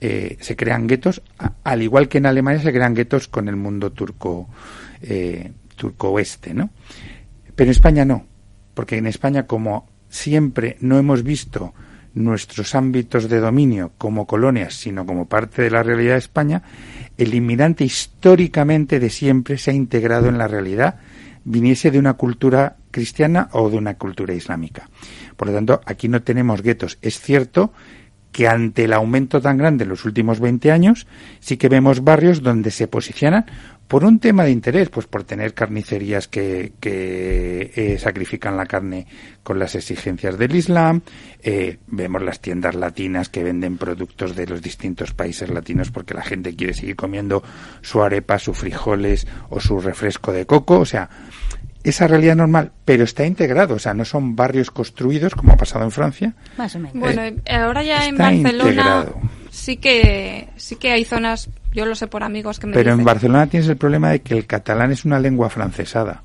eh, 0.02 0.38
se 0.40 0.56
crean 0.56 0.88
guetos, 0.88 1.22
al 1.64 1.82
igual 1.82 2.08
que 2.08 2.18
en 2.18 2.26
Alemania 2.26 2.62
se 2.62 2.74
crean 2.74 2.94
guetos 2.94 3.28
con 3.28 3.48
el 3.48 3.56
mundo 3.56 3.92
turco, 3.92 4.50
eh, 5.02 5.52
turco 5.76 6.10
oeste, 6.12 6.54
¿no? 6.54 6.70
Pero 7.56 7.70
en 7.70 7.72
España 7.72 8.06
no, 8.06 8.26
porque 8.74 8.98
en 8.98 9.08
España, 9.08 9.48
como 9.48 9.88
siempre 10.10 10.78
no 10.82 10.98
hemos 10.98 11.24
visto 11.24 11.74
nuestros 12.14 12.76
ámbitos 12.76 13.30
de 13.30 13.40
dominio 13.40 13.92
como 13.98 14.26
colonias, 14.26 14.74
sino 14.74 15.06
como 15.06 15.28
parte 15.28 15.62
de 15.62 15.70
la 15.70 15.84
realidad 15.84 16.14
de 16.14 16.20
España, 16.20 16.64
el 17.18 17.34
inmigrante 17.34 17.84
históricamente 17.84 19.00
de 19.00 19.10
siempre 19.10 19.58
se 19.58 19.72
ha 19.72 19.74
integrado 19.74 20.28
en 20.28 20.38
la 20.38 20.48
realidad, 20.48 21.00
viniese 21.44 21.92
de 21.92 22.00
una 22.00 22.14
cultura 22.14 22.78
cristiana 22.96 23.50
o 23.52 23.70
de 23.70 23.78
una 23.78 23.96
cultura 23.96 24.34
islámica. 24.34 24.90
Por 25.36 25.50
lo 25.50 25.54
tanto, 25.54 25.82
aquí 25.86 26.08
no 26.08 26.22
tenemos 26.22 26.62
guetos. 26.62 26.98
Es 27.02 27.20
cierto 27.20 27.74
que 28.32 28.48
ante 28.48 28.86
el 28.86 28.94
aumento 28.94 29.42
tan 29.42 29.58
grande 29.58 29.84
en 29.84 29.90
los 29.90 30.06
últimos 30.06 30.40
20 30.40 30.72
años, 30.72 31.08
sí 31.42 31.58
que 31.58 31.68
vemos 31.68 32.06
barrios 32.06 32.42
donde 32.42 32.72
se 32.72 32.88
posicionan 32.88 33.46
por 33.88 34.04
un 34.04 34.20
tema 34.20 34.46
de 34.46 34.52
interés, 34.52 34.90
pues 34.90 35.08
por 35.08 35.26
tener 35.26 35.54
carnicerías 35.54 36.28
que, 36.28 36.74
eh, 36.82 37.98
sacrifican 38.00 38.58
la 38.58 38.66
carne 38.66 39.08
con 39.44 39.60
las 39.60 39.76
exigencias 39.76 40.38
del 40.38 40.56
Islam, 40.56 41.02
eh, 41.44 41.78
vemos 41.88 42.24
las 42.24 42.40
tiendas 42.40 42.76
latinas 42.76 43.30
que 43.30 43.44
venden 43.44 43.78
productos 43.78 44.36
de 44.36 44.48
los 44.48 44.62
distintos 44.62 45.14
países 45.14 45.50
latinos 45.50 45.92
porque 45.92 46.14
la 46.14 46.24
gente 46.24 46.56
quiere 46.56 46.74
seguir 46.74 46.96
comiendo 46.96 47.44
su 47.82 48.02
arepa, 48.02 48.40
sus 48.40 48.58
frijoles 48.58 49.28
o 49.50 49.60
su 49.60 49.80
refresco 49.80 50.32
de 50.32 50.46
coco, 50.46 50.80
o 50.80 50.86
sea, 50.86 51.10
esa 51.86 52.08
realidad 52.08 52.36
normal, 52.36 52.72
pero 52.84 53.04
está 53.04 53.26
integrado, 53.26 53.76
o 53.76 53.80
sea, 53.80 53.94
no 53.94 54.06
son 54.06 54.36
barrios 54.36 54.72
construidos 54.72 55.36
como 55.36 55.54
ha 55.54 55.58
pasado 55.58 55.86
en 55.86 55.92
Francia. 55.92 56.34
Más 56.58 56.76
o 56.76 56.80
menos. 56.80 56.94
Bueno, 56.96 57.22
eh, 57.22 57.42
ahora 57.48 57.84
ya 57.84 58.08
en 58.08 58.18
Barcelona 58.18 59.06
sí 59.52 59.78
que 59.78 60.50
sí 60.56 60.76
que 60.78 60.92
hay 60.92 61.06
zonas, 61.06 61.50
yo 61.74 61.86
lo 61.86 61.94
sé 61.96 62.08
por 62.08 62.24
amigos 62.24 62.60
que 62.60 62.68
me 62.68 62.74
Pero 62.74 62.94
en 62.94 63.04
Barcelona 63.04 63.48
tienes 63.48 63.70
el 63.70 63.78
problema 63.78 64.10
de 64.10 64.22
que 64.22 64.36
el 64.36 64.48
catalán 64.48 64.92
es 64.92 65.06
una 65.06 65.20
lengua 65.20 65.50
francesada. 65.50 66.24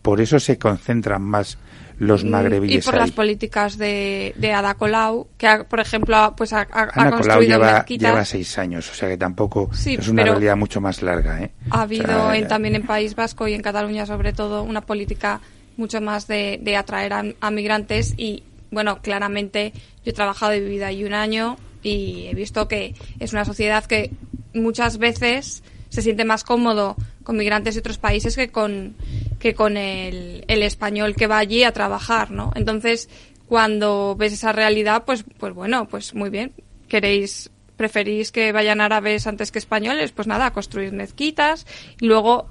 Por 0.00 0.20
eso 0.20 0.38
se 0.38 0.58
concentran 0.58 1.22
más 1.22 1.58
los 2.00 2.24
mm, 2.24 2.28
magrebíes. 2.28 2.82
Y 2.84 2.90
por 2.90 2.98
las 2.98 3.10
políticas 3.12 3.76
de, 3.76 4.32
de 4.36 4.52
Ada 4.52 4.74
Colau, 4.74 5.28
que 5.36 5.64
por 5.68 5.80
ejemplo 5.80 6.34
pues 6.34 6.52
ha, 6.54 6.66
ha, 6.72 7.10
construido 7.10 7.58
lleva, 7.58 7.84
lleva 7.84 8.24
seis 8.24 8.56
años, 8.58 8.90
o 8.90 8.94
sea 8.94 9.08
que 9.10 9.18
tampoco 9.18 9.70
es 9.72 10.08
una 10.08 10.24
realidad 10.24 10.56
mucho 10.56 10.80
más 10.80 11.02
larga. 11.02 11.42
¿eh? 11.42 11.50
Ha 11.70 11.82
habido 11.82 12.32
en, 12.32 12.48
también 12.48 12.74
en 12.74 12.82
País 12.82 13.14
Vasco 13.14 13.46
y 13.46 13.52
en 13.52 13.60
Cataluña 13.60 14.06
sobre 14.06 14.32
todo 14.32 14.62
una 14.62 14.80
política 14.80 15.40
mucho 15.76 16.00
más 16.00 16.26
de, 16.26 16.58
de 16.62 16.76
atraer 16.76 17.12
a, 17.12 17.50
migrantes 17.50 18.14
y 18.16 18.44
bueno, 18.70 19.02
claramente 19.02 19.72
yo 20.02 20.10
he 20.10 20.14
trabajado 20.14 20.54
y 20.54 20.60
vivido 20.60 20.86
ahí 20.86 21.04
un 21.04 21.12
año 21.12 21.58
y 21.82 22.28
he 22.28 22.34
visto 22.34 22.66
que 22.66 22.94
es 23.18 23.34
una 23.34 23.44
sociedad 23.44 23.84
que 23.84 24.10
muchas 24.54 24.96
veces 24.96 25.62
se 25.90 26.02
siente 26.02 26.24
más 26.24 26.44
cómodo 26.44 26.96
con 27.22 27.36
migrantes 27.36 27.74
de 27.74 27.80
otros 27.80 27.98
países 27.98 28.34
que 28.36 28.50
con, 28.50 28.96
que 29.38 29.54
con 29.54 29.76
el, 29.76 30.44
español 30.48 31.14
que 31.14 31.26
va 31.26 31.38
allí 31.38 31.64
a 31.64 31.72
trabajar, 31.72 32.30
¿no? 32.30 32.52
Entonces, 32.54 33.10
cuando 33.46 34.16
ves 34.16 34.32
esa 34.32 34.52
realidad, 34.52 35.04
pues, 35.04 35.24
pues 35.38 35.52
bueno, 35.52 35.86
pues 35.88 36.14
muy 36.14 36.30
bien. 36.30 36.52
Queréis, 36.88 37.50
preferís 37.76 38.32
que 38.32 38.52
vayan 38.52 38.80
árabes 38.80 39.26
antes 39.26 39.50
que 39.50 39.58
españoles, 39.58 40.12
pues 40.12 40.26
nada, 40.26 40.52
construir 40.52 40.92
mezquitas 40.92 41.66
y 42.00 42.06
luego 42.06 42.48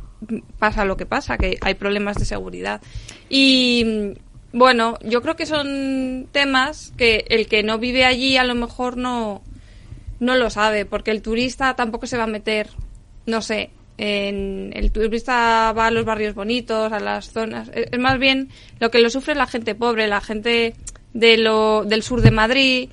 pasa 0.60 0.86
lo 0.86 0.98
que 0.98 1.06
pasa, 1.06 1.38
que 1.38 1.57
hay 1.61 1.74
problemas 1.76 2.18
de 2.18 2.26
seguridad. 2.26 2.82
Y 3.30 4.14
bueno, 4.52 4.98
yo 5.03 5.22
creo 5.22 5.36
que 5.36 5.45
son 5.45 6.28
temas 6.32 6.94
que 6.98 7.26
el 7.30 7.48
que 7.48 7.64
no 7.64 7.78
vive 7.78 8.06
allí 8.06 8.38
a 8.38 8.44
lo 8.44 8.56
mejor 8.56 8.98
no, 8.98 9.41
no 10.20 10.36
lo 10.36 10.49
sabe, 10.49 10.86
porque 10.86 11.11
el 11.11 11.22
turista 11.22 11.76
tampoco 11.76 12.07
se 12.07 12.18
va 12.18 12.24
a 12.24 12.28
meter, 12.28 12.70
no 13.30 13.41
sé, 13.41 13.69
en, 13.97 14.72
el 14.73 14.91
turista 14.91 15.73
va 15.73 15.88
a 15.88 15.91
los 15.91 16.06
barrios 16.06 16.34
bonitos, 16.34 16.91
a 16.91 16.99
las 16.99 17.31
zonas. 17.31 17.69
Es, 17.73 17.99
más 17.99 18.18
bien 18.18 18.49
lo 18.80 18.91
que 18.91 18.99
lo 18.99 19.10
sufre 19.10 19.35
la 19.35 19.47
gente 19.47 19.76
pobre, 19.76 20.07
la 20.07 20.22
gente 20.22 20.76
de 21.14 21.38
lo, 21.38 21.84
del 21.85 22.03
sur 22.03 22.22
de 22.22 22.31
Madrid, 22.31 22.89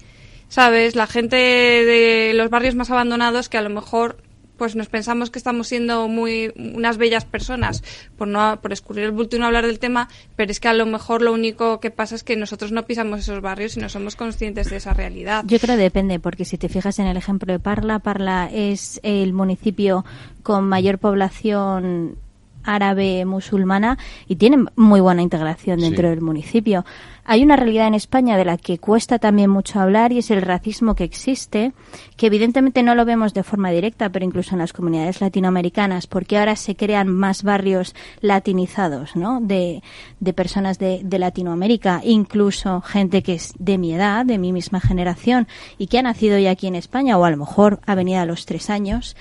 ¿sabes? 0.48 0.96
La 0.96 1.06
gente 1.06 1.36
de 1.36 2.32
los 2.34 2.50
barrios 2.50 2.74
más 2.74 2.90
abandonados 2.90 3.48
que 3.48 3.58
a 3.58 3.62
lo 3.62 3.70
mejor 3.70 4.18
pues 4.57 4.77
nos 4.77 4.89
pensamos 4.89 5.31
que 5.31 5.39
estamos 5.39 5.69
siendo 5.69 6.09
muy 6.09 6.53
unas 6.57 6.97
bellas 6.97 7.24
personas 7.24 7.83
por 8.16 8.28
no 8.28 8.61
por 8.61 8.73
escurrir 8.73 9.05
el 9.05 9.12
bulto 9.12 9.37
y 9.37 9.39
no 9.39 9.47
hablar 9.47 9.66
del 9.66 9.78
tema, 9.78 10.09
pero 10.37 10.51
es 10.51 10.61
que 10.61 10.69
a 10.69 10.74
lo 10.74 10.87
mejor 10.87 11.23
lo 11.23 11.33
único 11.33 11.81
que 11.81 11.91
pasa 11.91 12.15
es 12.15 12.24
que 12.24 12.37
nosotros 12.37 12.73
no 12.73 12.85
pisamos 12.85 13.20
esos 13.20 13.41
barrios 13.41 13.77
y 13.77 13.81
no 13.81 13.89
somos 13.89 14.16
conscientes 14.16 14.70
de 14.70 14.77
esa 14.77 14.95
realidad. 14.95 15.45
Yo 15.47 15.59
creo 15.59 15.77
que 15.77 15.83
depende, 15.83 16.19
porque 16.19 16.45
si 16.45 16.59
te 16.59 16.69
fijas 16.69 16.99
en 16.99 17.07
el 17.07 17.16
ejemplo 17.16 17.53
de 17.53 17.59
Parla, 17.59 17.99
Parla 17.99 18.51
es 18.53 19.01
el 19.03 19.33
municipio 19.33 20.05
con 20.43 20.69
mayor 20.69 20.99
población 20.99 22.19
árabe 22.66 23.24
musulmana 23.24 23.98
y 24.26 24.36
tienen 24.36 24.68
muy 24.76 25.01
buena 25.01 25.22
integración 25.22 25.80
dentro 25.80 26.10
del 26.10 26.20
municipio. 26.20 26.84
Hay 27.28 27.43
una 27.43 27.56
realidad 27.56 27.88
en 27.88 27.94
España 27.94 28.36
de 28.36 28.44
la 28.44 28.56
que 28.56 28.78
cuesta 28.78 29.18
también 29.18 29.51
mucho 29.51 29.80
hablar 29.80 30.12
y 30.12 30.18
es 30.18 30.30
el 30.30 30.43
racismo 30.43 30.94
que 30.94 31.02
existe, 31.02 31.72
que 32.16 32.28
evidentemente 32.28 32.84
no 32.84 32.94
lo 32.94 33.05
vemos 33.05 33.34
de 33.34 33.43
forma 33.43 33.72
directa, 33.72 34.10
pero 34.10 34.24
incluso 34.24 34.55
en 34.55 34.60
las 34.60 34.72
comunidades 34.72 35.20
latinoamericanas, 35.20 36.06
porque 36.06 36.38
ahora 36.38 36.55
se 36.55 36.76
crean 36.76 37.09
más 37.09 37.43
barrios 37.43 37.97
latinizados, 38.20 39.16
¿no? 39.16 39.40
De, 39.40 39.82
de 40.20 40.32
personas 40.32 40.78
de, 40.78 41.01
de 41.02 41.18
Latinoamérica, 41.18 42.01
incluso 42.05 42.80
gente 42.80 43.24
que 43.24 43.34
es 43.34 43.55
de 43.59 43.76
mi 43.76 43.93
edad, 43.93 44.24
de 44.24 44.38
mi 44.38 44.52
misma 44.52 44.80
generación 44.80 45.48
y 45.78 45.88
que 45.88 45.98
ha 45.98 46.02
nacido 46.02 46.38
ya 46.38 46.52
aquí 46.52 46.68
en 46.68 46.76
España 46.76 47.18
o 47.18 47.24
a 47.24 47.30
lo 47.30 47.38
mejor 47.38 47.80
ha 47.86 47.97
venido 47.97 48.20
a 48.20 48.26
los 48.26 48.47
tres 48.47 48.70
años 48.70 49.16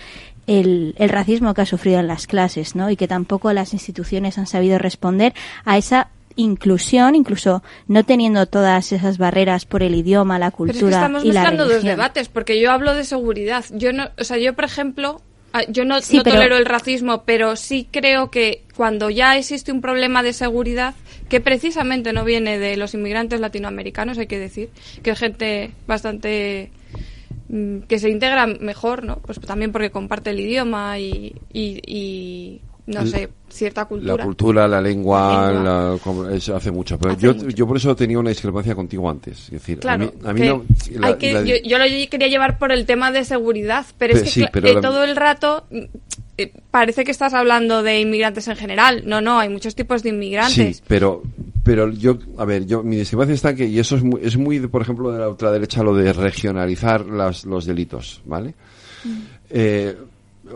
el, 0.47 0.95
el, 0.97 1.09
racismo 1.09 1.53
que 1.53 1.61
ha 1.61 1.65
sufrido 1.65 1.99
en 1.99 2.07
las 2.07 2.27
clases, 2.27 2.75
¿no? 2.75 2.89
Y 2.89 2.95
que 2.95 3.07
tampoco 3.07 3.51
las 3.53 3.73
instituciones 3.73 4.37
han 4.37 4.47
sabido 4.47 4.77
responder 4.77 5.33
a 5.63 5.77
esa 5.77 6.09
inclusión, 6.35 7.15
incluso 7.15 7.63
no 7.87 8.03
teniendo 8.03 8.45
todas 8.45 8.91
esas 8.91 9.17
barreras 9.17 9.65
por 9.65 9.83
el 9.83 9.95
idioma, 9.95 10.39
la 10.39 10.51
cultura 10.51 10.79
Pero 10.79 10.87
es 10.87 10.93
que 10.93 10.97
estamos 10.97 11.23
y 11.23 11.27
mezclando 11.29 11.67
dos 11.67 11.83
debates, 11.83 12.29
porque 12.29 12.59
yo 12.59 12.71
hablo 12.71 12.93
de 12.93 13.03
seguridad. 13.03 13.65
Yo 13.71 13.93
no, 13.93 14.09
o 14.17 14.23
sea, 14.23 14.37
yo 14.37 14.53
por 14.53 14.65
ejemplo, 14.65 15.21
ah, 15.53 15.63
yo 15.67 15.85
no, 15.85 15.95
no 15.99 16.23
tolero 16.23 16.57
el 16.57 16.65
racismo, 16.65 17.23
pero 17.23 17.55
sí 17.55 17.87
creo 17.89 18.31
que 18.31 18.63
cuando 18.75 19.09
ya 19.09 19.37
existe 19.37 19.71
un 19.71 19.81
problema 19.81 20.23
de 20.23 20.33
seguridad, 20.33 20.93
que 21.29 21.39
precisamente 21.39 22.13
no 22.13 22.23
viene 22.23 22.59
de 22.59 22.77
los 22.77 22.93
inmigrantes 22.93 23.39
latinoamericanos, 23.39 24.17
hay 24.17 24.27
que 24.27 24.39
decir, 24.39 24.69
que 25.01 25.11
es 25.11 25.19
gente 25.19 25.71
bastante 25.87 26.71
que 27.87 27.99
se 27.99 28.09
integra 28.09 28.47
mejor, 28.47 29.03
¿no? 29.03 29.17
Pues 29.17 29.39
también 29.39 29.71
porque 29.71 29.91
comparte 29.91 30.31
el 30.31 30.39
idioma 30.39 30.99
y, 30.99 31.35
y, 31.53 32.61
no 32.87 33.05
sé, 33.05 33.29
cierta 33.49 33.85
cultura. 33.85 34.15
La 34.15 34.23
cultura, 34.23 34.67
la 34.67 34.81
lengua, 34.81 35.97
eso 36.31 36.55
hace 36.55 36.71
mucho. 36.71 36.99
Pero 36.99 37.17
yo, 37.17 37.33
yo 37.49 37.67
por 37.67 37.77
eso 37.77 37.95
tenía 37.95 38.19
una 38.19 38.29
discrepancia 38.29 38.75
contigo 38.75 39.09
antes. 39.09 39.45
Es 39.45 39.51
decir, 39.51 39.79
a 39.87 39.97
mí, 39.97 40.11
no, 40.23 40.63
yo, 40.93 41.77
lo 41.77 42.07
quería 42.09 42.27
llevar 42.27 42.57
por 42.57 42.71
el 42.71 42.85
tema 42.85 43.11
de 43.11 43.23
seguridad, 43.25 43.85
pero 43.97 44.15
es 44.15 44.33
que 44.33 44.43
eh, 44.43 44.81
todo 44.81 45.03
el 45.03 45.15
rato 45.15 45.65
mm, 45.71 45.77
eh, 46.37 46.51
parece 46.69 47.03
que 47.03 47.11
estás 47.11 47.33
hablando 47.33 47.81
de 47.81 48.01
inmigrantes 48.01 48.47
en 48.47 48.55
general. 48.55 49.03
No, 49.05 49.21
no, 49.21 49.39
hay 49.39 49.49
muchos 49.49 49.73
tipos 49.73 50.03
de 50.03 50.09
inmigrantes. 50.09 50.77
Sí, 50.77 50.83
pero 50.87 51.23
pero 51.63 51.89
yo, 51.89 52.19
a 52.37 52.45
ver, 52.45 52.67
yo 52.67 52.83
mi 52.83 52.97
discrepancia 52.97 53.33
está 53.33 53.55
que, 53.55 53.65
y 53.65 53.79
eso 53.79 53.95
es 53.95 54.03
muy, 54.03 54.21
es 54.23 54.37
muy, 54.37 54.59
por 54.67 54.83
ejemplo, 54.83 55.11
de 55.11 55.17
la 55.17 55.29
ultraderecha, 55.29 55.81
lo 55.81 55.95
de 55.95 56.13
regionalizar 56.13 57.07
las, 57.07 57.43
los 57.43 57.65
delitos, 57.65 58.21
¿vale? 58.25 58.53
Mm. 59.03 59.21
Eh, 59.49 59.95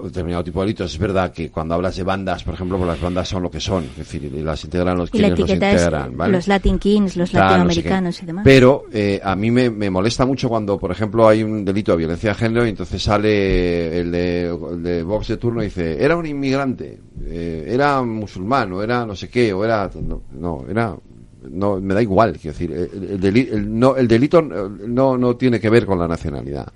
determinado 0.03 0.43
tipo 0.43 0.59
de 0.59 0.67
delitos. 0.67 0.93
Es 0.93 0.99
verdad 0.99 1.31
que 1.31 1.49
cuando 1.49 1.75
hablas 1.75 1.95
de 1.95 2.03
bandas, 2.03 2.43
por 2.43 2.53
ejemplo, 2.53 2.77
pues 2.77 2.87
las 2.87 3.01
bandas 3.01 3.27
son 3.27 3.43
lo 3.43 3.49
que 3.49 3.59
son, 3.59 3.83
es 3.83 3.97
decir, 3.97 4.31
las 4.43 4.63
integran 4.63 4.97
los 4.97 5.09
quienes 5.09 5.37
los 5.37 5.49
integran, 5.49 6.15
¿vale? 6.15 6.33
Los 6.33 6.47
Latin 6.47 6.77
Kings, 6.77 7.15
los 7.17 7.33
latinoamericanos 7.33 8.21
y 8.21 8.25
demás. 8.25 8.43
Pero 8.43 8.85
eh, 8.91 9.19
a 9.23 9.35
mí 9.35 9.51
me, 9.51 9.69
me, 9.69 9.89
molesta 9.89 10.25
mucho 10.25 10.47
cuando, 10.49 10.77
por 10.77 10.91
ejemplo, 10.91 11.27
hay 11.27 11.43
un 11.43 11.65
delito 11.65 11.91
de 11.91 11.97
violencia 11.97 12.29
de 12.29 12.35
género 12.35 12.65
y 12.65 12.69
entonces 12.69 13.01
sale 13.01 13.99
el 13.99 14.11
de, 14.11 14.45
el 14.71 14.83
de 14.83 15.03
Vox 15.03 15.27
de 15.27 15.37
turno 15.37 15.61
y 15.61 15.65
dice, 15.65 16.03
era 16.03 16.15
un 16.15 16.25
inmigrante, 16.25 16.99
eh, 17.25 17.65
era 17.67 18.01
musulmán, 18.01 18.71
o 18.73 18.83
era 18.83 19.05
no 19.05 19.15
sé 19.15 19.29
qué, 19.29 19.51
o 19.53 19.65
era... 19.65 19.89
No, 20.01 20.21
no 20.31 20.65
era 20.69 20.95
no 21.41 21.79
me 21.79 21.93
da 21.93 22.01
igual 22.01 22.33
quiero 22.33 22.51
decir 22.51 22.69
el, 22.73 23.25
el, 23.25 23.79
no, 23.79 23.95
el 23.95 24.09
delito 24.09 24.41
no, 24.41 25.17
no 25.17 25.37
tiene 25.37 25.57
que 25.57 25.69
ver 25.69 25.85
con 25.85 25.97
la 25.97 26.05
nacionalidad 26.05 26.67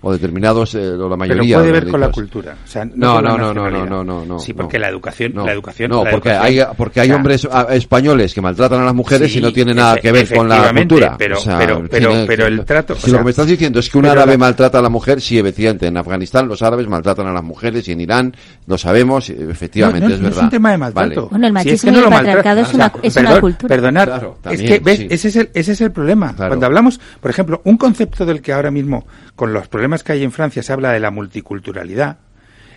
o 0.00 0.12
determinados, 0.12 0.74
eh, 0.76 0.90
o 0.92 1.08
la 1.08 1.16
mayoría. 1.16 1.56
Pero 1.56 1.60
puede 1.60 1.72
ver 1.72 1.88
con 1.90 2.00
la 2.00 2.10
cultura. 2.10 2.56
O 2.64 2.66
sea, 2.68 2.84
no, 2.84 3.20
no, 3.20 3.36
no, 3.36 3.52
no, 3.52 3.68
no, 3.70 3.84
no, 3.86 4.04
no, 4.04 4.24
no, 4.24 4.38
Sí, 4.38 4.52
porque 4.52 4.78
la 4.78 4.88
educación, 4.88 5.32
no, 5.34 5.44
la 5.44 5.52
educación. 5.52 5.90
No, 5.90 6.04
la 6.04 6.10
porque 6.10 6.28
educación, 6.30 6.68
hay, 6.68 6.74
porque 6.76 7.00
hay 7.00 7.06
o 7.06 7.10
sea, 7.10 7.16
hombres 7.16 7.48
ah, 7.50 7.66
españoles 7.70 8.32
que 8.34 8.40
maltratan 8.40 8.80
a 8.80 8.84
las 8.84 8.94
mujeres 8.94 9.32
Sí, 9.32 9.38
y 9.38 9.42
no 9.42 9.52
tiene 9.52 9.74
nada 9.74 9.96
que 9.96 10.12
ver 10.12 10.32
con 10.32 10.48
la 10.48 10.72
cultura. 10.72 11.16
pero- 11.18 11.36
O 11.36 11.40
sea, 11.40 11.58
pero- 11.58 11.82
pero- 11.90 12.12
eh, 12.12 12.24
pero 12.26 12.44
que- 12.46 12.52
el 12.52 12.64
trato, 12.64 12.92
o 12.94 12.96
Si 12.96 13.10
lo 13.10 13.18
que 13.18 13.24
me 13.24 13.30
estás 13.30 13.46
diciendo 13.46 13.80
es 13.80 13.88
que 13.90 13.98
un 13.98 14.06
árabe 14.06 14.32
la- 14.32 14.38
maltrata 14.38 14.78
a 14.78 14.82
la 14.82 14.88
mujer, 14.88 15.20
sí, 15.20 15.38
efectivamente. 15.38 15.86
En 15.86 15.96
Afganistán 15.96 16.46
los 16.48 16.62
árabes 16.62 16.86
maltratan 16.86 17.26
a 17.26 17.32
las 17.32 17.42
mujeres 17.42 17.86
y 17.88 17.92
en 17.92 18.00
Irán 18.00 18.34
lo 18.66 18.78
sabemos, 18.78 19.28
efectivamente, 19.30 20.02
no, 20.02 20.08
no, 20.10 20.14
es 20.14 20.20
no 20.20 20.24
verdad. 20.28 20.38
es 20.38 20.44
un 20.44 20.50
tema 20.50 20.70
de 20.70 20.78
maltrato. 20.78 21.08
Vale. 21.08 21.28
Bueno, 21.30 21.46
el 21.48 21.52
Si 21.52 21.58
es 21.70 21.84
machismo 21.84 21.86
que 21.88 21.90
no 21.92 21.96
y 21.96 21.98
el 21.98 22.04
lo 22.04 22.10
patriarcado 22.16 22.56
maltrata. 22.62 22.68
es 22.68 22.74
una, 22.74 22.86
O 22.86 22.90
sea, 22.90 23.00
es 23.08 23.16
una 23.16 23.24
perdón, 23.24 23.40
cultura. 23.40 23.68
Perdonar, 23.68 24.08
Claro, 24.08 24.38
es 24.50 24.62
que, 24.62 24.78
¿ves? 24.78 25.00
Ese, 25.10 25.28
es 25.28 25.36
el, 25.36 25.50
ese 25.54 25.72
es 25.72 25.80
el 25.80 25.90
problema. 25.92 26.34
Cuando 26.36 26.66
hablamos, 26.66 27.00
por 27.20 27.30
ejemplo, 27.30 27.60
un 27.64 27.76
concepto 27.76 28.24
del 28.24 28.40
que 28.40 28.52
ahora 28.52 28.70
mismo, 28.70 29.06
con 29.34 29.52
los 29.52 29.66
problemas 29.68 29.87
que 30.04 30.12
hay 30.12 30.22
en 30.24 30.32
Francia, 30.32 30.62
se 30.62 30.72
habla 30.72 30.92
de 30.92 31.00
la 31.00 31.10
multiculturalidad. 31.10 32.18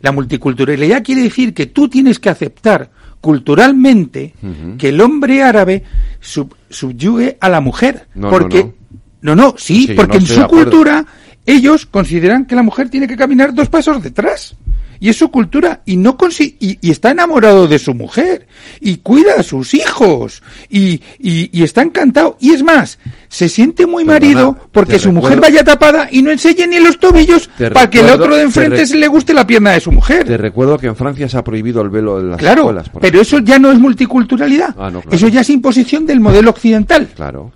La 0.01 0.11
multiculturalidad 0.11 1.03
quiere 1.03 1.21
decir 1.23 1.53
que 1.53 1.67
tú 1.67 1.87
tienes 1.87 2.17
que 2.19 2.29
aceptar 2.29 2.89
culturalmente 3.21 4.33
que 4.77 4.89
el 4.89 4.99
hombre 5.01 5.43
árabe 5.43 5.83
sub- 6.19 6.55
subyugue 6.69 7.37
a 7.39 7.49
la 7.49 7.61
mujer. 7.61 8.07
No, 8.15 8.27
no, 8.27 8.29
porque, 8.31 8.73
no, 9.21 9.35
no, 9.35 9.55
sí, 9.57 9.87
porque 9.95 10.17
no 10.17 10.19
en 10.21 10.25
su 10.27 10.33
cultura 10.47 11.05
ellos 11.45 11.85
consideran 11.85 12.45
que 12.45 12.55
la 12.55 12.63
mujer 12.63 12.89
tiene 12.89 13.07
que 13.07 13.15
caminar 13.17 13.53
dos 13.53 13.69
pasos 13.69 14.01
detrás. 14.01 14.55
Y 15.01 15.09
es 15.09 15.17
su 15.17 15.29
cultura. 15.31 15.81
Y 15.85 15.97
no 15.97 16.15
consi- 16.15 16.55
y, 16.59 16.77
y 16.79 16.91
está 16.91 17.11
enamorado 17.11 17.67
de 17.67 17.79
su 17.79 17.93
mujer. 17.93 18.47
Y 18.79 18.97
cuida 18.97 19.33
a 19.39 19.43
sus 19.43 19.73
hijos. 19.73 20.41
Y, 20.69 21.01
y, 21.19 21.49
y 21.51 21.63
está 21.63 21.81
encantado. 21.81 22.37
Y 22.39 22.51
es 22.51 22.63
más, 22.63 22.99
se 23.27 23.49
siente 23.49 23.85
muy 23.87 24.05
Perdona, 24.05 24.19
marido 24.25 24.57
porque 24.71 24.99
su 24.99 25.11
mujer 25.11 25.41
vaya 25.41 25.63
tapada 25.63 26.07
y 26.11 26.21
no 26.21 26.29
enseñe 26.31 26.67
ni 26.67 26.79
los 26.79 26.99
tobillos 26.99 27.49
para 27.73 27.89
que 27.89 27.99
el 28.01 28.11
otro 28.11 28.27
de 28.35 28.37
te 28.37 28.43
enfrente 28.43 28.77
re- 28.77 28.85
se 28.85 28.95
le 28.97 29.07
guste 29.07 29.33
la 29.33 29.45
pierna 29.47 29.71
de 29.71 29.79
su 29.79 29.91
mujer. 29.91 30.23
Te 30.25 30.37
recuerdo 30.37 30.77
que 30.77 30.85
en 30.87 30.95
Francia 30.95 31.27
se 31.27 31.35
ha 31.37 31.43
prohibido 31.43 31.81
el 31.81 31.89
velo 31.89 32.19
en 32.19 32.29
las 32.29 32.37
Claro, 32.39 32.61
escuelas. 32.61 32.89
por 32.89 33.01
pero 33.01 33.19
eso 33.21 33.39
ya 33.39 33.57
no 33.57 33.71
es 33.71 33.79
multiculturalidad. 33.79 34.75
Ah, 34.77 34.91
no, 34.91 35.01
claro. 35.01 35.17
Eso 35.17 35.27
ya 35.29 35.41
es 35.41 35.49
imposición 35.49 36.05
del 36.05 36.19
modelo 36.19 36.51
occidental. 36.51 37.09
Claro. 37.15 37.51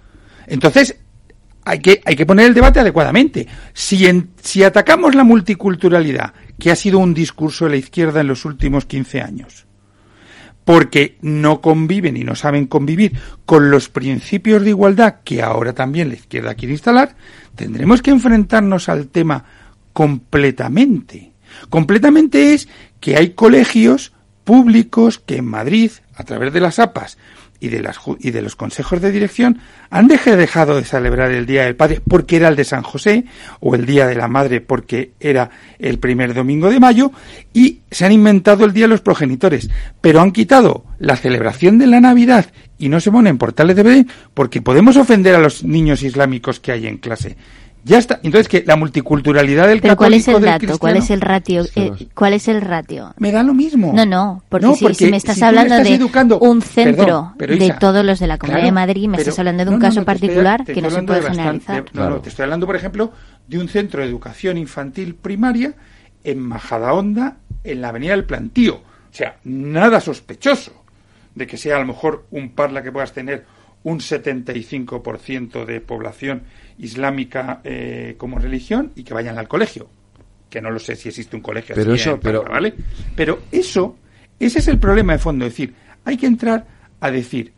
Entonces, 0.47 0.95
hay 1.65 1.79
que, 1.79 2.01
hay 2.05 2.15
que 2.15 2.25
poner 2.25 2.45
el 2.47 2.53
debate 2.53 2.79
adecuadamente. 2.79 3.47
Si, 3.73 4.05
en- 4.05 4.29
si 4.41 4.63
atacamos 4.63 5.15
la 5.15 5.23
multiculturalidad, 5.23 6.33
que 6.59 6.71
ha 6.71 6.75
sido 6.75 6.99
un 6.99 7.13
discurso 7.13 7.65
de 7.65 7.71
la 7.71 7.77
izquierda 7.77 8.21
en 8.21 8.27
los 8.27 8.45
últimos 8.45 8.85
15 8.85 9.21
años, 9.21 9.65
porque 10.63 11.17
no 11.21 11.61
conviven 11.61 12.17
y 12.17 12.23
no 12.23 12.35
saben 12.35 12.65
convivir 12.67 13.13
con 13.45 13.69
los 13.69 13.89
principios 13.89 14.63
de 14.63 14.69
igualdad 14.69 15.17
que 15.23 15.41
ahora 15.43 15.73
también 15.73 16.09
la 16.09 16.15
izquierda 16.15 16.55
quiere 16.55 16.73
instalar, 16.73 17.15
tendremos 17.55 18.01
que 18.01 18.11
enfrentarnos 18.11 18.87
al 18.89 19.07
tema 19.09 19.43
completamente. 19.93 21.31
Completamente 21.69 22.53
es 22.53 22.67
que 22.99 23.15
hay 23.15 23.31
colegios 23.31 24.13
públicos 24.43 25.19
que 25.19 25.37
en 25.37 25.45
Madrid, 25.45 25.91
a 26.15 26.23
través 26.23 26.53
de 26.53 26.59
las 26.61 26.79
APAS 26.79 27.17
y 27.59 27.69
de, 27.69 27.81
las, 27.81 27.99
y 28.19 28.31
de 28.31 28.41
los 28.41 28.55
consejos 28.55 29.01
de 29.01 29.11
dirección, 29.11 29.59
han 29.89 30.07
dejado 30.07 30.75
de 30.75 30.83
celebrar 30.83 31.31
el 31.31 31.45
Día 31.45 31.63
del 31.63 31.75
Padre 31.75 32.01
porque 32.07 32.37
era 32.37 32.47
el 32.47 32.55
de 32.55 32.63
San 32.63 32.83
José 32.83 33.25
o 33.59 33.75
el 33.75 33.85
Día 33.85 34.07
de 34.07 34.15
la 34.15 34.27
Madre 34.27 34.61
porque 34.61 35.11
era 35.19 35.49
el 35.79 35.99
primer 35.99 36.33
domingo 36.33 36.69
de 36.69 36.79
mayo 36.79 37.11
y 37.53 37.81
se 37.89 38.05
han 38.05 38.11
inventado 38.11 38.65
el 38.65 38.73
Día 38.73 38.85
de 38.85 38.89
los 38.89 39.01
Progenitores, 39.01 39.69
pero 40.01 40.21
han 40.21 40.31
quitado 40.31 40.85
la 40.99 41.15
celebración 41.15 41.77
de 41.77 41.87
la 41.87 42.01
Navidad 42.01 42.47
y 42.77 42.89
no 42.89 42.99
se 42.99 43.11
ponen 43.11 43.37
portales 43.37 43.75
de 43.75 43.83
Belén 43.83 44.09
porque 44.33 44.61
podemos 44.61 44.97
ofender 44.97 45.35
a 45.35 45.39
los 45.39 45.63
niños 45.63 46.03
islámicos 46.03 46.59
que 46.59 46.71
hay 46.71 46.87
en 46.87 46.97
clase. 46.97 47.37
Ya 47.87 47.99
está. 47.99 48.19
Entonces, 48.23 48.47
que 48.47 48.63
la 48.65 48.75
multiculturalidad 48.75 49.67
del 49.67 49.79
Pero 49.79 49.95
¿cuál 49.95 50.15
es 50.15 50.27
el 50.27 50.33
del 50.41 50.43
dato? 50.45 50.79
¿Cuál 50.79 50.97
es 50.97 51.11
el 51.11 51.21
ratio? 51.21 51.63
Eh, 51.75 51.91
¿Cuál 52.15 52.33
es 52.33 52.47
el 52.47 52.61
ratio? 52.61 53.13
me 53.19 53.31
da 53.31 53.43
lo 53.43 53.53
mismo. 53.53 53.93
No, 53.93 54.05
no, 54.07 54.43
porque, 54.49 54.65
No, 54.65 54.73
si, 54.73 54.81
porque 54.85 54.95
si 54.95 55.11
me 55.11 55.17
estás 55.17 55.35
si 55.37 55.43
hablando 55.43 55.75
estás 55.75 55.87
de 55.89 55.95
educando- 55.95 56.39
un 56.39 56.63
centro 56.63 57.05
Perdón, 57.05 57.33
pero 57.37 57.55
de 57.55 57.65
Isa, 57.65 57.77
todos 57.79 58.03
los 58.03 58.19
de 58.19 58.25
la 58.25 58.39
Comunidad 58.39 58.61
claro, 58.61 58.65
de 58.65 58.71
Madrid, 58.87 59.07
me 59.07 59.11
pero- 59.17 59.21
estás 59.29 59.37
hablando 59.39 59.63
de 59.65 59.69
un 59.69 59.75
no, 59.75 59.79
no, 59.79 59.85
caso 59.87 59.99
no, 59.99 60.05
te 60.05 60.11
estoy- 60.13 60.27
particular 60.29 60.65
que 60.65 60.81
no 60.81 60.89
se 60.89 61.03
puede 61.03 61.19
de 61.21 61.27
bastante- 61.27 61.63
generalizar. 61.65 61.85
no, 61.95 62.09
no, 62.09 62.21
te 62.21 62.29
estoy 62.29 62.43
hablando, 62.43 62.65
por 62.65 62.75
ejemplo, 62.75 63.11
de 63.47 63.59
un 63.59 63.67
centro 63.69 64.01
de 64.01 64.07
educación 64.07 64.57
infantil 64.57 65.13
primaria 65.13 65.75
en 66.23 66.39
Majadahonda, 66.39 67.37
en 67.63 67.81
la 67.81 67.89
Avenida 67.89 68.13
del 68.13 68.23
Plantío. 68.25 68.77
O 68.77 68.81
sea, 69.17 69.37
nada 69.43 69.99
sospechoso 70.01 70.83
de 71.35 71.45
que 71.45 71.55
sea 71.57 71.75
a 71.75 71.79
lo 71.81 71.85
mejor 71.85 72.25
un 72.31 72.49
parla 72.49 72.81
que 72.81 72.91
puedas 72.91 73.13
tener 73.13 73.45
un 73.83 73.99
75% 73.99 75.65
de 75.65 75.81
población 75.81 76.43
islámica 76.77 77.61
eh, 77.63 78.15
como 78.17 78.39
religión 78.39 78.91
y 78.95 79.03
que 79.03 79.13
vayan 79.13 79.37
al 79.37 79.47
colegio. 79.47 79.89
Que 80.49 80.61
no 80.61 80.69
lo 80.71 80.79
sé 80.79 80.95
si 80.95 81.09
existe 81.09 81.35
un 81.35 81.41
colegio 81.41 81.75
Pero 81.75 81.93
así 81.93 82.01
eso- 82.01 82.11
en 82.15 82.19
Parla, 82.19 82.39
pero- 82.41 82.51
¿vale? 82.53 82.73
Pero 83.15 83.39
eso, 83.51 83.97
ese 84.39 84.59
es 84.59 84.67
el 84.67 84.79
problema 84.79 85.13
de 85.13 85.19
fondo. 85.19 85.45
Es 85.45 85.51
decir, 85.53 85.73
hay 86.03 86.17
que 86.17 86.27
entrar 86.27 86.65
a 86.99 87.11
decir 87.11 87.51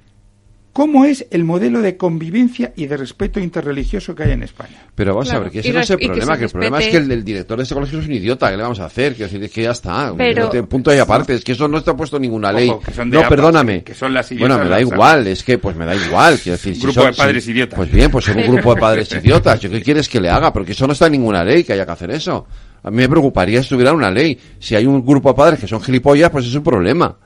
cómo 0.77 1.05
es 1.05 1.25
el 1.31 1.43
modelo 1.43 1.81
de 1.81 1.97
convivencia 1.97 2.71
y 2.75 2.85
de 2.85 2.97
respeto 2.97 3.39
interreligioso 3.39 4.13
que 4.13 4.21
hay 4.21 4.33
en 4.33 4.43
España. 4.43 4.77
Pero 4.93 5.15
vamos 5.15 5.33
a 5.33 5.39
ver, 5.39 5.49
que 5.49 5.57
y 5.57 5.61
ese 5.61 5.73
no 5.73 5.79
es 5.79 5.89
el 5.89 5.97
que 5.97 6.05
problema, 6.05 6.37
que 6.37 6.43
el 6.43 6.49
problema 6.51 6.77
es 6.77 6.87
que 6.89 6.97
el, 6.97 7.23
director 7.23 7.57
de 7.57 7.63
ese 7.63 7.73
colegio 7.73 7.97
es 7.99 8.05
un 8.05 8.13
idiota, 8.13 8.51
¿qué 8.51 8.57
le 8.57 8.61
vamos 8.61 8.79
a 8.79 8.85
hacer? 8.85 9.15
Quiero 9.15 9.25
decir, 9.31 9.43
es 9.43 9.51
que 9.51 9.63
ya 9.63 9.71
está, 9.71 10.13
Pero- 10.15 10.43
no 10.43 10.49
tiene 10.51 10.67
punto 10.67 10.93
y 10.93 10.99
aparte, 10.99 11.33
es 11.33 11.43
que 11.43 11.53
eso 11.53 11.67
no 11.67 11.79
está 11.79 11.95
puesto 11.97 12.17
en 12.17 12.21
ninguna 12.21 12.51
ley. 12.51 12.69
Ojo, 12.69 12.81
que 12.81 12.91
son 12.93 13.09
de 13.09 13.15
no, 13.15 13.21
APA, 13.21 13.29
perdóname. 13.29 13.83
que 13.83 13.95
son 13.95 14.13
las 14.13 14.29
bueno, 14.37 14.59
me 14.59 14.69
da 14.69 14.79
igual, 14.79 15.25
es 15.25 15.43
que 15.43 15.57
pues 15.57 15.75
me 15.75 15.83
da 15.87 15.95
igual, 15.95 16.37
quiero 16.37 16.57
decir, 16.57 16.73
Un 16.73 16.75
si 16.75 16.81
grupo 16.83 17.01
son- 17.01 17.09
de 17.11 17.17
padres 17.17 17.43
si- 17.43 17.51
idiotas. 17.53 17.75
Pues 17.75 17.91
bien, 17.91 18.11
pues 18.11 18.25
son 18.25 18.37
un 18.37 18.45
grupo 18.53 18.75
de 18.75 18.79
padres 18.79 19.11
idiotas, 19.23 19.59
¿yo 19.59 19.71
qué 19.71 19.81
quieres 19.81 20.07
que 20.07 20.21
le 20.21 20.29
haga? 20.29 20.53
Porque 20.53 20.73
eso 20.73 20.85
no 20.85 20.93
está 20.93 21.07
en 21.07 21.13
ninguna 21.13 21.43
ley 21.43 21.63
que 21.63 21.73
haya 21.73 21.87
que 21.87 21.91
hacer 21.91 22.11
eso. 22.11 22.45
A 22.83 22.91
mí 22.91 22.97
me 22.97 23.09
preocuparía 23.09 23.57
si 23.61 23.63
estuviera 23.63 23.93
una 23.93 24.11
ley. 24.11 24.37
Si 24.59 24.75
hay 24.75 24.85
un 24.85 25.03
grupo 25.03 25.29
de 25.29 25.35
padres 25.35 25.59
que 25.59 25.67
son 25.67 25.81
gilipollas, 25.81 26.29
pues 26.29 26.45
es 26.45 26.53
un 26.53 26.63
problema. 26.63 27.17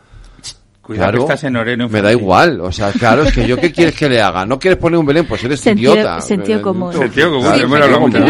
Cuidado 0.92 1.12
que 1.12 1.18
Claro, 1.18 1.24
estás 1.34 1.44
en 1.46 1.56
Oreno 1.56 1.90
me 1.90 2.02
da 2.02 2.12
igual, 2.12 2.62
o 2.62 2.72
sea, 2.72 2.92
claro, 2.92 3.24
es 3.24 3.34
que 3.34 3.48
yo 3.48 3.58
qué 3.58 3.72
quieres 3.74 3.96
que 3.96 4.08
le 4.10 4.22
haga, 4.22 4.46
no 4.46 4.60
quieres 4.60 4.80
poner 4.80 5.00
un 5.00 5.06
Belén, 5.06 5.26
pues 5.28 5.44
eres 5.44 5.60
Sentido- 5.60 5.94
idiota. 5.94 6.22
sentido 6.22 6.62
común. 6.62 6.94
Sentido 6.94 7.30
común, 7.30 7.42
Claro, 7.44 7.58
hemos 7.64 7.72
sentido 7.80 7.84
hablado 7.84 8.02
muchas 8.02 8.22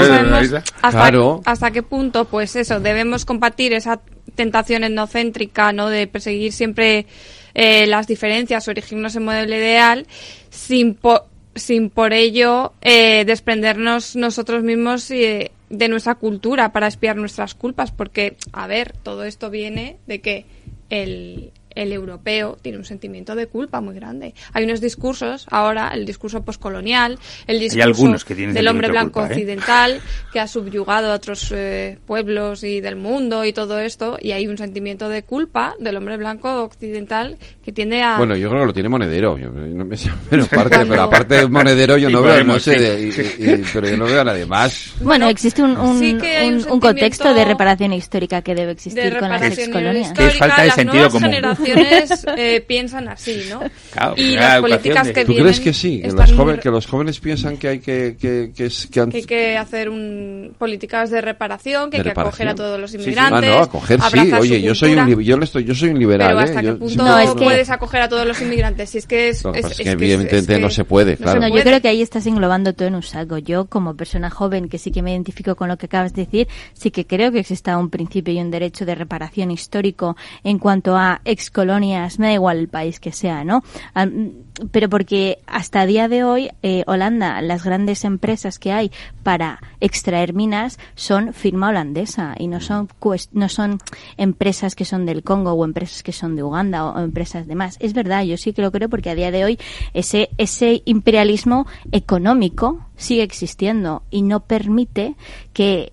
común. 0.49 0.63
hasta, 0.81 0.89
Claro. 0.91 1.41
hasta 1.45 1.71
qué 1.71 1.83
punto, 1.83 2.25
pues 2.25 2.55
eso, 2.55 2.79
debemos 2.79 3.25
combatir 3.25 3.73
esa 3.73 4.01
tentación 4.35 4.83
etnocéntrica, 4.83 5.73
¿no? 5.73 5.89
De 5.89 6.07
perseguir 6.07 6.53
siempre 6.53 7.05
eh, 7.53 7.85
las 7.87 8.07
diferencias 8.07 8.65
o 8.67 8.71
erigirnos 8.71 9.15
en 9.15 9.25
modelo 9.25 9.55
ideal, 9.55 10.07
sin, 10.49 10.93
po- 10.95 11.25
sin 11.53 11.89
por 11.89 12.13
ello 12.13 12.71
eh, 12.81 13.25
desprendernos 13.25 14.15
nosotros 14.15 14.63
mismos 14.63 15.11
eh, 15.11 15.51
de 15.69 15.87
nuestra 15.89 16.15
cultura 16.15 16.71
para 16.71 16.87
espiar 16.87 17.17
nuestras 17.17 17.55
culpas, 17.55 17.91
porque, 17.91 18.37
a 18.53 18.67
ver, 18.67 18.93
todo 19.03 19.25
esto 19.25 19.49
viene 19.49 19.97
de 20.07 20.21
que 20.21 20.45
el, 20.89 21.51
el 21.75 21.91
europeo 21.91 22.57
tiene 22.61 22.77
un 22.77 22.85
sentimiento 22.85 23.35
de 23.35 23.47
culpa 23.47 23.81
muy 23.81 23.95
grande. 23.95 24.33
Hay 24.53 24.63
unos 24.65 24.81
discursos, 24.81 25.45
ahora, 25.49 25.89
el 25.93 26.05
discurso 26.05 26.43
poscolonial, 26.43 27.17
el 27.47 27.59
discurso 27.59 27.87
algunos 27.87 28.25
que 28.25 28.35
tienen 28.35 28.53
del 28.55 28.67
hombre 28.67 28.89
blanco 28.89 29.19
culpa, 29.21 29.27
¿eh? 29.29 29.31
occidental, 29.33 30.01
que 30.31 30.39
ha 30.39 30.47
subyugado 30.47 31.11
a 31.11 31.15
otros 31.15 31.51
eh, 31.55 31.97
pueblos 32.05 32.63
y 32.63 32.81
del 32.81 32.95
mundo 32.95 33.45
y 33.45 33.53
todo 33.53 33.79
esto, 33.79 34.17
y 34.21 34.31
hay 34.31 34.47
un 34.47 34.57
sentimiento 34.57 35.09
de 35.09 35.23
culpa 35.23 35.75
del 35.79 35.97
hombre 35.97 36.17
blanco 36.17 36.63
occidental 36.63 37.37
que 37.63 37.71
tiende 37.71 38.01
a... 38.01 38.17
Bueno, 38.17 38.35
yo 38.35 38.49
creo 38.49 38.61
que 38.61 38.67
lo 38.67 38.73
tiene 38.73 38.89
Monedero. 38.89 39.37
Yo, 39.37 39.49
no 39.51 39.85
me 39.85 39.97
pero 40.29 40.43
aparte, 40.43 40.69
Cuando- 40.75 40.89
pero 40.93 41.01
aparte 41.03 41.35
de 41.35 41.47
Monedero 41.47 41.97
yo 41.97 42.09
no 42.09 42.21
veo, 42.21 42.43
no 42.43 42.59
sé, 42.59 43.01
y- 43.01 43.43
y- 43.43 43.63
pero 43.73 43.87
yo 43.89 43.97
no 43.97 44.05
veo 44.05 44.21
a 44.21 44.23
nadie 44.23 44.45
más. 44.45 44.93
Bueno, 45.01 45.27
existe 45.29 45.61
un, 45.61 45.77
un, 45.77 45.99
sí 45.99 46.17
contexto 46.79 47.33
de 47.33 47.45
reparación 47.45 47.93
histórica 47.93 48.41
que 48.41 48.53
debe 48.55 48.67
de 48.67 48.71
existir 48.73 49.17
con 49.17 49.29
las 49.29 49.41
excolonias. 49.43 50.13
Es 50.17 50.37
falta 50.37 50.63
de 50.63 50.71
sentido 50.71 51.09
común. 51.09 51.31
Generaciones 51.61 52.25
eh, 52.37 52.63
piensan 52.65 53.07
así, 53.07 53.43
¿no? 53.49 53.61
Claro, 53.91 54.13
y 54.17 54.35
la 54.35 54.41
las 54.41 54.61
políticas 54.61 55.07
de- 55.07 55.13
que 55.13 55.25
¿Tú 55.25 55.35
crees 55.35 55.59
que 55.59 55.73
sí? 55.73 56.01
Que, 56.01 56.11
muy 56.11 56.27
joven- 56.35 56.59
que 56.59 56.69
los 56.69 56.85
jóvenes 56.85 57.19
piensan 57.19 57.57
que 57.57 57.67
hay 57.67 57.79
que... 57.79 58.17
que, 58.19 58.51
que, 58.55 58.65
es- 58.65 58.87
que 58.87 58.99
han- 58.99 59.09
que 59.09 59.17
hay 59.17 59.23
que 59.23 59.57
hacer 59.57 59.89
un, 59.89 60.53
políticas 60.57 61.09
de 61.09 61.21
reparación, 61.21 61.89
que 61.89 61.97
de 61.97 62.01
hay 62.01 62.03
que 62.03 62.09
reparación. 62.09 62.47
acoger 62.47 62.47
a 62.49 62.55
todos 62.55 62.79
los 62.79 62.91
Sí, 62.91 62.97
sí. 62.97 63.03
inmigrantes. 63.03 63.49
Ah, 63.51 63.55
no, 63.57 63.61
acoger 63.63 63.99
sí. 64.01 64.31
Oye, 64.39 64.61
yo 64.61 64.75
soy, 64.75 64.93
un, 64.93 65.21
yo, 65.21 65.37
estoy, 65.41 65.63
yo 65.63 65.75
soy 65.75 65.89
un 65.89 65.99
liberal, 65.99 66.29
Pero 66.29 66.39
¿eh? 66.39 66.43
hasta 66.43 66.61
qué 66.61 66.67
Yo 66.67 66.79
punto 66.79 67.03
No, 67.03 67.19
es 67.19 67.31
que- 67.33 67.43
puedes 67.43 67.69
acoger 67.69 68.01
a 68.01 68.09
todos 68.09 68.25
los 68.27 68.41
inmigrantes 68.41 68.89
si 68.89 68.97
es 68.97 69.07
que 69.07 69.29
es, 69.29 69.43
Lo 69.43 69.51
que 69.51 69.59
es- 69.59 69.65
es 69.71 69.77
que 69.77 69.83
que 69.83 69.89
evidentemente 69.91 70.37
es 70.37 70.47
que 70.47 70.59
no 70.59 70.69
se 70.69 70.83
puede, 70.85 71.11
no 71.13 71.17
claro. 71.17 71.39
No, 71.41 71.47
yo 71.55 71.61
creo 71.63 71.81
que 71.81 71.87
ahí 71.87 72.01
estás 72.01 72.25
englobando 72.27 72.73
todo 72.73 72.87
en 72.87 72.95
un 72.95 73.03
saco. 73.03 73.37
Yo, 73.37 73.65
como 73.65 73.95
persona 73.95 74.29
joven, 74.29 74.69
que 74.69 74.77
sí 74.77 74.91
que 74.91 75.01
me 75.01 75.11
identifico 75.11 75.55
con 75.55 75.67
lo 75.69 75.77
que 75.77 75.85
acabas 75.87 76.13
de 76.13 76.25
decir, 76.25 76.47
sí 76.73 76.91
que 76.91 77.05
creo 77.05 77.31
que 77.31 77.39
exista 77.39 77.77
un 77.77 77.89
principio 77.89 78.33
y 78.33 78.39
un 78.39 78.51
derecho 78.51 78.85
de 78.85 78.95
reparación 78.95 79.51
histórico 79.51 80.15
en 80.43 80.59
cuanto 80.59 80.95
a 80.95 81.21
excolonias, 81.51 82.17
me 82.17 82.27
da 82.27 82.33
igual 82.33 82.59
el 82.59 82.69
país 82.69 83.01
que 83.01 83.11
sea, 83.11 83.43
¿no? 83.43 83.61
Pero 84.71 84.87
porque 84.87 85.39
hasta 85.47 85.85
día 85.85 86.07
de 86.07 86.23
hoy, 86.23 86.49
eh, 86.63 86.83
Holanda, 86.87 87.41
las 87.41 87.65
grandes 87.65 88.05
empresas 88.05 88.57
que 88.57 88.71
hay 88.71 88.89
para 89.21 89.59
extraer 89.81 90.33
minas 90.33 90.79
son 90.95 91.33
firma 91.33 91.67
holandesa 91.67 92.35
y 92.39 92.47
no 92.47 92.61
son, 92.61 92.87
no 93.33 93.49
son 93.49 93.79
empresas 94.15 94.75
que 94.75 94.85
son 94.85 95.05
del 95.05 95.23
Congo 95.23 95.51
o 95.51 95.65
empresas 95.65 96.03
que 96.03 96.13
son 96.13 96.37
de 96.37 96.43
Uganda 96.43 96.85
o, 96.85 96.97
o 96.97 97.03
empresas 97.03 97.47
demás. 97.47 97.75
Es 97.81 97.93
verdad, 97.93 98.23
yo 98.23 98.37
sí 98.37 98.53
que 98.53 98.61
lo 98.61 98.71
creo 98.71 98.87
porque 98.87 99.09
a 99.09 99.15
día 99.15 99.31
de 99.31 99.43
hoy 99.43 99.59
ese, 99.93 100.29
ese 100.37 100.81
imperialismo 100.85 101.67
económico 101.91 102.85
sigue 102.95 103.23
existiendo 103.23 104.03
y 104.09 104.21
no 104.21 104.39
permite 104.39 105.15
que 105.51 105.91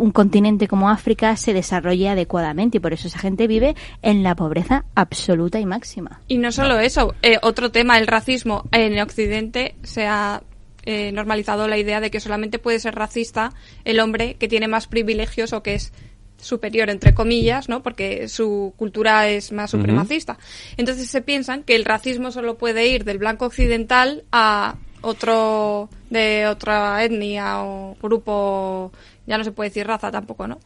un 0.00 0.10
continente 0.12 0.66
como 0.66 0.90
África 0.90 1.36
se 1.36 1.52
desarrolle 1.52 2.08
adecuadamente 2.08 2.78
y 2.78 2.80
por 2.80 2.92
eso 2.92 3.08
esa 3.08 3.18
gente 3.18 3.46
vive 3.46 3.76
en 4.02 4.22
la 4.22 4.34
pobreza 4.34 4.84
absoluta 4.94 5.60
y 5.60 5.66
máxima. 5.66 6.20
Y 6.28 6.38
no 6.38 6.50
solo 6.52 6.78
eso, 6.78 7.14
eh, 7.22 7.38
otro 7.42 7.70
tema, 7.70 7.98
el 7.98 8.06
racismo. 8.06 8.64
En 8.72 8.98
Occidente 9.00 9.74
se 9.82 10.06
ha 10.06 10.42
eh, 10.84 11.12
normalizado 11.12 11.68
la 11.68 11.78
idea 11.78 12.00
de 12.00 12.10
que 12.10 12.20
solamente 12.20 12.58
puede 12.58 12.80
ser 12.80 12.94
racista 12.94 13.52
el 13.84 14.00
hombre 14.00 14.34
que 14.34 14.48
tiene 14.48 14.68
más 14.68 14.86
privilegios 14.86 15.52
o 15.52 15.62
que 15.62 15.74
es 15.74 15.92
superior 16.38 16.88
entre 16.88 17.12
comillas, 17.12 17.68
¿no? 17.68 17.82
Porque 17.82 18.28
su 18.28 18.72
cultura 18.76 19.28
es 19.28 19.52
más 19.52 19.70
supremacista. 19.70 20.38
Entonces 20.78 21.10
se 21.10 21.20
piensan 21.20 21.62
que 21.62 21.76
el 21.76 21.84
racismo 21.84 22.30
solo 22.30 22.56
puede 22.56 22.88
ir 22.88 23.04
del 23.04 23.18
blanco 23.18 23.44
occidental 23.44 24.24
a 24.32 24.76
otro 25.02 25.88
de 26.10 26.46
otra 26.46 27.04
etnia 27.04 27.62
o 27.62 27.96
grupo, 28.02 28.92
ya 29.30 29.38
no 29.38 29.44
se 29.44 29.52
puede 29.52 29.70
decir 29.70 29.86
raza 29.86 30.10
tampoco, 30.10 30.46
¿no? 30.46 30.58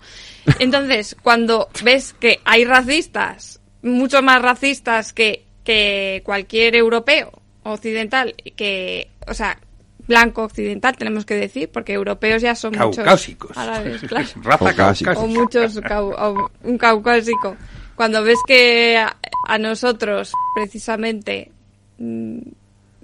Entonces, 0.59 1.15
cuando 1.23 1.69
ves 1.85 2.15
que 2.15 2.41
hay 2.45 2.65
racistas, 2.65 3.61
mucho 3.83 4.23
más 4.23 4.41
racistas 4.43 5.13
que, 5.13 5.45
que 5.63 6.23
cualquier 6.25 6.75
europeo 6.75 7.31
occidental, 7.63 8.35
que, 8.57 9.11
o 9.29 9.35
sea, 9.35 9.59
blanco 10.07 10.43
occidental, 10.45 10.97
tenemos 10.97 11.25
que 11.27 11.35
decir, 11.35 11.71
porque 11.71 11.93
europeos 11.93 12.43
ya 12.43 12.55
son 12.55 12.73
Caucásicos. 12.75 13.51
muchos 13.51 13.63
árabes, 13.63 14.01
claro. 14.09 14.29
Raza 14.43 14.65
caucásica. 14.75 15.13
o 15.13 15.27
muchos 15.27 15.77
cau- 15.83 16.15
o 16.19 16.51
un 16.63 16.79
caucásico. 16.79 17.57
Cuando 17.95 18.23
ves 18.25 18.39
que 18.47 18.97
a, 18.99 19.17
a 19.47 19.59
nosotros 19.59 20.33
precisamente 20.55 21.53
mm, 21.99 22.39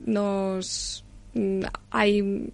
nos 0.06 1.04
mm, 1.34 1.60
hay 1.90 2.50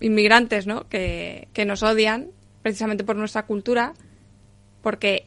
inmigrantes, 0.00 0.66
¿no? 0.66 0.88
Que, 0.88 1.48
que 1.52 1.64
nos 1.64 1.82
odian 1.82 2.26
precisamente 2.66 3.04
por 3.04 3.14
nuestra 3.14 3.44
cultura, 3.46 3.94
porque 4.82 5.26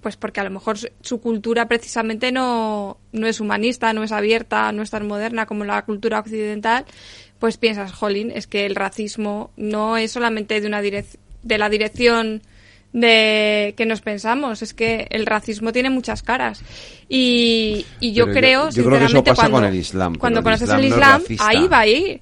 pues 0.00 0.16
porque 0.16 0.40
a 0.40 0.44
lo 0.44 0.50
mejor 0.50 0.76
su- 1.02 1.20
cultura 1.20 1.68
precisamente 1.68 2.32
no, 2.32 2.98
no 3.12 3.26
es 3.28 3.38
humanista, 3.38 3.92
no 3.92 4.02
es 4.02 4.10
abierta, 4.10 4.72
no 4.72 4.82
es 4.82 4.90
tan 4.90 5.06
moderna 5.06 5.46
como 5.46 5.64
la 5.64 5.84
cultura 5.84 6.18
occidental, 6.18 6.84
pues 7.38 7.58
piensas, 7.58 7.92
jolín, 7.92 8.32
es 8.34 8.48
que 8.48 8.66
el 8.66 8.74
racismo 8.74 9.52
no 9.56 9.96
es 9.96 10.10
solamente 10.10 10.60
de 10.60 10.66
una 10.66 10.82
direc- 10.82 11.16
de 11.44 11.58
la 11.58 11.68
dirección 11.70 12.42
de 12.92 13.74
que 13.76 13.86
nos 13.86 14.00
pensamos, 14.00 14.62
es 14.62 14.74
que 14.74 15.06
el 15.10 15.26
racismo 15.26 15.72
tiene 15.72 15.90
muchas 15.90 16.22
caras. 16.24 16.62
Y, 17.08 17.86
y 18.00 18.12
yo 18.14 18.24
Pero 18.24 18.34
yo- 18.34 18.40
creo, 18.40 18.60
creo 18.60 18.64
que 18.64 18.70
eso 18.70 18.72
sinceramente, 18.72 19.30
pasa 19.30 19.42
cuando, 19.42 19.56
con 19.58 19.64
el 19.64 19.74
Islam, 19.76 20.14
cuando 20.16 20.38
el 20.40 20.44
conoces 20.44 20.62
Islam 20.68 20.80
el 20.80 20.86
Islam, 20.86 21.22
ahí 21.40 21.68
va 21.68 21.78
a 21.80 21.86
ir. 21.86 22.20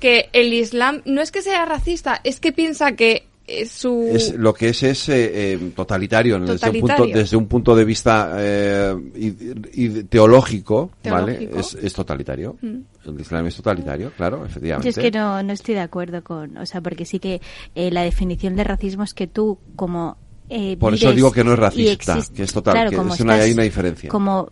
Que 0.00 0.28
el 0.32 0.52
Islam 0.52 1.02
no 1.06 1.20
es 1.22 1.30
que 1.32 1.42
sea 1.42 1.64
racista, 1.64 2.20
es 2.24 2.38
que 2.40 2.52
piensa 2.52 2.92
que 2.92 3.25
eh, 3.46 3.66
su... 3.66 4.08
Es, 4.12 4.34
lo 4.34 4.52
que 4.54 4.70
es 4.70 4.82
es 4.82 5.08
eh, 5.08 5.52
eh, 5.54 5.72
totalitario. 5.74 6.38
Desde, 6.40 6.66
un 6.68 6.72
punto, 6.80 6.86
Totalitario. 6.94 7.16
desde 7.22 7.36
un 7.36 7.46
punto 7.46 7.76
de 7.76 7.84
vista 7.84 8.32
eh, 8.38 8.94
y, 9.14 9.84
y 9.84 10.04
teológico, 10.04 10.90
¿vale? 11.04 11.34
Teológico. 11.34 11.60
Es, 11.60 11.74
es 11.74 11.92
totalitario. 11.92 12.56
Mm. 12.60 12.76
El 13.08 13.20
Islam 13.20 13.46
es 13.46 13.56
totalitario, 13.56 14.10
claro, 14.16 14.38
Yo 14.40 14.46
efectivamente. 14.46 14.88
es 14.88 14.98
que 14.98 15.10
no, 15.12 15.42
no 15.42 15.52
estoy 15.52 15.74
de 15.74 15.80
acuerdo 15.80 16.24
con, 16.24 16.56
o 16.56 16.66
sea, 16.66 16.80
porque 16.80 17.04
sí 17.04 17.18
que 17.20 17.40
eh, 17.74 17.90
la 17.92 18.02
definición 18.02 18.56
de 18.56 18.64
racismo 18.64 19.04
es 19.04 19.14
que 19.14 19.26
tú 19.28 19.58
como 19.76 20.16
eh, 20.48 20.76
Por 20.76 20.94
eso 20.94 21.12
digo 21.12 21.30
que 21.32 21.42
no 21.44 21.52
es 21.52 21.58
racista, 21.58 22.18
que 22.34 22.42
es 22.44 22.52
total, 22.52 22.74
claro, 22.74 22.90
que 22.90 22.96
es 22.96 23.02
una- 23.20 23.34
estás- 23.34 23.40
hay 23.46 23.52
una 23.52 23.62
diferencia. 23.64 24.08
Como 24.10 24.50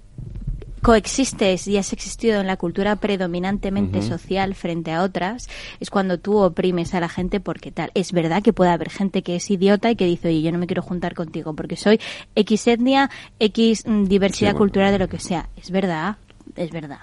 coexistes 0.84 1.66
y 1.66 1.78
has 1.78 1.94
existido 1.94 2.42
en 2.42 2.46
la 2.46 2.58
cultura 2.58 2.96
predominantemente 2.96 4.02
social 4.02 4.54
frente 4.54 4.92
a 4.92 5.02
otras, 5.02 5.48
es 5.80 5.88
cuando 5.88 6.18
tú 6.18 6.36
oprimes 6.36 6.92
a 6.92 7.00
la 7.00 7.08
gente 7.08 7.40
porque 7.40 7.72
tal. 7.72 7.90
Es 7.94 8.12
verdad 8.12 8.42
que 8.42 8.52
puede 8.52 8.70
haber 8.70 8.90
gente 8.90 9.22
que 9.22 9.36
es 9.36 9.50
idiota 9.50 9.90
y 9.90 9.96
que 9.96 10.04
dice, 10.04 10.28
oye, 10.28 10.42
yo 10.42 10.52
no 10.52 10.58
me 10.58 10.66
quiero 10.66 10.82
juntar 10.82 11.14
contigo 11.14 11.54
porque 11.54 11.76
soy 11.76 11.98
X 12.36 12.66
etnia, 12.68 13.08
X 13.38 13.84
mm, 13.86 14.04
diversidad 14.04 14.50
Sí, 14.50 14.52
bueno. 14.52 14.58
cultural 14.58 14.92
de 14.92 14.98
lo 14.98 15.08
que 15.08 15.18
sea. 15.18 15.48
Es 15.56 15.70
verdad, 15.70 16.18
es 16.54 16.70
verdad. 16.70 16.98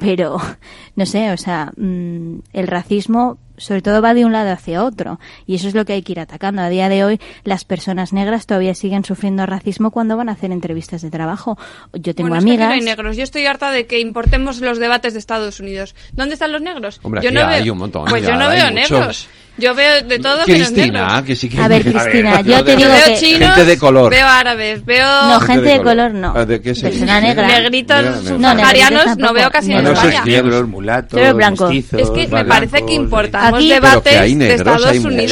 Pero, 0.00 0.38
no 0.96 1.06
sé, 1.06 1.30
o 1.30 1.36
sea, 1.36 1.72
mm, 1.76 2.40
el 2.52 2.66
racismo 2.66 3.38
sobre 3.60 3.82
todo 3.82 4.02
va 4.02 4.14
de 4.14 4.24
un 4.24 4.32
lado 4.32 4.50
hacia 4.50 4.82
otro 4.84 5.20
y 5.46 5.54
eso 5.54 5.68
es 5.68 5.74
lo 5.74 5.84
que 5.84 5.92
hay 5.94 6.02
que 6.02 6.12
ir 6.12 6.20
atacando. 6.20 6.62
A 6.62 6.68
día 6.68 6.88
de 6.88 7.04
hoy 7.04 7.20
las 7.44 7.64
personas 7.64 8.12
negras 8.12 8.46
todavía 8.46 8.74
siguen 8.74 9.04
sufriendo 9.04 9.46
racismo 9.46 9.90
cuando 9.90 10.16
van 10.16 10.28
a 10.28 10.32
hacer 10.32 10.50
entrevistas 10.52 11.02
de 11.02 11.10
trabajo. 11.10 11.58
Yo 11.92 12.14
tengo 12.14 12.30
Bueno, 12.30 12.38
es 12.38 12.44
que 12.44 12.50
aquí 12.50 12.56
amigas... 12.62 12.68
no 12.68 12.74
hay 12.74 12.80
negros. 12.80 13.16
Yo 13.16 13.22
estoy 13.22 13.46
harta 13.46 13.70
de 13.70 13.86
que 13.86 14.00
importemos 14.00 14.60
los 14.60 14.78
debates 14.78 15.12
de 15.12 15.18
Estados 15.18 15.60
Unidos. 15.60 15.94
¿Dónde 16.12 16.34
están 16.34 16.52
los 16.52 16.62
negros? 16.62 17.00
Hombre, 17.02 17.22
yo 17.22 17.30
no 17.30 17.46
hay 17.46 17.62
veo, 17.64 17.72
un 17.72 17.78
montón, 17.78 18.04
Pues 18.08 18.22
ya 18.22 18.30
yo 18.30 18.36
no 18.36 18.48
veo 18.48 18.70
muchos. 18.72 18.90
negros. 18.90 19.28
Yo 19.58 19.74
veo 19.74 20.02
de 20.04 20.18
todo 20.20 20.42
Cristina, 20.44 21.22
que 21.26 21.36
sí 21.36 21.48
que 21.50 21.60
A 21.60 21.68
ver, 21.68 21.82
Cristina, 21.84 22.40
yo 22.40 22.64
te 22.64 22.76
digo 22.76 22.88
veo 22.88 23.04
que... 23.04 23.14
chinos, 23.16 23.48
Gente 23.56 23.64
de 23.66 23.78
color. 23.78 24.10
veo 24.10 24.26
árabes, 24.26 24.82
veo 24.86 25.04
No, 25.28 25.40
gente 25.40 25.68
de 25.68 25.82
color 25.82 26.14
no. 26.14 26.32
Ah, 26.34 26.46
¿De 26.46 26.62
qué 26.62 26.74
se 26.74 26.88
Persona 26.88 27.20
negra. 27.20 27.46
negritos 27.46 27.96
negra. 28.02 28.10
No, 28.20 28.28
subsaharianos, 28.28 29.04
negritos 29.06 29.18
no 29.18 29.32
veo 29.34 29.50
casi 29.50 29.68
No, 29.72 29.78
en 29.80 29.84
no, 29.84 29.92
España. 29.92 30.24
Negros, 30.24 30.66
mulatos, 30.68 31.20
Pero 31.20 31.34
blanco. 31.34 31.64
mestizos, 31.68 32.00
Es 32.00 32.10
que 32.10 32.20
me 32.22 32.26
blancos, 32.28 32.48
parece 32.48 32.86
que 32.86 32.94
importamos 32.94 33.49
Aquí- 33.56 33.68
debates 33.68 34.00
Pero 34.02 34.14
que 34.16 34.18
hay 34.20 34.30
de 34.32 34.36
negros, 34.36 34.58
Estados 34.60 34.86
hay 34.86 34.98
muchos. 35.00 35.30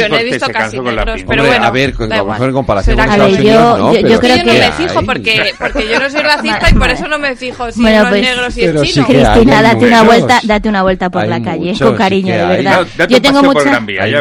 Yo 0.00 0.08
no 0.08 0.16
he 0.16 0.24
visto 0.24 0.46
casi 0.48 0.80
negros, 0.80 1.22
pero 1.26 1.44
bueno. 1.46 1.64
a 1.64 1.70
ver, 1.70 1.94
a 1.98 2.16
lo 2.16 2.24
mejor 2.26 2.48
en 2.48 2.54
comparación 2.54 2.96
con 2.96 3.04
que- 3.06 3.10
Estados 3.12 3.38
Unidos, 3.38 3.54
yo- 3.54 3.78
no, 3.78 3.94
yo- 3.94 4.08
yo 4.08 4.20
creo 4.20 4.36
yo 4.36 4.44
no 4.44 4.52
que- 4.52 4.58
me 4.60 4.72
fijo 4.72 5.02
porque, 5.04 5.52
porque 5.58 5.88
yo 5.88 6.00
no 6.00 6.10
soy 6.10 6.20
racista 6.22 6.70
y 6.70 6.74
por 6.74 6.90
eso 6.90 7.08
no 7.08 7.18
me 7.18 7.36
fijo 7.36 7.70
si 7.72 7.80
Bueno, 7.82 8.06
pues- 8.08 8.22
negros 8.22 8.56
y 8.56 8.60
Pero 8.60 8.80
el 8.80 8.86
sí 8.86 8.92
chino. 8.94 9.06
que 9.06 9.12
Cristina, 9.14 9.62
date 9.62 9.86
una 9.86 10.02
vuelta, 10.02 10.40
date 10.44 10.68
una 10.68 10.82
vuelta 10.82 11.10
por 11.10 11.22
Hay 11.22 11.28
la 11.28 11.42
calle, 11.42 11.74
con 11.78 11.96
cariño, 11.96 12.32
que 12.32 12.38
de 12.38 12.46
verdad. 12.46 12.86
Yo 13.08 13.22
tengo 13.22 13.42
muchas, 13.42 13.78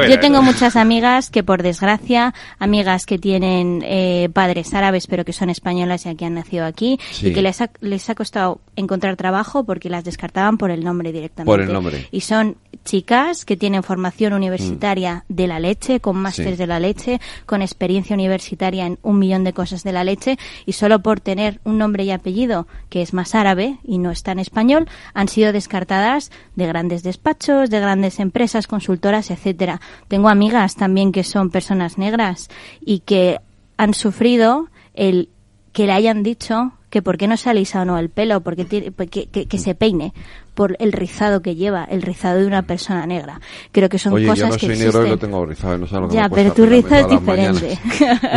yo 0.10 0.20
tengo 0.20 0.42
muchas 0.42 0.76
amigas 0.76 1.30
que 1.30 1.44
por 1.44 1.64
desgracia, 1.64 2.34
amigas 2.60 3.06
que 3.06 3.18
tienen 3.18 3.82
eh, 3.86 4.30
padres 4.34 4.74
árabes 4.74 5.08
pero 5.08 5.26
que 5.26 5.34
son 5.34 5.50
españolas 5.50 6.06
y 6.06 6.16
que 6.16 6.26
han 6.26 6.34
nacido 6.36 6.66
aquí 6.66 7.00
Sí. 7.12 7.28
y 7.28 7.34
que 7.34 7.42
les 7.42 7.62
ha, 7.62 7.70
les 7.82 8.10
ha 8.10 8.16
costado 8.16 8.62
encontrar 8.76 9.16
trabajo 9.16 9.64
porque 9.64 9.90
las 9.90 10.04
descartaban 10.04 10.58
por 10.58 10.72
el 10.72 10.84
nombre 10.84 11.12
directamente. 11.12 11.46
Por 11.52 11.62
el 11.62 11.72
nombre. 11.72 12.08
Y 12.12 12.22
son 12.22 12.58
chicas 12.86 13.39
que 13.46 13.58
tienen 13.58 13.84
formación 13.84 14.34
universitaria 14.34 15.24
de 15.30 15.48
la 15.48 15.60
leche, 15.60 16.00
con 16.00 16.18
másteres 16.18 16.54
Sí. 16.54 16.58
de 16.58 16.68
la 16.68 16.80
leche, 16.80 17.20
con 17.46 17.62
experiencia 17.62 18.14
universitaria 18.14 18.86
en 18.86 18.98
un 19.04 19.20
millón 19.20 19.44
de 19.44 19.54
cosas 19.54 19.84
de 19.84 19.92
la 19.92 20.04
leche 20.04 20.38
y 20.66 20.74
solo 20.74 21.00
por 21.00 21.20
tener 21.20 21.60
un 21.64 21.78
nombre 21.78 22.04
y 22.04 22.12
apellido 22.12 22.68
que 22.90 23.02
es 23.02 23.14
más 23.14 23.36
árabe 23.36 23.78
y 23.84 23.98
no 23.98 24.12
está 24.12 24.32
en 24.32 24.40
español, 24.40 24.88
han 25.14 25.28
sido 25.28 25.52
descartadas 25.54 26.32
de 26.56 26.68
grandes 26.68 27.04
despachos, 27.04 27.70
de 27.70 27.80
grandes 27.80 28.20
empresas, 28.20 28.68
consultoras, 28.68 29.32
etcétera. 29.32 29.82
Tengo 30.08 30.30
amigas 30.30 30.76
también 30.76 31.12
que 31.12 31.24
son 31.24 31.50
personas 31.50 31.98
negras 31.98 32.50
y 32.82 33.00
que 33.00 33.40
han 33.78 33.94
sufrido 33.94 34.68
el 34.94 35.30
que 35.72 35.86
le 35.86 35.94
hayan 35.94 36.24
dicho 36.24 36.74
que 36.90 37.04
por 37.04 37.18
qué 37.20 37.28
no 37.28 37.38
se 37.38 37.50
alisa 37.52 37.84
o 37.84 37.86
no 37.86 38.00
el 38.00 38.10
pelo, 38.10 38.42
porque 38.42 38.66
tiene, 38.66 38.92
que, 38.92 39.28
que- 39.28 39.46
que 39.46 39.58
se 39.60 39.76
peine 39.76 40.12
por 40.60 40.76
el 40.80 40.92
rizado 40.92 41.42
que 41.42 41.56
lleva, 41.56 41.86
el 41.86 42.02
rizado 42.02 42.42
de 42.42 42.46
una 42.46 42.64
persona 42.64 43.06
negra. 43.06 43.40
Creo 43.72 43.88
que 43.88 43.98
son 43.98 44.12
Oye, 44.12 44.26
cosas 44.26 44.40
yo 44.40 44.46
no 44.48 44.54
que 44.56 44.60
soy 44.60 44.70
existen. 44.72 44.88
negro 44.88 45.08
y 45.08 45.10
lo 45.12 45.18
tengo 45.18 45.46
rizado, 45.46 45.78
no 45.78 45.88
sé 45.88 45.96
lo 45.96 46.10
que 46.10 46.16
Ya, 46.16 46.24
me 46.24 46.36
pero 46.36 46.52
tu 46.52 46.66
rizado 46.66 47.08
es 47.08 47.18
diferente. 47.18 47.80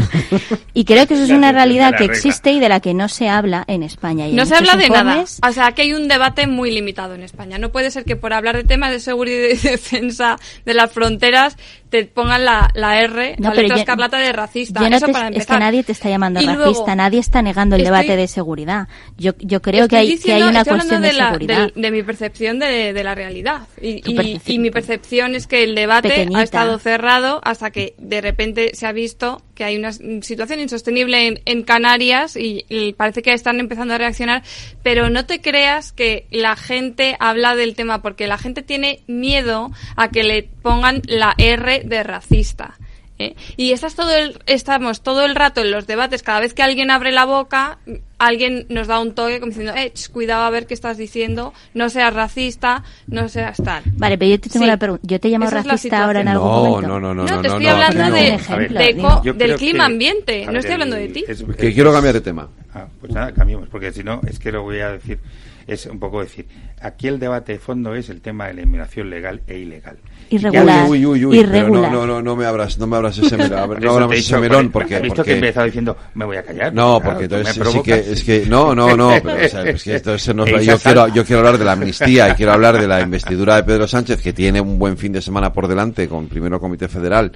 y 0.73 0.85
creo 0.85 1.05
que 1.09 1.15
eso 1.15 1.24
es 1.24 1.31
una 1.31 1.51
realidad 1.51 1.97
que 1.99 2.05
existe 2.05 2.53
y 2.53 2.61
de 2.61 2.69
la 2.69 2.78
que 2.78 2.94
no 2.94 3.09
se 3.09 3.28
habla 3.28 3.65
en 3.66 3.82
España. 3.82 4.28
Y 4.28 4.35
No 4.35 4.43
en 4.43 4.47
se 4.47 4.55
habla 4.55 4.77
de 4.77 4.89
nada. 4.89 5.24
O 5.49 5.51
sea, 5.51 5.73
que 5.73 5.82
hay 5.82 5.94
un 5.94 6.07
debate 6.07 6.47
muy 6.47 6.70
limitado 6.70 7.16
en 7.16 7.24
España. 7.24 7.59
No 7.59 7.73
puede 7.73 7.90
ser 7.90 8.05
que 8.05 8.15
por 8.15 8.32
hablar 8.32 8.55
de 8.55 8.62
temas 8.62 8.93
de 8.93 9.01
seguridad 9.01 9.49
y 9.49 9.57
defensa 9.69 10.36
de 10.65 10.74
las 10.74 10.93
fronteras 10.93 11.57
te 11.93 12.06
pongan 12.06 12.43
la, 12.44 12.70
la 12.74 13.01
R, 13.02 13.36
No, 13.39 13.52
la 13.52 13.60
letra 13.60 13.77
escarlata 13.77 14.16
de 14.16 14.32
racista. 14.32 14.81
No 14.81 14.97
Eso 14.97 15.05
te- 15.06 15.12
para 15.12 15.28
es 15.28 15.35
empezar. 15.35 15.59
que 15.59 15.60
nadie 15.64 15.82
te 15.85 15.93
está 15.93 16.09
llamando 16.09 16.40
Y 16.40 16.47
racista, 16.47 16.64
luego, 16.70 16.97
nadie 16.97 17.20
está 17.20 17.43
negando 17.43 17.77
el 17.77 17.82
estoy- 17.82 17.98
debate 17.98 18.16
de 18.16 18.27
seguridad. 18.28 18.89
Yo, 19.19 19.32
yo 19.40 19.60
creo 19.60 19.89
que 19.89 19.97
hay, 19.97 20.06
que 20.06 20.12
hay 20.12 20.16
diciendo- 20.16 20.48
una 20.48 20.64
cuestión 20.64 21.02
de, 21.02 21.09
de, 21.09 21.12
la- 21.12 21.27
seguridad. 21.27 21.59
del- 21.74 21.82
de 21.82 21.90
mi 21.90 22.02
percepción 22.02 22.59
de, 22.59 22.93
de 22.94 23.05
la 23.05 23.14
realidad. 23.14 23.66
Y, 23.81 24.01
y- 24.10 24.40
y 24.47 24.59
mi 24.59 24.70
percepción 24.70 25.35
es 25.35 25.47
que 25.47 25.64
el 25.64 25.74
debate 25.74 26.09
Pequeñita. 26.09 26.40
ha 26.40 26.43
estado 26.43 26.78
cerrado 26.78 27.40
hasta 27.44 27.70
que 27.70 27.94
de 27.98 28.23
repente 28.23 28.70
se 28.74 28.86
ha 28.86 28.93
visto 28.93 29.43
que 29.55 29.64
hay 29.64 29.77
una 29.77 29.93
situación 29.93 30.60
insostenible 30.60 31.27
en, 31.27 31.40
en 31.44 31.62
Canarias 31.62 32.36
y, 32.36 32.64
y 32.70 32.94
parece 32.94 33.20
que 33.20 33.35
están 33.35 33.60
empezando 33.60 33.93
a 33.93 33.98
reaccionar. 33.98 34.43
Pero 34.82 35.10
no 35.10 35.27
te 35.27 35.43
creas 35.43 35.93
que 35.93 36.27
la 36.31 36.56
gente 36.56 37.16
habla 37.20 37.55
del 37.55 37.74
tema 37.74 38.01
porque 38.01 38.27
la 38.27 38.39
gente 38.39 38.62
tiene 38.62 39.01
miedo 39.06 39.70
a 39.97 40.09
que 40.09 40.23
le 40.23 40.43
pongan 40.62 41.02
la 41.06 41.35
R 41.36 41.81
de 41.84 42.02
racista. 42.02 42.74
¿eh? 43.18 43.34
Y 43.56 43.72
estás 43.72 43.94
todo 43.94 44.10
el, 44.16 44.38
estamos 44.46 45.02
todo 45.02 45.24
el 45.24 45.34
rato 45.34 45.60
en 45.60 45.70
los 45.70 45.86
debates, 45.86 46.22
cada 46.22 46.40
vez 46.40 46.54
que 46.54 46.62
alguien 46.62 46.90
abre 46.90 47.12
la 47.12 47.24
boca, 47.24 47.78
alguien 48.18 48.66
nos 48.68 48.86
da 48.88 48.98
un 49.00 49.14
toque 49.14 49.38
como 49.38 49.50
diciendo, 49.50 49.74
eh, 49.76 49.92
ch, 49.92 50.09
cuidado 50.10 50.44
a 50.44 50.50
ver 50.50 50.66
qué 50.66 50.74
estás 50.74 50.96
diciendo, 50.96 51.52
no 51.74 51.88
seas 51.90 52.12
racista, 52.14 52.82
no 53.06 53.28
seas 53.28 53.59
tal. 53.62 53.82
Vale, 53.94 54.16
pero 54.18 54.30
yo 54.32 54.40
te 54.40 54.48
tengo 54.48 54.64
Sí. 54.64 54.68
una 54.68 54.76
pregunta. 54.78 55.06
¿Yo 55.06 55.20
te 55.20 55.28
llamo 55.28 55.44
la 55.44 55.50
racista 55.62 56.04
ahora 56.04 56.20
en 56.20 56.26
situación. 56.26 56.28
algún 56.28 56.50
No, 56.64 56.70
momento? 56.70 56.88
no, 56.88 57.00
no, 57.00 57.14
no, 57.14 57.22
No, 57.24 57.36
no, 57.36 57.42
te 57.42 57.48
no, 57.48 57.54
estoy 57.54 57.64
no, 57.66 57.70
hablando 57.72 58.04
no. 58.04 58.12
de, 58.12 58.28
ejemplo, 58.34 58.78
de 58.80 58.96
co- 58.96 59.32
del 59.34 59.56
clima 59.56 59.86
que- 59.86 59.92
ambiente, 59.92 60.42
a 60.42 60.46
no 60.46 60.52
ver, 60.52 60.59
estoy 60.60 60.72
hablando 60.72 60.96
de 60.96 61.09
ti. 61.09 61.24
es- 61.28 61.44
Que 61.59 61.68
es- 61.68 61.74
quiero 61.74 61.92
cambiar 61.92 62.14
de 62.14 62.20
tema. 62.22 62.48
Ah, 62.74 62.86
pues 63.00 63.12
nada, 63.12 63.32
cambiemos, 63.32 63.68
porque 63.68 63.92
si 63.92 64.02
no, 64.02 64.20
es 64.26 64.38
que 64.38 64.50
lo 64.50 64.62
voy 64.62 64.80
a 64.80 64.92
decir. 64.92 65.18
Es 65.66 65.86
un 65.86 65.98
poco 65.98 66.20
decir, 66.20 66.47
aquí 66.80 67.09
el 67.09 67.18
debate 67.18 67.52
de 67.52 67.59
fondo 67.59 67.94
es 67.94 68.09
el 68.10 68.20
tema 68.20 68.47
de 68.48 68.55
la 68.55 68.62
inmigración 68.62 69.10
legal 69.10 69.43
e 69.47 69.59
ilegal. 69.59 69.97
Irregular. 70.30 70.89
Uy, 70.89 71.05
uy, 71.05 71.24
uy, 71.24 71.39
Irregular. 71.40 71.90
pero 71.90 71.93
no, 71.93 72.06
no, 72.06 72.06
no, 72.06 72.22
no 72.22 72.36
me 72.36 72.47
abras, 72.47 72.78
no 72.78 72.86
me 72.86 72.97
abras 72.97 73.18
ese 73.18 73.36
melón, 73.36 73.78
no 73.80 74.12
he 74.12 74.16
ese 74.18 74.39
melón 74.39 74.70
por- 74.70 74.82
porque, 74.82 74.97
has 74.97 75.02
visto 75.02 75.16
porque- 75.16 75.30
que 75.30 75.34
he 75.34 75.39
empezado 75.39 75.66
diciendo, 75.66 75.97
me 76.14 76.24
voy 76.24 76.36
a 76.36 76.43
callar. 76.43 76.72
No, 76.72 77.01
porque 77.05 77.24
entonces 77.24 77.60
sí 77.70 77.82
que 77.82 77.94
es 77.94 78.24
que 78.24 78.47
no, 78.47 78.74
no, 78.74 78.97
no, 78.97 79.10
pero 79.22 79.44
o 79.44 79.48
sea, 79.48 79.62
es 79.64 79.82
que 79.84 79.97
entonces 79.97 80.34
nos- 80.34 80.48
yo 80.64 80.78
quiero 80.78 81.09
yo 81.09 81.24
quiero 81.24 81.40
hablar 81.40 81.59
de 81.59 81.64
la 81.64 81.72
amnistía 81.72 82.30
y 82.30 82.34
quiero 82.34 82.52
hablar 82.52 82.80
de 82.80 82.89
la 82.89 83.01
investidura 83.02 83.56
de 83.56 83.64
Pedro 83.64 83.86
Sánchez 83.86 84.22
que 84.22 84.32
tiene 84.32 84.60
un 84.60 84.78
buen 84.78 84.97
fin 84.97 85.12
de 85.12 85.20
semana 85.20 85.52
por 85.52 85.68
delante 85.68 86.09
con 86.09 86.28
primero 86.28 86.59
Comité 86.60 86.89
Federal 86.89 87.32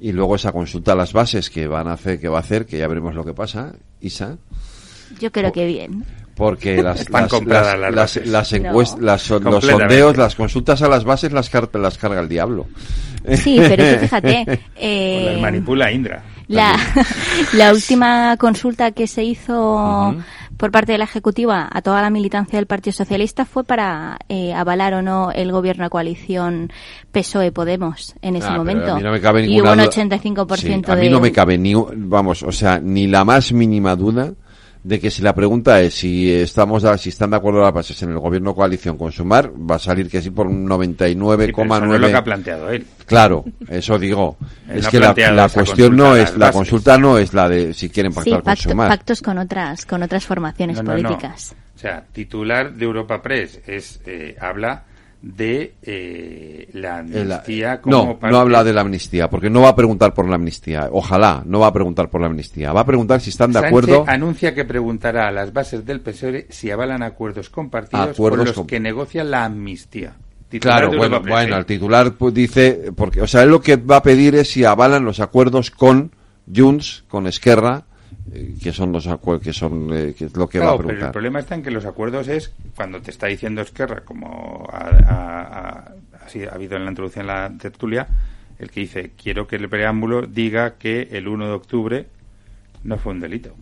y 0.00 0.12
luego 0.12 0.36
esa 0.36 0.52
consulta 0.52 0.92
a 0.92 0.94
las 0.94 1.12
bases 1.12 1.50
que 1.50 1.66
van 1.66 1.88
a 1.88 1.94
hacer 1.94 2.20
que 2.20 2.28
va 2.28 2.36
a 2.38 2.40
hacer 2.40 2.66
que 2.66 2.78
ya 2.78 2.86
veremos 2.86 3.14
lo 3.14 3.24
que 3.24 3.32
pasa, 3.34 3.72
Isa, 4.00 4.36
Yo 5.20 5.32
creo 5.32 5.52
que 5.52 5.66
bien. 5.66 6.04
Porque 6.36 6.80
las 6.82 7.00
Están 7.00 7.22
las, 7.22 7.30
compradas 7.32 7.78
las, 7.78 7.80
las 7.80 7.90
las, 7.90 7.94
bases. 7.96 8.28
las 8.28 8.52
No. 8.52 8.58
encuest- 8.58 8.98
las- 9.00 9.30
los 9.30 9.64
sondeos, 9.64 10.16
las 10.16 10.34
consultas 10.36 10.82
a 10.82 10.88
las 10.88 11.02
bases 11.04 11.32
las, 11.32 11.50
car- 11.50 11.68
las 11.74 11.98
carga 11.98 12.20
el 12.20 12.28
diablo. 12.28 12.66
Sí, 13.34 13.56
pero 13.58 13.84
tú 13.94 14.00
fíjate. 14.02 14.60
eh, 14.76 15.30
las 15.32 15.40
manipula 15.40 15.90
Indra. 15.90 16.22
La, 16.48 16.76
la 17.54 17.72
última 17.72 18.36
consulta 18.36 18.92
que 18.92 19.08
se 19.08 19.24
hizo 19.24 20.14
por 20.56 20.70
parte 20.70 20.92
de 20.92 20.98
la 20.98 21.04
Ejecutiva 21.04 21.68
a 21.70 21.82
toda 21.82 22.00
la 22.00 22.08
militancia 22.08 22.56
del 22.58 22.66
Partido 22.66 22.92
Socialista 22.94 23.44
fue 23.44 23.64
para 23.64 24.16
eh, 24.28 24.54
avalar 24.54 24.94
o 24.94 25.02
no 25.02 25.32
el 25.32 25.50
gobierno 25.50 25.82
de 25.84 25.90
coalición 25.90 26.72
PSOE-Podemos 27.12 28.14
en 28.22 28.36
ese 28.36 28.46
Ah, 28.46 28.56
momento. 28.56 28.92
a 28.92 28.96
mí 28.96 29.02
no 29.02 29.10
me 29.10 29.20
cabe 29.20 29.44
y 29.44 29.60
hubo 29.60 29.70
un 29.72 29.78
duda. 29.78 29.88
85% 29.90 30.56
Sí, 30.56 30.68
de... 30.68 30.92
a 30.92 30.96
mí 30.96 31.08
no 31.08 31.20
me 31.20 31.32
cabe 31.32 31.58
ni, 31.58 31.74
vamos, 31.74 32.42
o 32.44 32.52
sea, 32.52 32.78
ni 32.78 33.06
la 33.08 33.24
más 33.24 33.52
mínima 33.52 33.96
duda 33.96 34.32
de 34.86 35.00
que 35.00 35.10
si 35.10 35.20
la 35.20 35.34
pregunta 35.34 35.80
es 35.80 35.94
si 35.94 36.32
estamos, 36.32 36.84
a- 36.84 36.96
si 36.96 37.08
están 37.08 37.30
de 37.30 37.36
acuerdo 37.36 37.60
las 37.60 37.72
bases 37.74 38.00
en 38.04 38.10
el 38.10 38.18
gobierno 38.20 38.54
coalición 38.54 38.96
con 38.96 39.10
sumar, 39.10 39.50
va 39.50 39.74
a 39.74 39.78
salir 39.80 40.08
que 40.08 40.22
sí 40.22 40.30
por 40.30 40.46
un 40.46 40.62
Sí, 40.62 40.68
pero 40.68 40.84
eso 40.84 41.56
99,9. 41.56 41.86
no 41.88 41.94
es 41.96 42.00
lo 42.00 42.06
que 42.06 42.14
ha 42.14 42.22
planteado 42.24 42.70
él. 42.70 42.86
Claro, 43.04 43.44
eso 43.68 43.98
digo. 43.98 44.36
Él 44.68 44.78
es 44.78 44.84
no 44.84 44.90
que 44.90 45.00
la, 45.00 45.14
la 45.32 45.48
cuestión 45.48 45.96
no 45.96 46.14
es, 46.14 46.30
la 46.36 46.46
bases. 46.46 46.54
consulta 46.56 46.98
no 46.98 47.18
es 47.18 47.34
la 47.34 47.48
de 47.48 47.74
si 47.74 47.88
quieren 47.90 48.12
Sí, 48.12 48.16
pactar 48.16 48.34
con 48.34 48.42
pacto- 48.44 48.70
sumar. 48.70 48.88
pactos 48.88 49.22
con 49.22 49.38
otras, 49.38 49.86
con 49.86 50.02
otras 50.04 50.24
formaciones 50.24 50.76
No, 50.76 50.82
no, 50.84 50.96
no. 50.96 51.02
políticas. 51.02 51.56
O 51.74 51.78
sea, 51.78 52.04
titular 52.12 52.72
de 52.72 52.84
Europa 52.84 53.20
Press 53.20 53.60
es 53.66 54.00
eh, 54.06 54.36
habla 54.40 54.84
de 55.22 55.74
eh, 55.82 56.68
la 56.74 57.00
El- 57.00 57.32
amnistía 57.32 57.80
como 57.80 57.96
no, 57.96 58.18
parte- 58.18 58.32
no 58.32 58.40
habla 58.40 58.62
de 58.62 58.72
la 58.72 58.82
amnistía, 58.82 59.28
porque 59.28 59.50
no 59.50 59.62
va 59.62 59.70
a 59.70 59.76
preguntar 59.76 60.14
por 60.14 60.28
la 60.28 60.36
amnistía. 60.36 60.88
Ojalá, 60.92 61.42
no 61.46 61.60
va 61.60 61.68
a 61.68 61.72
preguntar 61.72 62.10
por 62.10 62.20
la 62.20 62.28
amnistía. 62.28 62.72
Va 62.72 62.82
a 62.82 62.86
preguntar 62.86 63.20
si 63.20 63.30
están 63.30 63.50
de 63.50 63.54
Sánchez 63.60 63.68
acuerdo. 63.68 64.04
anuncia 64.06 64.54
que 64.54 64.64
preguntará 64.64 65.28
a 65.28 65.32
las 65.32 65.52
bases 65.52 65.84
del 65.84 66.00
PSOE 66.00 66.46
si 66.50 66.70
avalan 66.70 67.02
acuerdos 67.02 67.50
compartidos 67.50 68.10
Acuerdos 68.10 68.52
con 68.52 68.56
los 68.62 68.66
que 68.66 68.78
negocian 68.80 69.30
la 69.30 69.44
amnistía. 69.44 70.14
Titular 70.48 70.78
Claro, 70.82 70.96
bueno, 70.96 71.20
bueno, 71.20 71.56
¿eh? 71.56 71.58
el 71.58 71.66
titular 71.66 72.12
pues, 72.12 72.32
dice, 72.32 72.92
porque, 72.94 73.20
o 73.20 73.26
sea, 73.26 73.42
él 73.42 73.50
lo 73.50 73.60
que 73.60 73.74
va 73.76 73.96
a 73.96 74.02
pedir 74.02 74.36
es 74.36 74.48
si 74.50 74.64
avalan 74.64 75.04
los 75.04 75.18
acuerdos 75.18 75.72
con 75.72 76.12
Junts, 76.54 77.04
con 77.08 77.26
Esquerra, 77.26 77.78
eh, 77.78 77.86
que 78.62 78.72
son 78.72 78.92
los 78.92 79.06
acuerdos, 79.06 79.44
que 79.44 79.52
son, 79.52 79.88
eh, 79.92 80.14
que 80.16 80.24
es 80.26 80.36
lo 80.36 80.48
que 80.48 80.58
va 80.58 80.66
a 80.66 80.68
Claro, 80.68 80.78
pero 80.88 81.06
el 81.06 81.12
problema 81.12 81.38
está 81.40 81.54
en 81.54 81.62
que 81.62 81.70
los 81.70 81.84
acuerdos 81.84 82.28
es 82.28 82.52
cuando 82.74 83.00
te 83.00 83.10
está 83.10 83.26
diciendo 83.28 83.60
Esquerra, 83.62 84.02
como 84.04 84.68
ha, 84.72 84.78
ha- 84.78 85.42
ha- 85.42 85.92
así 86.26 86.42
ha 86.44 86.50
habido 86.54 86.76
en 86.76 86.84
la 86.84 86.90
introducción 86.90 87.22
en 87.22 87.26
la 87.28 87.52
tertulia, 87.58 88.06
el 88.58 88.70
que 88.70 88.80
dice, 88.80 89.12
quiero 89.22 89.46
que 89.46 89.56
el 89.56 89.68
preámbulo 89.68 90.22
diga 90.26 90.74
que 90.74 91.02
el 91.12 91.28
1 91.28 91.46
de 91.46 91.52
octubre 91.52 92.06
no 92.84 92.98
fue 92.98 93.12
un 93.12 93.20
delito. 93.20 93.54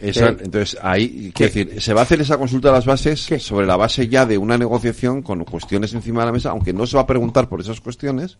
Esa- 0.00 0.34
¿Qué? 0.36 0.44
entonces, 0.44 0.78
ahí, 0.80 1.32
quiero 1.34 1.52
decir, 1.52 1.82
se 1.82 1.92
va 1.92 2.00
a 2.00 2.04
hacer 2.04 2.20
esa 2.22 2.38
consulta 2.38 2.70
a 2.70 2.72
las 2.72 2.86
bases 2.86 3.20
sobre 3.40 3.66
la 3.66 3.76
base 3.76 4.08
ya 4.08 4.24
de 4.24 4.38
una 4.38 4.56
negociación 4.56 5.20
con 5.22 5.44
cuestiones 5.44 5.92
encima 5.92 6.20
de 6.20 6.26
la 6.26 6.32
mesa, 6.32 6.50
aunque 6.50 6.72
no 6.72 6.86
se 6.86 6.96
va 6.96 7.02
a 7.02 7.06
preguntar 7.06 7.48
por 7.48 7.60
esas 7.60 7.80
cuestiones, 7.82 8.38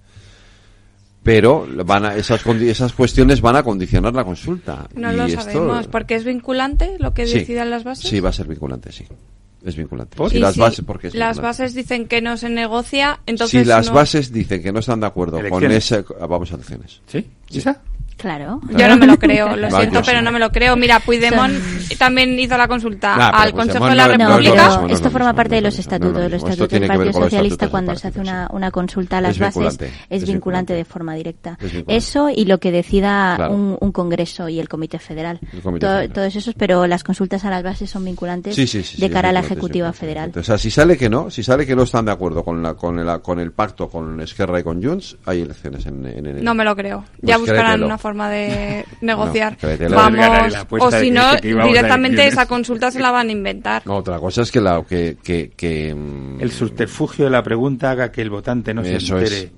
pero 1.27 1.67
van 1.85 2.05
a, 2.07 2.15
esas, 2.17 2.43
condi- 2.45 2.69
esas 2.69 2.93
cuestiones 2.95 3.41
van 3.43 3.57
a 3.57 3.63
condicionar 3.63 4.15
la 4.15 4.25
consulta. 4.25 4.89
No 4.95 5.13
Y 5.13 5.17
lo 5.17 5.25
esto- 5.27 5.43
sabemos, 5.43 5.87
porque 5.89 6.15
es 6.15 6.25
vinculante 6.25 6.97
lo 6.99 7.13
que 7.13 7.27
Sí. 7.27 7.41
decidan 7.41 7.69
las 7.69 7.85
bases. 7.85 8.09
Sí, 8.09 8.21
va 8.21 8.31
a 8.31 8.33
ser 8.33 8.47
vinculante, 8.47 8.93
sí. 8.93 9.05
Es 9.65 9.77
vinculante. 9.77 10.17
Las 10.39 10.55
si 10.55 10.61
bases, 10.61 10.85
porque 10.87 11.09
es 11.09 11.15
las 11.17 11.37
vinculante. 11.37 11.63
bases 11.63 11.75
dicen 11.75 12.07
que 12.07 12.23
no 12.23 12.37
se 12.37 12.49
negocia, 12.49 13.19
entonces 13.27 13.63
si 13.63 13.69
las 13.69 13.89
no- 13.89 13.95
bases 13.95 14.33
dicen 14.33 14.63
que 14.63 14.71
no 14.73 14.79
están 14.79 15.01
de 15.01 15.07
acuerdo 15.09 15.39
con 15.39 15.65
Elecciones. 15.65 15.93
ese... 15.93 16.05
ah, 16.21 16.27
Vamos 16.27 16.53
a 16.53 16.55
elecciones. 16.55 17.01
¿Sí? 17.07 17.27
¿Esa? 17.53 17.83
Claro. 18.17 18.61
Yo 18.71 18.89
no 18.89 18.97
me 18.97 19.07
lo 19.07 19.19
creo, 19.19 19.57
lo 19.57 19.69
Va, 19.71 19.79
siento, 19.81 20.01
pero 20.05 20.23
no 20.23 20.33
me 20.33 20.39
lo 20.39 20.51
creo. 20.51 20.75
Mira, 20.77 21.01
Puigdemont 21.01 21.55
también 21.99 22.39
hizo 22.39 22.57
la 22.57 22.67
consulta 22.67 23.17
Nah, 23.17 23.29
al 23.29 23.53
Consejo 23.53 23.79
Puigdemont 23.87 23.91
de 23.91 23.97
la 23.97 24.09
no- 24.09 24.31
no 24.31 24.37
República. 24.39 24.79
no 24.81 24.87
es 24.87 24.93
esto 24.95 25.11
forma 25.11 25.35
parte 25.35 25.51
no 25.51 25.57
de 25.57 25.63
los 25.63 25.79
estatutos. 25.79 26.13
no 26.15 26.19
es 26.21 26.25
lo 26.25 26.31
Los 26.31 26.43
estatutos 26.43 26.81
del 26.81 26.89
Partido 26.89 27.13
Socialista, 27.13 27.69
cuando 27.69 27.95
se 27.97 28.09
hace 28.09 28.21
una, 28.21 28.49
una 28.53 28.71
consulta 28.71 29.19
a 29.19 29.21
las 29.21 29.33
Es 29.33 29.39
bases, 29.39 29.55
vinculante, 29.57 29.87
es 30.11 30.23
es 30.23 30.29
vinculante 30.29 30.73
de 30.75 30.85
forma 30.85 31.15
directa. 31.15 31.59
Es. 31.61 31.85
Eso 32.07 32.31
y 32.31 32.45
lo 32.47 32.59
que 32.59 32.71
decida 32.73 33.35
Claro. 33.37 33.55
un, 33.55 33.77
un 33.81 33.93
Congreso 33.93 34.49
y 34.49 34.59
el 34.61 34.69
Comité 34.69 34.99
Federal. 34.99 35.39
El 35.53 35.61
Comité 35.61 35.87
To- 35.87 35.93
Federal. 35.93 36.13
Todos 36.13 36.37
esos, 36.37 36.55
pero 36.55 36.87
las 36.87 37.05
consultas 37.05 37.45
a 37.45 37.51
las 37.51 37.63
bases 37.63 37.91
son 37.91 38.05
vinculantes 38.05 38.55
Sí, 38.55 38.67
sí, 38.67 38.83
sí, 38.83 39.01
de 39.01 39.11
cara 39.11 39.29
a 39.29 39.33
la 39.33 39.41
Ejecutiva. 39.41 39.93
Federal. 39.93 40.33
O 40.37 40.43
sea, 40.43 40.57
si 40.59 40.71
sale 40.71 40.97
que 40.97 41.09
no, 41.11 41.31
si 41.31 41.43
sale 41.43 41.67
que 41.67 41.77
no 41.77 41.83
están 41.83 42.05
de 42.07 42.13
acuerdo 42.13 42.43
con 42.45 42.63
la, 42.63 42.75
con 42.75 42.99
el, 42.99 43.21
con 43.21 43.39
el 43.41 43.53
pacto 43.53 43.89
con 43.89 44.21
Esquerra 44.21 44.61
y 44.61 44.63
con 44.63 44.83
Junts, 44.83 45.17
hay 45.27 45.43
elecciones 45.43 45.85
en, 45.87 46.05
en 46.07 46.19
enero. 46.27 46.39
No 46.43 46.55
me 46.55 46.65
lo 46.65 46.75
creo. 46.75 47.01
Pues 47.01 47.19
Ya 47.23 47.37
buscarán 47.39 47.65
créetelo. 47.65 47.87
una 47.87 47.99
forma 48.07 48.31
de 48.31 48.85
negociar. 49.01 49.57
créetelo. 49.57 49.97
Vamos, 49.97 50.55
o 50.71 50.91
si 50.93 51.11
no, 51.11 51.23
a 51.23 51.37
directamente 51.41 52.27
esa 52.27 52.47
consulta 52.47 52.91
se 52.91 53.01
la 53.01 53.11
van 53.11 53.29
a 53.29 53.33
inventar. 53.33 53.83
No, 53.85 53.97
otra 53.97 54.19
cosa 54.21 54.43
es 54.43 54.53
que 54.53 54.61
la 54.61 54.85
que, 54.89 55.17
que, 55.23 55.51
que, 55.57 55.93
mm, 55.95 56.41
El 56.41 56.53
subterfugio 56.53 57.25
de 57.25 57.31
la 57.33 57.43
pregunta 57.43 57.91
haga 57.91 58.13
que 58.13 58.23
el 58.23 58.31
votante 58.31 58.73
no 58.73 58.85
se 58.85 58.97
entere 58.97 59.39
es. 59.39 59.51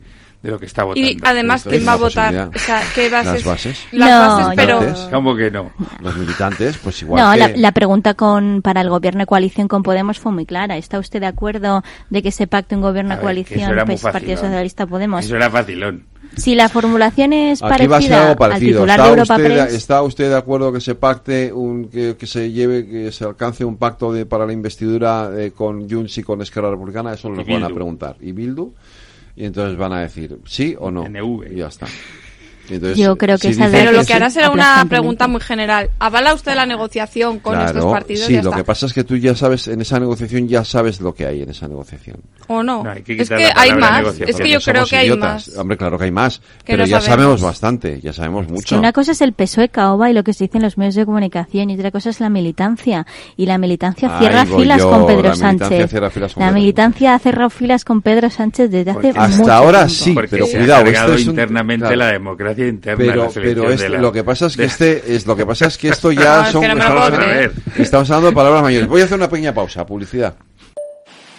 De 0.42 0.50
lo 0.50 0.58
que 0.58 0.66
está 0.66 0.84
votando. 0.84 1.08
Y 1.08 1.18
además, 1.24 1.64
¿quién 1.68 1.86
va 1.86 1.92
a 1.92 1.96
votar? 1.96 2.32
posibilidad. 2.32 2.50
O 2.54 2.58
sea, 2.58 2.82
¿qué 2.94 3.10
bases? 3.10 3.32
Las 3.32 3.44
bases. 3.44 3.86
Las 3.92 4.10
No, 4.10 4.18
bases, 4.18 4.52
pero... 4.56 5.10
¿Cómo 5.10 5.36
que 5.36 5.50
no? 5.50 5.72
Los 6.00 6.16
militantes, 6.16 6.78
pues 6.78 7.02
igual 7.02 7.24
No, 7.24 7.32
que... 7.32 7.38
la, 7.38 7.48
la 7.56 7.72
pregunta 7.72 8.14
con, 8.14 8.62
para 8.62 8.80
el 8.80 8.88
gobierno 8.90 9.20
de 9.20 9.26
coalición 9.26 9.66
con 9.68 9.82
Podemos 9.82 10.18
fue 10.18 10.32
muy 10.32 10.46
clara. 10.46 10.76
¿Está 10.76 10.98
usted 10.98 11.20
de 11.20 11.26
acuerdo 11.26 11.82
de 12.10 12.22
que 12.22 12.30
se 12.30 12.46
pacte 12.46 12.76
un 12.76 12.82
gobierno 12.82 13.16
de 13.16 13.20
coalición 13.20 13.76
pues, 13.84 14.02
Partido. 14.02 14.36
Socialista 14.36 14.86
Podemos? 14.86 15.24
Eso 15.24 15.36
era 15.36 15.50
facilón. 15.50 16.06
Si 16.36 16.54
la 16.54 16.68
formulación 16.68 17.32
es 17.32 17.62
Aquí 17.62 17.86
va 17.86 17.96
a 17.96 18.02
ser 18.02 18.36
parecida 18.36 18.54
al 18.54 18.60
titular 18.60 18.98
¿Está 18.98 19.02
de 19.02 19.08
Europa 19.08 19.36
usted, 19.36 19.46
Press, 19.46 19.74
¿Está 19.74 20.02
usted 20.02 20.28
de 20.28 20.36
acuerdo 20.36 20.72
que 20.72 20.80
se 20.80 20.94
pacte, 20.94 21.52
un, 21.52 21.88
que, 21.88 22.16
que 22.16 22.26
se 22.26 22.52
lleve, 22.52 22.86
que 22.86 23.12
se 23.12 23.24
alcance 23.24 23.64
un 23.64 23.76
pacto 23.76 24.12
de, 24.12 24.26
para 24.26 24.44
la 24.46 24.52
investidura 24.52 25.30
eh, 25.36 25.52
con 25.52 25.88
Junts 25.88 26.18
y 26.18 26.22
con 26.22 26.42
Esquerra 26.42 26.70
Republicana? 26.70 27.14
Eso 27.14 27.28
nos 27.30 27.48
Y 27.48 27.52
van 27.52 27.64
a 27.64 27.70
preguntar. 27.70 28.16
¿Y 28.20 28.32
Bildu? 28.32 28.74
Y 29.38 29.44
entonces 29.44 29.78
van 29.78 29.92
a 29.92 30.00
decir 30.00 30.36
sí 30.46 30.74
o 30.76 30.90
no. 30.90 31.04
Y 31.48 31.54
ya 31.54 31.68
está. 31.68 31.86
Entonces, 32.70 32.98
Yo 32.98 33.16
creo 33.16 33.36
que 33.38 33.52
si 33.52 33.60
esa 33.60 33.70
Pero 33.70 33.92
lo 33.92 33.98
que 34.00 34.04
sí- 34.06 34.12
hará 34.12 34.30
será 34.30 34.50
una 34.50 34.84
pregunta 34.88 35.26
muy 35.28 35.40
general. 35.40 35.90
¿Avala 35.98 36.34
usted 36.34 36.54
la 36.54 36.66
negociación 36.66 37.38
con 37.40 37.60
estos 37.60 37.84
partidos? 37.86 38.26
sí, 38.26 38.34
Ya 38.34 38.42
lo 38.42 38.50
está. 38.50 38.56
que 38.58 38.64
pasa 38.64 38.86
es 38.86 38.92
que 38.92 39.04
tú 39.04 39.16
ya 39.16 39.34
sabes, 39.34 39.68
en 39.68 39.80
esa 39.80 39.98
negociación 40.00 40.48
ya 40.48 40.64
sabes 40.64 41.00
lo 41.00 41.14
que 41.14 41.26
hay 41.26 41.42
en 41.42 41.50
esa 41.50 41.68
negociación. 41.68 42.16
¿O 42.48 42.62
no? 42.62 42.82
No, 42.84 42.90
hay 42.90 43.02
que 43.02 43.14
es 43.14 43.22
quitar 43.22 43.38
que 43.38 43.46
hay 43.54 43.72
más. 43.74 43.98
negociación. 43.98 44.28
Es 44.30 44.36
que 44.36 44.48
yo 44.50 44.58
no 44.58 44.64
creo 44.64 44.86
que 44.86 44.96
hay 44.96 45.06
idiotas. 45.06 45.48
más. 45.48 45.56
Hombre, 45.58 45.76
claro 45.76 45.98
que 45.98 46.04
hay 46.04 46.10
más. 46.10 46.40
pero 46.64 46.78
no 46.78 46.84
ya 46.86 47.00
sabemos. 47.00 47.04
sabemos 47.18 47.42
bastante, 47.42 48.00
ya 48.00 48.12
sabemos 48.12 48.46
que 48.46 48.52
mucho. 48.52 48.78
una 48.78 48.92
cosa 48.92 49.12
es 49.12 49.20
el 49.20 49.32
PSOE 49.32 49.68
caoba 49.68 50.10
y 50.10 50.14
lo 50.14 50.24
que 50.24 50.32
se 50.32 50.44
dice 50.44 50.58
en 50.58 50.64
los 50.64 50.78
medios 50.78 50.94
de 50.94 51.04
comunicación 51.04 51.70
y 51.70 51.74
otra 51.74 51.90
cosa 51.90 52.10
es 52.10 52.20
la 52.20 52.28
militancia. 52.30 53.06
Y 53.36 53.46
la 53.46 53.58
militancia 53.58 54.10
Ahí 54.12 54.20
cierra 54.20 54.46
filas 54.46 54.78
yo, 54.78 54.90
con 54.90 55.06
Pedro 55.06 55.28
la 55.28 55.34
Sánchez. 55.36 55.90
cierra 55.90 56.10
filas 56.10 56.34
con 56.34 56.40
la 56.42 56.48
Pedro 56.48 56.58
militancia 56.60 57.14
ha 57.14 57.18
cerrado 57.18 57.50
filas 57.50 57.84
con 57.84 58.02
Pedro 58.02 58.30
Sánchez 58.30 58.70
desde 58.70 58.90
hace 58.90 59.08
Hasta 59.10 59.28
mucho 59.28 59.52
ahora 59.52 59.88
sí, 59.88 60.14
pero 60.30 60.46
cuidado, 60.46 61.18
internamente 61.18 61.96
la 61.96 62.06
democracia 62.12 62.57
interna. 62.66 63.04
pero 63.06 63.24
la 63.24 63.30
selección 63.30 63.66
pero 63.66 63.76
de 63.76 63.88
la- 63.90 63.98
lo 63.98 64.12
que 64.12 64.24
pasa 64.24 64.46
es 64.46 64.56
que 64.56 64.62
de- 64.62 64.68
este 64.68 65.14
es 65.14 65.26
lo 65.26 65.36
que 65.36 65.46
pasa 65.46 65.66
es 65.66 65.78
que 65.78 65.88
esto 65.88 66.08
No, 66.12 66.20
ya 66.20 66.46
es 66.46 66.52
son 66.52 66.64
estamos, 66.64 67.10
estamos 67.78 68.10
hablando 68.10 68.28
de 68.30 68.34
palabras 68.34 68.62
mayores 68.62 68.88
voy 68.88 69.02
a 69.02 69.04
hacer 69.04 69.16
una 69.16 69.28
pequeña 69.28 69.54
pausa 69.54 69.86
publicidad 69.86 70.34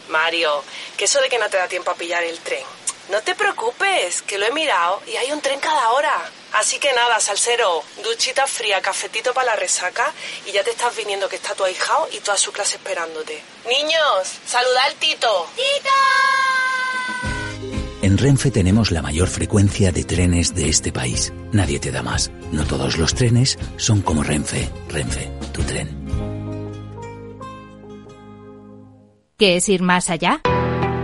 Mario, 0.09 0.63
que 0.97 1.05
eso 1.05 1.19
de 1.21 1.29
que 1.29 1.37
no 1.37 1.49
te 1.49 1.57
da 1.57 1.67
tiempo 1.67 1.91
a 1.91 1.95
pillar 1.95 2.23
el 2.23 2.37
tren. 2.39 2.63
No 3.11 3.21
te 3.21 3.33
preocupes, 3.35 4.21
que 4.23 4.37
lo 4.39 4.45
he 4.47 4.51
mirado 4.51 5.01
y 5.11 5.15
hay 5.15 5.31
un 5.31 5.39
tren 5.41 5.59
cada 5.59 5.89
hora. 5.91 6.13
Así 6.53 6.79
que 6.79 6.91
nada, 6.93 7.19
salsero, 7.19 7.83
duchita 8.03 8.47
fría, 8.47 8.81
cafetito 8.81 9.33
para 9.33 9.51
la 9.51 9.55
resaca 9.55 10.11
y 10.47 10.51
ya 10.51 10.63
te 10.63 10.71
estás 10.71 10.95
viniendo 10.95 11.29
que 11.29 11.35
está 11.35 11.53
tu 11.55 11.63
ahijao 11.63 12.07
y 12.11 12.19
toda 12.21 12.37
su 12.37 12.51
clase 12.51 12.77
esperándote. 12.77 13.39
Niños, 13.67 14.39
saluda 14.47 14.83
al 14.85 14.93
Tito. 14.95 15.47
¡Tito! 15.55 17.38
En 18.19 18.25
Renfe 18.25 18.51
tenemos 18.51 18.91
la 18.91 19.01
mayor 19.01 19.29
frecuencia 19.29 19.93
de 19.93 20.03
trenes 20.03 20.53
de 20.53 20.67
este 20.67 20.91
país. 20.91 21.31
Nadie 21.53 21.79
te 21.79 21.89
da 21.89 22.03
más. 22.03 22.29
No 22.51 22.65
todos 22.65 22.97
los 22.97 23.15
trenes 23.15 23.57
son 23.77 24.01
como 24.01 24.23
Renfe. 24.23 24.67
Renfe, 24.89 25.31
tu 25.53 25.61
tren. 25.61 25.87
¿Qué 29.37 29.55
es 29.55 29.69
ir 29.69 29.81
más 29.83 30.09
allá? 30.09 30.41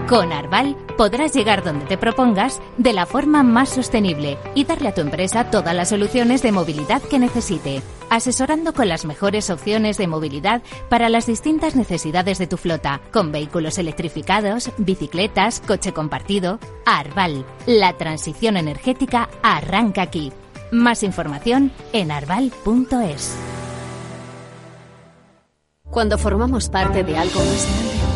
Con 0.08 0.32
Arval 0.32 0.76
podrás 0.98 1.34
llegar 1.34 1.64
donde 1.64 1.86
te 1.86 1.98
propongas 1.98 2.62
de 2.78 2.94
la 2.94 3.08
forma 3.08 3.42
más 3.42 3.70
sostenible 3.70 4.38
y 4.54 4.64
darle 4.64 4.90
a 4.90 4.94
tu 4.94 5.02
empresa 5.02 5.50
todas 5.50 5.76
las 5.76 5.90
soluciones 5.90 6.44
de 6.44 6.52
movilidad 6.52 7.02
que 7.02 7.18
necesite. 7.18 7.82
asesorando 8.12 8.72
con 8.74 8.88
las 8.88 9.04
mejores 9.04 9.50
opciones 9.50 9.98
de 9.98 10.06
movilidad 10.06 10.62
para 10.90 11.10
las 11.10 11.26
distintas 11.26 11.76
necesidades 11.76 12.38
de 12.38 12.46
tu 12.46 12.56
flota, 12.56 13.02
con 13.12 13.32
vehículos 13.32 13.80
electrificados, 13.80 14.70
bicicletas, 14.78 15.60
coche 15.60 15.92
compartido. 15.92 16.60
Arval, 16.86 17.44
la 17.66 17.94
transición 17.94 18.58
energética 18.58 19.28
arranca 19.42 20.04
aquí. 20.04 20.32
Más 20.72 21.02
información 21.02 21.72
en 21.94 22.12
arval.es. 22.12 23.36
Cuando 25.90 26.20
formamos 26.20 26.70
parte 26.70 27.04
de 27.04 27.18
algo 27.18 27.40
más 27.40 27.66
grande, 27.66 28.05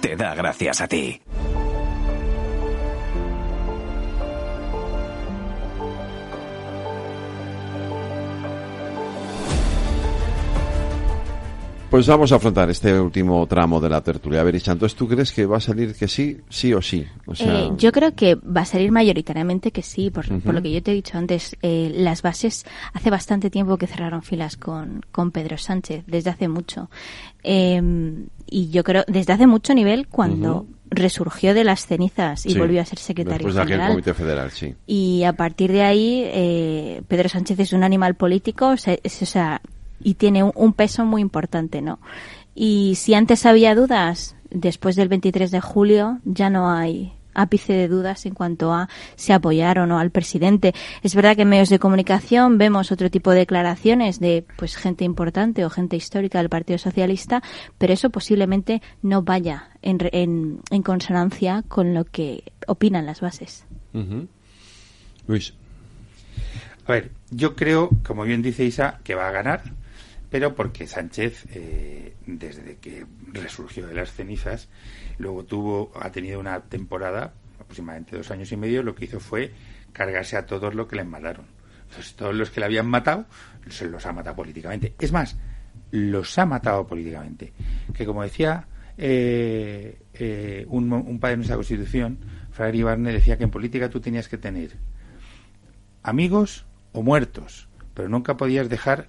te 0.00 0.16
da 0.16 0.34
gracias 0.34 0.80
a 0.80 0.88
ti. 0.88 1.20
Pues 11.90 12.06
vamos 12.06 12.30
a 12.30 12.36
afrontar 12.36 12.70
este 12.70 13.00
último 13.00 13.44
tramo 13.48 13.80
de 13.80 13.88
la 13.88 14.00
tertulia. 14.00 14.42
A 14.42 14.44
ver, 14.44 14.54
entonces 14.54 14.94
¿tú 14.94 15.08
crees 15.08 15.32
que 15.32 15.44
va 15.44 15.56
a 15.56 15.60
salir 15.60 15.92
que 15.96 16.06
sí, 16.06 16.38
sí 16.48 16.72
o 16.72 16.80
sí? 16.80 17.04
Eh, 17.40 17.70
yo 17.76 17.90
creo 17.90 18.14
que 18.14 18.36
va 18.36 18.60
a 18.60 18.64
salir 18.64 18.92
mayoritariamente 18.92 19.72
que 19.72 19.82
sí, 19.82 20.08
por, 20.08 20.30
lo 20.30 20.62
que 20.62 20.70
yo 20.70 20.80
te 20.84 20.92
he 20.92 20.94
dicho 20.94 21.18
antes. 21.18 21.56
Eh, 21.62 21.90
las 21.92 22.22
bases, 22.22 22.64
hace 22.92 23.10
bastante 23.10 23.50
tiempo 23.50 23.76
que 23.76 23.88
cerraron 23.88 24.22
filas 24.22 24.56
con, 24.56 25.04
con 25.10 25.32
Pedro 25.32 25.58
Sánchez, 25.58 26.04
desde 26.06 26.30
hace 26.30 26.46
mucho. 26.46 26.90
Em, 27.42 28.28
y 28.48 28.70
yo 28.70 28.84
creo, 28.84 29.02
desde 29.08 29.32
hace 29.32 29.48
mucho 29.48 29.74
nivel, 29.74 30.06
cuando 30.06 30.66
resurgió 30.90 31.54
de 31.54 31.64
las 31.64 31.86
cenizas 31.86 32.46
y 32.46 32.56
volvió 32.56 32.82
a 32.82 32.84
ser 32.84 33.00
secretario 33.00 33.48
Después 33.48 33.66
general. 33.66 33.88
De 33.88 33.92
Comité 33.94 34.14
Federal, 34.14 34.50
sí. 34.52 34.76
Y 34.86 35.24
a 35.24 35.32
partir 35.32 35.72
de 35.72 35.82
ahí, 35.82 36.22
eh, 36.26 37.02
Pedro 37.08 37.28
Sánchez 37.28 37.58
es 37.58 37.72
un 37.72 37.82
animal 37.82 38.14
político, 38.14 38.68
o 38.68 38.76
sea, 38.76 38.94
o 38.94 39.08
sea 39.26 39.60
y 40.02 40.14
tiene 40.14 40.42
un, 40.42 40.72
peso 40.72 41.04
muy 41.04 41.22
importante, 41.22 41.82
¿no? 41.82 41.98
Y 42.54 42.94
si 42.96 43.14
antes 43.14 43.46
había 43.46 43.74
dudas, 43.74 44.36
después 44.50 44.96
del 44.96 45.08
23 45.08 45.50
de 45.50 45.60
julio 45.60 46.18
ya 46.24 46.50
no 46.50 46.70
hay 46.70 47.12
ápice 47.34 47.72
de 47.72 47.88
dudas 47.88 48.26
en 48.26 48.34
cuanto 48.34 48.72
a 48.72 48.88
si 49.14 49.32
apoyar 49.32 49.78
o 49.78 49.86
no 49.86 49.98
al 49.98 50.10
presidente. 50.10 50.74
Es 51.02 51.14
verdad 51.14 51.36
que 51.36 51.42
en 51.42 51.48
medios 51.48 51.68
de 51.68 51.78
comunicación 51.78 52.58
vemos 52.58 52.90
otro 52.92 53.10
tipo 53.10 53.30
de 53.30 53.38
declaraciones 53.38 54.20
de 54.20 54.44
pues 54.56 54.76
gente 54.76 55.04
importante 55.04 55.64
o 55.64 55.70
gente 55.70 55.96
histórica 55.96 56.38
del 56.38 56.48
Partido 56.48 56.78
Socialista, 56.78 57.42
pero 57.78 57.92
eso 57.92 58.10
posiblemente 58.10 58.82
no 59.02 59.22
vaya 59.22 59.70
en, 59.82 59.98
en, 60.12 60.60
en 60.70 60.82
consonancia 60.82 61.62
con 61.68 61.94
lo 61.94 62.04
que 62.04 62.42
opinan 62.66 63.06
las 63.06 63.20
bases. 63.20 63.64
Luis. 65.26 65.54
A 66.86 66.92
ver, 66.92 67.10
yo 67.30 67.54
creo, 67.54 67.90
como 68.04 68.24
bien 68.24 68.42
dice 68.42 68.64
Isa, 68.64 68.98
que 69.04 69.14
va 69.14 69.28
a 69.28 69.32
ganar 69.32 69.62
pero 70.30 70.54
porque 70.54 70.86
Sánchez, 70.86 71.46
eh, 71.50 72.14
desde 72.26 72.76
que 72.76 73.04
resurgió 73.32 73.86
de 73.86 73.94
las 73.94 74.12
cenizas, 74.12 74.68
luego 75.18 75.44
tuvo, 75.44 75.92
ha 76.00 76.10
tenido 76.10 76.38
una 76.38 76.60
temporada, 76.60 77.34
aproximadamente 77.58 78.16
dos 78.16 78.30
años 78.30 78.50
y 78.52 78.56
medio, 78.56 78.82
lo 78.82 78.94
que 78.94 79.06
hizo 79.06 79.20
fue 79.20 79.52
cargarse 79.92 80.36
a 80.36 80.46
todos 80.46 80.74
los 80.74 80.86
que 80.86 80.96
le 80.96 81.04
mataron. 81.04 81.46
Entonces, 81.88 82.14
todos 82.14 82.34
los 82.34 82.50
que 82.50 82.60
le 82.60 82.66
habían 82.66 82.86
matado, 82.86 83.26
se 83.68 83.88
los 83.88 84.06
ha 84.06 84.12
matado 84.12 84.36
políticamente. 84.36 84.94
Es 85.00 85.10
más, 85.10 85.36
los 85.90 86.38
ha 86.38 86.46
matado 86.46 86.86
políticamente. 86.86 87.52
Que 87.92 88.06
como 88.06 88.22
decía 88.22 88.68
eh, 88.96 89.98
eh, 90.14 90.64
un, 90.68 91.18
padre 91.18 91.32
de 91.32 91.36
nuestra 91.38 91.56
Constitución, 91.56 92.18
Fray 92.52 92.78
Ibarne 92.78 93.12
decía 93.12 93.36
que 93.36 93.44
en 93.44 93.50
política 93.50 93.90
tú 93.90 94.00
tenías 94.00 94.28
que 94.28 94.38
tener 94.38 94.76
amigos 96.02 96.66
o 96.92 97.02
muertos, 97.02 97.68
pero 97.94 98.08
nunca 98.08 98.36
podías 98.36 98.68
dejar 98.68 99.08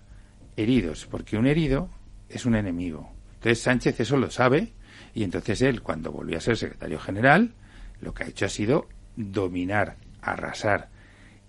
heridos, 0.57 1.07
porque 1.09 1.37
un 1.37 1.47
herido 1.47 1.89
es 2.29 2.45
un 2.45 2.55
enemigo. 2.55 3.11
Entonces 3.35 3.61
Sánchez 3.61 3.99
eso 3.99 4.17
lo 4.17 4.29
sabe 4.29 4.73
y 5.13 5.23
entonces 5.23 5.61
él, 5.61 5.81
cuando 5.81 6.11
volvió 6.11 6.37
a 6.37 6.41
ser 6.41 6.57
secretario 6.57 6.99
general, 6.99 7.53
lo 8.01 8.13
que 8.13 8.23
ha 8.23 8.27
hecho 8.27 8.45
ha 8.45 8.49
sido 8.49 8.87
dominar, 9.15 9.97
arrasar. 10.21 10.89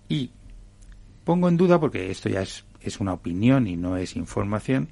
Y 0.09 0.31
pongo 1.23 1.49
en 1.49 1.57
duda, 1.57 1.79
porque 1.79 2.11
esto 2.11 2.29
ya 2.29 2.41
es, 2.41 2.65
es 2.81 2.99
una 2.99 3.13
opinión 3.13 3.67
y 3.67 3.77
no 3.77 3.97
es 3.97 4.15
información, 4.15 4.89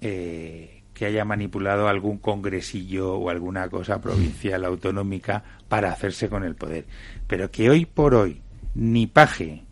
eh, 0.00 0.82
que 0.94 1.06
haya 1.06 1.24
manipulado 1.24 1.88
algún 1.88 2.18
congresillo 2.18 3.14
o 3.16 3.28
alguna 3.28 3.68
cosa 3.68 4.00
provincial 4.00 4.64
autonómica 4.64 5.44
para 5.68 5.92
hacerse 5.92 6.28
con 6.28 6.42
el 6.42 6.54
poder. 6.54 6.86
Pero 7.26 7.50
que 7.50 7.68
hoy 7.68 7.84
por 7.84 8.14
hoy 8.14 8.40
ni 8.74 9.06
Paje 9.06 9.65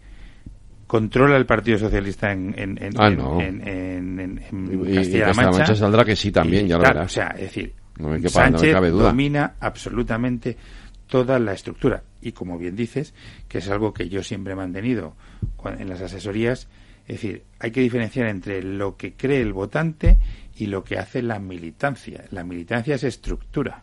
controla 0.95 1.37
el 1.37 1.45
Partido 1.45 1.77
Socialista 1.77 2.31
en, 2.31 2.55
en, 2.57 2.81
en, 2.81 2.93
ah, 3.01 3.09
en, 3.09 4.37
Castilla-La 4.95 5.35
Mancha. 5.35 5.75
saldrá 5.75 6.05
que 6.05 6.15
sí 6.15 6.31
también, 6.31 6.69
ya 6.69 6.77
lo 6.77 6.85
verás. 6.85 7.07
O 7.07 7.09
sea, 7.09 7.31
es 7.31 7.53
decir, 7.53 7.75
Sánchez 8.29 8.77
domina 8.93 9.57
absolutamente 9.59 10.57
toda 11.09 11.41
la 11.41 11.53
estructura. 11.53 12.05
Y 12.23 12.31
como 12.31 12.59
bien 12.59 12.77
dices, 12.77 13.13
que 13.49 13.59
es 13.59 13.69
algo 13.71 13.93
que 13.93 14.09
yo 14.09 14.23
siempre 14.23 14.53
he 14.53 14.57
mantenido 14.57 15.17
en 15.65 15.89
las 15.89 16.01
asesorías, 16.01 16.69
es 17.09 17.21
decir, 17.21 17.43
hay 17.59 17.73
que 17.73 17.81
diferenciar 17.81 18.29
entre 18.29 18.63
lo 18.63 18.97
que 18.97 19.15
cree 19.15 19.41
el 19.41 19.53
votante 19.53 20.19
y 20.55 20.67
lo 20.67 20.85
que 20.85 20.97
hace 20.99 21.23
la 21.23 21.41
militancia. 21.41 22.23
La 22.31 22.45
militancia 22.45 22.95
es 22.95 23.03
estructura. 23.03 23.83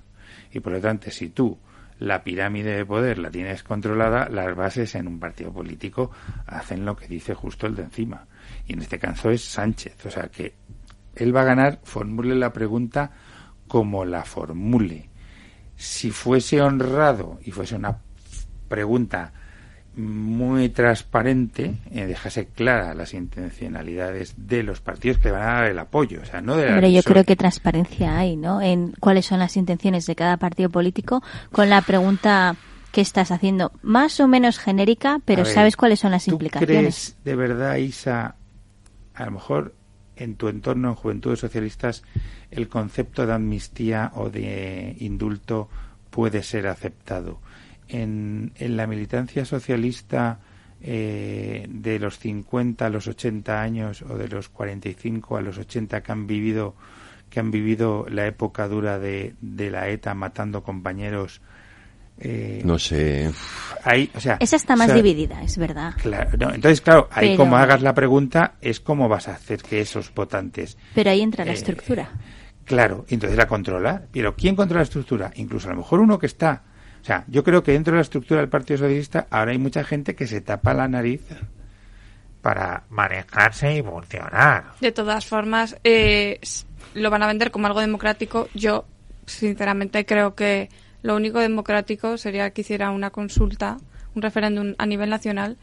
Y 0.53 0.61
por 0.61 0.71
lo 0.71 0.79
tanto, 0.79 1.11
si 1.11 1.27
tú 1.27 1.59
la 2.01 2.23
pirámide 2.23 2.75
de 2.75 2.83
poder 2.83 3.19
la 3.19 3.29
tienes 3.29 3.61
controlada, 3.61 4.27
las 4.27 4.55
bases 4.55 4.95
en 4.95 5.07
un 5.07 5.19
partido 5.19 5.53
político 5.53 6.09
hacen 6.47 6.83
lo 6.83 6.95
que 6.95 7.07
dice 7.07 7.35
justo 7.35 7.67
el 7.67 7.75
de 7.75 7.83
encima. 7.83 8.25
Y 8.65 8.73
en 8.73 8.81
este 8.81 8.97
caso 8.97 9.29
es 9.29 9.43
Sánchez. 9.45 10.03
O 10.07 10.09
sea 10.09 10.23
que 10.29 10.55
él 11.13 11.35
va 11.35 11.41
a 11.41 11.45
ganar, 11.45 11.79
formule 11.83 12.33
la 12.33 12.51
pregunta 12.51 13.11
como 13.67 14.03
la 14.03 14.23
formule. 14.23 15.11
Si 15.75 16.09
fuese 16.09 16.59
honrado 16.59 17.39
y 17.43 17.51
fuese 17.51 17.75
una 17.75 17.99
pregunta 18.67 19.31
muy 19.95 20.69
transparente, 20.69 21.75
eh, 21.91 22.05
dejase 22.05 22.45
claras 22.47 22.95
las 22.95 23.13
intencionalidades 23.13 24.35
de 24.37 24.63
los 24.63 24.79
partidos 24.79 25.17
que 25.17 25.31
van 25.31 25.41
a 25.41 25.53
dar 25.53 25.65
el 25.65 25.79
apoyo. 25.79 26.21
O 26.21 26.25
sea, 26.25 26.41
no 26.41 26.55
de 26.55 26.67
Pero 26.67 26.87
yo 26.87 27.03
creo 27.03 27.23
que 27.23 27.35
transparencia 27.35 28.17
hay, 28.17 28.37
¿no? 28.37 28.61
En 28.61 28.93
cuáles 28.99 29.25
son 29.25 29.39
las 29.39 29.57
intenciones 29.57 30.05
de 30.05 30.15
cada 30.15 30.37
partido 30.37 30.69
político 30.69 31.21
con 31.51 31.69
la 31.69 31.81
pregunta 31.81 32.55
que 32.91 33.01
estás 33.01 33.31
haciendo, 33.31 33.71
más 33.81 34.19
o 34.19 34.27
menos 34.27 34.59
genérica, 34.59 35.19
pero 35.23 35.45
sabes 35.45 35.77
cuáles 35.77 35.99
son 35.99 36.11
las 36.11 36.25
¿tú 36.25 36.31
implicaciones. 36.31 37.15
¿Crees 37.15 37.17
de 37.23 37.35
verdad, 37.35 37.77
Isa, 37.77 38.35
a 39.13 39.25
lo 39.25 39.31
mejor 39.31 39.73
en 40.17 40.35
tu 40.35 40.49
entorno, 40.49 40.89
en 40.89 40.95
Juventudes 40.95 41.39
Socialistas, 41.39 42.03
el 42.51 42.67
concepto 42.67 43.25
de 43.25 43.33
amnistía 43.33 44.11
o 44.15 44.29
de 44.29 44.95
indulto 44.99 45.69
puede 46.09 46.43
ser 46.43 46.67
aceptado. 46.67 47.39
En, 47.93 48.53
en 48.55 48.77
la 48.77 48.87
militancia 48.87 49.43
socialista 49.43 50.39
eh, 50.81 51.67
de 51.69 51.99
los 51.99 52.17
50 52.17 52.85
a 52.85 52.89
los 52.89 53.07
80 53.07 53.61
años 53.61 54.01
o 54.01 54.17
de 54.17 54.27
los 54.27 54.49
45 54.49 55.37
a 55.37 55.41
los 55.41 55.57
80 55.59 56.01
que 56.01 56.11
han 56.11 56.25
vivido 56.25 56.75
que 57.29 57.39
han 57.39 57.51
vivido 57.51 58.07
la 58.09 58.25
época 58.25 58.67
dura 58.67 58.97
de, 58.97 59.35
de 59.41 59.69
la 59.69 59.89
ETA 59.89 60.15
matando 60.15 60.63
compañeros 60.63 61.41
eh, 62.23 62.61
no 62.63 62.77
sé. 62.77 63.29
o 63.29 64.19
sea, 64.19 64.37
Esa 64.39 64.55
está 64.55 64.75
más 64.75 64.93
dividida, 64.93 65.41
es 65.41 65.57
verdad. 65.57 65.93
Claro, 66.01 66.53
entonces, 66.53 66.81
claro, 66.81 67.09
ahí 67.11 67.35
como 67.35 67.57
hagas 67.57 67.81
la 67.81 67.95
pregunta 67.95 68.55
es 68.61 68.79
cómo 68.79 69.09
vas 69.09 69.27
a 69.27 69.33
hacer 69.33 69.61
que 69.63 69.81
esos 69.81 70.13
votantes. 70.13 70.77
Pero 70.93 71.09
ahí 71.09 71.21
entra 71.21 71.45
la 71.45 71.51
eh, 71.51 71.55
estructura. 71.55 72.11
Claro, 72.63 73.05
entonces 73.09 73.37
la 73.37 73.47
controla. 73.47 74.03
Pero 74.11 74.35
¿quién 74.35 74.55
controla 74.55 74.81
la 74.81 74.85
estructura? 74.85 75.31
Incluso 75.35 75.67
a 75.69 75.71
lo 75.71 75.77
mejor 75.77 75.99
uno 75.99 76.19
que 76.19 76.27
está. 76.27 76.63
O 77.01 77.05
sea, 77.05 77.25
yo 77.27 77.43
creo 77.43 77.63
que 77.63 77.71
dentro 77.71 77.93
de 77.93 77.97
la 77.97 78.03
estructura 78.03 78.41
del 78.41 78.49
Partido 78.49 78.77
Socialista 78.77 79.27
ahora 79.29 79.51
hay 79.51 79.57
mucha 79.57 79.83
gente 79.83 80.15
que 80.15 80.27
se 80.27 80.41
tapa 80.41 80.73
la 80.73 80.87
nariz 80.87 81.21
para 82.41 82.83
manejarse 82.89 83.77
y 83.77 83.81
funcionar. 83.81 84.73
De 84.79 84.91
todas 84.91 85.25
formas, 85.25 85.77
eh, 85.83 86.39
lo 86.93 87.09
van 87.09 87.23
a 87.23 87.27
vender 87.27 87.51
como 87.51 87.67
algo 87.67 87.79
democrático. 87.79 88.49
Yo, 88.53 88.85
sinceramente, 89.25 90.05
creo 90.05 90.35
que 90.35 90.69
lo 91.01 91.15
único 91.15 91.39
democrático 91.39 92.17
sería 92.17 92.51
que 92.51 92.61
hiciera 92.61 92.91
una 92.91 93.09
consulta, 93.09 93.77
un 94.13 94.21
referéndum 94.21 94.75
a 94.77 94.85
nivel 94.85 95.09
nacional 95.09 95.57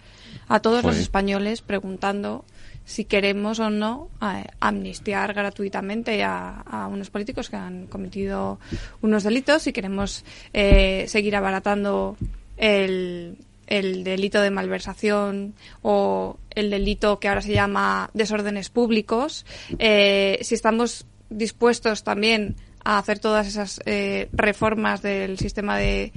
a 0.49 0.61
todos 0.61 0.83
los 0.83 0.97
españoles 0.97 1.63
preguntando 1.63 2.45
si 2.89 3.05
queremos 3.05 3.61
o 3.61 3.69
no 3.69 4.09
eh, 4.23 4.47
amnistiar 4.61 5.35
gratuitamente 5.35 6.25
a, 6.25 6.89
unos 6.91 7.11
políticos 7.11 7.51
que 7.51 7.57
han 7.57 7.87
cometido 7.87 8.59
unos 9.03 9.25
delitos, 9.25 9.65
si 9.65 9.75
queremos 9.75 10.25
eh, 10.55 11.05
seguir 11.07 11.37
abaratando 11.37 12.17
el, 12.57 13.37
el 13.67 14.05
delito 14.05 14.41
de 14.41 14.51
malversación 14.51 15.53
o 15.83 16.39
el 16.49 16.71
delito 16.71 17.21
que 17.21 17.29
ahora 17.29 17.43
se 17.43 17.53
llama 17.53 18.09
desórdenes 18.15 18.71
públicos, 18.71 19.45
eh, 19.79 20.39
si 20.41 20.55
estamos 20.55 21.05
dispuestos 21.29 22.05
también 22.05 22.57
a 22.85 22.97
hacer 22.97 23.19
todas 23.19 23.47
esas 23.47 23.83
eh, 23.85 24.31
reformas 24.33 25.03
del 25.03 25.39
sistema 25.39 25.77
de, 25.77 26.11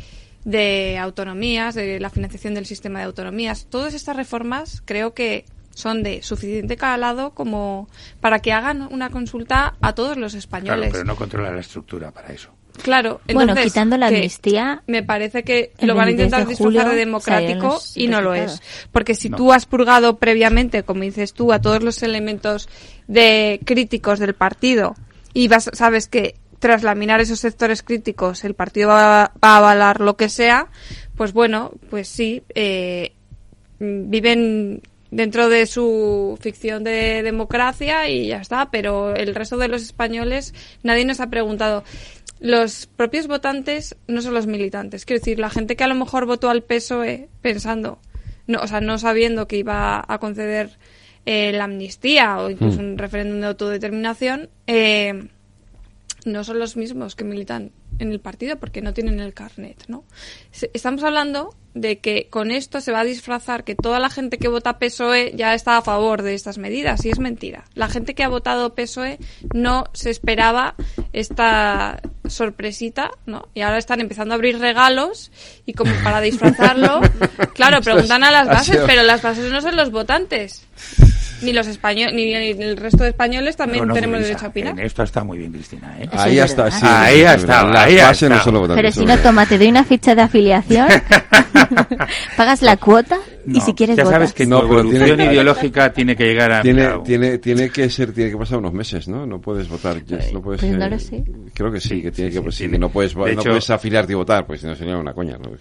de 0.46 0.98
autonomías, 0.98 1.76
de 1.76 2.00
la 2.00 2.10
financiación 2.10 2.54
del 2.54 2.66
sistema 2.66 3.00
de 3.00 3.06
autonomías. 3.06 3.68
Todas 3.70 3.94
estas 3.94 4.16
reformas 4.16 4.82
creo 4.86 5.14
que 5.14 5.44
son 5.74 6.04
de 6.04 6.22
suficiente 6.22 6.78
calado 6.78 7.32
como 7.32 7.90
para 8.20 8.40
que 8.40 8.52
hagan 8.54 8.88
una 8.92 9.10
consulta 9.10 9.76
a 9.82 9.94
todos 9.94 10.18
los 10.18 10.34
españoles. 10.34 10.90
Claro, 10.90 10.92
pero 10.92 11.06
no 11.06 11.16
controla 11.16 11.52
la 11.52 11.62
estructura 11.62 12.12
para 12.12 12.30
eso. 12.30 12.52
Claro, 12.84 13.22
bueno, 13.32 13.56
quitando 13.56 13.98
la 13.98 14.08
amnistía. 14.08 14.82
Me 14.88 15.04
parece 15.04 15.44
que 15.44 15.74
lo 15.82 15.94
van 15.94 16.08
a 16.08 16.12
intentar 16.12 16.48
disfrazar 16.48 16.90
de 16.90 16.96
democrático 16.96 17.80
y 17.96 18.08
no 18.08 18.22
lo 18.22 18.34
es. 18.34 18.62
Porque 18.92 19.14
si 19.14 19.30
tú 19.30 19.52
has 19.54 19.66
purgado 19.66 20.18
previamente, 20.18 20.84
como 20.84 21.04
dices 21.04 21.34
tú, 21.34 21.54
a 21.54 21.60
todos 21.62 21.84
los 21.84 22.02
elementos 22.02 22.70
de 23.08 23.60
críticos 23.66 24.20
del 24.20 24.34
partido 24.34 24.96
y 25.34 25.48
vas, 25.48 25.70
sabes 25.74 26.08
que 26.08 26.36
tras 26.60 26.84
laminar 26.84 27.22
esos 27.22 27.40
sectores 27.40 27.82
críticos 27.82 28.44
el 28.44 28.54
partido 28.54 28.90
va, 28.90 29.32
a 29.42 29.58
avalar 29.58 30.00
lo 30.00 30.16
que 30.16 30.30
sea, 30.30 30.68
pues 31.16 31.34
bueno, 31.34 31.72
pues 31.90 32.08
sí, 32.08 32.44
eh, 32.54 33.14
viven 33.80 34.82
dentro 35.12 35.50
de 35.50 35.66
su 35.66 36.38
ficción 36.42 36.84
de 36.84 37.22
democracia 37.22 38.10
y 38.10 38.28
ya 38.28 38.38
está, 38.38 38.72
pero 38.72 39.14
el 39.14 39.36
resto 39.36 39.58
de 39.58 39.68
los 39.68 39.84
españoles 39.84 40.54
nadie 40.84 41.06
nos 41.06 41.20
ha 41.20 41.30
preguntado. 41.30 41.84
Los 42.40 42.88
propios 42.88 43.28
votantes 43.28 43.96
no 44.08 44.22
son 44.22 44.34
los 44.34 44.48
militantes, 44.48 45.06
quiero 45.06 45.20
decir, 45.20 45.38
la 45.38 45.52
gente 45.52 45.76
que 45.76 45.84
a 45.84 45.88
lo 45.88 45.96
mejor 45.96 46.26
votó 46.26 46.50
al 46.50 46.64
PSOE 46.64 47.30
pensando, 47.42 48.00
no, 48.48 48.62
o 48.62 48.68
sea, 48.68 48.82
no 48.82 48.98
sabiendo 48.98 49.48
que 49.48 49.58
iba 49.58 50.04
a 50.08 50.18
conceder 50.18 50.72
eh, 51.26 51.52
la 51.52 51.66
amnistía 51.66 52.40
o 52.40 52.50
incluso 52.50 52.82
hmm. 52.82 52.86
un 52.86 52.98
referéndum 52.98 53.42
de 53.42 53.48
autodeterminación, 53.48 54.50
eh, 54.66 55.28
no 56.26 56.44
son 56.44 56.58
los 56.58 56.78
mismos 56.78 57.16
que 57.16 57.24
militan 57.24 57.72
en 58.02 58.12
el 58.12 58.20
partido 58.20 58.58
porque 58.58 58.82
no 58.82 58.94
tienen 58.94 59.20
el 59.20 59.34
carnet, 59.34 59.86
¿no? 59.88 60.04
Estamos 60.74 61.04
hablando 61.04 61.56
de 61.74 62.00
que 62.00 62.28
con 62.30 62.52
esto 62.52 62.82
se 62.82 62.92
va 62.92 63.02
a 63.02 63.04
disfrazar 63.06 63.64
que 63.64 63.76
toda 63.76 64.00
la 64.00 64.10
gente 64.10 64.38
que 64.38 64.50
vota 64.50 64.78
PSOE 64.78 65.34
ya 65.36 65.54
está 65.54 65.78
a 65.78 65.82
favor 65.82 66.22
de 66.22 66.34
estas 66.34 66.58
medidas 66.58 67.06
y 67.06 67.10
es 67.10 67.20
mentira. 67.20 67.64
La 67.76 67.88
gente 67.88 68.14
que 68.14 68.24
ha 68.24 68.28
votado 68.28 68.76
PSOE 68.76 69.20
no 69.54 69.86
se 69.94 70.10
esperaba 70.10 70.76
esta 71.14 72.02
sorpresita, 72.28 73.12
¿no? 73.26 73.48
Y 73.54 73.62
ahora 73.62 73.78
están 73.78 74.02
empezando 74.02 74.34
a 74.34 74.36
abrir 74.36 74.60
regalos 74.60 75.32
y 75.66 75.74
como 75.74 75.94
para 76.04 76.20
disfrazarlo, 76.22 77.02
claro, 77.54 77.82
preguntan 77.82 78.24
a 78.24 78.32
las 78.32 78.48
bases, 78.48 78.80
pero 78.86 79.04
las 79.04 79.22
bases 79.22 79.52
no 79.52 79.62
son 79.62 79.76
los 79.76 79.92
votantes. 79.92 80.68
Ni 81.42 81.54
los 81.54 81.68
españoles, 81.68 82.14
ni, 82.14 82.34
el 82.34 82.78
resto 82.78 83.04
de 83.04 83.10
españoles 83.10 83.56
también 83.56 83.88
tenemos 83.94 84.20
derecho 84.20 84.46
a 84.46 84.50
opinar. 84.50 84.80
esto 84.80 85.04
está 85.04 85.24
muy 85.24 85.38
bien, 85.38 85.52
Cristina. 85.52 85.98
¿eh? 86.00 86.10
Ahí 86.12 86.40
está, 86.40 86.72
sí. 86.72 86.86
Ahí 86.86 87.22
está, 87.22 87.84
ahí 87.84 87.96
está. 87.96 88.74
Pero 88.76 88.92
si 88.92 89.06
no, 89.06 89.18
toma, 89.20 89.46
te 89.46 89.58
doy 89.58 89.70
una 89.70 89.84
ficha 89.84 90.16
de 90.16 90.22
afiliación, 90.22 90.88
pagas 92.38 92.62
la 92.62 92.78
cuota 92.78 93.18
y 93.46 93.62
si 93.62 93.74
quieres 93.74 93.98
ya 93.98 94.06
sabes 94.06 94.34
que 94.34 94.46
no, 94.46 94.60
la 94.60 94.66
evolución 94.66 95.20
ideológica 95.22 95.92
tiene 95.92 96.16
que 96.16 96.26
llegar 96.26 96.52
a 96.52 96.62
tiene, 96.62 97.00
tiene 97.04 97.38
tiene 97.38 97.70
que 97.70 97.90
ser 97.90 98.14
tiene 98.14 98.32
que 98.32 98.38
pasar 98.38 98.60
unos 98.60 98.74
meses 98.74 99.08
no 99.08 99.26
no 99.26 99.40
puedes 99.40 99.68
votar 99.68 99.98
no 100.34 100.42
puedes, 100.42 100.62
pues 100.62 100.78
no 100.78 100.90
lo 100.90 101.00
sé. 101.00 101.24
creo 101.54 101.72
que 101.72 101.80
sí, 101.80 102.02
que 102.02 102.12
tiene 102.12 102.32
que 102.32 102.42
pues, 102.42 102.56
sí, 102.56 102.68
no 102.68 102.90
puedes 102.90 103.16
no 103.16 103.44
puedes 103.44 103.70
afiliarte 103.70 104.14
y 104.14 104.16
votar 104.16 104.46
pues 104.46 104.62
si 104.62 104.68
no 104.68 104.76
sería 104.76 104.98
una 104.98 105.14
coña 105.14 105.38
¿no? 105.38 105.52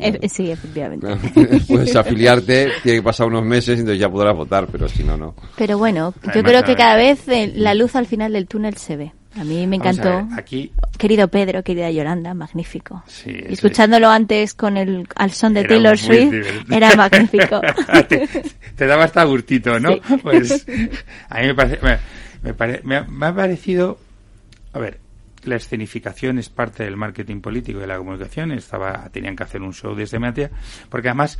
Eh, 0.00 0.28
sí 0.28 0.50
efectivamente 0.50 1.06
puedes 1.68 1.94
afiliarte 1.96 2.70
tiene 2.82 2.98
que 2.98 3.02
pasar 3.02 3.26
unos 3.26 3.44
meses 3.44 3.76
y 3.76 3.80
entonces 3.80 4.00
ya 4.00 4.08
podrás 4.08 4.36
votar 4.36 4.66
pero 4.70 4.88
si 4.88 5.02
no 5.02 5.16
no 5.16 5.23
pero 5.56 5.78
bueno 5.78 6.12
yo 6.34 6.42
creo 6.42 6.64
que 6.64 6.76
cada 6.76 6.96
vez 6.96 7.28
eh, 7.28 7.52
la 7.54 7.74
luz 7.74 7.94
al 7.96 8.06
final 8.06 8.32
del 8.32 8.46
túnel 8.46 8.76
se 8.76 8.96
ve 8.96 9.12
a 9.36 9.42
mí 9.42 9.66
me 9.66 9.76
encantó. 9.76 10.28
aquí... 10.36 10.72
Querido 10.96 11.26
Pedro, 11.28 11.64
querida 11.64 11.90
Yolanda, 11.90 12.34
magnífico. 12.34 13.02
escuchándolo 13.24 14.08
antes 14.08 14.54
con 14.54 14.76
el 14.76 15.08
al 15.16 15.32
son 15.32 15.54
de 15.54 15.64
Taylor 15.64 15.98
Swift, 15.98 16.32
era 16.70 16.94
magnífico. 16.94 17.60
te, 18.76 18.86
daba 18.86 19.04
hasta 19.04 19.24
gustito, 19.24 19.80
¿no? 19.80 19.96
Pues 20.22 20.64
a 21.28 21.40
mí 21.40 21.48
me 21.48 21.54
parece, 21.54 21.78
me, 22.82 23.02
me, 23.02 23.26
ha 23.26 23.34
parecido, 23.34 23.98
a 24.72 24.78
ver, 24.78 25.00
la 25.42 25.56
escenificación 25.56 26.38
es 26.38 26.48
parte 26.48 26.84
del 26.84 26.96
marketing 26.96 27.40
político 27.40 27.80
de 27.80 27.88
la 27.88 27.98
comunicación. 27.98 28.52
Estaba, 28.52 29.08
tenían 29.10 29.34
que 29.34 29.42
hacer 29.42 29.62
un 29.62 29.72
show 29.72 29.96
desde 29.96 30.20
Matea, 30.20 30.50
porque 30.88 31.08
además, 31.08 31.38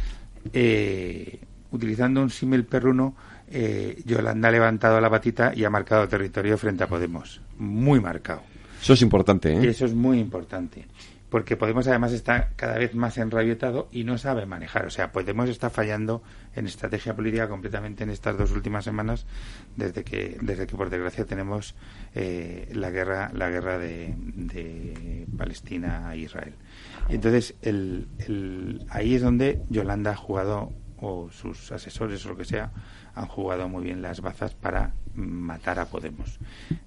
eh, 0.52 1.38
utilizando 1.70 2.22
un 2.22 2.30
símil 2.30 2.64
perruno, 2.64 3.14
eh, 3.50 4.02
Yolanda 4.04 4.48
ha 4.48 4.52
levantado 4.52 5.00
la 5.00 5.10
patita 5.10 5.52
y 5.54 5.64
ha 5.64 5.70
marcado 5.70 6.08
territorio 6.08 6.56
frente 6.58 6.84
a 6.84 6.88
Podemos. 6.88 7.40
Muy 7.58 8.00
marcado. 8.00 8.42
Eso 8.80 8.92
es 8.92 9.02
importante, 9.02 9.52
¿eh? 9.52 9.60
Y 9.62 9.68
eso 9.68 9.86
es 9.86 9.94
muy 9.94 10.18
importante. 10.18 10.86
Porque 11.30 11.56
Podemos 11.56 11.88
además 11.88 12.12
está 12.12 12.50
cada 12.54 12.78
vez 12.78 12.94
más 12.94 13.18
enrabietado 13.18 13.88
y 13.90 14.04
no 14.04 14.18
sabe 14.18 14.46
manejar. 14.46 14.86
O 14.86 14.90
sea, 14.90 15.10
Podemos 15.10 15.48
está 15.48 15.68
fallando 15.68 16.22
en 16.54 16.66
estrategia 16.66 17.16
política 17.16 17.48
completamente 17.48 18.04
en 18.04 18.10
estas 18.10 18.38
dos 18.38 18.52
últimas 18.52 18.84
semanas, 18.84 19.26
desde 19.74 20.04
que, 20.04 20.38
desde 20.40 20.66
que 20.66 20.76
por 20.76 20.90
desgracia 20.90 21.24
tenemos 21.24 21.74
eh, 22.14 22.68
la 22.72 22.90
guerra, 22.90 23.32
la 23.34 23.50
guerra 23.50 23.78
de, 23.78 24.14
Palestina 25.36 26.08
a 26.08 26.14
Israel. 26.14 26.54
Entonces, 27.08 27.54
el, 27.62 28.06
el, 28.18 28.86
ahí 28.90 29.16
es 29.16 29.22
donde 29.22 29.60
Yolanda 29.70 30.12
ha 30.12 30.16
jugado, 30.16 30.72
o 30.98 31.30
sus 31.32 31.72
asesores 31.72 32.24
o 32.26 32.28
lo 32.28 32.36
que 32.36 32.44
sea, 32.44 32.70
han 33.14 33.26
jugado 33.26 33.68
muy 33.68 33.84
bien 33.84 34.02
las 34.02 34.20
bazas 34.20 34.54
para 34.54 34.92
matar 35.14 35.78
a 35.78 35.86
Podemos. 35.86 36.38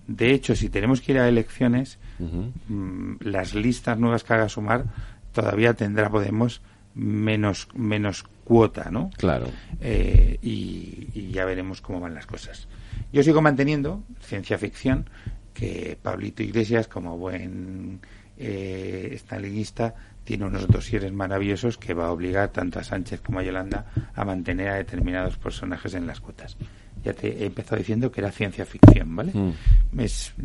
De 0.07 0.31
hecho, 0.31 0.55
si 0.55 0.69
tenemos 0.69 1.01
que 1.01 1.13
ir 1.13 1.19
a 1.19 1.27
elecciones, 1.27 1.97
mm, 2.19 3.15
las 3.21 3.55
listas 3.55 3.97
nuevas 3.97 4.23
que 4.23 4.33
haga 4.33 4.49
sumar 4.49 4.85
todavía 5.31 5.73
tendrá 5.73 6.09
Podemos 6.09 6.61
menos 6.95 7.67
menos 7.75 8.25
cuota, 8.43 8.89
¿no? 8.89 9.11
Claro. 9.17 9.47
Eh, 9.81 10.39
y, 10.41 11.29
ya 11.31 11.45
veremos 11.45 11.81
cómo 11.81 11.99
van 11.99 12.15
las 12.15 12.25
cosas. 12.25 12.67
Yo 13.13 13.21
sigo 13.21 13.41
manteniendo 13.41 14.03
ciencia 14.19 14.57
ficción 14.57 15.09
que 15.53 15.97
Pablito 16.01 16.41
Iglesias, 16.43 16.87
como 16.87 17.17
buen 17.17 17.99
eh, 18.37 19.13
stalinista, 19.19 19.93
tiene 20.27 20.43
unos 20.43 20.67
dosieres 20.67 21.13
maravillosos 21.13 21.77
que 21.77 21.93
va 21.93 22.07
a 22.07 22.11
obligar 22.11 22.49
tanto 22.49 22.79
a 22.79 22.83
Sánchez 22.83 23.21
como 23.21 23.39
a 23.39 23.43
Yolanda 23.43 23.85
a 24.13 24.25
mantener 24.25 24.67
a 24.67 24.75
determinados 24.75 25.37
personajes 25.37 25.93
en 25.93 26.05
las 26.05 26.19
cuotas. 26.19 26.57
Ya 27.01 27.13
te 27.13 27.29
he 27.29 27.45
empezado 27.45 27.77
diciendo 27.77 28.11
que 28.11 28.19
era 28.19 28.29
ciencia 28.29 28.65
ficción, 28.65 29.15
¿vale? 29.15 29.31
Mm. 29.33 29.53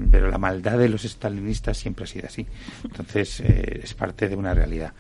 pero 0.09 0.31
la 0.31 0.39
maldad 0.39 0.79
de 0.79 0.89
los 0.89 1.05
estalinistas 1.05 1.79
siempre 1.79 2.05
ha 2.05 2.07
sido 2.07 2.29
así. 2.29 2.47
Entonces, 2.85 3.41
eh, 3.41 3.81
es 3.83 3.93
parte 3.95 4.29
de 4.29 4.37
una 4.37 4.55
realidad. 4.55 4.93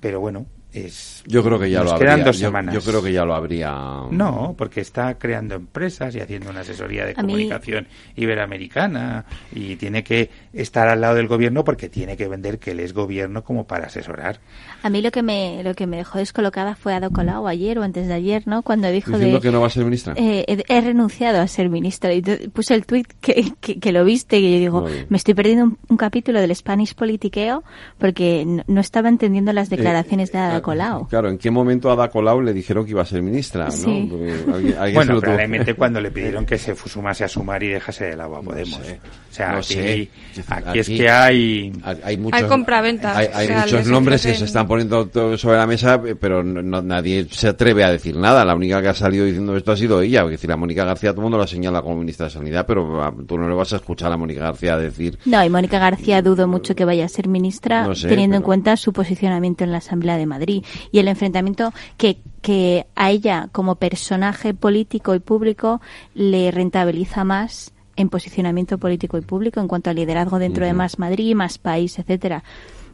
Pero 0.00 0.18
bueno, 0.18 0.46
es 0.72 1.22
yo 1.26 1.42
creo 1.42 1.58
que 1.58 1.70
ya 1.70 1.80
nos 1.82 1.92
lo 1.92 1.98
quedan 1.98 2.10
habría 2.12 2.24
dos 2.26 2.38
yo, 2.38 2.46
semanas. 2.48 2.74
yo 2.74 2.80
creo 2.82 3.02
que 3.02 3.12
ya 3.12 3.24
lo 3.24 3.34
habría 3.34 3.70
No, 4.10 4.54
porque 4.56 4.80
está 4.80 5.18
creando 5.18 5.54
empresas 5.56 6.14
y 6.14 6.20
haciendo 6.20 6.50
una 6.50 6.60
asesoría 6.60 7.04
de 7.06 7.12
A 7.16 7.22
mí- 7.22 7.32
comunicación 7.32 7.86
iberoamericana 8.16 9.24
y 9.52 9.76
tiene 9.76 10.04
que 10.04 10.30
estar 10.52 10.88
al 10.88 11.00
lado 11.00 11.16
del 11.16 11.26
gobierno 11.28 11.64
porque 11.64 11.88
tiene 11.88 12.16
que 12.16 12.28
vender 12.28 12.58
que 12.58 12.72
él 12.72 12.80
es 12.80 12.92
gobierno 12.92 13.42
como 13.44 13.66
para 13.66 13.86
asesorar. 13.86 14.40
A 14.82 14.90
mí 14.90 15.02
lo 15.02 15.10
que 15.10 15.22
me 15.22 15.62
lo 15.62 15.74
que 15.74 15.86
me 15.86 15.96
dejó 15.96 16.18
descolocada 16.18 16.76
fue 16.76 16.94
Ada 16.94 17.10
Colau 17.10 17.46
ayer 17.48 17.78
o 17.78 17.82
antes 17.82 18.06
de 18.06 18.14
ayer, 18.14 18.42
¿no? 18.46 18.62
Cuando 18.62 18.90
dijo 18.90 19.10
diciendo 19.12 19.36
de 19.38 19.42
que 19.42 19.50
no 19.50 19.60
va 19.60 19.66
a 19.66 19.70
ser 19.70 19.84
ministra 19.84 20.14
eh, 20.16 20.44
he, 20.46 20.64
he 20.68 20.80
renunciado 20.80 21.40
a 21.40 21.46
ser 21.48 21.68
ministra 21.68 22.12
y 22.12 22.22
puse 22.22 22.74
el 22.74 22.86
tuit 22.86 23.06
que, 23.20 23.52
que, 23.60 23.78
que 23.80 23.92
lo 23.92 24.04
viste 24.04 24.38
y 24.38 24.52
yo 24.54 24.58
digo 24.58 24.80
Muy 24.82 25.06
me 25.08 25.16
estoy 25.16 25.34
perdiendo 25.34 25.64
un, 25.64 25.78
un 25.88 25.96
capítulo 25.96 26.40
del 26.40 26.54
Spanish 26.54 26.94
Politiqueo 26.94 27.64
porque 27.98 28.44
no, 28.46 28.62
no 28.66 28.80
estaba 28.80 29.08
entendiendo 29.08 29.52
las 29.52 29.70
declaraciones 29.70 30.32
de 30.32 30.38
Ada 30.38 30.57
Colau. 30.62 31.08
Claro, 31.08 31.28
¿en 31.28 31.38
qué 31.38 31.50
momento 31.50 31.90
a 31.90 31.94
Ada 31.94 32.08
Colau 32.08 32.40
le 32.42 32.52
dijeron 32.52 32.84
que 32.84 32.90
iba 32.92 33.02
a 33.02 33.06
ser 33.06 33.22
ministra? 33.22 33.66
¿no? 33.66 33.70
Sí. 33.70 34.06
Porque 34.10 34.32
alguien- 34.32 34.52
alguien 34.78 34.86
se 34.88 34.92
Bueno, 34.94 35.20
probablemente 35.20 35.74
cuando 35.74 36.00
le 36.00 36.10
pidieron 36.10 36.44
que 36.46 36.58
se 36.58 36.74
sumase 36.74 37.24
a 37.24 37.28
sumar 37.28 37.62
y 37.62 37.68
dejase 37.68 38.06
del 38.06 38.20
agua 38.20 38.40
Podemos. 38.42 38.80
sé. 38.84 39.00
O 39.30 39.34
sea, 39.38 39.52
No 39.52 39.58
aquí, 39.58 39.74
sé. 39.74 40.08
aquí 40.50 40.78
es 40.80 40.88
que 40.88 41.08
hay... 41.08 41.72
hay 42.02 42.16
muchos, 42.16 42.40
Hay 42.42 42.48
compraventas. 42.48 43.16
Hay, 43.16 43.28
hay 43.32 43.44
o 43.44 43.48
sea, 43.48 43.60
muchos 43.62 43.86
nombres 43.86 44.26
que 44.26 44.34
se 44.34 44.44
están 44.46 44.66
poniendo 44.66 45.06
todo 45.08 45.36
sobre 45.38 45.58
la 45.58 45.66
mesa, 45.66 46.00
pero 46.20 46.42
no- 46.42 46.62
no- 46.62 46.82
nadie 46.82 47.26
se 47.30 47.48
atreve 47.48 47.84
a 47.84 47.90
decir 47.92 48.16
nada. 48.16 48.44
La 48.44 48.54
única 48.54 48.80
que 48.82 48.88
ha 48.88 48.94
salido 48.94 49.24
diciendo 49.24 49.56
esto 49.56 49.72
ha 49.72 49.76
sido 49.76 50.00
ella. 50.00 50.22
Porque 50.22 50.36
decir, 50.36 50.50
a 50.50 50.56
Mónica 50.56 50.84
García 50.84 51.10
todo 51.12 51.20
el 51.20 51.24
mundo 51.24 51.38
la 51.38 51.46
señala 51.46 51.82
como 51.82 51.96
ministra 51.96 52.26
de 52.26 52.30
Sanidad, 52.30 52.64
pero 52.66 53.02
ah, 53.02 53.12
tú 53.26 53.38
no 53.38 53.48
le 53.48 53.54
vas 53.54 53.72
a 53.72 53.76
escuchar 53.76 54.10
a 54.12 54.16
Mónica 54.16 54.40
García 54.40 54.76
decir 54.76 55.18
No, 55.24 55.44
y 55.44 55.48
Mónica 55.50 55.78
García 55.78 56.20
dudo 56.22 56.48
mucho 56.48 56.74
que 56.74 56.84
vaya 56.84 57.04
a 57.04 57.08
ser 57.08 57.28
ministra, 57.28 57.84
No 57.86 57.94
sé, 57.94 58.08
teniendo 58.08 58.36
en 58.36 58.42
cuenta 58.42 58.76
su 58.76 58.92
posicionamiento 58.92 59.62
en 59.64 59.70
la 59.72 59.78
Asamblea 59.78 60.16
de 60.16 60.26
Madrid 60.26 60.47
y 60.48 60.98
el 60.98 61.08
enfrentamiento 61.08 61.72
que, 61.96 62.18
que 62.42 62.86
a 62.94 63.10
ella, 63.10 63.48
como 63.52 63.76
personaje 63.76 64.54
político 64.54 65.14
y 65.14 65.20
público, 65.20 65.80
le 66.14 66.50
rentabiliza 66.50 67.24
más 67.24 67.72
en 67.98 68.08
posicionamiento 68.08 68.78
político 68.78 69.18
y 69.18 69.22
público 69.22 69.60
en 69.60 69.66
cuanto 69.66 69.90
al 69.90 69.96
liderazgo 69.96 70.38
dentro 70.38 70.64
de. 70.64 70.72
Más 70.72 71.00
Madrid, 71.00 71.34
Más 71.34 71.58
País, 71.58 71.98
etcétera. 71.98 72.44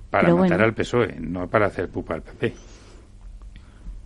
para 0.09 0.25
Pero 0.25 0.37
matar 0.39 0.59
bueno. 0.59 0.65
al 0.65 0.75
PSOE, 0.75 1.17
no 1.21 1.49
para 1.49 1.67
hacer 1.67 1.89
pupa 1.91 2.15
al 2.15 2.23
PP. 2.23 2.55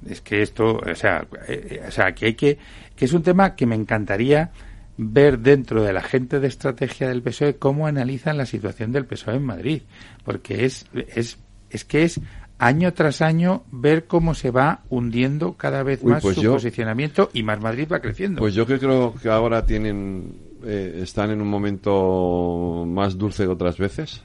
Es 0.08 0.20
que 0.20 0.42
esto, 0.42 0.78
o 0.78 0.94
sea, 0.94 1.26
eh, 1.46 1.80
eh, 1.82 1.84
o 1.86 1.90
sea, 1.90 2.12
que 2.14 2.26
hay 2.26 2.34
que, 2.34 2.58
que 2.96 3.04
es 3.04 3.12
un 3.12 3.22
tema 3.22 3.54
que 3.54 3.66
me 3.66 3.76
encantaría 3.76 4.50
ver 4.96 5.38
dentro 5.38 5.84
de 5.84 5.92
la 5.92 6.02
gente 6.02 6.40
de 6.40 6.48
estrategia 6.48 7.08
del 7.08 7.22
PSOE 7.22 7.56
cómo 7.56 7.86
analizan 7.86 8.36
la 8.36 8.46
situación 8.46 8.90
del 8.90 9.06
PSOE 9.06 9.36
en 9.36 9.44
Madrid, 9.44 9.82
porque 10.24 10.64
es, 10.64 10.86
es, 11.14 11.38
es 11.70 11.84
que 11.84 12.02
es 12.02 12.20
año 12.58 12.92
tras 12.92 13.22
año 13.22 13.62
ver 13.70 14.06
cómo 14.06 14.34
se 14.34 14.50
va 14.50 14.80
hundiendo 14.90 15.52
cada 15.54 15.82
vez 15.82 16.00
Uy, 16.02 16.12
más 16.12 16.22
pues 16.22 16.34
su 16.36 16.42
yo- 16.42 16.52
posicionamiento 16.54 17.30
y 17.32 17.42
más 17.42 17.60
Madrid 17.60 17.88
va 17.90 18.00
creciendo. 18.00 18.40
Pues 18.40 18.54
yo 18.54 18.66
creo 18.66 19.14
que 19.20 19.28
ahora 19.28 19.64
tienen, 19.64 20.36
eh, 20.64 21.00
están 21.02 21.30
en 21.30 21.40
un 21.40 21.48
momento 21.48 22.84
más 22.86 23.16
dulce 23.16 23.44
que 23.44 23.48
otras 23.50 23.78
veces. 23.78 24.22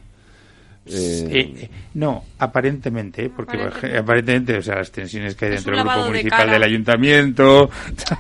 Eh, 0.85 1.27
Eh, 1.31 1.69
no, 1.93 2.23
aparentemente, 2.39 3.26
¿eh? 3.26 3.31
porque 3.34 3.55
aparentemente. 3.57 3.97
aparentemente, 3.99 4.57
o 4.57 4.61
sea, 4.61 4.76
las 4.76 4.91
tensiones 4.91 5.35
que 5.35 5.45
hay 5.45 5.51
dentro 5.51 5.76
del 5.76 5.84
grupo 5.84 5.97
de 5.97 6.07
municipal 6.10 6.39
cara. 6.39 6.53
del 6.53 6.64
ayuntamiento. 6.64 7.69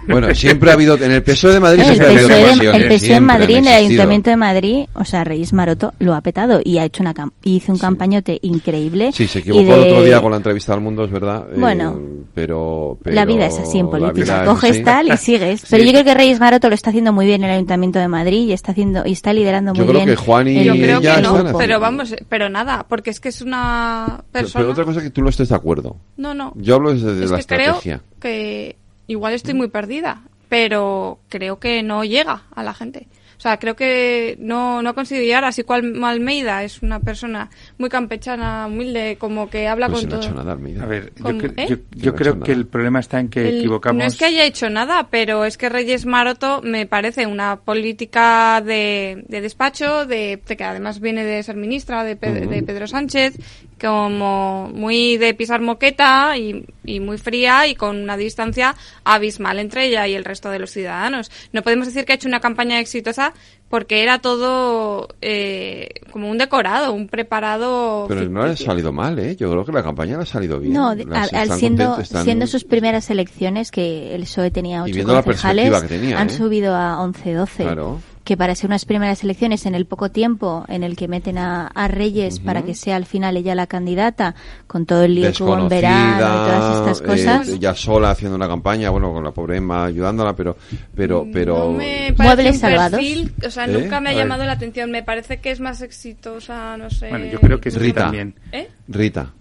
Bueno, 0.07 0.33
siempre 0.33 0.69
ha 0.69 0.73
habido, 0.73 0.95
en 0.95 1.11
el 1.11 1.23
PSOE 1.23 1.51
E 1.51 1.53
de 1.55 1.59
Madrid 1.59 1.79
El 1.81 1.85
siempre 1.87 2.05
ha 2.07 2.09
habido 2.11 2.27
PSOE, 2.29 2.43
tensiones, 2.49 2.81
el 2.81 2.87
PSOE 2.89 3.15
en 3.15 3.23
Madrid, 3.25 3.55
en 3.57 3.67
el. 3.67 3.73
Ayuntamiento 3.73 4.29
de 4.29 4.37
Madrid, 4.37 4.85
o 4.93 5.03
sea, 5.05 5.23
Reyes 5.23 5.51
Maroto 5.53 5.93
lo 5.99 6.13
ha 6.13 6.21
petado 6.21 6.61
y 6.63 6.77
ha 6.77 6.85
hecho 6.85 7.03
una 7.03 7.13
hizo 7.43 7.71
un 7.73 7.77
campañote 7.79 8.39
increíble. 8.43 9.11
Sí, 9.13 9.27
se 9.27 9.39
y 9.39 9.41
equivocó 9.41 9.63
de- 9.65 9.73
el 9.73 9.91
otro 9.91 10.03
día 10.03 10.21
con 10.21 10.31
la 10.31 10.37
entrevista 10.37 10.73
al 10.73 10.81
mundo, 10.81 11.03
es 11.03 11.11
verdad. 11.11 11.47
eh, 11.51 11.55
Bueno, 11.59 11.99
pero, 12.33 12.97
pero 13.03 13.15
la 13.15 13.25
vida 13.25 13.45
es 13.47 13.57
así 13.59 13.79
en 13.79 13.89
política. 13.89 14.45
Coges 14.45 14.83
tal 14.83 15.07
y 15.11 15.17
sigues. 15.17 15.63
Pero 15.69 15.83
yo 15.83 15.91
creo 15.91 16.03
que 16.03 16.13
Reyes 16.13 16.39
Maroto 16.39 16.69
lo 16.69 16.75
está 16.75 16.89
haciendo 16.91 17.11
muy 17.13 17.25
bien 17.25 17.43
en 17.43 17.49
el 17.49 17.55
Ayuntamiento 17.55 17.99
de 17.99 18.07
Madrid 18.07 18.47
y 18.47 18.53
está 18.53 18.71
haciendo 18.71 19.03
y 19.05 19.11
está 19.11 19.33
liderando 19.33 19.73
Yo 19.73 19.83
muy 19.83 19.91
creo 19.93 20.05
bien. 20.05 20.09
que 20.09 20.15
Juan 20.15 20.47
y 20.47 20.63
Yo 20.63 20.73
creo 20.73 21.01
que 21.01 21.07
están 21.07 21.23
no, 21.23 21.29
haciendo. 21.35 21.57
pero 21.57 21.79
vamos, 21.79 22.15
pero 22.29 22.49
nada, 22.53 22.85
porque 22.87 23.09
es 23.09 23.19
que 23.19 23.29
es 23.29 23.41
una 23.41 24.23
persona... 24.31 24.61
pero 24.61 24.71
otra 24.71 24.85
cosa 24.85 24.99
es 24.99 25.05
que 25.05 25.09
tú 25.09 25.21
no 25.21 25.29
estés 25.29 25.49
de 25.49 25.55
acuerdo. 25.55 25.97
No, 26.15 26.33
no. 26.33 26.53
Yo 26.55 26.75
hablo 26.75 26.93
desde 26.93 27.23
es 27.25 27.31
la 27.31 27.37
que 27.39 27.45
creo 27.45 27.59
estrategia. 27.71 28.01
que 28.21 28.77
igual 29.07 29.33
estoy 29.33 29.53
muy 29.53 29.67
perdida, 29.67 30.21
pero 30.47 31.19
creo 31.27 31.59
que 31.59 31.83
no 31.83 32.05
llega 32.05 32.43
a 32.55 32.63
la 32.63 32.73
gente. 32.73 33.07
O 33.37 33.41
sea, 33.43 33.57
creo 33.57 33.75
que 33.75 34.35
no, 34.39 34.81
no 34.81 34.93
considerar, 34.95 35.43
así 35.43 35.63
cual 35.63 36.03
Almeida 36.03 36.63
es 36.63 36.81
una 36.81 36.99
persona 36.99 37.49
muy 37.77 37.89
campechana, 37.89 38.67
humilde, 38.67 39.17
como 39.19 39.49
que 39.49 39.67
habla 39.67 39.87
Pues 39.87 40.01
con 40.01 40.01
si 40.01 40.07
no 40.07 40.15
ha 40.15 40.19
todo. 40.19 40.29
hecho 40.29 40.35
nada, 40.37 40.51
Almeida. 40.53 40.83
A 40.83 40.85
ver, 40.85 41.11
yo, 41.17 41.25
cre- 41.25 41.53
¿Eh? 41.57 41.65
yo- 41.69 41.77
Que 41.77 41.99
yo 41.99 42.11
no 42.11 42.15
ha 42.15 42.19
creo 42.19 42.33
que 42.35 42.39
nada. 42.39 42.53
el 42.53 42.67
problema 42.67 42.99
está 42.99 43.19
en 43.19 43.29
que 43.29 43.47
El- 43.49 43.57
equivocamos. 43.59 43.99
No 43.99 44.05
es 44.07 44.15
que 44.17 44.25
haya 44.25 44.45
hecho 44.45 44.69
nada, 44.69 45.07
pero 45.09 45.45
es 45.45 45.57
que 45.57 45.69
Reyes 45.69 46.05
Maroto 46.05 46.61
me 46.63 46.85
parece 46.85 47.25
una 47.27 47.57
política 47.57 48.61
de, 48.61 49.23
de 49.27 49.41
despacho, 49.41 50.05
de, 50.05 50.39
de 50.47 50.57
que 50.57 50.63
además 50.63 50.99
viene 50.99 51.23
de 51.25 51.41
ser 51.43 51.55
ministra 51.55 52.03
de, 52.03 52.15
de 52.15 52.63
Pedro 52.63 52.87
Sánchez, 52.87 53.35
como 53.83 54.69
muy 54.73 55.17
de 55.17 55.33
pisar 55.33 55.61
moqueta 55.61 56.37
y, 56.37 56.65
y 56.85 56.99
muy 56.99 57.17
fría 57.17 57.67
y 57.67 57.75
con 57.75 57.97
una 57.97 58.15
distancia 58.17 58.75
abismal 59.03 59.59
entre 59.59 59.87
ella 59.87 60.07
y 60.07 60.13
el 60.13 60.23
resto 60.25 60.49
de 60.49 60.59
los 60.59 60.71
ciudadanos. 60.71 61.29
No 61.51 61.61
podemos 61.61 61.87
decir 61.87 62.05
que 62.05 62.13
ha 62.13 62.15
hecho 62.15 62.27
una 62.27 62.39
campaña 62.39 62.79
exitosa 62.79 63.33
porque 63.69 64.03
era 64.03 64.19
todo 64.19 65.09
eh, 65.21 65.89
como 66.11 66.29
un 66.29 66.37
decorado, 66.37 66.93
un 66.93 67.07
preparado. 67.07 68.05
Pero 68.07 68.29
no 68.29 68.45
le 68.45 68.51
ha 68.53 68.57
salido 68.57 68.91
mal, 68.91 69.17
¿eh? 69.19 69.35
Yo 69.35 69.49
creo 69.51 69.65
que 69.65 69.71
la 69.71 69.83
campaña 69.83 70.15
le 70.17 70.23
ha 70.23 70.27
salido 70.27 70.59
bien. 70.59 70.73
No, 70.73 70.93
Las- 70.93 71.33
al, 71.33 71.51
siendo, 71.53 71.99
están- 71.99 72.23
siendo 72.23 72.45
sus 72.47 72.63
primeras 72.65 73.09
elecciones, 73.09 73.71
que 73.71 74.13
el 74.13 74.21
PSOE 74.23 74.51
tenía 74.51 74.83
ocho 74.83 75.03
concejales, 75.03 75.81
que 75.81 75.87
tenía, 75.87 76.19
han 76.19 76.29
¿eh? 76.29 76.33
subido 76.33 76.75
a 76.75 76.97
11-12. 76.99 77.47
Claro. 77.57 77.99
Que 78.23 78.37
para 78.37 78.55
ser 78.55 78.69
unas 78.69 78.85
primeras 78.85 79.21
elecciones, 79.23 79.65
en 79.65 79.75
el 79.75 79.85
poco 79.85 80.09
tiempo 80.09 80.63
en 80.69 80.83
el 80.83 80.95
que 80.95 81.09
meten 81.09 81.37
a, 81.37 81.67
a 81.67 81.87
Reyes 81.89 82.39
para 82.39 82.61
que 82.63 82.73
sea 82.73 82.95
al 82.95 83.05
final 83.05 83.35
ella 83.35 83.53
la 83.53 83.67
candidata, 83.67 84.33
con 84.65 84.85
todo 84.85 85.03
el 85.03 85.15
lío 85.15 85.33
que 85.33 85.43
hubo 85.43 85.57
en 85.59 85.67
verano 85.67 86.15
y 86.15 86.19
todas 86.19 86.77
estas 86.77 86.99
Desconocida, 86.99 87.37
cosas. 87.39 87.49
eh, 87.49 87.55
ella 87.57 87.75
sola 87.75 88.11
haciendo 88.11 88.35
una 88.37 88.47
campaña, 88.47 88.89
bueno, 88.91 89.11
con 89.11 89.23
la 89.25 89.31
pobre 89.31 89.57
Emma 89.57 89.83
ayudándola, 89.85 90.33
pero, 90.35 90.55
pero, 90.95 91.27
pero. 91.33 91.57
No 91.57 91.71
me 91.73 92.13
parece 92.15 92.35
Muebles 92.35 92.55
un 92.55 92.61
salvados. 92.61 92.91
perfil, 92.91 93.33
o 93.45 93.49
sea, 93.49 93.65
¿Eh? 93.65 93.67
nunca 93.67 93.99
me 93.99 94.09
A 94.09 94.11
ha 94.11 94.15
ver. 94.15 94.23
llamado 94.23 94.45
la 94.45 94.53
atención. 94.53 94.89
Me 94.89 95.03
parece 95.03 95.41
que 95.41 95.51
es 95.51 95.59
más 95.59 95.81
exitosa, 95.81 96.77
no 96.77 96.89
sé. 96.89 97.09
Bueno, 97.09 97.25
yo 97.25 97.39
creo 97.41 97.59
que 97.59 97.69
es 97.69 97.75
Rita. 97.75 98.03
también. 98.03 98.35
¿Eh? 98.53 98.69
Rita. 98.87 99.33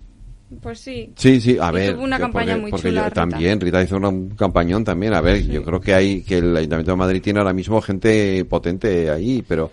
Pues 0.61 0.81
sí. 0.81 1.13
Sí, 1.17 1.41
sí, 1.41 1.57
a 1.61 1.71
Y 1.71 1.75
ver. 1.75 1.95
tuvo 1.95 2.05
una 2.05 2.19
campaña 2.19 2.53
porque, 2.53 2.61
muy 2.63 2.71
porque 2.71 2.89
chula, 2.89 3.01
yo- 3.03 3.09
Rita. 3.09 3.27
también, 3.29 3.61
Rita 3.61 3.83
hizo 3.83 3.97
un 3.97 4.31
campañón 4.31 4.85
también. 4.85 5.15
A 5.15 5.21
ver, 5.21 5.47
yo 5.47 5.63
creo 5.63 5.81
que 5.81 5.95
hay, 5.95 6.23
que 6.23 6.39
el 6.39 6.57
Ayuntamiento 6.57 6.93
de 6.93 6.97
Madrid 6.97 7.23
tiene 7.23 7.39
ahora 7.39 7.53
mismo 7.53 7.81
gente 7.81 8.45
potente 8.45 9.11
ahí, 9.11 9.43
pero. 9.47 9.71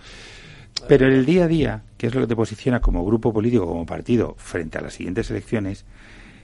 Pero 0.88 1.08
en 1.08 1.14
el 1.14 1.26
día 1.26 1.44
a 1.44 1.48
día, 1.48 1.84
que 1.98 2.08
es 2.08 2.16
lo 2.16 2.22
que 2.22 2.28
te 2.28 2.36
posiciona 2.36 2.80
como 2.80 3.06
grupo 3.06 3.34
político, 3.34 3.68
como 3.68 3.86
partido, 3.86 4.36
frente 4.38 4.78
a 4.78 4.82
las 4.82 4.94
siguientes 4.94 5.30
elecciones, 5.30 5.86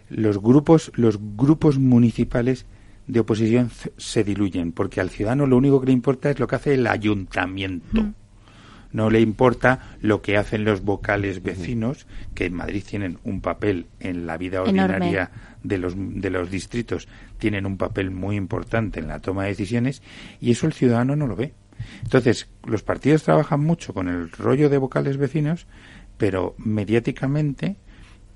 los 0.09 0.39
grupos, 0.41 0.91
los 0.95 1.17
grupos 1.35 1.79
municipales 1.79 2.65
de 3.07 3.19
oposición 3.21 3.69
se 3.97 4.23
diluyen, 4.23 4.71
porque 4.71 4.99
al 4.99 5.09
ciudadano 5.09 5.45
lo 5.47 5.57
único 5.57 5.79
que 5.79 5.87
le 5.87 5.93
importa 5.93 6.29
es 6.29 6.39
lo 6.39 6.47
que 6.47 6.55
hace 6.55 6.73
el 6.73 6.85
ayuntamiento. 6.87 8.11
No 8.95 9.09
le 9.09 9.19
importa 9.19 9.97
lo 9.99 10.21
que 10.21 10.37
hacen 10.37 10.63
los 10.63 10.81
vocales 10.81 11.43
vecinos, 11.43 12.07
que 12.33 12.45
en 12.45 12.53
Madrid 12.53 12.81
tienen 12.87 13.19
un 13.25 13.41
papel 13.41 13.87
en 13.99 14.25
la 14.25 14.37
vida 14.37 14.59
Enorme. 14.59 14.83
ordinaria 14.83 15.31
de 15.63 15.77
los, 15.77 15.95
de 15.97 16.29
los 16.29 16.49
distritos, 16.49 17.09
tienen 17.37 17.65
un 17.65 17.75
papel 17.75 18.09
muy 18.09 18.37
importante 18.37 19.01
en 19.01 19.09
la 19.09 19.19
toma 19.19 19.43
de 19.43 19.49
decisiones, 19.49 20.01
y 20.39 20.51
eso 20.51 20.65
el 20.65 20.71
ciudadano 20.71 21.17
no 21.17 21.27
lo 21.27 21.35
ve. 21.35 21.53
Entonces, 22.03 22.47
los 22.63 22.83
partidos 22.83 23.23
trabajan 23.23 23.59
mucho 23.59 23.93
con 23.93 24.07
el 24.07 24.31
rollo 24.31 24.69
de 24.69 24.77
vocales 24.77 25.17
vecinos, 25.17 25.67
pero 26.17 26.55
mediáticamente 26.57 27.75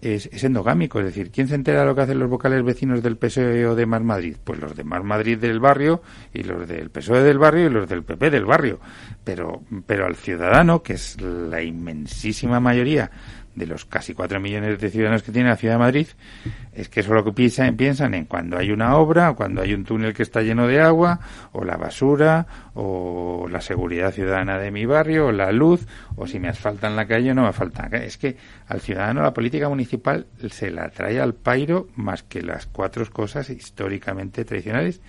es, 0.02 0.28
es 0.32 0.44
endogámico. 0.44 1.00
Es 1.00 1.06
decir, 1.06 1.32
¿quién 1.32 1.48
se 1.48 1.56
entera 1.56 1.82
de 1.82 1.86
lo 1.86 1.96
que 1.96 2.02
hacen 2.02 2.20
los 2.20 2.30
vocales 2.30 2.64
vecinos 2.64 3.04
del 3.04 3.18
PSOE 3.18 3.66
o 3.66 3.76
de 3.76 3.86
Más 3.86 4.02
Madrid? 4.02 4.38
Pues 4.44 4.60
los 4.60 4.76
de 4.76 4.84
Más 4.84 5.04
Madrid 5.04 5.38
del 5.38 5.60
barrio 5.60 6.02
y 6.34 6.44
los 6.44 6.68
del 6.68 6.90
PSOE 6.90 7.24
del 7.24 7.38
barrio 7.38 7.68
y 7.68 7.70
los 7.70 7.88
del 7.88 8.04
PP 8.04 8.30
del 8.30 8.46
barrio. 8.46 8.80
Pero, 9.24 9.64
pero 9.86 10.06
al 10.06 10.16
ciudadano, 10.16 10.82
que 10.82 10.94
es 10.94 11.20
la 11.22 11.62
inmensísima 11.62 12.60
mayoría 12.60 13.12
de 13.56 13.66
los 13.68 13.86
casi 13.86 14.14
cuatro 14.14 14.40
millones 14.40 14.80
de 14.80 14.90
ciudadanos 14.90 15.24
que 15.24 15.32
tiene 15.32 15.50
la 15.50 15.56
ciudad 15.56 15.76
de 15.76 15.80
Madrid, 15.80 16.08
es 16.74 16.90
que 16.90 17.04
solo 17.04 17.24
que 17.24 17.32
piensan, 17.32 17.76
piensan 17.76 18.14
en 18.14 18.26
cuando 18.26 18.58
hay 18.58 18.72
una 18.72 18.96
obra, 18.96 19.34
cuando 19.34 19.62
hay 19.62 19.74
un 19.74 19.84
túnel 19.84 20.14
que 20.14 20.24
está 20.24 20.42
lleno 20.42 20.68
de 20.68 20.82
agua, 20.82 21.20
o 21.52 21.64
la 21.64 21.78
basura, 21.78 22.48
o 22.74 23.48
la 23.50 23.62
seguridad 23.62 24.14
ciudadana 24.14 24.58
de 24.58 24.72
mi 24.72 24.86
barrio, 24.86 25.28
o 25.28 25.32
la 25.32 25.52
luz, 25.52 25.86
o 26.16 26.28
si 26.28 26.40
me 26.40 26.50
asfaltan 26.50 26.96
la 26.96 27.06
calle 27.06 27.32
o 27.32 27.36
no 27.36 27.44
me 27.44 27.50
asfaltan. 27.50 27.94
Es 27.96 28.18
que 28.18 28.38
al 28.68 28.82
ciudadano 28.82 29.22
la 29.22 29.34
política 29.34 29.68
municipal 29.70 30.28
se 30.50 30.72
la 30.72 30.90
trae 30.90 31.20
al 31.20 31.34
pairo 31.34 31.88
más 31.96 32.24
que 32.24 32.42
las 32.42 32.66
cuatro 32.66 33.06
cosas 33.12 33.50
históricamente 33.50 34.46
tradicionales 34.46 35.02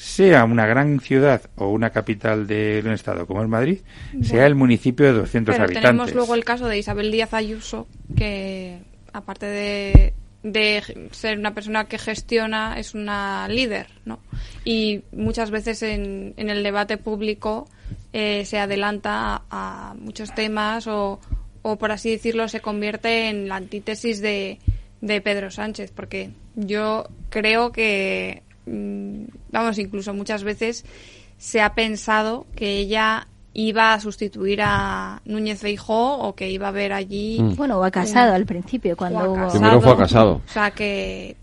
sea 0.00 0.44
una 0.44 0.64
gran 0.64 0.98
ciudad 0.98 1.42
o 1.56 1.68
una 1.68 1.90
capital 1.90 2.46
de 2.46 2.80
un 2.82 2.92
estado 2.92 3.26
como 3.26 3.42
es 3.42 3.48
Madrid, 3.50 3.80
sea 4.22 4.46
el 4.46 4.54
municipio 4.54 5.04
de 5.04 5.12
200 5.12 5.52
Pero 5.52 5.64
habitantes. 5.64 5.90
tenemos 5.90 6.14
luego 6.14 6.34
el 6.34 6.42
caso 6.42 6.68
de 6.68 6.78
Isabel 6.78 7.12
Díaz 7.12 7.34
Ayuso, 7.34 7.86
que 8.16 8.78
aparte 9.12 9.44
de 9.44 10.14
de 10.42 10.82
ser 11.10 11.38
una 11.38 11.52
persona 11.52 11.84
que 11.84 11.98
gestiona 11.98 12.78
es 12.78 12.94
una 12.94 13.46
líder, 13.48 13.88
¿no? 14.06 14.20
Y 14.64 15.02
muchas 15.12 15.50
veces 15.50 15.82
en, 15.82 16.32
en 16.38 16.48
el 16.48 16.62
debate 16.62 16.96
público 16.96 17.68
eh, 18.14 18.46
se 18.46 18.58
adelanta 18.58 19.42
a, 19.50 19.94
muchos 19.98 20.34
temas 20.34 20.86
o, 20.86 21.20
o, 21.60 21.76
por 21.76 21.92
así 21.92 22.10
decirlo, 22.10 22.48
se 22.48 22.60
convierte 22.60 23.28
en 23.28 23.48
la 23.48 23.56
antítesis 23.56 24.22
de, 24.22 24.60
de 25.02 25.20
Pedro 25.20 25.50
Sánchez, 25.50 25.92
porque 25.92 26.30
yo 26.54 27.06
creo 27.28 27.70
que, 27.70 28.42
vamos, 29.50 29.78
incluso 29.78 30.14
muchas 30.14 30.44
veces 30.44 30.84
se 31.38 31.60
ha 31.60 31.74
pensado 31.74 32.46
que 32.54 32.78
ella 32.78 33.26
iba 33.52 33.94
a 33.94 34.00
sustituir 34.00 34.60
a 34.62 35.20
Núñez 35.24 35.60
Feijó 35.60 36.18
o 36.18 36.34
que 36.34 36.50
iba 36.50 36.68
a 36.68 36.72
ver 36.72 36.92
allí. 36.92 37.40
Mm. 37.40 37.56
Bueno, 37.56 37.78
o 37.78 37.84
a 37.84 37.90
Casado 37.90 38.34
al 38.34 38.46
principio, 38.46 38.96
cuando 38.96 39.32
hubo. 39.32 39.50
Primero 39.50 39.80
fue 39.80 39.92
a 39.92 39.96
Casado. 39.96 40.40
O 40.46 40.52
sea 40.52 40.70
que 40.70 41.36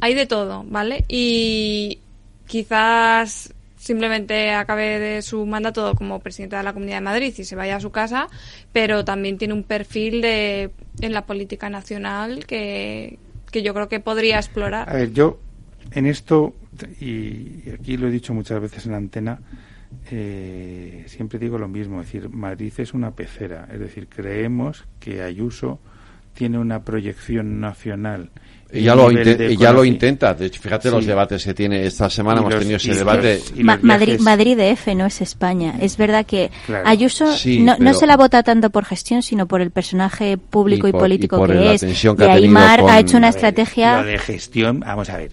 hay 0.00 0.14
de 0.14 0.26
todo, 0.26 0.64
¿vale? 0.66 1.04
Y 1.08 2.00
quizás 2.46 3.54
simplemente 3.76 4.52
acabe 4.52 5.00
de 5.00 5.22
su 5.22 5.44
mandato 5.44 5.94
como 5.96 6.20
presidenta 6.20 6.58
de 6.58 6.62
la 6.62 6.72
Comunidad 6.72 6.98
de 6.98 7.02
Madrid 7.02 7.34
y 7.36 7.44
se 7.44 7.56
vaya 7.56 7.76
a 7.76 7.80
su 7.80 7.90
casa, 7.90 8.28
pero 8.72 9.04
también 9.04 9.38
tiene 9.38 9.54
un 9.54 9.64
perfil 9.64 10.20
de, 10.20 10.70
en 11.00 11.12
la 11.12 11.26
política 11.26 11.68
nacional 11.68 12.46
que, 12.46 13.18
que 13.50 13.62
yo 13.62 13.74
creo 13.74 13.88
que 13.88 13.98
podría 13.98 14.36
explorar. 14.36 14.88
A 14.88 14.94
ver, 14.94 15.12
yo 15.12 15.40
en 15.90 16.06
esto, 16.06 16.54
y 17.00 17.70
aquí 17.70 17.96
lo 17.96 18.08
he 18.08 18.10
dicho 18.10 18.34
muchas 18.34 18.60
veces 18.60 18.86
en 18.86 18.92
la 18.92 18.98
antena, 18.98 19.38
eh, 20.10 21.04
siempre 21.06 21.38
digo 21.38 21.58
lo 21.58 21.68
mismo, 21.68 22.00
es 22.00 22.06
decir, 22.06 22.28
Madrid 22.30 22.72
es 22.78 22.94
una 22.94 23.12
pecera, 23.12 23.68
es 23.72 23.80
decir, 23.80 24.08
creemos 24.08 24.84
que 24.98 25.22
Ayuso 25.22 25.80
tiene 26.34 26.58
una 26.58 26.82
proyección 26.82 27.60
nacional. 27.60 28.30
Y 28.72 28.84
ya, 28.84 28.94
lo, 28.94 29.10
ya 29.10 29.70
lo 29.70 29.84
intenta. 29.84 30.32
De 30.32 30.46
hecho, 30.46 30.62
fíjate 30.62 30.90
los 30.90 31.04
debates 31.04 31.44
que 31.44 31.52
tiene. 31.52 31.84
Esta 31.84 32.08
semana 32.08 32.40
hemos 32.40 32.58
tenido 32.58 32.78
ese 32.78 32.94
debate. 32.94 33.38
Madrid, 33.82 34.18
Madrid 34.18 34.58
F 34.58 34.94
no 34.94 35.04
es 35.04 35.20
España. 35.20 35.74
Es 35.78 35.98
verdad 35.98 36.24
que 36.24 36.50
Ayuso 36.86 37.26
no, 37.58 37.94
se 37.94 38.06
la 38.06 38.16
vota 38.16 38.42
tanto 38.42 38.70
por 38.70 38.86
gestión, 38.86 39.22
sino 39.22 39.46
por 39.46 39.60
el 39.60 39.70
personaje 39.72 40.38
público 40.38 40.88
y, 40.88 40.92
político 40.92 41.44
que 41.46 41.74
es. 41.74 41.82
y 41.82 42.22
Aymar 42.22 42.80
ha 42.88 42.98
hecho 42.98 43.18
una 43.18 43.28
estrategia. 43.28 44.00
Lo 44.00 44.06
de 44.06 44.18
gestión, 44.18 44.80
vamos 44.80 45.10
a 45.10 45.18
ver. 45.18 45.32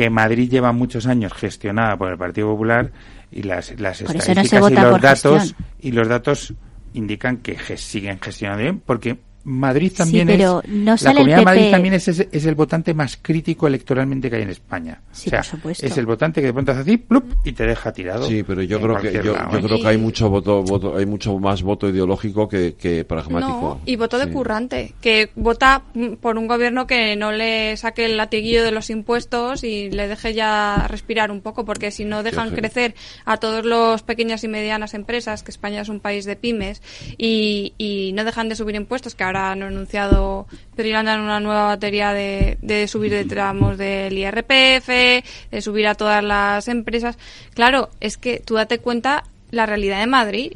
Que 0.00 0.08
Madrid 0.08 0.48
lleva 0.50 0.72
muchos 0.72 1.06
años 1.06 1.34
gestionada 1.34 1.94
por 1.98 2.10
el 2.10 2.16
Partido 2.16 2.48
Popular 2.48 2.90
y 3.30 3.42
las, 3.42 3.78
las 3.78 4.00
estadísticas 4.00 4.70
y 4.70 4.74
los 4.74 4.98
datos 4.98 5.54
y 5.78 5.92
los 5.92 6.08
datos 6.08 6.54
indican 6.94 7.36
que 7.36 7.58
siguen 7.76 8.18
gestionando 8.18 8.62
bien 8.62 8.80
porque 8.80 9.18
Madrid 9.44 9.92
también 9.96 10.28
es 10.28 10.38
la 10.38 11.14
Comunidad 11.14 11.38
de 11.38 11.44
Madrid 11.44 11.70
también 11.70 11.94
es, 11.94 12.08
es, 12.08 12.46
el 12.46 12.54
votante 12.54 12.92
más 12.92 13.18
crítico 13.20 13.66
electoralmente 13.66 14.28
que 14.28 14.36
hay 14.36 14.42
en 14.42 14.50
España. 14.50 15.00
o 15.10 15.14
sea, 15.14 15.42
es 15.80 15.96
el 15.96 16.06
votante 16.06 16.40
que 16.40 16.48
de 16.48 16.52
pronto 16.52 16.72
hace 16.72 16.80
así 16.82 16.96
plup, 16.98 17.32
y 17.44 17.52
te 17.52 17.66
deja 17.66 17.92
tirado. 17.92 18.26
Sí, 18.26 18.42
pero 18.42 18.62
yo 18.62 18.80
creo 18.80 18.96
que 18.96 19.12
yo, 19.12 19.34
creo 19.34 19.80
que 19.80 19.88
hay 19.88 19.96
mucho 19.96 20.28
voto, 20.28 20.62
voto 20.62 20.96
hay 20.96 21.06
mucho 21.06 21.38
más 21.38 21.62
voto 21.62 21.88
ideológico 21.88 22.48
que, 22.48 22.74
que 22.74 23.04
pragmático. 23.04 23.80
y 23.86 23.96
voto 23.96 24.18
de 24.18 24.30
currante, 24.30 24.94
que 25.00 25.30
vota 25.36 25.82
por 26.20 26.36
un 26.36 26.46
gobierno 26.46 26.86
que 26.86 27.16
no 27.16 27.32
le 27.32 27.76
saque 27.76 28.04
el 28.04 28.16
latiguillo 28.16 28.62
de 28.62 28.72
los 28.72 28.90
impuestos 28.90 29.64
y 29.64 29.90
le 29.90 30.06
deje 30.08 30.34
ya 30.34 30.86
respirar 30.88 31.30
un 31.30 31.40
poco, 31.40 31.64
porque 31.64 31.90
si 31.90 32.04
no 32.04 32.22
dejan 32.22 32.50
crecer 32.50 32.94
a 33.24 33.38
todos 33.38 33.64
los 33.64 34.02
pequeñas 34.02 34.44
y 34.44 34.48
medianas 34.48 34.94
empresas, 34.94 35.42
que 35.42 35.50
España 35.50 35.80
es 35.80 35.88
un 35.88 36.00
país 36.00 36.24
de 36.24 36.36
pymes, 36.36 36.82
y, 37.16 37.74
y 37.78 38.12
no 38.12 38.24
dejan 38.24 38.48
de 38.48 38.56
subir 38.56 38.74
impuestos, 38.74 39.14
que 39.14 39.24
ahora 39.30 39.52
han 39.52 39.62
anunciado 39.62 40.46
pero 40.76 40.98
en 40.98 41.20
una 41.20 41.40
nueva 41.40 41.66
batería 41.66 42.12
de, 42.12 42.56
de 42.62 42.88
subir 42.88 43.12
de 43.12 43.24
tramos 43.26 43.76
del 43.76 44.16
IRPF, 44.16 44.88
de 44.88 45.60
subir 45.60 45.86
a 45.86 45.94
todas 45.94 46.24
las 46.24 46.68
empresas. 46.68 47.18
Claro, 47.54 47.90
es 48.00 48.16
que 48.16 48.40
tú 48.42 48.54
date 48.54 48.78
cuenta 48.78 49.24
la 49.50 49.66
realidad 49.66 50.00
de 50.00 50.06
Madrid. 50.06 50.52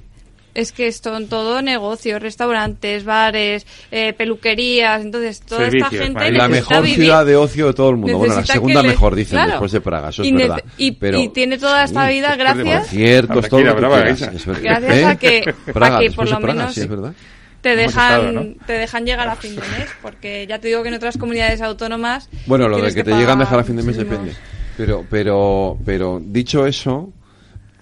Es 0.55 0.71
que 0.71 0.91
son 0.93 1.29
todo 1.29 1.63
negocios, 1.63 2.23
restaurantes, 2.23 3.05
bares, 3.05 3.67
eh, 3.91 4.13
peluquerías, 4.13 5.03
entonces 5.03 5.41
toda 5.41 5.67
esta 5.67 5.91
gente 5.91 6.31
la 6.31 6.47
mejor 6.47 6.87
ciudad 6.87 7.27
de 7.27 7.35
ocio 7.35 7.67
de 7.67 7.75
todo 7.75 7.91
el 7.91 7.97
mundo, 7.97 8.19
bueno, 8.19 8.37
la 8.37 8.47
segunda 8.47 8.81
mejor 8.85 9.17
dicen 9.17 9.47
después 9.49 9.73
de 9.73 9.81
Praga, 9.81 10.11
eso 10.11 10.23
es 10.23 10.33
verdad. 10.33 10.63
Y, 10.77 10.93
tiene 11.31 11.59
toda 11.59 11.83
esta 11.83 12.09
vida 12.09 12.37
gracias, 12.37 12.89
todo 13.49 13.61
gracias 14.63 15.05
a 15.05 15.17
que, 15.17 15.55
a 15.75 15.99
que 15.99 16.11
por 16.13 16.31
lo 16.31 16.39
menos 16.39 16.79
te 17.65 17.77
dejan 17.77 18.57
te 18.67 18.75
dejan 18.75 19.07
llegar 19.07 19.27
a 19.27 19.37
fin 19.37 19.57
de 19.57 19.63
mes 19.63 19.89
porque 20.03 20.47
ya 20.47 20.59
te 20.59 20.69
digo 20.69 20.83
que 20.83 20.91
en 20.91 20.95
otras 20.95 21.17
comunidades 21.17 21.63
autónomas 21.63 22.29
bueno 22.45 22.69
lo 22.69 22.77
de 22.77 22.93
que, 22.95 23.03
te 23.03 23.13
llegan 23.13 23.39
a 23.41 23.45
dejar 23.45 23.61
a 23.61 23.65
fin 23.65 23.77
de 23.77 23.83
mes 23.83 23.97
depende. 23.97 24.35
Pero 24.77 25.07
pero 25.09 25.79
pero 25.83 26.21
dicho 26.23 26.67
eso 26.67 27.11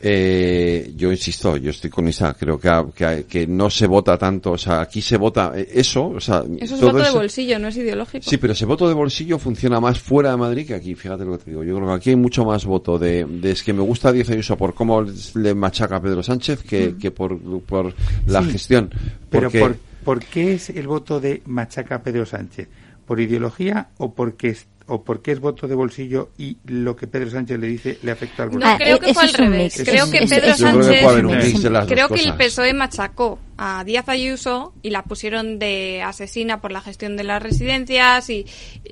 eh, 0.05 0.93
yo 0.97 1.13
insisto, 1.13 1.57
yo 1.57 1.71
estoy 1.71 1.89
con 1.89 2.09
Isa, 2.09 2.35
creo 2.35 2.59
que, 2.59 3.25
que, 3.29 3.47
no 3.47 3.71
se 3.71 3.87
vota 3.87 4.19
tanto, 4.19 4.51
o 4.51 4.59
sea, 4.59 4.81
aquí 4.81 5.01
se 5.01 5.17
vota 5.17 5.53
eh, 5.55 5.69
eso, 5.75 6.09
o 6.09 6.21
sea, 6.21 6.43
eso 6.59 6.75
es 6.75 6.81
voto 6.81 6.99
de 6.99 7.11
bolsillo, 7.13 7.61
no 7.61 7.69
es 7.69 7.77
ideológico. 7.77 8.29
Sí, 8.29 8.37
pero 8.37 8.53
ese 8.53 8.65
voto 8.65 8.89
de 8.89 8.95
bolsillo 8.95 9.39
funciona 9.39 9.79
más 9.79 10.01
fuera 10.01 10.33
de 10.33 10.39
Madrid 10.39 10.67
que 10.67 10.75
aquí, 10.75 10.97
fíjate 10.97 11.25
lo 11.25 11.39
que 11.39 11.45
te 11.45 11.51
digo. 11.51 11.63
Yo 11.63 11.77
creo 11.77 11.87
que 11.87 11.95
aquí 11.95 12.11
hay 12.11 12.17
mucho 12.17 12.45
más 12.45 12.65
voto 12.65 12.99
de, 12.99 13.25
de 13.25 13.53
es 13.53 13.63
que 13.63 13.73
me 13.73 13.83
gusta 13.83 14.11
Díaz 14.11 14.31
Ayuso 14.31 14.57
por 14.57 14.75
cómo 14.75 15.07
le 15.35 15.55
machaca 15.55 15.97
a 15.97 16.03
Pedro 16.03 16.21
Sánchez 16.25 16.65
que, 16.65 16.89
mm. 16.89 16.99
que 16.99 17.13
por, 17.13 17.39
por 17.63 17.95
la 18.27 18.43
gestión. 18.43 18.91
Pero 19.31 19.53
por, 19.53 19.77
¿por 20.03 20.25
qué 20.25 20.55
es 20.55 20.71
el 20.71 20.89
voto 20.89 21.21
de 21.21 21.43
machaca 21.47 21.95
a 21.95 22.03
Pedro 22.03 22.27
Sánchez? 22.27 22.67
¿Por 23.07 23.21
ideología 23.21 23.91
o 23.99 24.13
porque 24.15 24.57
o 24.93 25.03
porque 25.03 25.33
es 25.33 25.41
voto 25.41 25.67
de 25.67 25.75
bolsillo 25.75 26.33
y 26.37 26.59
lo 26.67 26.95
que 26.95 27.07
Pedro 27.07 27.31
Sánchez 27.31 27.59
le 27.59 27.67
dice 27.67 27.99
le 28.03 28.11
afecta 28.11 28.43
al 28.43 28.51
bolsillo? 28.51 28.73
No, 28.73 28.79
creo 28.79 28.99
que 28.99 29.15
fue 29.15 29.23
al 29.23 29.33
revés. 29.33 29.83
Creo 29.83 30.11
que 30.11 30.27
Pedro 30.27 30.55
Sánchez, 30.55 31.89
creo 31.89 32.09
que 32.09 32.23
el 32.23 32.35
PSOE 32.35 32.75
machacó 32.75 33.39
a 33.57 33.85
Díaz 33.85 34.09
Ayuso 34.09 34.75
y 34.83 34.91
la 34.91 35.03
pusieron 35.05 35.59
de 35.59 36.03
asesina 36.03 36.61
por 36.61 36.73
la 36.73 36.81
gestión 36.81 37.17
de 37.17 37.25
las 37.25 37.43
residencias 37.43 38.29
y 38.29 38.45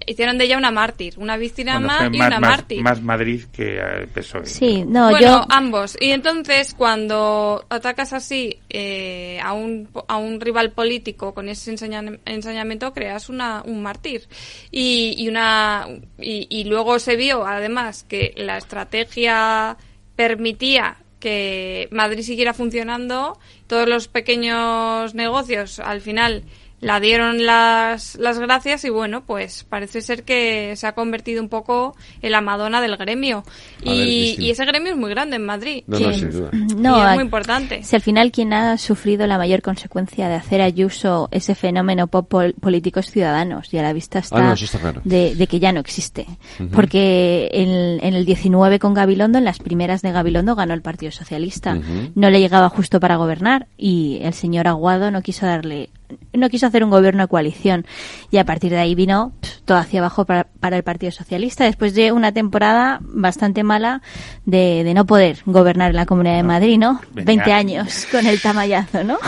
hicieron 0.07 0.39
de 0.39 0.45
ella 0.45 0.57
una 0.57 0.71
mártir, 0.71 1.15
una 1.19 1.37
víctima 1.37 1.73
y 2.13 2.17
una 2.17 2.41
mártir. 2.41 2.83
Más 2.83 3.03
Madrid 3.03 3.43
que 3.53 3.79
el 3.79 4.09
PSOE. 4.09 4.47
Sí, 4.47 4.85
no, 4.87 5.11
bueno, 5.11 5.45
ambos. 5.51 5.99
Y 6.01 6.11
entonces 6.11 6.75
cuando 6.75 7.67
atacas 7.69 8.13
así 8.15 8.59
eh, 8.71 9.39
a, 9.43 9.53
un, 9.53 9.89
a 10.09 10.17
un 10.17 10.41
rival 10.41 10.71
político 10.71 11.35
con 11.35 11.49
ese 11.49 11.73
ensañamiento 11.73 12.95
creas 12.95 13.29
una, 13.29 13.63
un 13.67 13.83
mártir. 13.83 14.29
Y, 14.71 15.15
y 15.19 15.29
una 15.29 15.87
y, 16.19 16.47
y 16.51 16.65
luego 16.65 16.99
se 16.99 17.17
vio 17.17 17.47
además 17.47 18.05
que 18.05 18.33
la 18.37 18.57
estrategia 18.57 19.77
permitía 20.17 20.99
que 21.21 21.89
Madrid 21.93 22.23
siguiera 22.23 22.55
funcionando, 22.55 23.39
todos 23.67 23.89
los 23.89 24.09
pequeños 24.09 25.15
negocios 25.15 25.79
al 25.79 26.01
final 26.01 26.45
la 26.81 26.99
dieron 26.99 27.45
las, 27.45 28.17
las 28.17 28.39
gracias 28.39 28.85
y 28.85 28.91
bueno, 28.91 29.23
pues 29.25 29.65
parece 29.65 30.01
ser 30.01 30.25
que 30.25 30.75
se 30.77 30.87
ha 30.87 30.93
convertido 30.93 31.43
un 31.43 31.49
poco 31.49 31.95
en 32.23 32.33
la 32.33 32.41
Madonna 32.41 32.81
del 32.81 32.97
gremio. 32.97 33.45
Y, 33.83 34.51
ese 34.51 34.65
gremio 34.65 34.93
es 34.93 34.99
muy 34.99 35.11
grande 35.11 35.37
en 35.37 35.45
Madrid. 35.45 35.85
No, 35.87 36.01
no, 36.01 36.13
sin 36.13 36.31
duda. 36.31 36.51
no 36.53 37.07
es 37.07 37.15
muy 37.15 37.25
importante. 37.25 37.83
Si 37.83 37.95
al 37.95 38.03
final 38.03 38.33
quien 38.33 38.53
ha 38.53 38.79
sufrido 38.79 39.27
la 39.27 39.39
mayor 39.39 39.63
consecuencia 39.63 40.29
de 40.29 40.35
hacer 40.35 40.61
Ayuso 40.61 41.29
ese 41.31 41.55
fenómeno 41.55 42.07
pop 42.07 42.31
políticos 42.61 43.11
ciudadanos 43.11 43.73
y 43.73 43.79
a 43.79 43.83
la 43.83 43.93
vista 43.93 44.19
ah, 44.31 44.55
está, 44.55 45.01
de, 45.05 45.47
que 45.49 45.61
ya 45.61 45.73
no 45.73 45.81
existe. 45.81 46.27
Porque 46.73 47.51
en, 47.53 48.05
en, 48.05 48.15
el 48.15 48.25
19 48.25 48.79
con 48.79 48.95
Gabilondo, 48.95 49.39
en 49.39 49.45
las 49.45 49.59
primeras 49.59 50.03
de 50.03 50.13
Gabilondo, 50.13 50.55
ganó 50.55 50.75
el 50.75 50.83
Partido 50.83 51.13
Socialista. 51.13 51.79
No 52.15 52.31
le 52.31 52.41
llegaba 52.41 52.69
justo 52.69 53.01
para 53.01 53.17
gobernar 53.17 53.67
y 53.77 54.21
el 54.23 54.33
señor 54.33 54.69
Aguado 54.69 55.11
no 55.11 55.23
quiso 55.23 55.47
darle 55.47 55.91
no 56.33 56.49
quiso 56.49 56.67
hacer 56.67 56.85
un 56.85 56.91
gobierno 56.91 57.23
de 57.23 57.29
coalición 57.29 57.87
y 58.31 58.39
a 58.39 58.45
partir 58.45 58.71
de 58.71 58.79
ahí 58.79 58.95
vino 58.95 59.33
todo 59.65 59.79
hacia 59.79 60.01
abajo 60.01 60.25
para, 60.25 60.47
el 60.63 60.83
Partido 60.83 61.13
Socialista 61.13 61.65
después 61.65 61.95
de 61.95 62.13
una 62.13 62.33
temporada 62.33 63.01
bastante 63.03 63.63
mala 63.63 64.03
de, 64.45 64.91
no 64.95 65.07
poder 65.07 65.39
gobernar 65.47 65.91
en 65.91 65.97
la 65.97 66.07
Comunidad 66.07 66.37
de 66.37 66.43
Madrid, 66.43 66.79
¿no? 66.79 67.01
20 67.13 67.53
años 67.53 68.07
con 68.13 68.27
el 68.27 68.41
tamallazo, 68.41 69.05
¿no? 69.05 69.19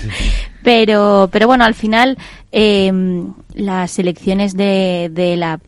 pero, 0.62 1.28
pero 1.32 1.46
bueno, 1.46 1.64
al 1.64 1.74
final 1.74 2.18
eh, 2.52 2.92
las 3.54 3.98
elecciones 3.98 4.56
de, 4.56 5.10
de 5.12 5.36
la 5.36 5.60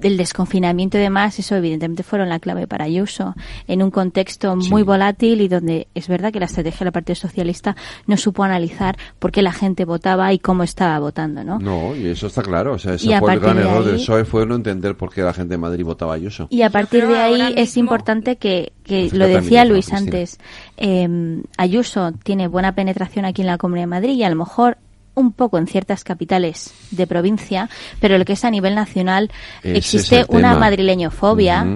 del 0.00 0.16
desconfinamiento 0.16 0.98
y 0.98 1.00
demás, 1.00 1.38
eso 1.38 1.56
evidentemente 1.56 2.02
fueron 2.02 2.28
la 2.28 2.38
clave 2.38 2.66
para 2.66 2.84
Ayuso, 2.84 3.34
en 3.66 3.82
un 3.82 3.90
contexto 3.90 4.56
muy 4.56 4.82
volátil 4.82 5.40
y 5.40 5.48
donde 5.48 5.88
es 5.94 6.08
verdad 6.08 6.32
que 6.32 6.40
la 6.40 6.46
estrategia 6.46 6.84
del 6.84 6.92
Partido 6.92 7.16
Socialista 7.16 7.76
no 8.06 8.16
supo 8.16 8.44
analizar 8.44 8.96
por 9.18 9.32
qué 9.32 9.42
la 9.42 9.52
gente 9.52 9.84
votaba 9.84 10.32
y 10.32 10.38
cómo 10.38 10.62
estaba 10.62 10.98
votando, 10.98 11.44
¿no? 11.44 11.58
No, 11.58 11.94
y 11.94 12.08
eso 12.08 12.26
está 12.26 12.42
claro, 12.42 12.74
o 12.74 12.78
sea, 12.78 12.94
ese 12.94 13.18
fue 13.18 13.34
el 13.34 13.40
gran 13.40 13.58
error 13.58 13.84
del 13.84 13.96
PSOE, 13.96 14.24
fue 14.24 14.46
no 14.46 14.54
entender 14.54 14.96
por 14.96 15.12
qué 15.12 15.22
la 15.22 15.32
gente 15.32 15.54
de 15.54 15.58
Madrid 15.58 15.84
votaba 15.84 16.14
Ayuso. 16.14 16.46
Y 16.50 16.62
a 16.62 16.70
partir 16.70 17.06
de 17.06 17.18
ahí 17.18 17.54
es 17.56 17.76
importante 17.76 18.36
que, 18.36 18.72
que 18.84 19.10
lo 19.12 19.26
decía 19.26 19.64
Luis 19.64 19.92
antes, 19.92 20.38
eh, 20.76 21.42
Ayuso 21.56 22.12
tiene 22.22 22.48
buena 22.48 22.74
penetración 22.74 23.24
aquí 23.24 23.42
en 23.42 23.48
la 23.48 23.58
Comunidad 23.58 23.84
de 23.84 23.88
Madrid 23.88 24.14
y 24.14 24.22
a 24.22 24.30
lo 24.30 24.36
mejor 24.36 24.78
un 25.18 25.32
poco 25.32 25.58
en 25.58 25.66
ciertas 25.66 26.04
capitales 26.04 26.72
de 26.90 27.06
provincia, 27.06 27.68
pero 28.00 28.18
lo 28.18 28.24
que 28.24 28.34
es 28.34 28.44
a 28.44 28.50
nivel 28.50 28.74
nacional 28.74 29.30
Ese 29.62 29.76
existe 29.76 30.24
una 30.28 30.56
madrileñofobia, 30.56 31.66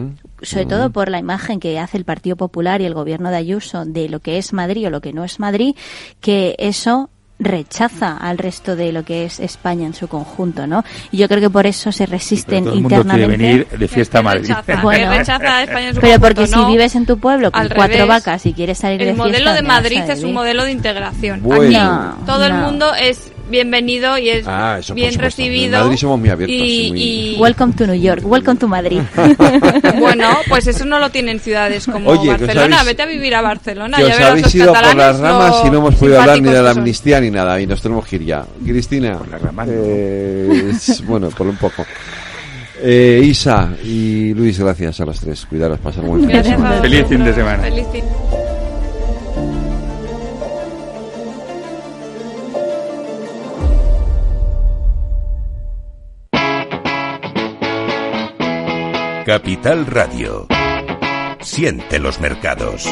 sobre 0.43 0.67
todo 0.67 0.91
por 0.91 1.11
la 1.11 1.19
imagen 1.19 1.61
que 1.61 1.79
hace 1.79 1.97
el 1.97 2.05
Partido 2.05 2.37
Popular 2.37 2.81
y 2.81 2.85
el 2.85 2.95
gobierno 2.95 3.31
de 3.31 3.37
Ayuso 3.37 3.85
de 3.85 4.09
lo 4.09 4.21
que 4.21 4.39
es 4.39 4.53
Madrid 4.53 4.87
o 4.87 4.91
lo 4.91 5.01
que 5.01 5.13
no 5.13 5.25
es 5.25 5.39
Madrid, 5.39 5.77
que 6.21 6.57
eso 6.59 7.11
rechaza 7.43 8.17
al 8.17 8.39
resto 8.39 8.77
de 8.77 8.93
lo 8.93 9.03
que 9.05 9.25
es 9.25 9.41
España 9.41 9.87
en 9.87 9.95
su 9.95 10.09
conjunto, 10.09 10.67
¿no? 10.67 10.85
Y 11.11 11.19
yo 11.19 11.29
creo 11.29 11.41
que 11.41 11.51
por 11.51 11.67
eso 11.67 11.93
se 11.93 12.07
resisten 12.07 12.65
todo 12.65 12.75
el 12.75 12.81
mundo 12.83 13.03
quiere 13.03 13.23
internamente. 13.25 13.37
venir 13.67 13.79
de 13.79 13.89
fiesta 13.89 14.19
a 14.21 14.23
Madrid. 14.23 14.49
rechaza, 14.49 14.83
Bueno, 14.83 15.11
rechaza 15.11 15.57
a 15.57 15.63
España 15.65 15.89
en 15.89 15.95
su 15.95 16.01
pero 16.01 16.13
conjunto, 16.21 16.35
porque 16.43 16.51
no. 16.57 16.67
si 16.67 16.73
vives 16.73 16.95
en 16.95 17.07
tu 17.07 17.19
pueblo 17.19 17.51
con 17.53 17.69
cuatro 17.69 17.87
revés. 17.97 18.09
vacas 18.09 18.47
y 18.47 18.53
quieres 18.53 18.79
salir 18.79 18.99
de 18.99 19.11
El 19.11 19.17
fiesta, 19.17 19.23
modelo 19.25 19.51
de 19.51 19.57
¿dónde 19.57 19.69
vas 19.69 19.77
a 19.79 19.83
Madrid 19.83 20.03
es 20.11 20.23
un 20.25 20.33
modelo 20.33 20.65
de 20.65 20.73
integración. 20.73 21.43
Bueno. 21.43 22.13
Aquí 22.17 22.25
todo 22.27 22.45
el 22.47 22.53
no. 22.53 22.59
mundo 22.67 22.95
es 22.95 23.33
bienvenido 23.51 24.17
y 24.19 24.29
es 24.31 24.45
Ah, 24.47 24.79
eso 24.81 24.95
bien 24.95 25.13
supuesto. 25.13 25.37
recibido. 25.43 25.77
En 25.79 25.83
Madrid 25.85 25.97
somos 25.99 26.19
muy 26.21 26.29
abiertos 26.31 26.57
y, 26.57 26.87
y 26.87 26.89
muy- 26.91 27.03
y- 27.03 27.37
Welcome 27.39 27.73
to 27.75 27.87
New 27.87 28.01
York, 28.01 28.23
welcome 28.25 28.59
to 28.59 28.69
Madrid. 28.69 29.01
bueno, 30.01 30.29
pues 30.49 30.67
eso 30.67 30.85
no 30.85 30.99
lo 30.99 31.11
tienen 31.11 31.41
ciudades 31.41 31.87
como 31.87 32.11
Oye, 32.11 32.29
Barcelona. 32.31 32.81
habéis- 32.81 32.87
Vete 32.87 33.03
a 33.03 33.07
vivir 33.07 33.35
a 33.35 33.43
Barcelona. 33.43 33.97
Que 33.97 34.03
ya 34.05 34.09
os 34.11 34.15
verás 34.17 34.31
habéis 34.31 34.45
los 34.47 34.55
ido 34.55 34.73
por 34.73 34.95
las 34.97 35.19
ramas 35.21 35.55
y 35.67 35.71
no 35.71 35.79
hemos 35.79 35.95
podido 35.97 36.21
hablar 36.21 36.41
ni 36.43 36.49
de 36.51 36.63
la 36.63 36.71
amnistía 36.71 37.21
ni 37.21 37.31
nada 37.31 37.61
y 37.61 37.67
nos 37.67 37.81
tenemos 37.83 38.07
que 38.07 38.17
ir 38.17 38.25
ya. 38.25 38.45
Cristina. 38.65 39.19
Por 39.19 39.29
las 39.29 39.43
ramas. 39.43 39.69
bueno, 41.07 41.29
por 41.31 41.47
un 41.47 41.57
poco. 41.57 41.85
Eh, 42.85 43.23
Isa 43.25 43.71
y 43.85 44.35
Luis, 44.35 44.59
gracias 44.59 44.99
a 45.01 45.05
los 45.05 45.21
tres. 45.21 45.47
Cuidaros, 45.47 45.79
pasar 45.79 46.03
semana. 46.05 46.79
a 46.79 46.83
Feliz 46.83 47.07
fin 47.09 47.25
de 47.25 47.33
semana. 47.33 47.63
Feliz 47.63 47.87
fin- 47.93 48.05
Capital 59.25 59.87
Radio. 59.87 60.49
Siente 61.41 62.01
los 62.01 62.19
mercados. 62.19 62.89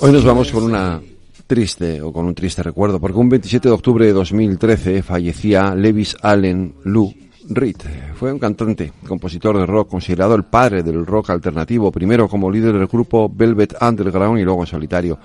Hoy 0.00 0.12
nos 0.12 0.24
vamos 0.24 0.50
con 0.52 0.64
una 0.64 1.00
triste 1.46 2.02
o 2.02 2.12
con 2.12 2.26
un 2.26 2.34
triste 2.34 2.62
recuerdo, 2.62 3.00
porque 3.00 3.16
un 3.16 3.30
27 3.30 3.68
de 3.68 3.74
octubre 3.74 4.04
de 4.04 4.12
2013 4.12 5.02
fallecía 5.02 5.74
Lewis 5.74 6.16
Allen 6.20 6.74
Lou 6.84 7.14
Reed. 7.48 7.76
Fue 8.14 8.32
un 8.32 8.38
cantante, 8.38 8.92
compositor 9.06 9.56
de 9.58 9.64
rock, 9.64 9.88
considerado 9.88 10.34
el 10.34 10.44
padre 10.44 10.82
del 10.82 11.06
rock 11.06 11.30
alternativo, 11.30 11.90
primero 11.90 12.28
como 12.28 12.50
líder 12.50 12.74
del 12.74 12.86
grupo 12.86 13.30
Velvet 13.34 13.76
Underground 13.80 14.38
y 14.38 14.44
luego 14.44 14.60
en 14.60 14.66
solitario. 14.66 15.18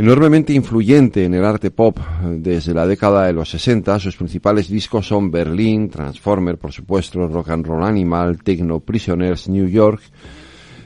Enormemente 0.00 0.54
influyente 0.54 1.26
en 1.26 1.34
el 1.34 1.44
arte 1.44 1.70
pop 1.70 1.98
desde 2.24 2.72
la 2.72 2.86
década 2.86 3.26
de 3.26 3.34
los 3.34 3.50
60, 3.50 3.98
sus 3.98 4.16
principales 4.16 4.70
discos 4.70 5.06
son 5.06 5.30
Berlín, 5.30 5.90
Transformer, 5.90 6.56
por 6.56 6.72
supuesto, 6.72 7.28
Rock 7.28 7.50
and 7.50 7.66
Roll 7.66 7.84
Animal, 7.84 8.42
Techno 8.42 8.80
Prisoners, 8.80 9.50
New 9.50 9.68
York. 9.68 10.00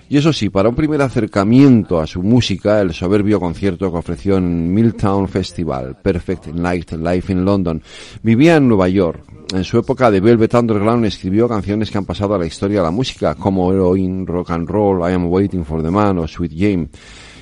Y 0.09 0.17
eso 0.17 0.33
sí, 0.33 0.51
para 0.51 0.69
un 0.69 0.75
primer 0.75 1.01
acercamiento 1.01 2.01
a 2.01 2.09
su 2.09 2.25
música, 2.25 2.81
el 2.81 2.93
soberbio 2.93 3.39
concierto 3.39 3.89
que 3.89 3.99
ofreció 3.99 4.39
en 4.39 4.75
Milltown 4.75 5.29
Festival, 5.29 5.97
Perfect 6.03 6.49
Night 6.49 6.91
Life 6.95 7.33
in 7.33 7.45
London. 7.45 7.81
Vivía 8.21 8.57
en 8.57 8.67
Nueva 8.67 8.89
York. 8.89 9.23
En 9.55 9.63
su 9.63 9.79
época 9.79 10.11
de 10.11 10.19
Velvet 10.19 10.55
Underground 10.55 11.05
escribió 11.05 11.49
canciones 11.49 11.89
que 11.89 11.99
han 11.99 12.05
pasado 12.05 12.35
a 12.35 12.39
la 12.39 12.47
historia 12.47 12.79
de 12.79 12.87
la 12.87 12.91
música, 12.91 13.37
como 13.37 13.73
Heroin, 13.73 14.27
Rock 14.27 14.51
and 14.51 14.69
Roll, 14.69 15.09
I 15.09 15.15
Am 15.15 15.31
Waiting 15.31 15.65
for 15.65 15.85
the 15.85 15.91
Man 15.93 16.19
o 16.19 16.27
Sweet 16.27 16.53
Game 16.53 16.89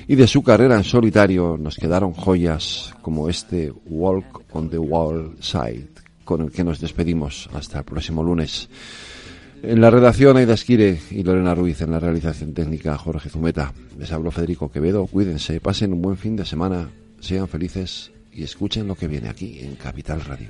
y 0.07 0.15
de 0.15 0.27
su 0.27 0.43
carrera 0.43 0.75
en 0.75 0.83
solitario 0.83 1.57
nos 1.57 1.77
quedaron 1.77 2.13
joyas 2.13 2.93
como 3.01 3.29
este 3.29 3.71
Walk 3.85 4.43
on 4.53 4.69
the 4.69 4.77
Wall 4.77 5.35
Side, 5.39 5.89
con 6.23 6.41
el 6.41 6.51
que 6.51 6.63
nos 6.63 6.79
despedimos 6.79 7.49
hasta 7.53 7.79
el 7.79 7.85
próximo 7.85 8.23
lunes. 8.23 8.69
En 9.61 9.79
la 9.79 9.89
redacción 9.89 10.35
Aida 10.35 10.55
Esquire 10.55 10.99
y 11.09 11.23
Lorena 11.23 11.55
Ruiz, 11.55 11.79
en 11.81 11.91
la 11.91 11.99
realización 11.99 12.53
técnica 12.53 12.97
Jorge 12.97 13.29
Zumeta. 13.29 13.71
Les 13.97 14.11
habló 14.11 14.29
Federico 14.29 14.69
Quevedo. 14.69 15.07
Cuídense, 15.07 15.61
pasen 15.61 15.93
un 15.93 16.01
buen 16.01 16.17
fin 16.17 16.35
de 16.35 16.43
semana, 16.43 16.89
sean 17.21 17.47
felices 17.47 18.11
y 18.33 18.43
escuchen 18.43 18.87
lo 18.87 18.95
que 18.95 19.07
viene 19.07 19.29
aquí 19.29 19.59
en 19.61 19.75
Capital 19.75 20.21
Radio. 20.25 20.49